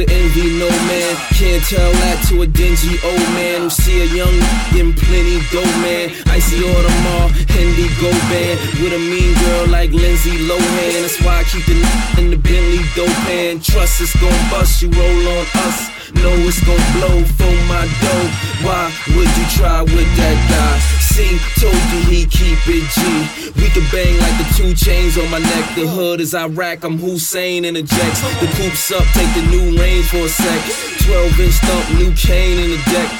Ain't 0.00 0.08
to 0.08 0.14
envy 0.14 0.58
no 0.58 0.68
man. 0.68 1.16
Can't 1.34 1.62
tell 1.64 1.92
that 1.92 2.24
to 2.28 2.42
a 2.42 2.46
dingy 2.46 2.98
old 3.04 3.28
man 3.34 3.62
who 3.62 3.70
see 3.70 4.02
a 4.02 4.06
young 4.06 4.34
getting 4.72 4.94
plenty 4.94 5.40
dough 5.52 5.64
man. 5.82 6.10
I 6.26 6.36
Icy 6.36 6.60
Audemars, 6.60 7.30
Indigo 7.56 8.10
band 8.30 8.58
with 8.82 8.92
a 8.92 8.98
mean 8.98 9.34
girl 9.34 9.66
like 9.68 9.90
Lindsay 9.90 10.38
Lohan. 10.46 11.02
That's 11.02 11.20
why 11.22 11.40
I 11.40 11.44
keep 11.44 11.64
the 11.66 11.76
in 12.20 12.30
the 12.30 12.36
Bentley 12.36 12.82
dope 12.96 13.08
pan. 13.26 13.60
Trust 13.60 14.00
it's 14.00 14.14
gon' 14.20 14.50
bust, 14.50 14.82
you 14.82 14.90
roll 14.90 15.28
on 15.28 15.46
us. 15.66 15.93
Know 16.24 16.32
it's 16.48 16.56
gon' 16.64 16.80
blow 16.96 17.20
for 17.36 17.52
my 17.68 17.84
dough. 18.00 18.28
Why 18.64 18.88
would 19.12 19.28
you 19.36 19.46
try 19.60 19.82
with 19.82 20.08
that 20.16 20.38
guy? 20.48 20.74
See, 21.12 21.36
told 21.60 21.76
you 21.92 22.00
he 22.08 22.24
keep 22.24 22.56
it 22.64 22.88
G. 22.96 23.52
We 23.60 23.68
can 23.68 23.84
bang 23.92 24.16
like 24.24 24.32
the 24.40 24.48
two 24.56 24.72
chains 24.72 25.18
on 25.18 25.28
my 25.30 25.38
neck. 25.38 25.76
The 25.76 25.86
hood 25.86 26.20
is 26.20 26.34
Iraq, 26.34 26.82
I'm 26.82 26.96
Hussein 26.96 27.66
in 27.66 27.74
the 27.74 27.82
jets. 27.82 28.20
The 28.40 28.48
coops 28.56 28.90
up, 28.90 29.04
take 29.12 29.28
the 29.36 29.44
new 29.52 29.76
range 29.76 30.08
for 30.08 30.24
a 30.24 30.28
sec. 30.32 30.60
12 31.04 31.40
inch 31.40 31.60
thump, 31.60 31.84
new 32.00 32.10
cane 32.16 32.56
in 32.56 32.70
the 32.72 32.80
deck. 32.88 33.10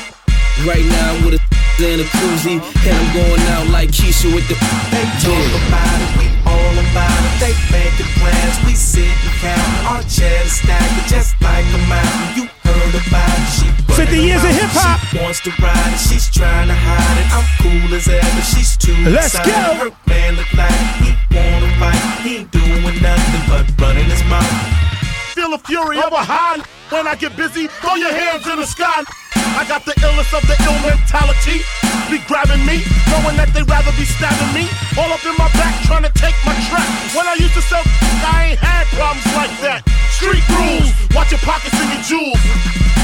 Right 0.65 0.87
now 0.89 1.13
with 1.27 1.37
a 1.37 1.45
and 1.85 2.01
a 2.01 2.05
koozie, 2.05 2.57
and 2.57 2.95
I'm 2.97 3.11
going 3.13 3.43
out 3.53 3.69
like 3.69 3.91
Keisha 3.91 4.33
with 4.33 4.49
the. 4.49 4.57
They 4.89 5.05
talk 5.21 5.51
about 5.69 5.99
it, 6.01 6.11
we 6.17 6.27
all 6.49 6.73
about 6.73 7.21
it. 7.21 7.35
They 7.37 7.53
making 7.69 8.09
plans, 8.17 8.57
we 8.65 8.75
sit 8.75 9.05
and 9.05 9.35
count. 9.45 9.93
Our 9.93 10.03
cheddar 10.09 10.49
stack 10.49 10.89
just 11.07 11.35
like 11.43 11.67
a 11.75 11.79
mountain. 11.85 12.49
You 12.49 12.64
heard 12.75 12.95
about 12.99 13.39
it, 13.39 13.51
she 13.55 13.67
50 13.95 14.19
years 14.19 14.43
of 14.43 14.51
hip 14.51 14.73
hop. 14.75 14.99
Wants 15.23 15.41
to 15.47 15.51
ride 15.63 15.93
it, 15.95 16.01
she's 16.03 16.27
trying 16.31 16.69
to 16.69 16.75
hide 16.75 17.19
it. 17.23 17.29
I'm 17.31 17.47
cool 17.63 17.95
as 17.95 18.09
ever, 18.09 18.43
she's 18.43 18.77
too 18.77 18.97
Let's 19.07 19.35
excited. 19.35 19.55
go. 19.55 19.91
Her 19.91 19.93
man 20.11 20.35
look 20.37 20.51
like 20.59 20.83
he 20.99 21.11
wanna 21.31 21.71
fight. 21.79 22.03
He 22.27 22.43
ain't 22.43 22.51
doing 22.51 22.99
nothing 23.03 23.45
but 23.47 23.65
running 23.81 24.09
his 24.11 24.23
mouth. 24.27 24.51
Feel 25.35 25.51
the 25.51 25.59
fury 25.59 25.99
of 25.99 26.13
a 26.13 26.23
high 26.25 26.63
when 26.91 27.07
I 27.07 27.15
get 27.15 27.37
busy. 27.37 27.67
Throw 27.81 27.95
your 27.95 28.13
hands 28.13 28.47
in 28.47 28.57
the 28.57 28.67
sky. 28.67 29.05
I 29.55 29.63
got 29.69 29.85
the 29.85 29.95
illness 30.03 30.31
of 30.35 30.43
the 30.51 30.57
ill 30.67 30.79
mentality. 30.83 31.63
Be 32.11 32.19
grabbing 32.27 32.65
me, 32.67 32.83
knowing 33.13 33.37
that 33.39 33.55
they'd 33.55 33.69
rather 33.69 33.93
be 33.95 34.05
stabbing 34.05 34.53
me. 34.53 34.67
All 34.99 35.11
up 35.13 35.23
in 35.23 35.35
my 35.39 35.49
back, 35.55 35.73
trying 35.87 36.03
to 36.03 36.13
take 36.19 36.35
my 36.43 36.55
track. 36.67 36.87
When 37.15 37.27
I 37.27 37.39
used 37.39 37.55
to 37.55 37.65
sell, 37.65 37.85
I 38.27 38.55
ain't 38.55 38.61
had 38.61 38.85
problems 38.97 39.27
like 39.39 39.55
that. 39.63 39.87
Street 40.11 40.45
rules, 40.59 40.91
watch 41.15 41.31
your 41.31 41.43
pockets 41.47 41.75
and 41.79 41.89
your 41.95 42.05
jewels. 42.05 42.41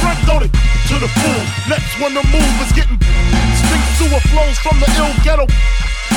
Front 0.02 0.20
loaded 0.27 0.52
to 0.90 0.94
the 0.98 1.11
fool. 1.23 1.43
Next 1.70 1.93
when 2.02 2.12
the 2.15 2.24
move 2.35 2.55
is 2.65 2.73
getting 2.74 2.98
stink 2.98 3.85
sewer 3.98 4.23
flows 4.35 4.59
from 4.59 4.81
the 4.81 4.89
ill 4.98 5.15
ghetto. 5.23 5.47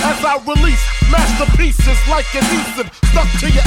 As 0.01 0.19
I 0.25 0.41
release 0.49 0.83
masterpieces 1.13 1.97
like 2.09 2.25
adhesive 2.33 2.89
stuck 3.13 3.29
to 3.39 3.47
your 3.53 3.63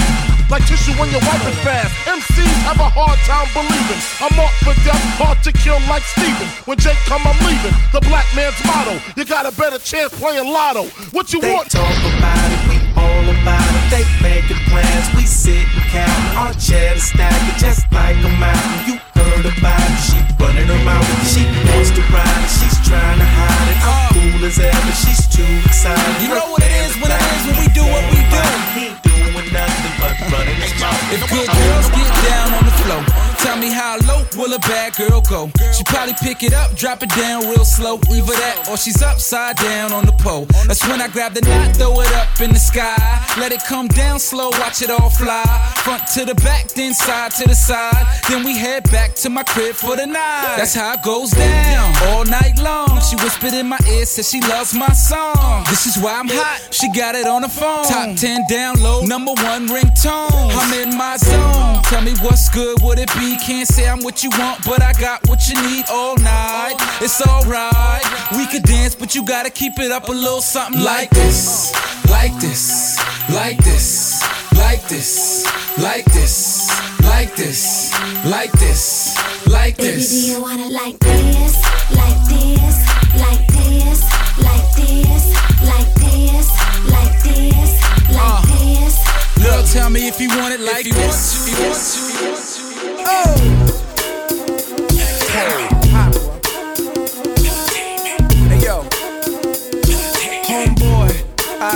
like 0.51 0.63
tissue 0.67 0.95
when 0.99 1.11
your 1.11 1.23
wife 1.27 1.43
is 1.47 1.59
fast. 1.67 1.91
MCs 2.07 2.59
have 2.67 2.79
a 2.79 2.91
hard 2.91 3.19
time 3.27 3.47
believing 3.55 3.99
I'm 4.23 4.31
marked 4.39 4.59
for 4.63 4.75
death, 4.87 5.03
hard 5.19 5.39
to 5.43 5.51
kill 5.51 5.79
like 5.91 6.03
Steven. 6.15 6.47
When 6.67 6.79
Jake 6.79 6.99
come, 7.11 7.23
I'm 7.27 7.39
leaving. 7.47 7.75
The 7.91 8.03
black 8.07 8.27
man's 8.35 8.59
motto. 8.67 8.95
You 9.19 9.25
got 9.27 9.47
a 9.47 9.53
better 9.59 9.79
chance 9.79 10.15
playing 10.15 10.47
lotto. 10.47 10.87
What 11.11 11.33
you 11.33 11.41
They 11.41 11.51
want? 11.55 11.71
talk 11.71 11.99
about 12.15 12.47
it, 12.55 12.63
we 12.71 12.77
all 12.95 13.27
about 13.27 13.71
it. 13.75 13.85
They 13.91 14.05
making 14.23 14.63
plans, 14.71 15.07
we 15.19 15.27
sit 15.27 15.67
and 15.67 15.87
count. 15.91 16.23
Our 16.39 16.53
cheddar 16.55 17.01
stack 17.03 17.35
it 17.51 17.59
just 17.59 17.83
like 17.91 18.19
a 18.23 18.31
mountain. 18.39 18.79
You 18.87 18.95
heard 19.19 19.47
about 19.51 19.83
it, 19.83 19.99
she 20.07 20.19
running 20.39 20.67
her 20.71 20.83
mouth. 20.87 21.11
She 21.27 21.43
wants 21.75 21.91
to 21.91 22.03
ride 22.15 22.43
it, 22.47 22.51
she's 22.55 22.79
trying 22.87 23.19
to 23.19 23.27
hide 23.27 23.69
it. 23.75 23.79
I'm 23.83 23.91
uh. 23.91 24.15
cool 24.15 24.47
as 24.47 24.59
ever, 24.63 24.93
she's 24.95 25.27
too 25.27 25.47
excited. 25.67 26.23
You 26.23 26.31
know 26.39 26.55
what 26.55 26.63
it 26.63 26.71
is 26.87 26.95
when 27.03 27.11
it 27.11 27.19
we 27.45 27.67
do 27.73 27.85
what 27.85 28.05
we 28.13 28.21
do. 28.33 28.43
He 28.77 28.83
ain't 28.91 29.03
doing 29.03 29.49
nothing 29.53 29.95
but 30.01 30.15
running 30.33 30.59
his 30.61 30.75
mouth. 30.81 31.01
If 31.13 31.23
good 31.31 31.49
girls 31.49 31.89
get 31.95 32.11
down 32.29 32.49
on 32.59 32.65
the 32.65 32.75
floor, 32.83 33.03
tell 33.45 33.57
me 33.57 33.71
how 33.71 33.99
low 34.09 34.26
will 34.37 34.53
a 34.53 34.59
bad 34.61 34.95
girl 34.97 35.21
go? 35.21 35.51
She 35.73 35.83
probably 35.85 36.15
pick 36.23 36.43
it 36.43 36.53
up, 36.53 36.77
drop 36.77 37.03
it 37.03 37.11
down 37.11 37.43
real 37.49 37.65
slow. 37.65 37.97
Either 38.11 38.37
that 38.37 38.69
or 38.71 38.77
she's 38.77 39.03
upside 39.03 39.57
down 39.57 39.93
on 39.93 40.07
the 40.07 40.13
pole. 40.13 40.47
That's 40.67 40.87
when 40.87 41.01
I 41.01 41.09
grab 41.09 41.35
the 41.35 41.41
knot, 41.41 41.77
throw 41.77 42.01
it 42.01 42.13
up 42.13 42.41
in 42.41 42.53
the 42.53 42.59
sky. 42.59 42.97
Let 43.39 43.53
it 43.53 43.63
come 43.65 43.89
down 43.89 44.21
slow, 44.21 44.51
watch 44.61 44.83
it 44.83 44.91
all 44.91 45.11
fly. 45.11 45.45
Front 45.85 46.07
to 46.15 46.25
the 46.25 46.35
back, 46.37 46.69
then 46.69 46.95
side 46.95 47.33
to 47.33 47.49
the 47.49 47.55
side. 47.55 48.05
Then 48.29 48.45
we 48.45 48.57
head 48.57 48.85
back 48.91 49.15
to 49.17 49.31
my 49.31 49.43
crib 49.43 49.75
for 49.75 49.97
the 49.97 50.07
night. 50.07 50.57
That's 50.57 50.75
how 50.75 50.95
it 50.95 51.03
goes 51.03 51.31
down 51.31 51.95
all 52.09 52.25
night 52.25 52.59
long. 52.59 53.01
She 53.01 53.17
whispered 53.17 53.55
in 53.55 53.67
my 53.69 53.79
ear, 53.89 54.05
said 54.05 54.25
she 54.25 54.41
loves 54.43 54.75
my 54.75 54.93
song. 54.93 55.65
This 55.69 55.87
is 55.87 56.03
why 56.03 56.19
I'm 56.19 56.29
hot. 56.29 56.69
She 56.71 56.93
got 56.93 57.15
it 57.15 57.27
on 57.27 57.43
the 57.43 57.49
phone. 57.49 57.85
Top 57.85 58.17
10 58.17 58.45
download, 58.51 59.09
number 59.09 59.33
one 59.33 59.69
ringtone. 59.69 60.51
I'm 60.53 60.73
in 60.75 60.97
my 60.97 61.17
zone. 61.17 61.83
Tell 61.85 62.03
me 62.03 62.15
what's 62.21 62.49
good, 62.49 62.83
would 62.83 62.99
it 62.99 63.13
be? 63.15 63.37
Can't 63.37 63.69
say 63.69 63.89
I'm 63.89 64.03
with 64.03 64.23
you 64.25 64.26
want, 64.31 64.65
but 64.65 64.83
I 64.83 64.93
got 64.93 65.27
what 65.29 65.49
you 65.49 65.55
need 65.69 65.85
all 65.91 66.17
night. 66.17 66.77
It's 67.01 67.21
alright. 67.21 68.05
We 68.37 68.47
could 68.47 68.63
dance, 68.63 68.95
but 68.95 69.15
you 69.15 69.25
gotta 69.27 69.51
keep 69.51 69.79
it 69.79 69.93
up 69.93 70.09
a 70.09 70.13
little 70.13 70.41
something 70.41 70.83
like 70.83 71.11
this, 71.11 71.73
like 72.11 72.35
this, 72.41 72.99
like 73.33 73.59
this. 73.59 74.23
Like 74.59 74.89
this, 74.89 75.45
like 75.79 76.05
this, 76.07 76.71
like 77.03 77.35
this, 77.37 77.93
like 78.25 78.53
this, 78.53 79.47
like 79.47 79.77
Baby, 79.77 80.03
do 80.03 80.17
you 80.17 80.41
want 80.41 80.61
it 80.61 80.73
like 80.73 80.99
this, 80.99 81.63
like 81.93 82.21
this, 82.27 82.87
like 83.21 83.47
this, 83.49 84.03
like 84.43 84.73
this, 84.75 85.35
like 85.69 85.95
this, 85.95 86.49
like 86.91 87.23
this, 87.23 87.71
like 88.17 88.43
this? 88.49 89.45
Girl, 89.45 89.63
tell 89.65 89.91
me 89.91 90.09
if 90.09 90.19
you 90.21 90.29
want 90.31 90.55
it 90.55 90.61
like 90.61 90.85
this. 90.85 91.47
Hey 92.97 93.86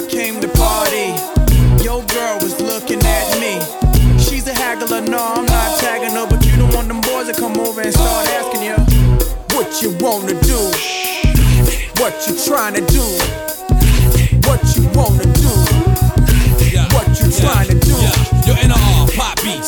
I 0.00 0.06
came 0.06 0.40
to 0.40 0.48
party. 0.48 1.12
Your 1.84 2.02
girl 2.04 2.38
was 2.40 2.58
looking 2.58 3.00
at 3.04 3.38
me. 3.38 3.60
She's 4.18 4.46
a 4.46 4.54
haggler, 4.54 5.02
no, 5.02 5.18
I'm 5.18 5.44
not 5.44 5.78
tagging 5.78 6.16
her, 6.16 6.26
but 6.26 6.42
you 6.46 6.56
don't 6.56 6.72
want 6.72 6.88
them 6.88 7.02
boys 7.02 7.26
to 7.26 7.34
come 7.34 7.58
over 7.60 7.82
and 7.82 7.92
start 7.92 8.26
asking 8.28 8.62
you 8.62 8.76
what 9.54 9.82
you 9.82 9.90
wanna 10.00 10.40
do, 10.40 10.60
what 12.00 12.16
you 12.26 12.34
trying 12.46 12.74
to 12.74 12.86
do, 12.86 13.49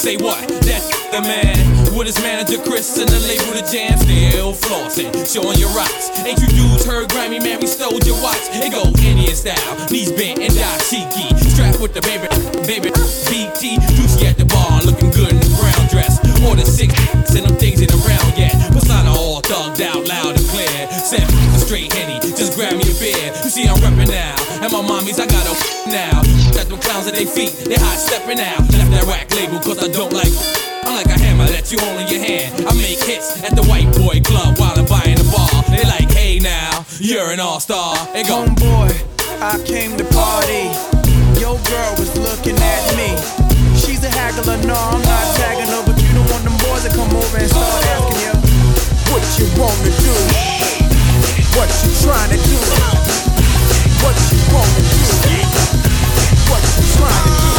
say 0.03 0.17
what? 0.17 0.43
That's 0.67 0.91
the 1.15 1.23
man. 1.23 1.55
With 1.95 2.11
his 2.11 2.19
manager 2.19 2.59
Chris 2.67 2.99
and 2.99 3.07
the 3.07 3.23
label 3.23 3.55
the 3.55 3.63
jam, 3.71 3.95
still 4.03 4.51
flossing, 4.51 5.15
showing 5.23 5.63
your 5.63 5.71
rocks. 5.79 6.11
Ain't 6.27 6.43
you 6.43 6.49
dudes 6.51 6.85
heard 6.85 7.07
Grammy, 7.09 7.39
man? 7.39 7.61
We 7.61 7.69
stole 7.69 8.03
your 8.03 8.19
watch. 8.19 8.43
It 8.51 8.73
go 8.75 8.83
Indian 8.99 9.37
style, 9.37 9.79
knees 9.95 10.11
bent 10.11 10.43
and 10.43 10.51
dashiki. 10.59 11.39
Strapped 11.55 11.79
with 11.79 11.95
the 11.95 12.03
baby, 12.03 12.27
baby, 12.67 12.91
BT. 13.31 13.79
Juicy 13.95 14.27
at 14.27 14.37
the 14.37 14.47
bar, 14.51 14.83
looking 14.83 15.15
good 15.15 15.31
in 15.31 15.39
the 15.39 15.55
brown 15.55 15.87
dress. 15.87 16.19
Order 16.43 16.67
six, 16.67 16.91
and 17.39 17.47
them 17.47 17.55
things 17.55 17.81
ain't 17.81 17.95
around 17.95 18.35
yet. 18.35 18.72
Thugged 19.53 19.85
out, 19.85 20.09
loud 20.09 20.33
and 20.33 20.49
clear. 20.49 20.73
Said 20.97 21.29
a 21.29 21.59
straight 21.61 21.93
henny, 21.93 22.17
just 22.25 22.57
grab 22.57 22.73
me 22.73 22.89
a 22.89 22.97
beer. 22.97 23.29
You 23.45 23.53
see 23.53 23.69
I'm 23.69 23.77
reppin' 23.85 24.09
now, 24.09 24.33
and 24.65 24.73
my 24.73 24.81
mommies 24.81 25.21
I 25.21 25.29
got 25.29 25.45
a 25.45 25.53
now. 25.93 26.25
Got 26.57 26.73
them 26.73 26.81
clowns 26.81 27.05
at 27.05 27.21
their 27.21 27.29
feet, 27.29 27.53
they 27.69 27.77
hot 27.77 28.01
stepping 28.01 28.41
out. 28.41 28.65
Left 28.73 28.89
that 28.97 29.05
rack 29.05 29.29
label 29.37 29.61
cause 29.61 29.77
I 29.77 29.93
don't 29.93 30.09
like. 30.09 30.33
I'm 30.89 30.97
like 30.97 31.13
a 31.13 31.21
hammer 31.21 31.45
that 31.53 31.69
you 31.69 31.77
hold 31.85 32.01
in 32.01 32.09
your 32.09 32.25
hand. 32.25 32.65
I 32.65 32.73
make 32.81 32.97
hits 33.05 33.45
at 33.45 33.53
the 33.53 33.61
white 33.69 33.93
boy 33.93 34.25
club 34.25 34.57
while 34.57 34.73
I'm 34.73 34.89
buying 34.89 35.21
a 35.21 35.27
bar. 35.29 35.53
They 35.69 35.85
like, 35.85 36.09
hey 36.09 36.41
now, 36.41 36.89
you're 36.97 37.29
an 37.29 37.39
all 37.39 37.61
star. 37.61 37.93
It 38.17 38.33
go. 38.33 38.49
Homeboy, 38.49 38.89
I 39.37 39.61
came 39.69 40.01
to 40.01 40.07
party. 40.17 40.73
Your 41.37 41.61
girl 41.69 41.93
was 42.01 42.09
looking 42.17 42.57
at 42.57 42.83
me. 42.97 43.13
She's 43.77 44.01
a 44.01 44.09
haggler, 44.17 44.57
no, 44.65 44.73
I'm 44.73 45.05
not 45.05 45.27
tagging 45.37 45.69
her, 45.69 45.85
but 45.85 46.01
you 46.01 46.09
don't 46.17 46.29
want 46.33 46.41
them 46.41 46.57
boys 46.65 46.89
to 46.89 46.91
come 46.97 47.13
over 47.13 47.37
and 47.37 47.53
start 47.53 47.85
asking 47.93 48.17
you 48.17 48.32
what 49.13 49.39
you 49.39 49.45
wanna 49.61 49.93
do, 50.01 50.15
what 51.53 51.69
you 51.85 51.91
trying 52.01 52.31
to 52.31 52.37
do, 52.49 52.57
what 54.01 54.17
you 54.33 54.41
wanna 54.49 54.83
do, 54.89 55.05
what 56.49 56.63
you 56.65 56.85
trying 56.97 57.25
to 57.29 57.33
do. 57.37 57.53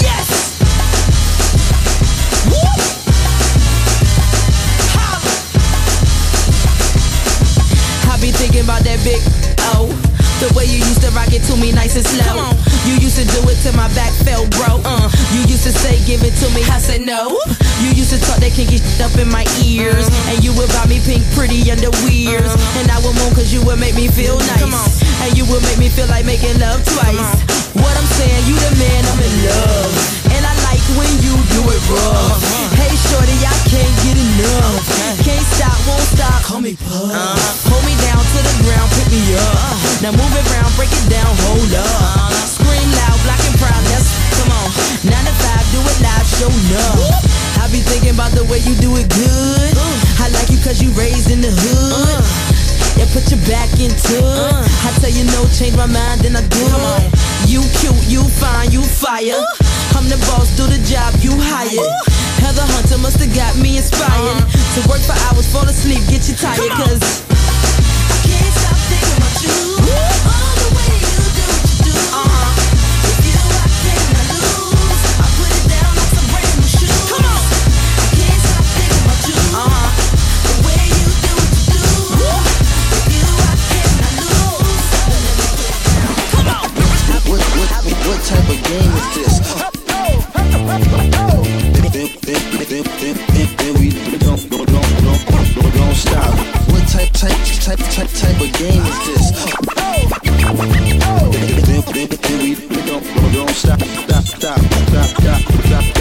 Yes. 0.00 0.26
I 8.06 8.16
be 8.20 8.30
thinking 8.30 8.62
about 8.62 8.84
that 8.84 9.02
big 9.02 9.20
O. 9.74 9.88
The 10.38 10.54
way 10.54 10.66
you 10.66 10.78
used 10.78 11.00
to 11.02 11.10
rock 11.10 11.32
it 11.32 11.42
to 11.50 11.56
me 11.56 11.72
nice 11.72 11.96
and 11.96 12.06
slow. 12.06 12.73
You 12.84 13.00
used 13.00 13.16
to 13.16 13.24
do 13.24 13.40
it 13.48 13.56
till 13.64 13.72
my 13.72 13.88
back 13.96 14.12
felt 14.24 14.50
broke. 14.60 14.84
Uh, 14.84 15.08
you 15.32 15.40
used 15.48 15.64
to 15.64 15.72
say, 15.72 15.96
give 16.04 16.20
it 16.20 16.36
to 16.44 16.46
me. 16.52 16.60
I 16.68 16.76
said 16.76 17.00
no. 17.00 17.40
You 17.80 17.96
used 17.96 18.12
to 18.12 18.20
talk 18.20 18.44
that 18.44 18.52
kinky 18.52 18.76
shit 18.76 19.00
up 19.00 19.16
in 19.16 19.28
my 19.32 19.48
ears. 19.64 20.04
And 20.28 20.44
you 20.44 20.52
would 20.60 20.68
buy 20.76 20.84
me 20.84 21.00
pink 21.00 21.24
pretty 21.32 21.64
underwears. 21.72 22.52
And 22.76 22.86
I 22.92 23.00
would 23.00 23.16
moan 23.16 23.32
cause 23.32 23.48
you 23.52 23.64
would 23.64 23.80
make 23.80 23.96
me 23.96 24.12
feel 24.12 24.36
nice. 24.52 25.00
And 25.24 25.32
you 25.32 25.48
would 25.48 25.64
make 25.64 25.80
me 25.80 25.88
feel 25.88 26.06
like 26.12 26.28
making 26.28 26.60
love 26.60 26.84
twice. 26.84 27.24
What 27.72 27.94
I'm 27.96 28.08
saying, 28.20 28.44
you 28.46 28.54
the 28.54 28.72
man, 28.76 29.02
I'm 29.08 29.20
in 29.20 29.34
love. 29.48 29.92
And 30.36 30.42
I 30.44 30.52
like 30.68 30.84
when 31.00 31.10
you 31.24 31.34
do 31.56 31.62
it 31.72 31.82
rough. 31.88 32.38
Hey 32.76 32.92
shorty, 33.08 33.34
I 33.48 33.56
can't 33.64 33.94
get 34.04 34.16
enough. 34.20 34.84
Can't 35.24 35.46
stop, 35.56 35.74
won't 35.88 36.04
stop. 36.12 36.38
Call 36.44 36.60
me 36.60 36.76
Pug. 36.76 37.10
Uh-huh. 37.10 37.72
Hold 37.72 37.84
me 37.88 37.96
down 38.04 38.20
to 38.20 38.38
the 38.44 38.54
ground, 38.62 38.88
pick 38.92 39.08
me 39.08 39.24
up. 39.40 40.04
Now 40.04 40.12
move 40.12 40.32
it 40.36 40.44
round, 40.52 40.70
break 40.76 40.92
it 40.92 41.06
down, 41.08 41.32
hold 41.48 41.72
up. 41.80 42.33
Nine 45.04 45.24
to 45.28 45.34
five, 45.36 45.64
do 45.68 45.84
it 45.84 45.98
live, 46.00 46.24
show 46.40 46.48
up. 46.48 47.20
I 47.60 47.68
be 47.68 47.84
thinking 47.84 48.16
about 48.16 48.32
the 48.32 48.44
way 48.48 48.64
you 48.64 48.72
do 48.80 48.96
it 48.96 49.04
good. 49.12 49.76
Uh. 49.76 50.24
I 50.24 50.32
like 50.32 50.48
you 50.48 50.56
cause 50.64 50.80
you 50.80 50.88
raised 50.96 51.28
in 51.28 51.44
the 51.44 51.52
hood. 51.52 51.92
Uh. 51.92 52.24
Yeah, 52.96 53.04
put 53.12 53.28
your 53.28 53.40
back 53.44 53.68
into 53.76 54.16
it. 54.16 54.24
Uh. 54.24 54.64
I 54.64 54.88
tell 55.04 55.12
you 55.12 55.28
no, 55.28 55.44
change 55.52 55.76
my 55.76 55.84
mind, 55.84 56.24
then 56.24 56.32
I 56.32 56.42
do 56.48 56.64
it. 56.64 57.12
You 57.44 57.60
cute, 57.84 58.00
you 58.08 58.24
fine, 58.40 58.72
you 58.72 58.80
fire. 58.80 59.44
I'm 59.92 60.08
the 60.08 60.16
boss, 60.32 60.48
do 60.56 60.64
the 60.64 60.80
job 60.88 61.12
you 61.20 61.36
hired. 61.36 61.92
Heather 62.40 62.64
Hunter 62.72 62.96
must 62.96 63.20
have 63.20 63.32
got 63.36 63.52
me 63.60 63.76
inspired 63.76 64.08
uh-huh. 64.08 64.48
to 64.48 64.88
work 64.88 65.04
for 65.04 65.16
hours, 65.28 65.44
fall 65.52 65.68
asleep, 65.68 66.00
get 66.08 66.24
you 66.28 66.34
tired, 66.34 66.72
cause 66.80 66.96
I 67.28 68.16
can't 68.24 68.52
stop 68.56 68.76
thinking 68.88 69.20
about 69.20 69.36
you. 69.44 69.52
All 70.32 70.54
the 70.64 70.70
way 70.80 70.96
you 70.96 71.20
do 71.28 71.44
what 71.44 71.60
you 71.60 71.92
do. 71.92 71.92
Uh-huh. 71.92 72.33
Type 88.24 88.48
of 88.48 88.56
game 88.64 88.92
is 88.96 89.14
this? 89.16 89.36
Stop. 96.02 96.34
What 96.70 96.84
type, 96.88 97.12
of 98.40 98.52
game 98.58 98.82
is 98.82 98.98
this? 99.06 99.24
Stop, 103.54 103.80
stop, 103.80 104.24
stop, 104.24 104.58
stop, 104.88 105.08
stop, 105.20 105.40
stop. 105.66 105.93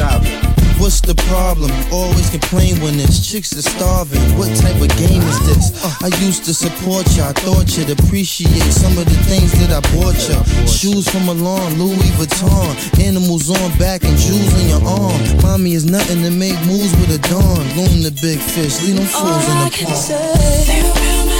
What's 0.94 1.10
the 1.10 1.24
problem? 1.26 1.72
Always 1.92 2.30
complain 2.30 2.80
when 2.80 2.98
there's 2.98 3.18
chicks 3.26 3.50
that's 3.50 3.66
starving. 3.66 4.22
What 4.38 4.56
type 4.62 4.78
of 4.78 4.94
game 5.02 5.24
is 5.26 5.40
this? 5.50 5.74
I 6.04 6.14
used 6.22 6.46
to 6.46 6.54
support 6.54 7.10
you. 7.18 7.24
I 7.24 7.34
thought 7.34 7.66
you'd 7.76 7.90
appreciate 7.90 8.70
some 8.70 8.96
of 9.00 9.06
the 9.06 9.18
things 9.26 9.58
that 9.58 9.74
I 9.74 9.82
bought 9.98 10.14
you. 10.30 10.38
Shoes 10.70 11.10
from 11.10 11.26
Milan, 11.26 11.80
Louis 11.80 11.98
Vuitton, 12.14 12.78
animals 13.02 13.50
on 13.50 13.76
back 13.80 14.04
and 14.04 14.16
jewels 14.20 14.54
on 14.54 14.70
your 14.70 14.86
arm. 14.86 15.42
Mommy 15.42 15.74
is 15.74 15.90
nothing 15.90 16.22
to 16.22 16.30
make 16.30 16.62
moves 16.68 16.94
with 17.02 17.10
a 17.10 17.22
dawn. 17.28 17.66
Loom 17.74 18.06
the 18.06 18.14
big 18.22 18.38
fish, 18.38 18.80
leave 18.86 18.98
them 18.98 19.08
fools 19.10 19.50
in 19.50 19.58
the 19.66 21.24
pond. 21.26 21.33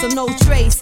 So 0.00 0.08
no 0.08 0.26
trace, 0.38 0.79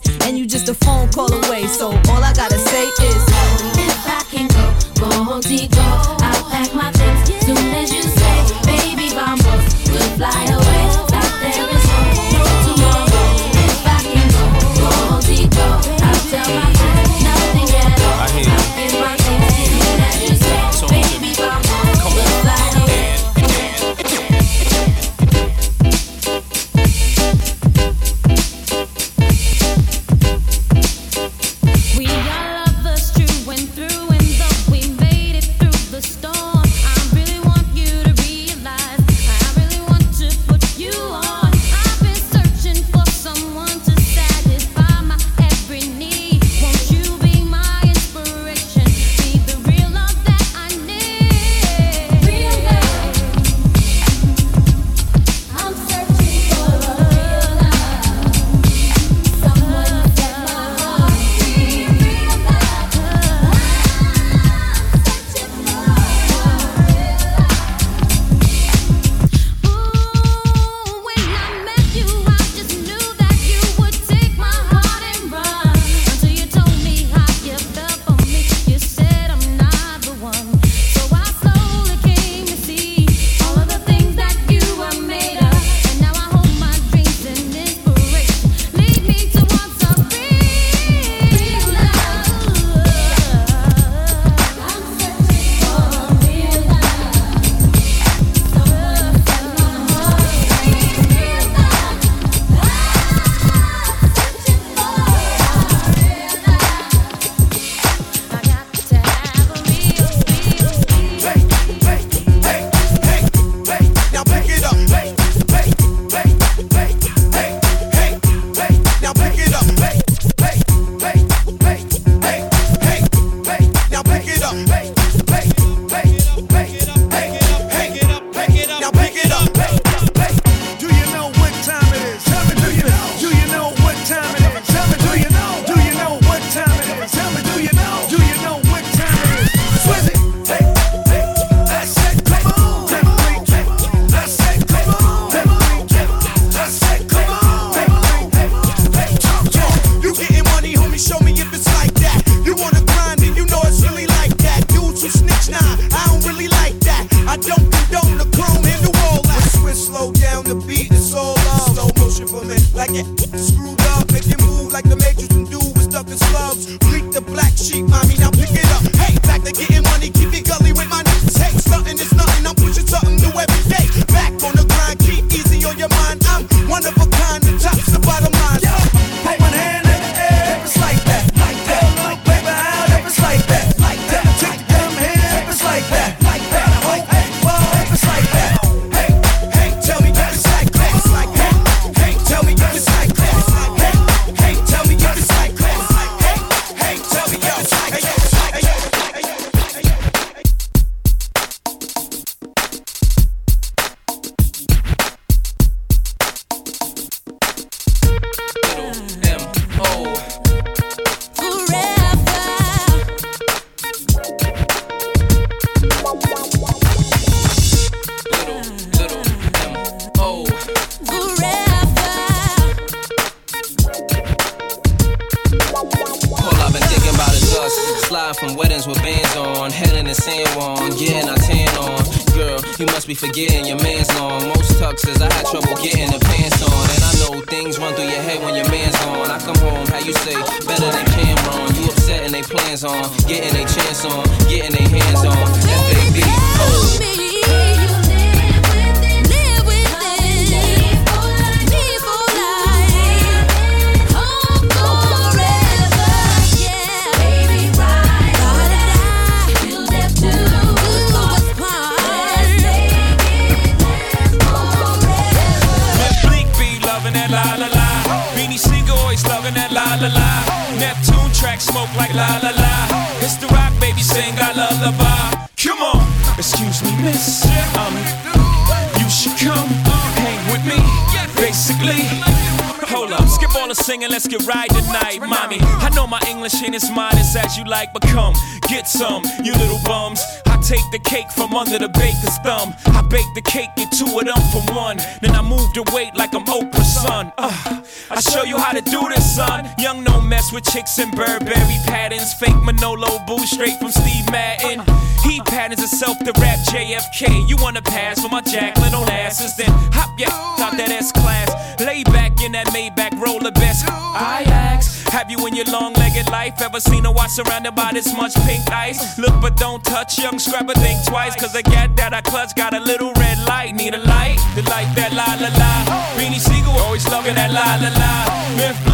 chicks 300.89 300.99
in 300.99 301.11
Burberry 301.11 301.79
patterns. 301.87 302.35
Fake 302.35 302.61
Manolo 302.63 303.19
boo 303.27 303.39
straight 303.47 303.79
from 303.79 303.91
Steve 303.91 304.31
Madden. 304.31 304.83
He 305.23 305.41
patterns 305.41 305.81
himself 305.81 306.19
to 306.21 306.33
rap 306.41 306.59
JFK. 306.71 307.49
You 307.49 307.57
wanna 307.59 307.83
pass 307.83 308.21
for 308.21 308.29
my 308.29 308.41
Jacqueline 308.41 308.93
Onassis? 308.93 309.57
Then 309.57 309.71
hop 309.93 310.11
yeah, 310.19 310.29
out 310.61 310.77
that 310.77 310.91
S 310.91 311.13
class. 311.13 311.81
Lay 311.81 312.05
back 312.05 312.43
in 312.43 312.53
that 312.53 312.69
Maybach 312.69 313.19
roller 313.21 313.51
best. 313.51 313.87
I 313.89 314.43
ask, 314.47 315.09
have 315.11 315.31
you 315.31 315.47
in 315.47 315.55
your 315.55 315.67
long-legged 315.67 316.31
life 316.31 316.61
ever 316.61 316.81
seen 316.81 317.07
a 317.07 317.13
watch 317.13 317.31
surrounded 317.31 317.75
by 317.75 317.91
this 317.93 318.13
much 318.17 318.35
pink 318.47 318.69
ice? 318.71 319.19
Look 319.19 319.41
but 319.41 319.57
don't 319.57 319.85
touch, 319.85 320.19
young 320.19 320.39
scrapper 320.39 320.75
think 320.75 321.05
twice. 321.07 321.35
Cause 321.37 321.53
the 321.53 321.63
gat 321.63 321.97
that 321.97 322.15
I 322.15 322.21
clutch 322.21 322.55
got 322.55 322.75
a 322.75 322.81
little 322.81 323.13
red 323.15 323.39
light. 323.47 323.75
Need 323.75 323.95
a 323.95 323.99
light, 323.99 324.39
the 324.55 324.63
light 324.63 324.91
that 324.97 325.13
la 325.13 325.29
la 325.43 325.51
la. 325.59 325.73
Beanie 326.17 326.41
Sigel 326.41 326.73
always 326.85 327.07
loving 327.09 327.35
that 327.35 327.53
la 327.53 327.77
la 327.77 327.91
la. 327.99 328.88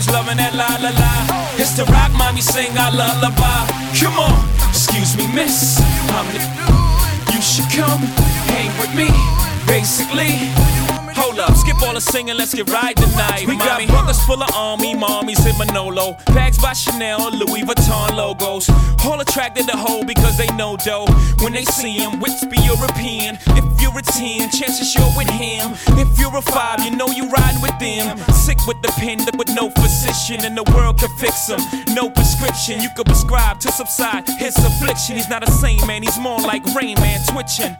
Always 0.00 0.14
loving 0.14 0.36
that 0.38 0.54
la 0.54 0.68
la 0.80 0.92
la. 0.96 1.12
It's 1.56 1.76
the 1.76 1.84
rock 1.84 2.12
mommy 2.12 2.40
sing 2.40 2.76
our 2.78 2.92
lullaby. 2.92 3.66
Come 3.98 4.16
on, 4.18 4.48
excuse 4.68 5.16
me, 5.16 5.26
miss. 5.34 5.80
I'm 6.16 6.26
the 6.32 6.40
you 7.34 7.42
should 7.42 7.68
come 7.72 8.00
hang 8.48 8.72
with 8.80 8.92
me. 8.94 9.08
Basically, 9.66 10.50
hold 11.14 11.38
up, 11.38 11.54
skip 11.56 11.80
all 11.82 11.94
the 11.94 12.00
singing, 12.00 12.36
let's 12.36 12.54
get 12.54 12.68
right 12.70 12.96
tonight. 12.96 13.46
We 13.46 13.56
got 13.56 13.86
brothers 13.88 14.20
full 14.24 14.42
of 14.42 14.50
army, 14.54 14.94
mommies 14.94 15.46
in 15.46 15.56
Manolo, 15.58 16.16
bags 16.34 16.58
by 16.58 16.72
Chanel, 16.72 17.30
Louis 17.30 17.62
Vuitton 17.62 18.16
logos. 18.16 18.68
All 19.04 19.20
attracted 19.20 19.66
to 19.68 19.76
hoe 19.76 20.04
because 20.04 20.36
they 20.36 20.48
know 20.56 20.76
dough. 20.76 21.06
When 21.40 21.52
they 21.52 21.64
see 21.64 21.92
him, 21.92 22.20
whips 22.20 22.44
be 22.46 22.58
European. 22.62 23.38
If 23.56 23.69
you're 23.80 23.96
a 23.96 24.02
10, 24.02 24.50
chances 24.50 24.94
you're 24.94 25.12
with 25.16 25.30
him. 25.30 25.72
If 25.98 26.18
you're 26.18 26.36
a 26.36 26.42
5, 26.42 26.84
you 26.84 26.96
know 26.96 27.08
you 27.08 27.28
riding 27.28 27.60
with 27.62 27.78
them. 27.78 28.18
Sick 28.32 28.58
with 28.66 28.80
the 28.82 28.92
pen, 28.98 29.18
with 29.36 29.48
no 29.54 29.70
physician 29.70 30.44
in 30.44 30.54
the 30.54 30.64
world 30.74 30.98
can 30.98 31.10
fix 31.18 31.48
him. 31.48 31.60
No 31.94 32.10
prescription, 32.10 32.80
you 32.80 32.88
could 32.96 33.06
prescribe 33.06 33.60
to 33.60 33.72
subside 33.72 34.28
his 34.28 34.56
affliction. 34.56 35.16
He's 35.16 35.28
not 35.28 35.46
a 35.46 35.50
saint, 35.50 35.86
man, 35.86 36.02
he's 36.02 36.18
more 36.18 36.40
like 36.40 36.64
Rain 36.74 36.96
Man 37.00 37.20
twitching. 37.26 37.76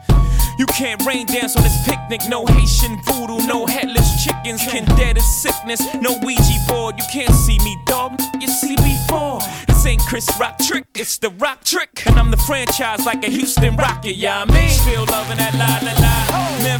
You 0.57 0.65
can't 0.67 1.03
rain 1.05 1.25
dance 1.25 1.55
on 1.55 1.63
this 1.63 1.85
picnic. 1.87 2.21
No 2.27 2.45
Haitian 2.45 3.01
voodoo, 3.01 3.47
no 3.47 3.65
headless 3.65 4.23
chickens. 4.23 4.61
Can 4.67 4.85
dead 4.95 5.17
as 5.17 5.25
sickness. 5.41 5.81
No 5.95 6.19
Ouija 6.21 6.59
board. 6.67 6.99
You 6.99 7.05
can't 7.11 7.33
see 7.33 7.57
me, 7.59 7.81
dog. 7.85 8.19
You 8.39 8.47
see 8.47 8.75
me 8.75 8.97
fall. 9.07 9.41
Ain't 9.85 10.01
Chris 10.01 10.29
Rock 10.39 10.59
trick. 10.59 10.85
It's 10.95 11.17
the 11.17 11.29
rock 11.31 11.63
trick. 11.63 12.03
And 12.05 12.17
I'm 12.19 12.29
the 12.29 12.37
franchise 12.37 13.05
like 13.05 13.23
a 13.25 13.29
Houston 13.29 13.75
Rocket. 13.75 14.15
Yeah, 14.15 14.41
I 14.41 14.45
mean. 14.45 14.69
Still 14.69 15.05
loving 15.05 15.37
that 15.37 15.53
la 15.55 15.81
la 15.81 15.93
la. 15.97 16.11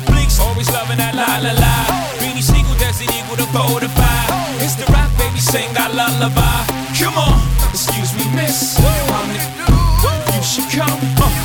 Bleaks 0.05 0.39
always 0.39 0.69
loving 0.71 0.97
that 0.97 1.15
la 1.15 1.41
la 1.41 1.53
la. 1.57 1.73
Beanie 2.21 2.41
Sigel 2.43 2.77
doesn't 2.77 3.09
equal 3.09 3.37
to 3.37 3.47
to 3.79 3.89
five. 3.89 4.29
It's 4.61 4.75
the 4.75 4.85
rock 4.93 5.09
baby 5.17 5.39
sing 5.39 5.75
our 5.77 5.89
lullaby. 5.89 6.65
Come 6.99 7.17
on, 7.17 7.41
excuse 7.73 8.13
me, 8.13 8.25
miss. 8.35 8.77
I'm 8.77 9.33
the 9.33 9.71
you 10.37 10.43
should 10.43 10.69
come 10.71 10.99
uh, 11.17 11.40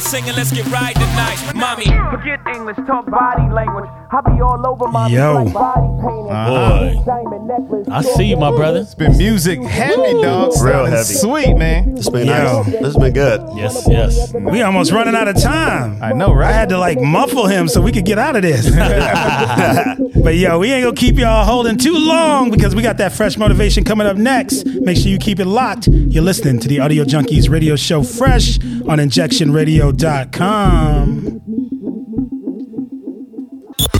up, 0.00 0.06
skip 0.06 0.22
all 0.22 0.30
the 0.30 0.34
singing, 0.34 0.34
let's 0.34 0.52
get 0.52 0.66
right 0.66 0.94
tonight, 0.94 1.52
mommy. 1.54 1.86
Forget 2.10 2.40
English, 2.54 2.76
talk 2.86 3.10
body 3.10 3.52
language. 3.52 3.88
I 4.12 4.20
be 4.22 4.40
all 4.40 4.66
over 4.66 4.88
my 4.88 5.06
Yo. 5.06 5.34
like 5.34 5.54
body 5.54 5.86
painting. 6.02 6.30
Uh-huh. 6.30 7.04
Diamond 7.04 7.46
necklace. 7.46 7.88
I 7.88 8.02
see 8.02 8.24
you, 8.24 8.36
my 8.36 8.50
brother. 8.50 8.80
It's 8.80 8.94
been 8.94 9.16
music 9.16 9.62
heavy, 9.62 10.20
dog. 10.20 10.52
Real 10.60 10.86
heavy. 10.86 11.04
Sweet, 11.04 11.56
man. 11.56 11.96
It's 11.96 12.10
been 12.10 12.26
Yo. 12.26 12.62
nice. 12.62 12.74
It's 12.74 12.96
been 12.96 13.12
good. 13.12 13.40
Yes, 13.54 13.86
yes. 13.88 14.32
We 14.34 14.62
almost 14.62 14.90
running 14.90 15.14
out 15.14 15.28
of 15.28 15.40
time. 15.40 16.02
I 16.02 16.12
know, 16.12 16.32
right? 16.32 16.48
I 16.48 16.52
had 16.52 16.70
to 16.70 16.78
like 16.78 17.00
muffle 17.00 17.46
him 17.46 17.68
so 17.68 17.80
we 17.80 17.92
could 17.92 18.04
get 18.04 18.18
out 18.18 18.34
of 18.34 18.42
this. 18.42 18.68
but 20.22 20.34
yo, 20.34 20.58
we 20.58 20.72
ain't 20.72 20.84
gonna 20.84 20.96
keep 20.96 21.16
y'all 21.16 21.44
holding 21.44 21.78
too 21.78 21.96
long 21.96 22.50
because 22.50 22.74
we 22.74 22.82
got 22.82 22.96
that 22.98 23.12
fresh 23.12 23.36
motivation 23.36 23.84
coming 23.84 24.08
up 24.08 24.16
next. 24.16 24.66
Make 24.66 24.96
sure 24.96 25.08
you 25.08 25.18
keep 25.18 25.38
it 25.38 25.46
locked. 25.46 25.86
You're 25.86 26.24
listening 26.24 26.58
to 26.60 26.68
the 26.68 26.80
Audio 26.80 27.04
Junkeez 27.04 27.48
radio 27.48 27.76
show 27.76 28.02
Fresh 28.02 28.58
on 28.88 28.98
injectionradio.com. 28.98 29.89
legendaryradio.com. 29.92 31.40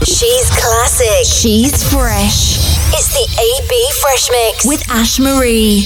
She's 0.03 0.49
classic. 0.51 1.25
She's 1.25 1.91
fresh. 1.91 2.59
It's 2.93 3.13
the 3.13 3.27
AB 3.41 3.91
Fresh 4.01 4.29
Mix 4.31 4.65
with 4.65 4.89
Ash 4.89 5.19
Marie. 5.19 5.85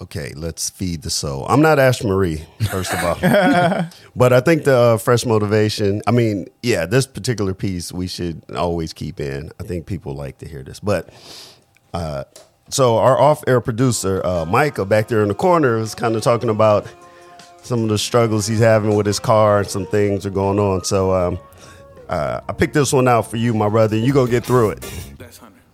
Okay, 0.00 0.32
let's 0.36 0.70
feed 0.70 1.02
the 1.02 1.10
soul. 1.10 1.44
I'm 1.48 1.60
not 1.60 1.78
Ash 1.78 2.04
Marie, 2.04 2.46
first 2.70 2.92
of 2.94 3.02
all, 3.02 3.16
but 4.16 4.32
I 4.32 4.40
think 4.40 4.64
the 4.64 4.76
uh, 4.76 4.96
fresh 4.96 5.26
motivation. 5.26 6.02
I 6.06 6.12
mean, 6.12 6.46
yeah, 6.62 6.86
this 6.86 7.06
particular 7.06 7.52
piece 7.52 7.92
we 7.92 8.06
should 8.06 8.42
always 8.54 8.92
keep 8.92 9.18
in. 9.18 9.50
I 9.58 9.64
think 9.64 9.86
people 9.86 10.14
like 10.14 10.38
to 10.38 10.48
hear 10.48 10.62
this, 10.62 10.78
but 10.78 11.10
uh, 11.92 12.24
so 12.70 12.98
our 12.98 13.18
off-air 13.18 13.60
producer 13.60 14.24
uh, 14.24 14.44
Micah 14.44 14.84
back 14.84 15.08
there 15.08 15.22
in 15.22 15.28
the 15.28 15.34
corner 15.34 15.78
was 15.78 15.96
kind 15.96 16.14
of 16.14 16.22
talking 16.22 16.48
about 16.48 16.86
some 17.68 17.82
of 17.82 17.90
the 17.90 17.98
struggles 17.98 18.46
he's 18.46 18.60
having 18.60 18.96
with 18.96 19.04
his 19.04 19.20
car 19.20 19.58
and 19.58 19.68
some 19.68 19.86
things 19.86 20.24
are 20.24 20.30
going 20.30 20.58
on. 20.58 20.82
So 20.84 21.12
um, 21.14 21.38
uh, 22.08 22.40
I 22.48 22.52
picked 22.54 22.72
this 22.72 22.92
one 22.92 23.06
out 23.06 23.30
for 23.30 23.36
you, 23.36 23.52
my 23.52 23.68
brother. 23.68 23.94
You 23.96 24.12
go 24.14 24.26
get 24.26 24.44
through 24.44 24.70
it. 24.70 24.92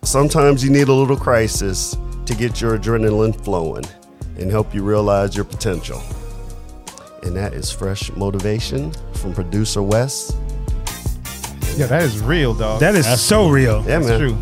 Sometimes 0.03 0.63
you 0.63 0.69
need 0.69 0.89
a 0.89 0.93
little 0.93 1.15
crisis 1.15 1.97
to 2.25 2.35
get 2.35 2.59
your 2.59 2.77
adrenaline 2.77 3.33
flowing 3.43 3.85
and 4.37 4.51
help 4.51 4.75
you 4.75 4.83
realize 4.83 5.35
your 5.35 5.45
potential. 5.45 6.01
And 7.23 7.35
that 7.35 7.53
is 7.53 7.71
fresh 7.71 8.11
motivation 8.11 8.91
from 9.13 9.33
producer 9.33 9.81
Wes. 9.81 10.35
Yeah, 11.77 11.87
that 11.87 12.03
is 12.03 12.19
real, 12.19 12.53
dog. 12.53 12.81
That 12.81 12.95
is 12.95 13.21
so 13.21 13.49
real. 13.49 13.77
Yeah, 13.79 13.99
That's 13.99 14.07
man. 14.07 14.19
true. 14.19 14.37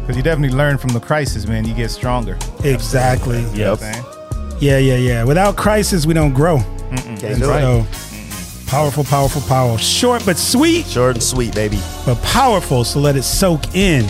Because 0.00 0.16
you 0.18 0.22
definitely 0.22 0.56
learn 0.56 0.76
from 0.76 0.90
the 0.90 1.00
crisis, 1.00 1.46
man. 1.46 1.64
You 1.64 1.74
get 1.74 1.90
stronger. 1.90 2.38
Exactly. 2.62 3.40
You 3.52 3.64
know 3.64 3.70
what 3.72 3.82
I'm 3.82 3.94
saying? 3.94 4.13
Yeah, 4.64 4.78
yeah, 4.78 4.96
yeah. 4.96 5.24
Without 5.24 5.56
crisis, 5.56 6.06
we 6.06 6.14
don't 6.14 6.32
grow. 6.32 6.56
Can't 6.88 7.22
And 7.22 7.38
do 7.42 7.50
it. 7.52 7.86
powerful, 8.66 9.04
powerful, 9.04 9.42
powerful. 9.42 9.76
Short 9.76 10.24
but 10.24 10.38
sweet. 10.38 10.86
Short 10.86 11.16
and 11.16 11.22
sweet, 11.22 11.54
baby. 11.54 11.78
But 12.06 12.16
powerful, 12.22 12.82
so 12.82 12.98
let 12.98 13.14
it 13.14 13.24
soak 13.24 13.74
in. 13.74 14.06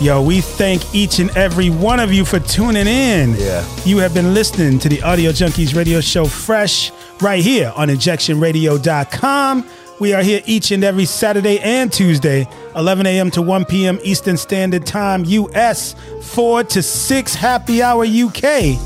Yo, 0.00 0.22
we 0.22 0.40
thank 0.40 0.94
each 0.94 1.18
and 1.18 1.30
every 1.36 1.68
one 1.70 1.98
of 1.98 2.12
you 2.12 2.24
for 2.24 2.38
tuning 2.38 2.86
in. 2.86 3.34
Yeah. 3.36 3.66
You 3.84 3.98
have 3.98 4.14
been 4.14 4.34
listening 4.34 4.78
to 4.78 4.88
the 4.88 5.02
Audio 5.02 5.32
Junkeez 5.32 5.74
radio 5.74 6.00
show 6.00 6.26
Fresh 6.26 6.92
right 7.20 7.42
here 7.42 7.72
on 7.74 7.88
injectionradio.com. 7.88 9.66
We 9.98 10.12
are 10.12 10.22
here 10.22 10.42
each 10.46 10.70
and 10.70 10.84
every 10.84 11.06
Saturday 11.06 11.58
and 11.58 11.92
Tuesday, 11.92 12.46
11 12.76 13.04
a.m. 13.06 13.32
to 13.32 13.42
1 13.42 13.64
p.m. 13.64 13.98
Eastern 14.04 14.36
Standard 14.36 14.86
Time, 14.86 15.24
US, 15.24 15.96
4 16.22 16.62
to 16.64 16.82
6 16.82 17.34
happy 17.34 17.82
hour 17.82 18.04
UK. 18.04 18.78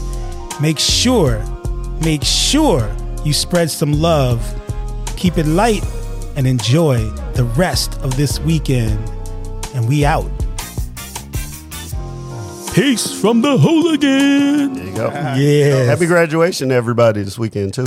Make 0.60 0.78
sure, 0.78 1.42
make 2.04 2.22
sure 2.22 2.94
you 3.24 3.32
spread 3.32 3.70
some 3.70 3.94
love, 3.94 4.44
keep 5.16 5.38
it 5.38 5.46
light, 5.46 5.84
and 6.36 6.46
enjoy 6.46 6.98
the 7.32 7.44
rest 7.44 7.98
of 8.02 8.16
this 8.16 8.38
weekend. 8.40 8.98
And 9.74 9.88
we 9.88 10.04
out. 10.04 10.30
Peace 12.74 13.18
from 13.20 13.40
the 13.40 13.56
hooligan. 13.56 14.74
There 14.74 14.86
you 14.86 14.94
go. 14.94 15.08
Yes. 15.08 15.88
Happy 15.88 16.06
graduation 16.06 16.68
to 16.68 16.74
everybody 16.74 17.22
this 17.22 17.38
weekend, 17.38 17.72
too. 17.72 17.84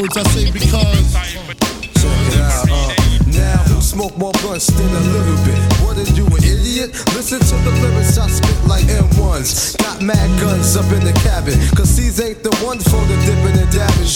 Words 0.00 0.16
I 0.16 0.22
say 0.30 0.50
because. 0.50 1.12
Check 1.98 2.14
it 2.30 2.38
out, 2.38 2.70
uh, 2.70 2.94
now 3.26 3.58
who 3.66 3.80
smoke 3.80 4.16
more 4.16 4.32
blunts 4.42 4.68
than 4.68 4.86
a 4.86 5.00
little 5.10 5.38
bit? 5.44 5.58
What 5.82 5.98
are 5.98 6.10
you, 6.14 6.26
an 6.26 6.44
idiot? 6.44 6.94
Listen 7.14 7.40
to 7.40 7.56
the 7.66 7.72
lyrics 7.82 8.18
I 8.18 8.28
spit 8.28 8.58
like 8.66 8.84
M1s. 8.84 9.78
Got 9.78 10.02
mad 10.02 10.28
guns 10.40 10.76
up 10.76 10.86
in 10.92 11.02
the 11.02 11.12
cabin, 11.24 11.58
cause 11.74 11.96
these 11.96 12.20
ain't 12.20 12.42
the 12.42 12.54
ones 12.64 12.84
for 12.84 13.02
the 13.10 13.16
dipping 13.26 13.58
and 13.58 13.70
dabbing. 13.74 14.08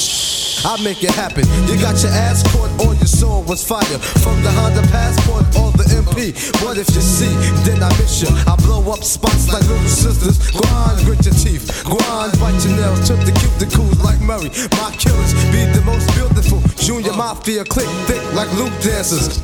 I 0.65 0.79
make 0.85 1.03
it 1.03 1.11
happen. 1.11 1.43
You 1.67 1.75
got 1.83 1.99
your 2.03 2.13
ass 2.13 2.47
caught 2.55 2.71
or 2.87 2.95
your 2.95 3.11
soul 3.11 3.43
was 3.43 3.67
fire 3.67 3.99
from 4.23 4.41
the 4.47 4.51
Honda 4.53 4.83
Passport 4.95 5.43
or 5.59 5.75
the 5.75 5.92
MP. 6.23 6.63
What 6.63 6.79
if 6.79 6.89
you 6.95 7.01
see? 7.01 7.33
Then 7.67 7.83
I 7.83 7.89
miss 7.99 8.23
you. 8.23 8.29
I 8.47 8.55
blow 8.63 8.93
up 8.93 9.03
spots 9.03 9.53
like 9.53 9.63
little 9.67 9.89
sisters. 9.89 10.39
Grind, 10.51 11.05
grit 11.05 11.25
your 11.25 11.35
teeth. 11.35 11.67
Grind, 11.85 12.33
bite 12.39 12.63
your 12.65 12.77
nails. 12.77 13.07
Took 13.09 13.19
the 13.27 13.33
cuticles 13.33 14.03
like 14.03 14.21
Murray. 14.21 14.51
My 14.79 14.95
killers 14.95 15.35
be 15.51 15.67
the 15.75 15.83
most 15.85 16.07
beautiful. 16.15 16.63
Junior 16.77 17.13
Mafia 17.13 17.65
click 17.65 17.89
thick 18.07 18.23
like 18.35 18.51
loop 18.55 18.73
dancers. 18.81 19.39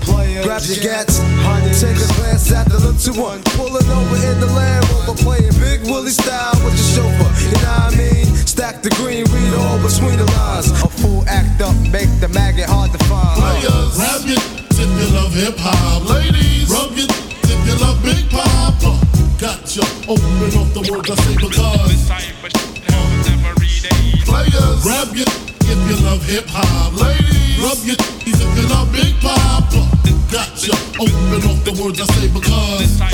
Grab 0.44 0.62
your 0.64 0.82
gats. 0.82 1.18
Take 1.80 1.98
a 1.98 2.08
glance 2.14 2.50
at 2.52 2.68
the 2.68 2.78
little 2.78 3.22
one. 3.22 3.42
Pulling 3.58 3.88
over 3.90 4.18
in 4.26 4.40
the 4.40 4.50
Land 4.54 4.86
Rover. 4.90 5.18
Playing 5.18 5.54
Big 5.58 5.82
Willie 5.90 6.10
style 6.10 6.54
with 6.64 6.74
the 6.74 6.84
chauffeur. 6.94 7.30
You 7.42 7.58
know 7.62 7.74
what 7.74 7.94
I 7.94 7.98
mean? 7.98 8.26
Stack 8.46 8.82
the 8.82 8.90
green, 8.90 9.24
read 9.24 9.54
all 9.54 9.78
between 9.78 10.16
the 10.18 10.26
lines. 10.38 10.70
A 10.70 10.88
fool 10.88 11.24
act 11.28 11.60
up, 11.60 11.74
make 11.90 12.10
the 12.20 12.28
maggot 12.28 12.68
hard 12.68 12.92
to 12.92 12.98
find. 13.06 13.38
Players, 13.38 13.96
grab 13.96 14.22
your 14.26 14.67
if 14.80 14.90
you 15.00 15.08
love 15.14 15.34
hip 15.34 15.54
hop. 15.58 16.08
Ladies, 16.08 16.70
rub 16.70 16.96
your 16.96 17.08
if 17.10 17.60
you 17.66 17.74
love 17.82 18.02
Big 18.02 18.30
Papa. 18.30 18.78
Uh, 18.86 18.98
gotcha. 19.38 19.82
Open 20.06 20.54
up 20.54 20.70
the 20.74 20.82
words 20.90 21.10
I 21.10 21.14
say 21.16 21.34
because. 21.34 22.08
Players, 24.24 24.82
grab 24.82 25.14
your 25.16 25.26
if 25.26 25.80
you 25.88 25.96
love 26.06 26.22
hip 26.24 26.46
hop. 26.48 26.94
Ladies, 26.94 27.58
rub 27.58 27.78
your 27.84 27.96
if 28.26 28.38
you 28.56 28.68
love 28.68 28.92
Big 28.92 29.14
Papa. 29.20 29.66
Uh, 29.74 29.97
Gotcha. 30.30 30.72
Open 31.00 31.40
up 31.48 31.64
the 31.64 31.72
words 31.82 32.00
I 32.00 32.04
say 32.04 32.28
because. 32.28 33.00
Uh, 33.00 33.08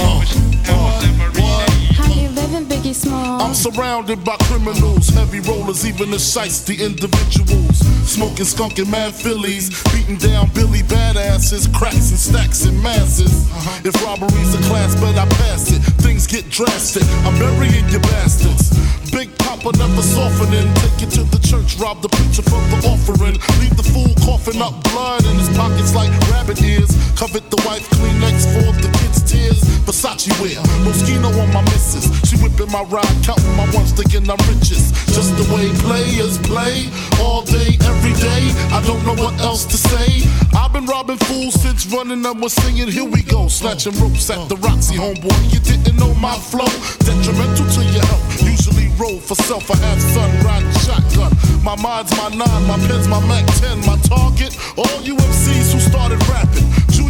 uh, 0.67 1.15
what? 1.39 1.71
How 1.95 2.11
you 2.13 2.29
living, 2.31 2.67
Biggie 2.67 2.93
Small? 2.93 3.41
I'm 3.41 3.55
surrounded 3.55 4.25
by 4.25 4.37
criminals, 4.51 5.11
heavy 5.11 5.39
rollers, 5.39 5.87
even 5.87 6.11
the 6.11 6.17
shiesty 6.17 6.81
individuals. 6.81 7.79
Smoking 8.03 8.45
skunk 8.45 8.79
and 8.79 8.91
mad 8.91 9.15
fillies, 9.15 9.71
beating 9.93 10.17
down 10.19 10.51
Billy 10.55 10.83
badasses, 10.83 11.73
cracks 11.73 12.11
and 12.11 12.19
stacks 12.19 12.65
and 12.65 12.83
masses. 12.83 13.47
If 13.87 13.95
robbery's 14.03 14.55
a 14.55 14.63
class, 14.67 14.99
but 14.99 15.17
I 15.17 15.27
pass 15.39 15.71
it. 15.71 15.83
Things 16.03 16.27
get 16.27 16.51
drastic. 16.51 17.05
I'm 17.23 17.39
burying 17.39 17.89
you 17.91 18.01
bastards. 18.11 18.75
Big 19.15 19.31
Papa 19.39 19.71
never 19.79 20.03
softening. 20.03 20.67
Take 20.83 21.07
you 21.07 21.11
to 21.19 21.23
the 21.31 21.39
church, 21.47 21.79
rob 21.79 22.03
the 22.03 22.09
preacher 22.09 22.43
from 22.43 22.67
the 22.75 22.83
offering. 22.91 23.39
Leave 23.63 23.77
the 23.77 23.87
fool 23.87 24.11
coughing 24.27 24.61
up 24.61 24.83
blood 24.91 25.25
in 25.25 25.39
his 25.39 25.49
pockets 25.57 25.95
like 25.95 26.11
rabbit 26.31 26.61
ears. 26.63 26.91
Covet 27.17 27.49
the 27.51 27.61
wife 27.65 27.89
Kleenex 27.91 28.45
for 28.53 28.73
the 28.83 28.91
kids' 28.99 29.23
tears. 29.23 29.63
Versace 29.85 30.33
wear, 30.41 30.59
Moschino 30.83 31.31
on 31.41 31.53
my 31.53 31.63
missus. 31.71 32.09
She 32.29 32.37
whipping 32.43 32.73
my 32.73 32.83
ride, 32.89 33.17
counting 33.23 33.55
my 33.57 33.69
ones, 33.77 33.93
thinking 33.93 34.29
I'm 34.29 34.41
richest. 34.49 34.95
Just 35.13 35.37
the 35.37 35.47
way 35.55 35.69
players 35.85 36.39
play, 36.39 36.89
all 37.21 37.43
day, 37.43 37.77
every 37.85 38.15
day. 38.17 38.51
I 38.73 38.83
don't 38.87 39.05
know 39.05 39.15
what 39.15 39.39
else 39.41 39.65
to 39.67 39.77
say. 39.77 40.27
I've 40.57 40.73
been 40.73 40.87
robbing 40.87 41.19
fools 41.29 41.55
since 41.55 41.87
running 41.93 42.25
up 42.27 42.39
was 42.39 42.55
singing. 42.55 42.89
Here 42.89 43.05
we 43.05 43.23
go, 43.23 43.49
snatching 43.49 43.95
ropes 44.01 44.31
at 44.31 44.49
the 44.49 44.57
Roxy, 44.57 44.97
homeboy. 44.97 45.37
You 45.53 45.61
didn't 45.61 45.97
know 45.97 46.15
my 46.15 46.35
flow, 46.35 46.71
detrimental 47.05 47.67
to 47.77 47.83
your 47.85 48.05
health. 48.05 48.43
Usually 48.43 48.89
roll 48.99 49.21
for 49.21 49.35
self, 49.35 49.71
I 49.71 49.77
have 49.77 50.01
sun 50.01 50.31
riding 50.45 50.73
shotgun. 50.81 51.33
My 51.63 51.77
mind's 51.77 52.11
my 52.17 52.29
nine, 52.29 52.63
my 52.67 52.79
pen's 52.87 53.09
my 53.09 53.21
Mac 53.27 53.47
10, 53.61 53.81
my 53.87 53.97
target. 54.09 54.57
All 54.77 55.01
you 55.03 55.17
MCs 55.17 55.73
who 55.73 55.81
started 55.81 56.21
rapping. 56.29 56.65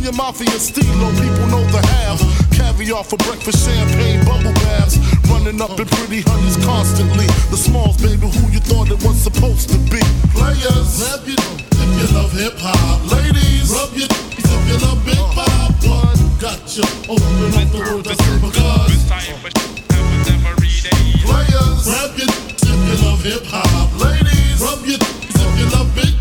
Junior 0.04 0.20
Mafia 0.20 0.60
Stilo, 0.60 1.08
people 1.16 1.46
know 1.48 1.64
the 1.72 1.80
half. 1.80 2.20
Caviar 2.52 3.02
for 3.04 3.16
breakfast, 3.24 3.64
champagne, 3.64 4.22
bubble 4.26 4.52
baths. 4.60 5.00
Running 5.32 5.58
up 5.62 5.80
in 5.80 5.88
pretty 5.88 6.20
honeys 6.20 6.60
constantly. 6.60 7.24
The 7.48 7.56
smalls, 7.56 7.96
baby, 7.96 8.28
who 8.28 8.52
you 8.52 8.60
thought 8.60 8.90
it 8.90 9.00
was 9.00 9.16
supposed 9.16 9.70
to 9.70 9.78
be. 9.88 10.04
Players, 10.36 11.00
grab 11.00 11.24
your 11.24 11.40
if 11.40 11.88
you 11.96 12.08
love 12.12 12.32
hip 12.36 12.52
hop. 12.60 13.00
Ladies, 13.16 13.72
rub 13.72 13.96
your 13.96 14.12
if 14.12 14.44
you 14.68 14.76
love 14.84 15.00
Big 15.08 15.24
Papa. 15.32 15.72
Gotcha. 16.36 16.84
Open 17.08 17.56
up 17.56 17.72
the 17.72 17.80
words 17.88 18.04
I 18.04 18.20
say 18.20 18.36
because. 18.44 19.08
Players, 21.24 21.80
grab 21.88 22.12
your 22.12 22.28
if 22.28 22.60
you 22.60 23.08
love 23.08 23.24
hip 23.24 23.44
hop. 23.48 23.88
Ladies, 23.96 24.60
rub 24.60 24.84
your 24.84 25.00
if 25.00 25.32
you 25.56 25.64
love 25.72 25.88
Big 25.96 26.12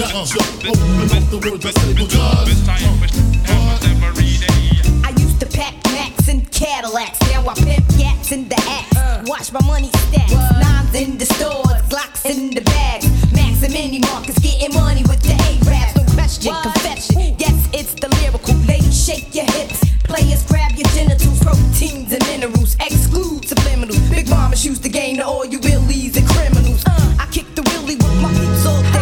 Papa. 0.00 0.12
Gotcha. 0.12 0.40
Open 0.64 1.12
up 1.12 1.24
the 1.28 1.38
words 1.44 1.66
I 1.66 1.70
say 1.72 1.92
because. 1.92 2.48
I 5.04 5.10
used 5.10 5.40
to 5.40 5.46
pack 5.46 5.74
max 5.92 6.28
and 6.28 6.50
Cadillacs. 6.50 7.20
Now 7.28 7.46
I 7.46 7.54
pimp 7.54 7.86
gats 7.98 8.32
in 8.32 8.48
the 8.48 8.56
axe. 8.56 8.96
Uh. 8.96 9.24
Watch 9.26 9.52
my 9.52 9.60
money 9.66 9.90
stack. 10.08 10.30
Nines 10.30 10.94
in 10.94 11.18
the 11.18 11.26
stores, 11.26 11.82
Glocks 11.92 12.24
in 12.24 12.54
the 12.54 12.62
bags. 12.62 13.04
Max 13.32 13.62
and 13.62 13.74
mini 13.74 13.98
markets 13.98 14.38
getting 14.38 14.72
money 14.72 15.02
with 15.02 15.20
the 15.20 15.36
A-Raps. 15.36 15.96
No 15.96 16.04
question, 16.14 16.54
confession. 16.62 17.36
Yes, 17.38 17.68
it's 17.74 17.92
the 17.92 18.08
lyrical. 18.20 18.54
Ladies, 18.64 18.96
shake 18.96 19.34
your 19.34 19.44
hips. 19.52 19.84
Players, 20.04 20.46
grab 20.46 20.72
your 20.72 20.88
genitals. 20.96 21.40
Proteins 21.44 22.12
and 22.12 22.24
minerals. 22.26 22.74
Exclude 22.80 23.44
subliminal. 23.44 23.96
Big 24.08 24.30
mamas 24.30 24.64
used 24.64 24.82
to 24.82 24.88
gain 24.88 25.18
the 25.18 25.26
all 25.26 25.44
you 25.44 25.60
willies 25.60 26.16
and 26.16 26.26
criminals. 26.28 26.84
Uh. 26.86 27.16
I 27.20 27.26
kick 27.30 27.54
the 27.54 27.60
wheelie 27.62 28.00
with 28.00 28.22
my 28.22 28.32
peeps 28.32 28.64
all 28.64 28.82
day. 28.94 28.99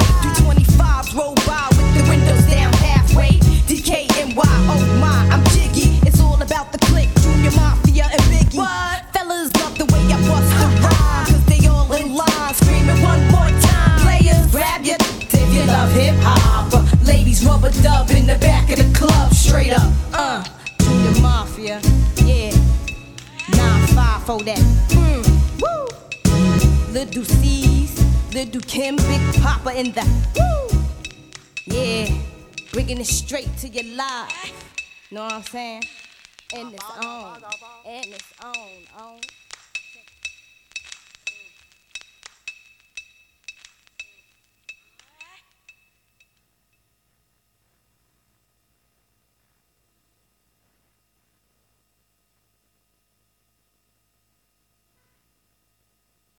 Love 15.68 15.92
hip 15.92 16.14
hop. 16.20 16.72
Ladies, 17.06 17.44
rubber 17.44 17.70
dub 17.82 18.10
in 18.10 18.26
the 18.26 18.38
back 18.40 18.70
of 18.70 18.78
the 18.78 18.90
club, 18.98 19.32
straight 19.32 19.72
up. 19.72 19.92
Uh, 20.12 20.42
the 20.78 21.18
Mafia, 21.22 21.80
yeah. 22.24 22.52
Nine 23.56 23.86
five 23.88 24.22
for 24.24 24.40
that. 24.42 24.58
Mm, 24.90 25.24
woo. 25.62 26.92
Little 26.92 27.24
C's, 27.24 27.92
little 28.34 28.60
Kim, 28.62 28.96
Big 28.96 29.22
Papa 29.42 29.78
in 29.78 29.92
the 29.92 30.04
woo. 30.36 30.78
Yeah, 31.66 32.10
bringing 32.72 32.98
it 32.98 33.06
straight 33.06 33.54
to 33.58 33.68
your 33.68 33.96
life. 33.96 34.52
Know 35.10 35.24
what 35.24 35.32
I'm 35.32 35.42
saying? 35.42 35.84
And 36.54 36.72
it's 36.74 36.90
on, 37.04 37.42
and 37.86 38.06
it's 38.06 38.32
on, 38.42 39.02
on. 39.02 39.20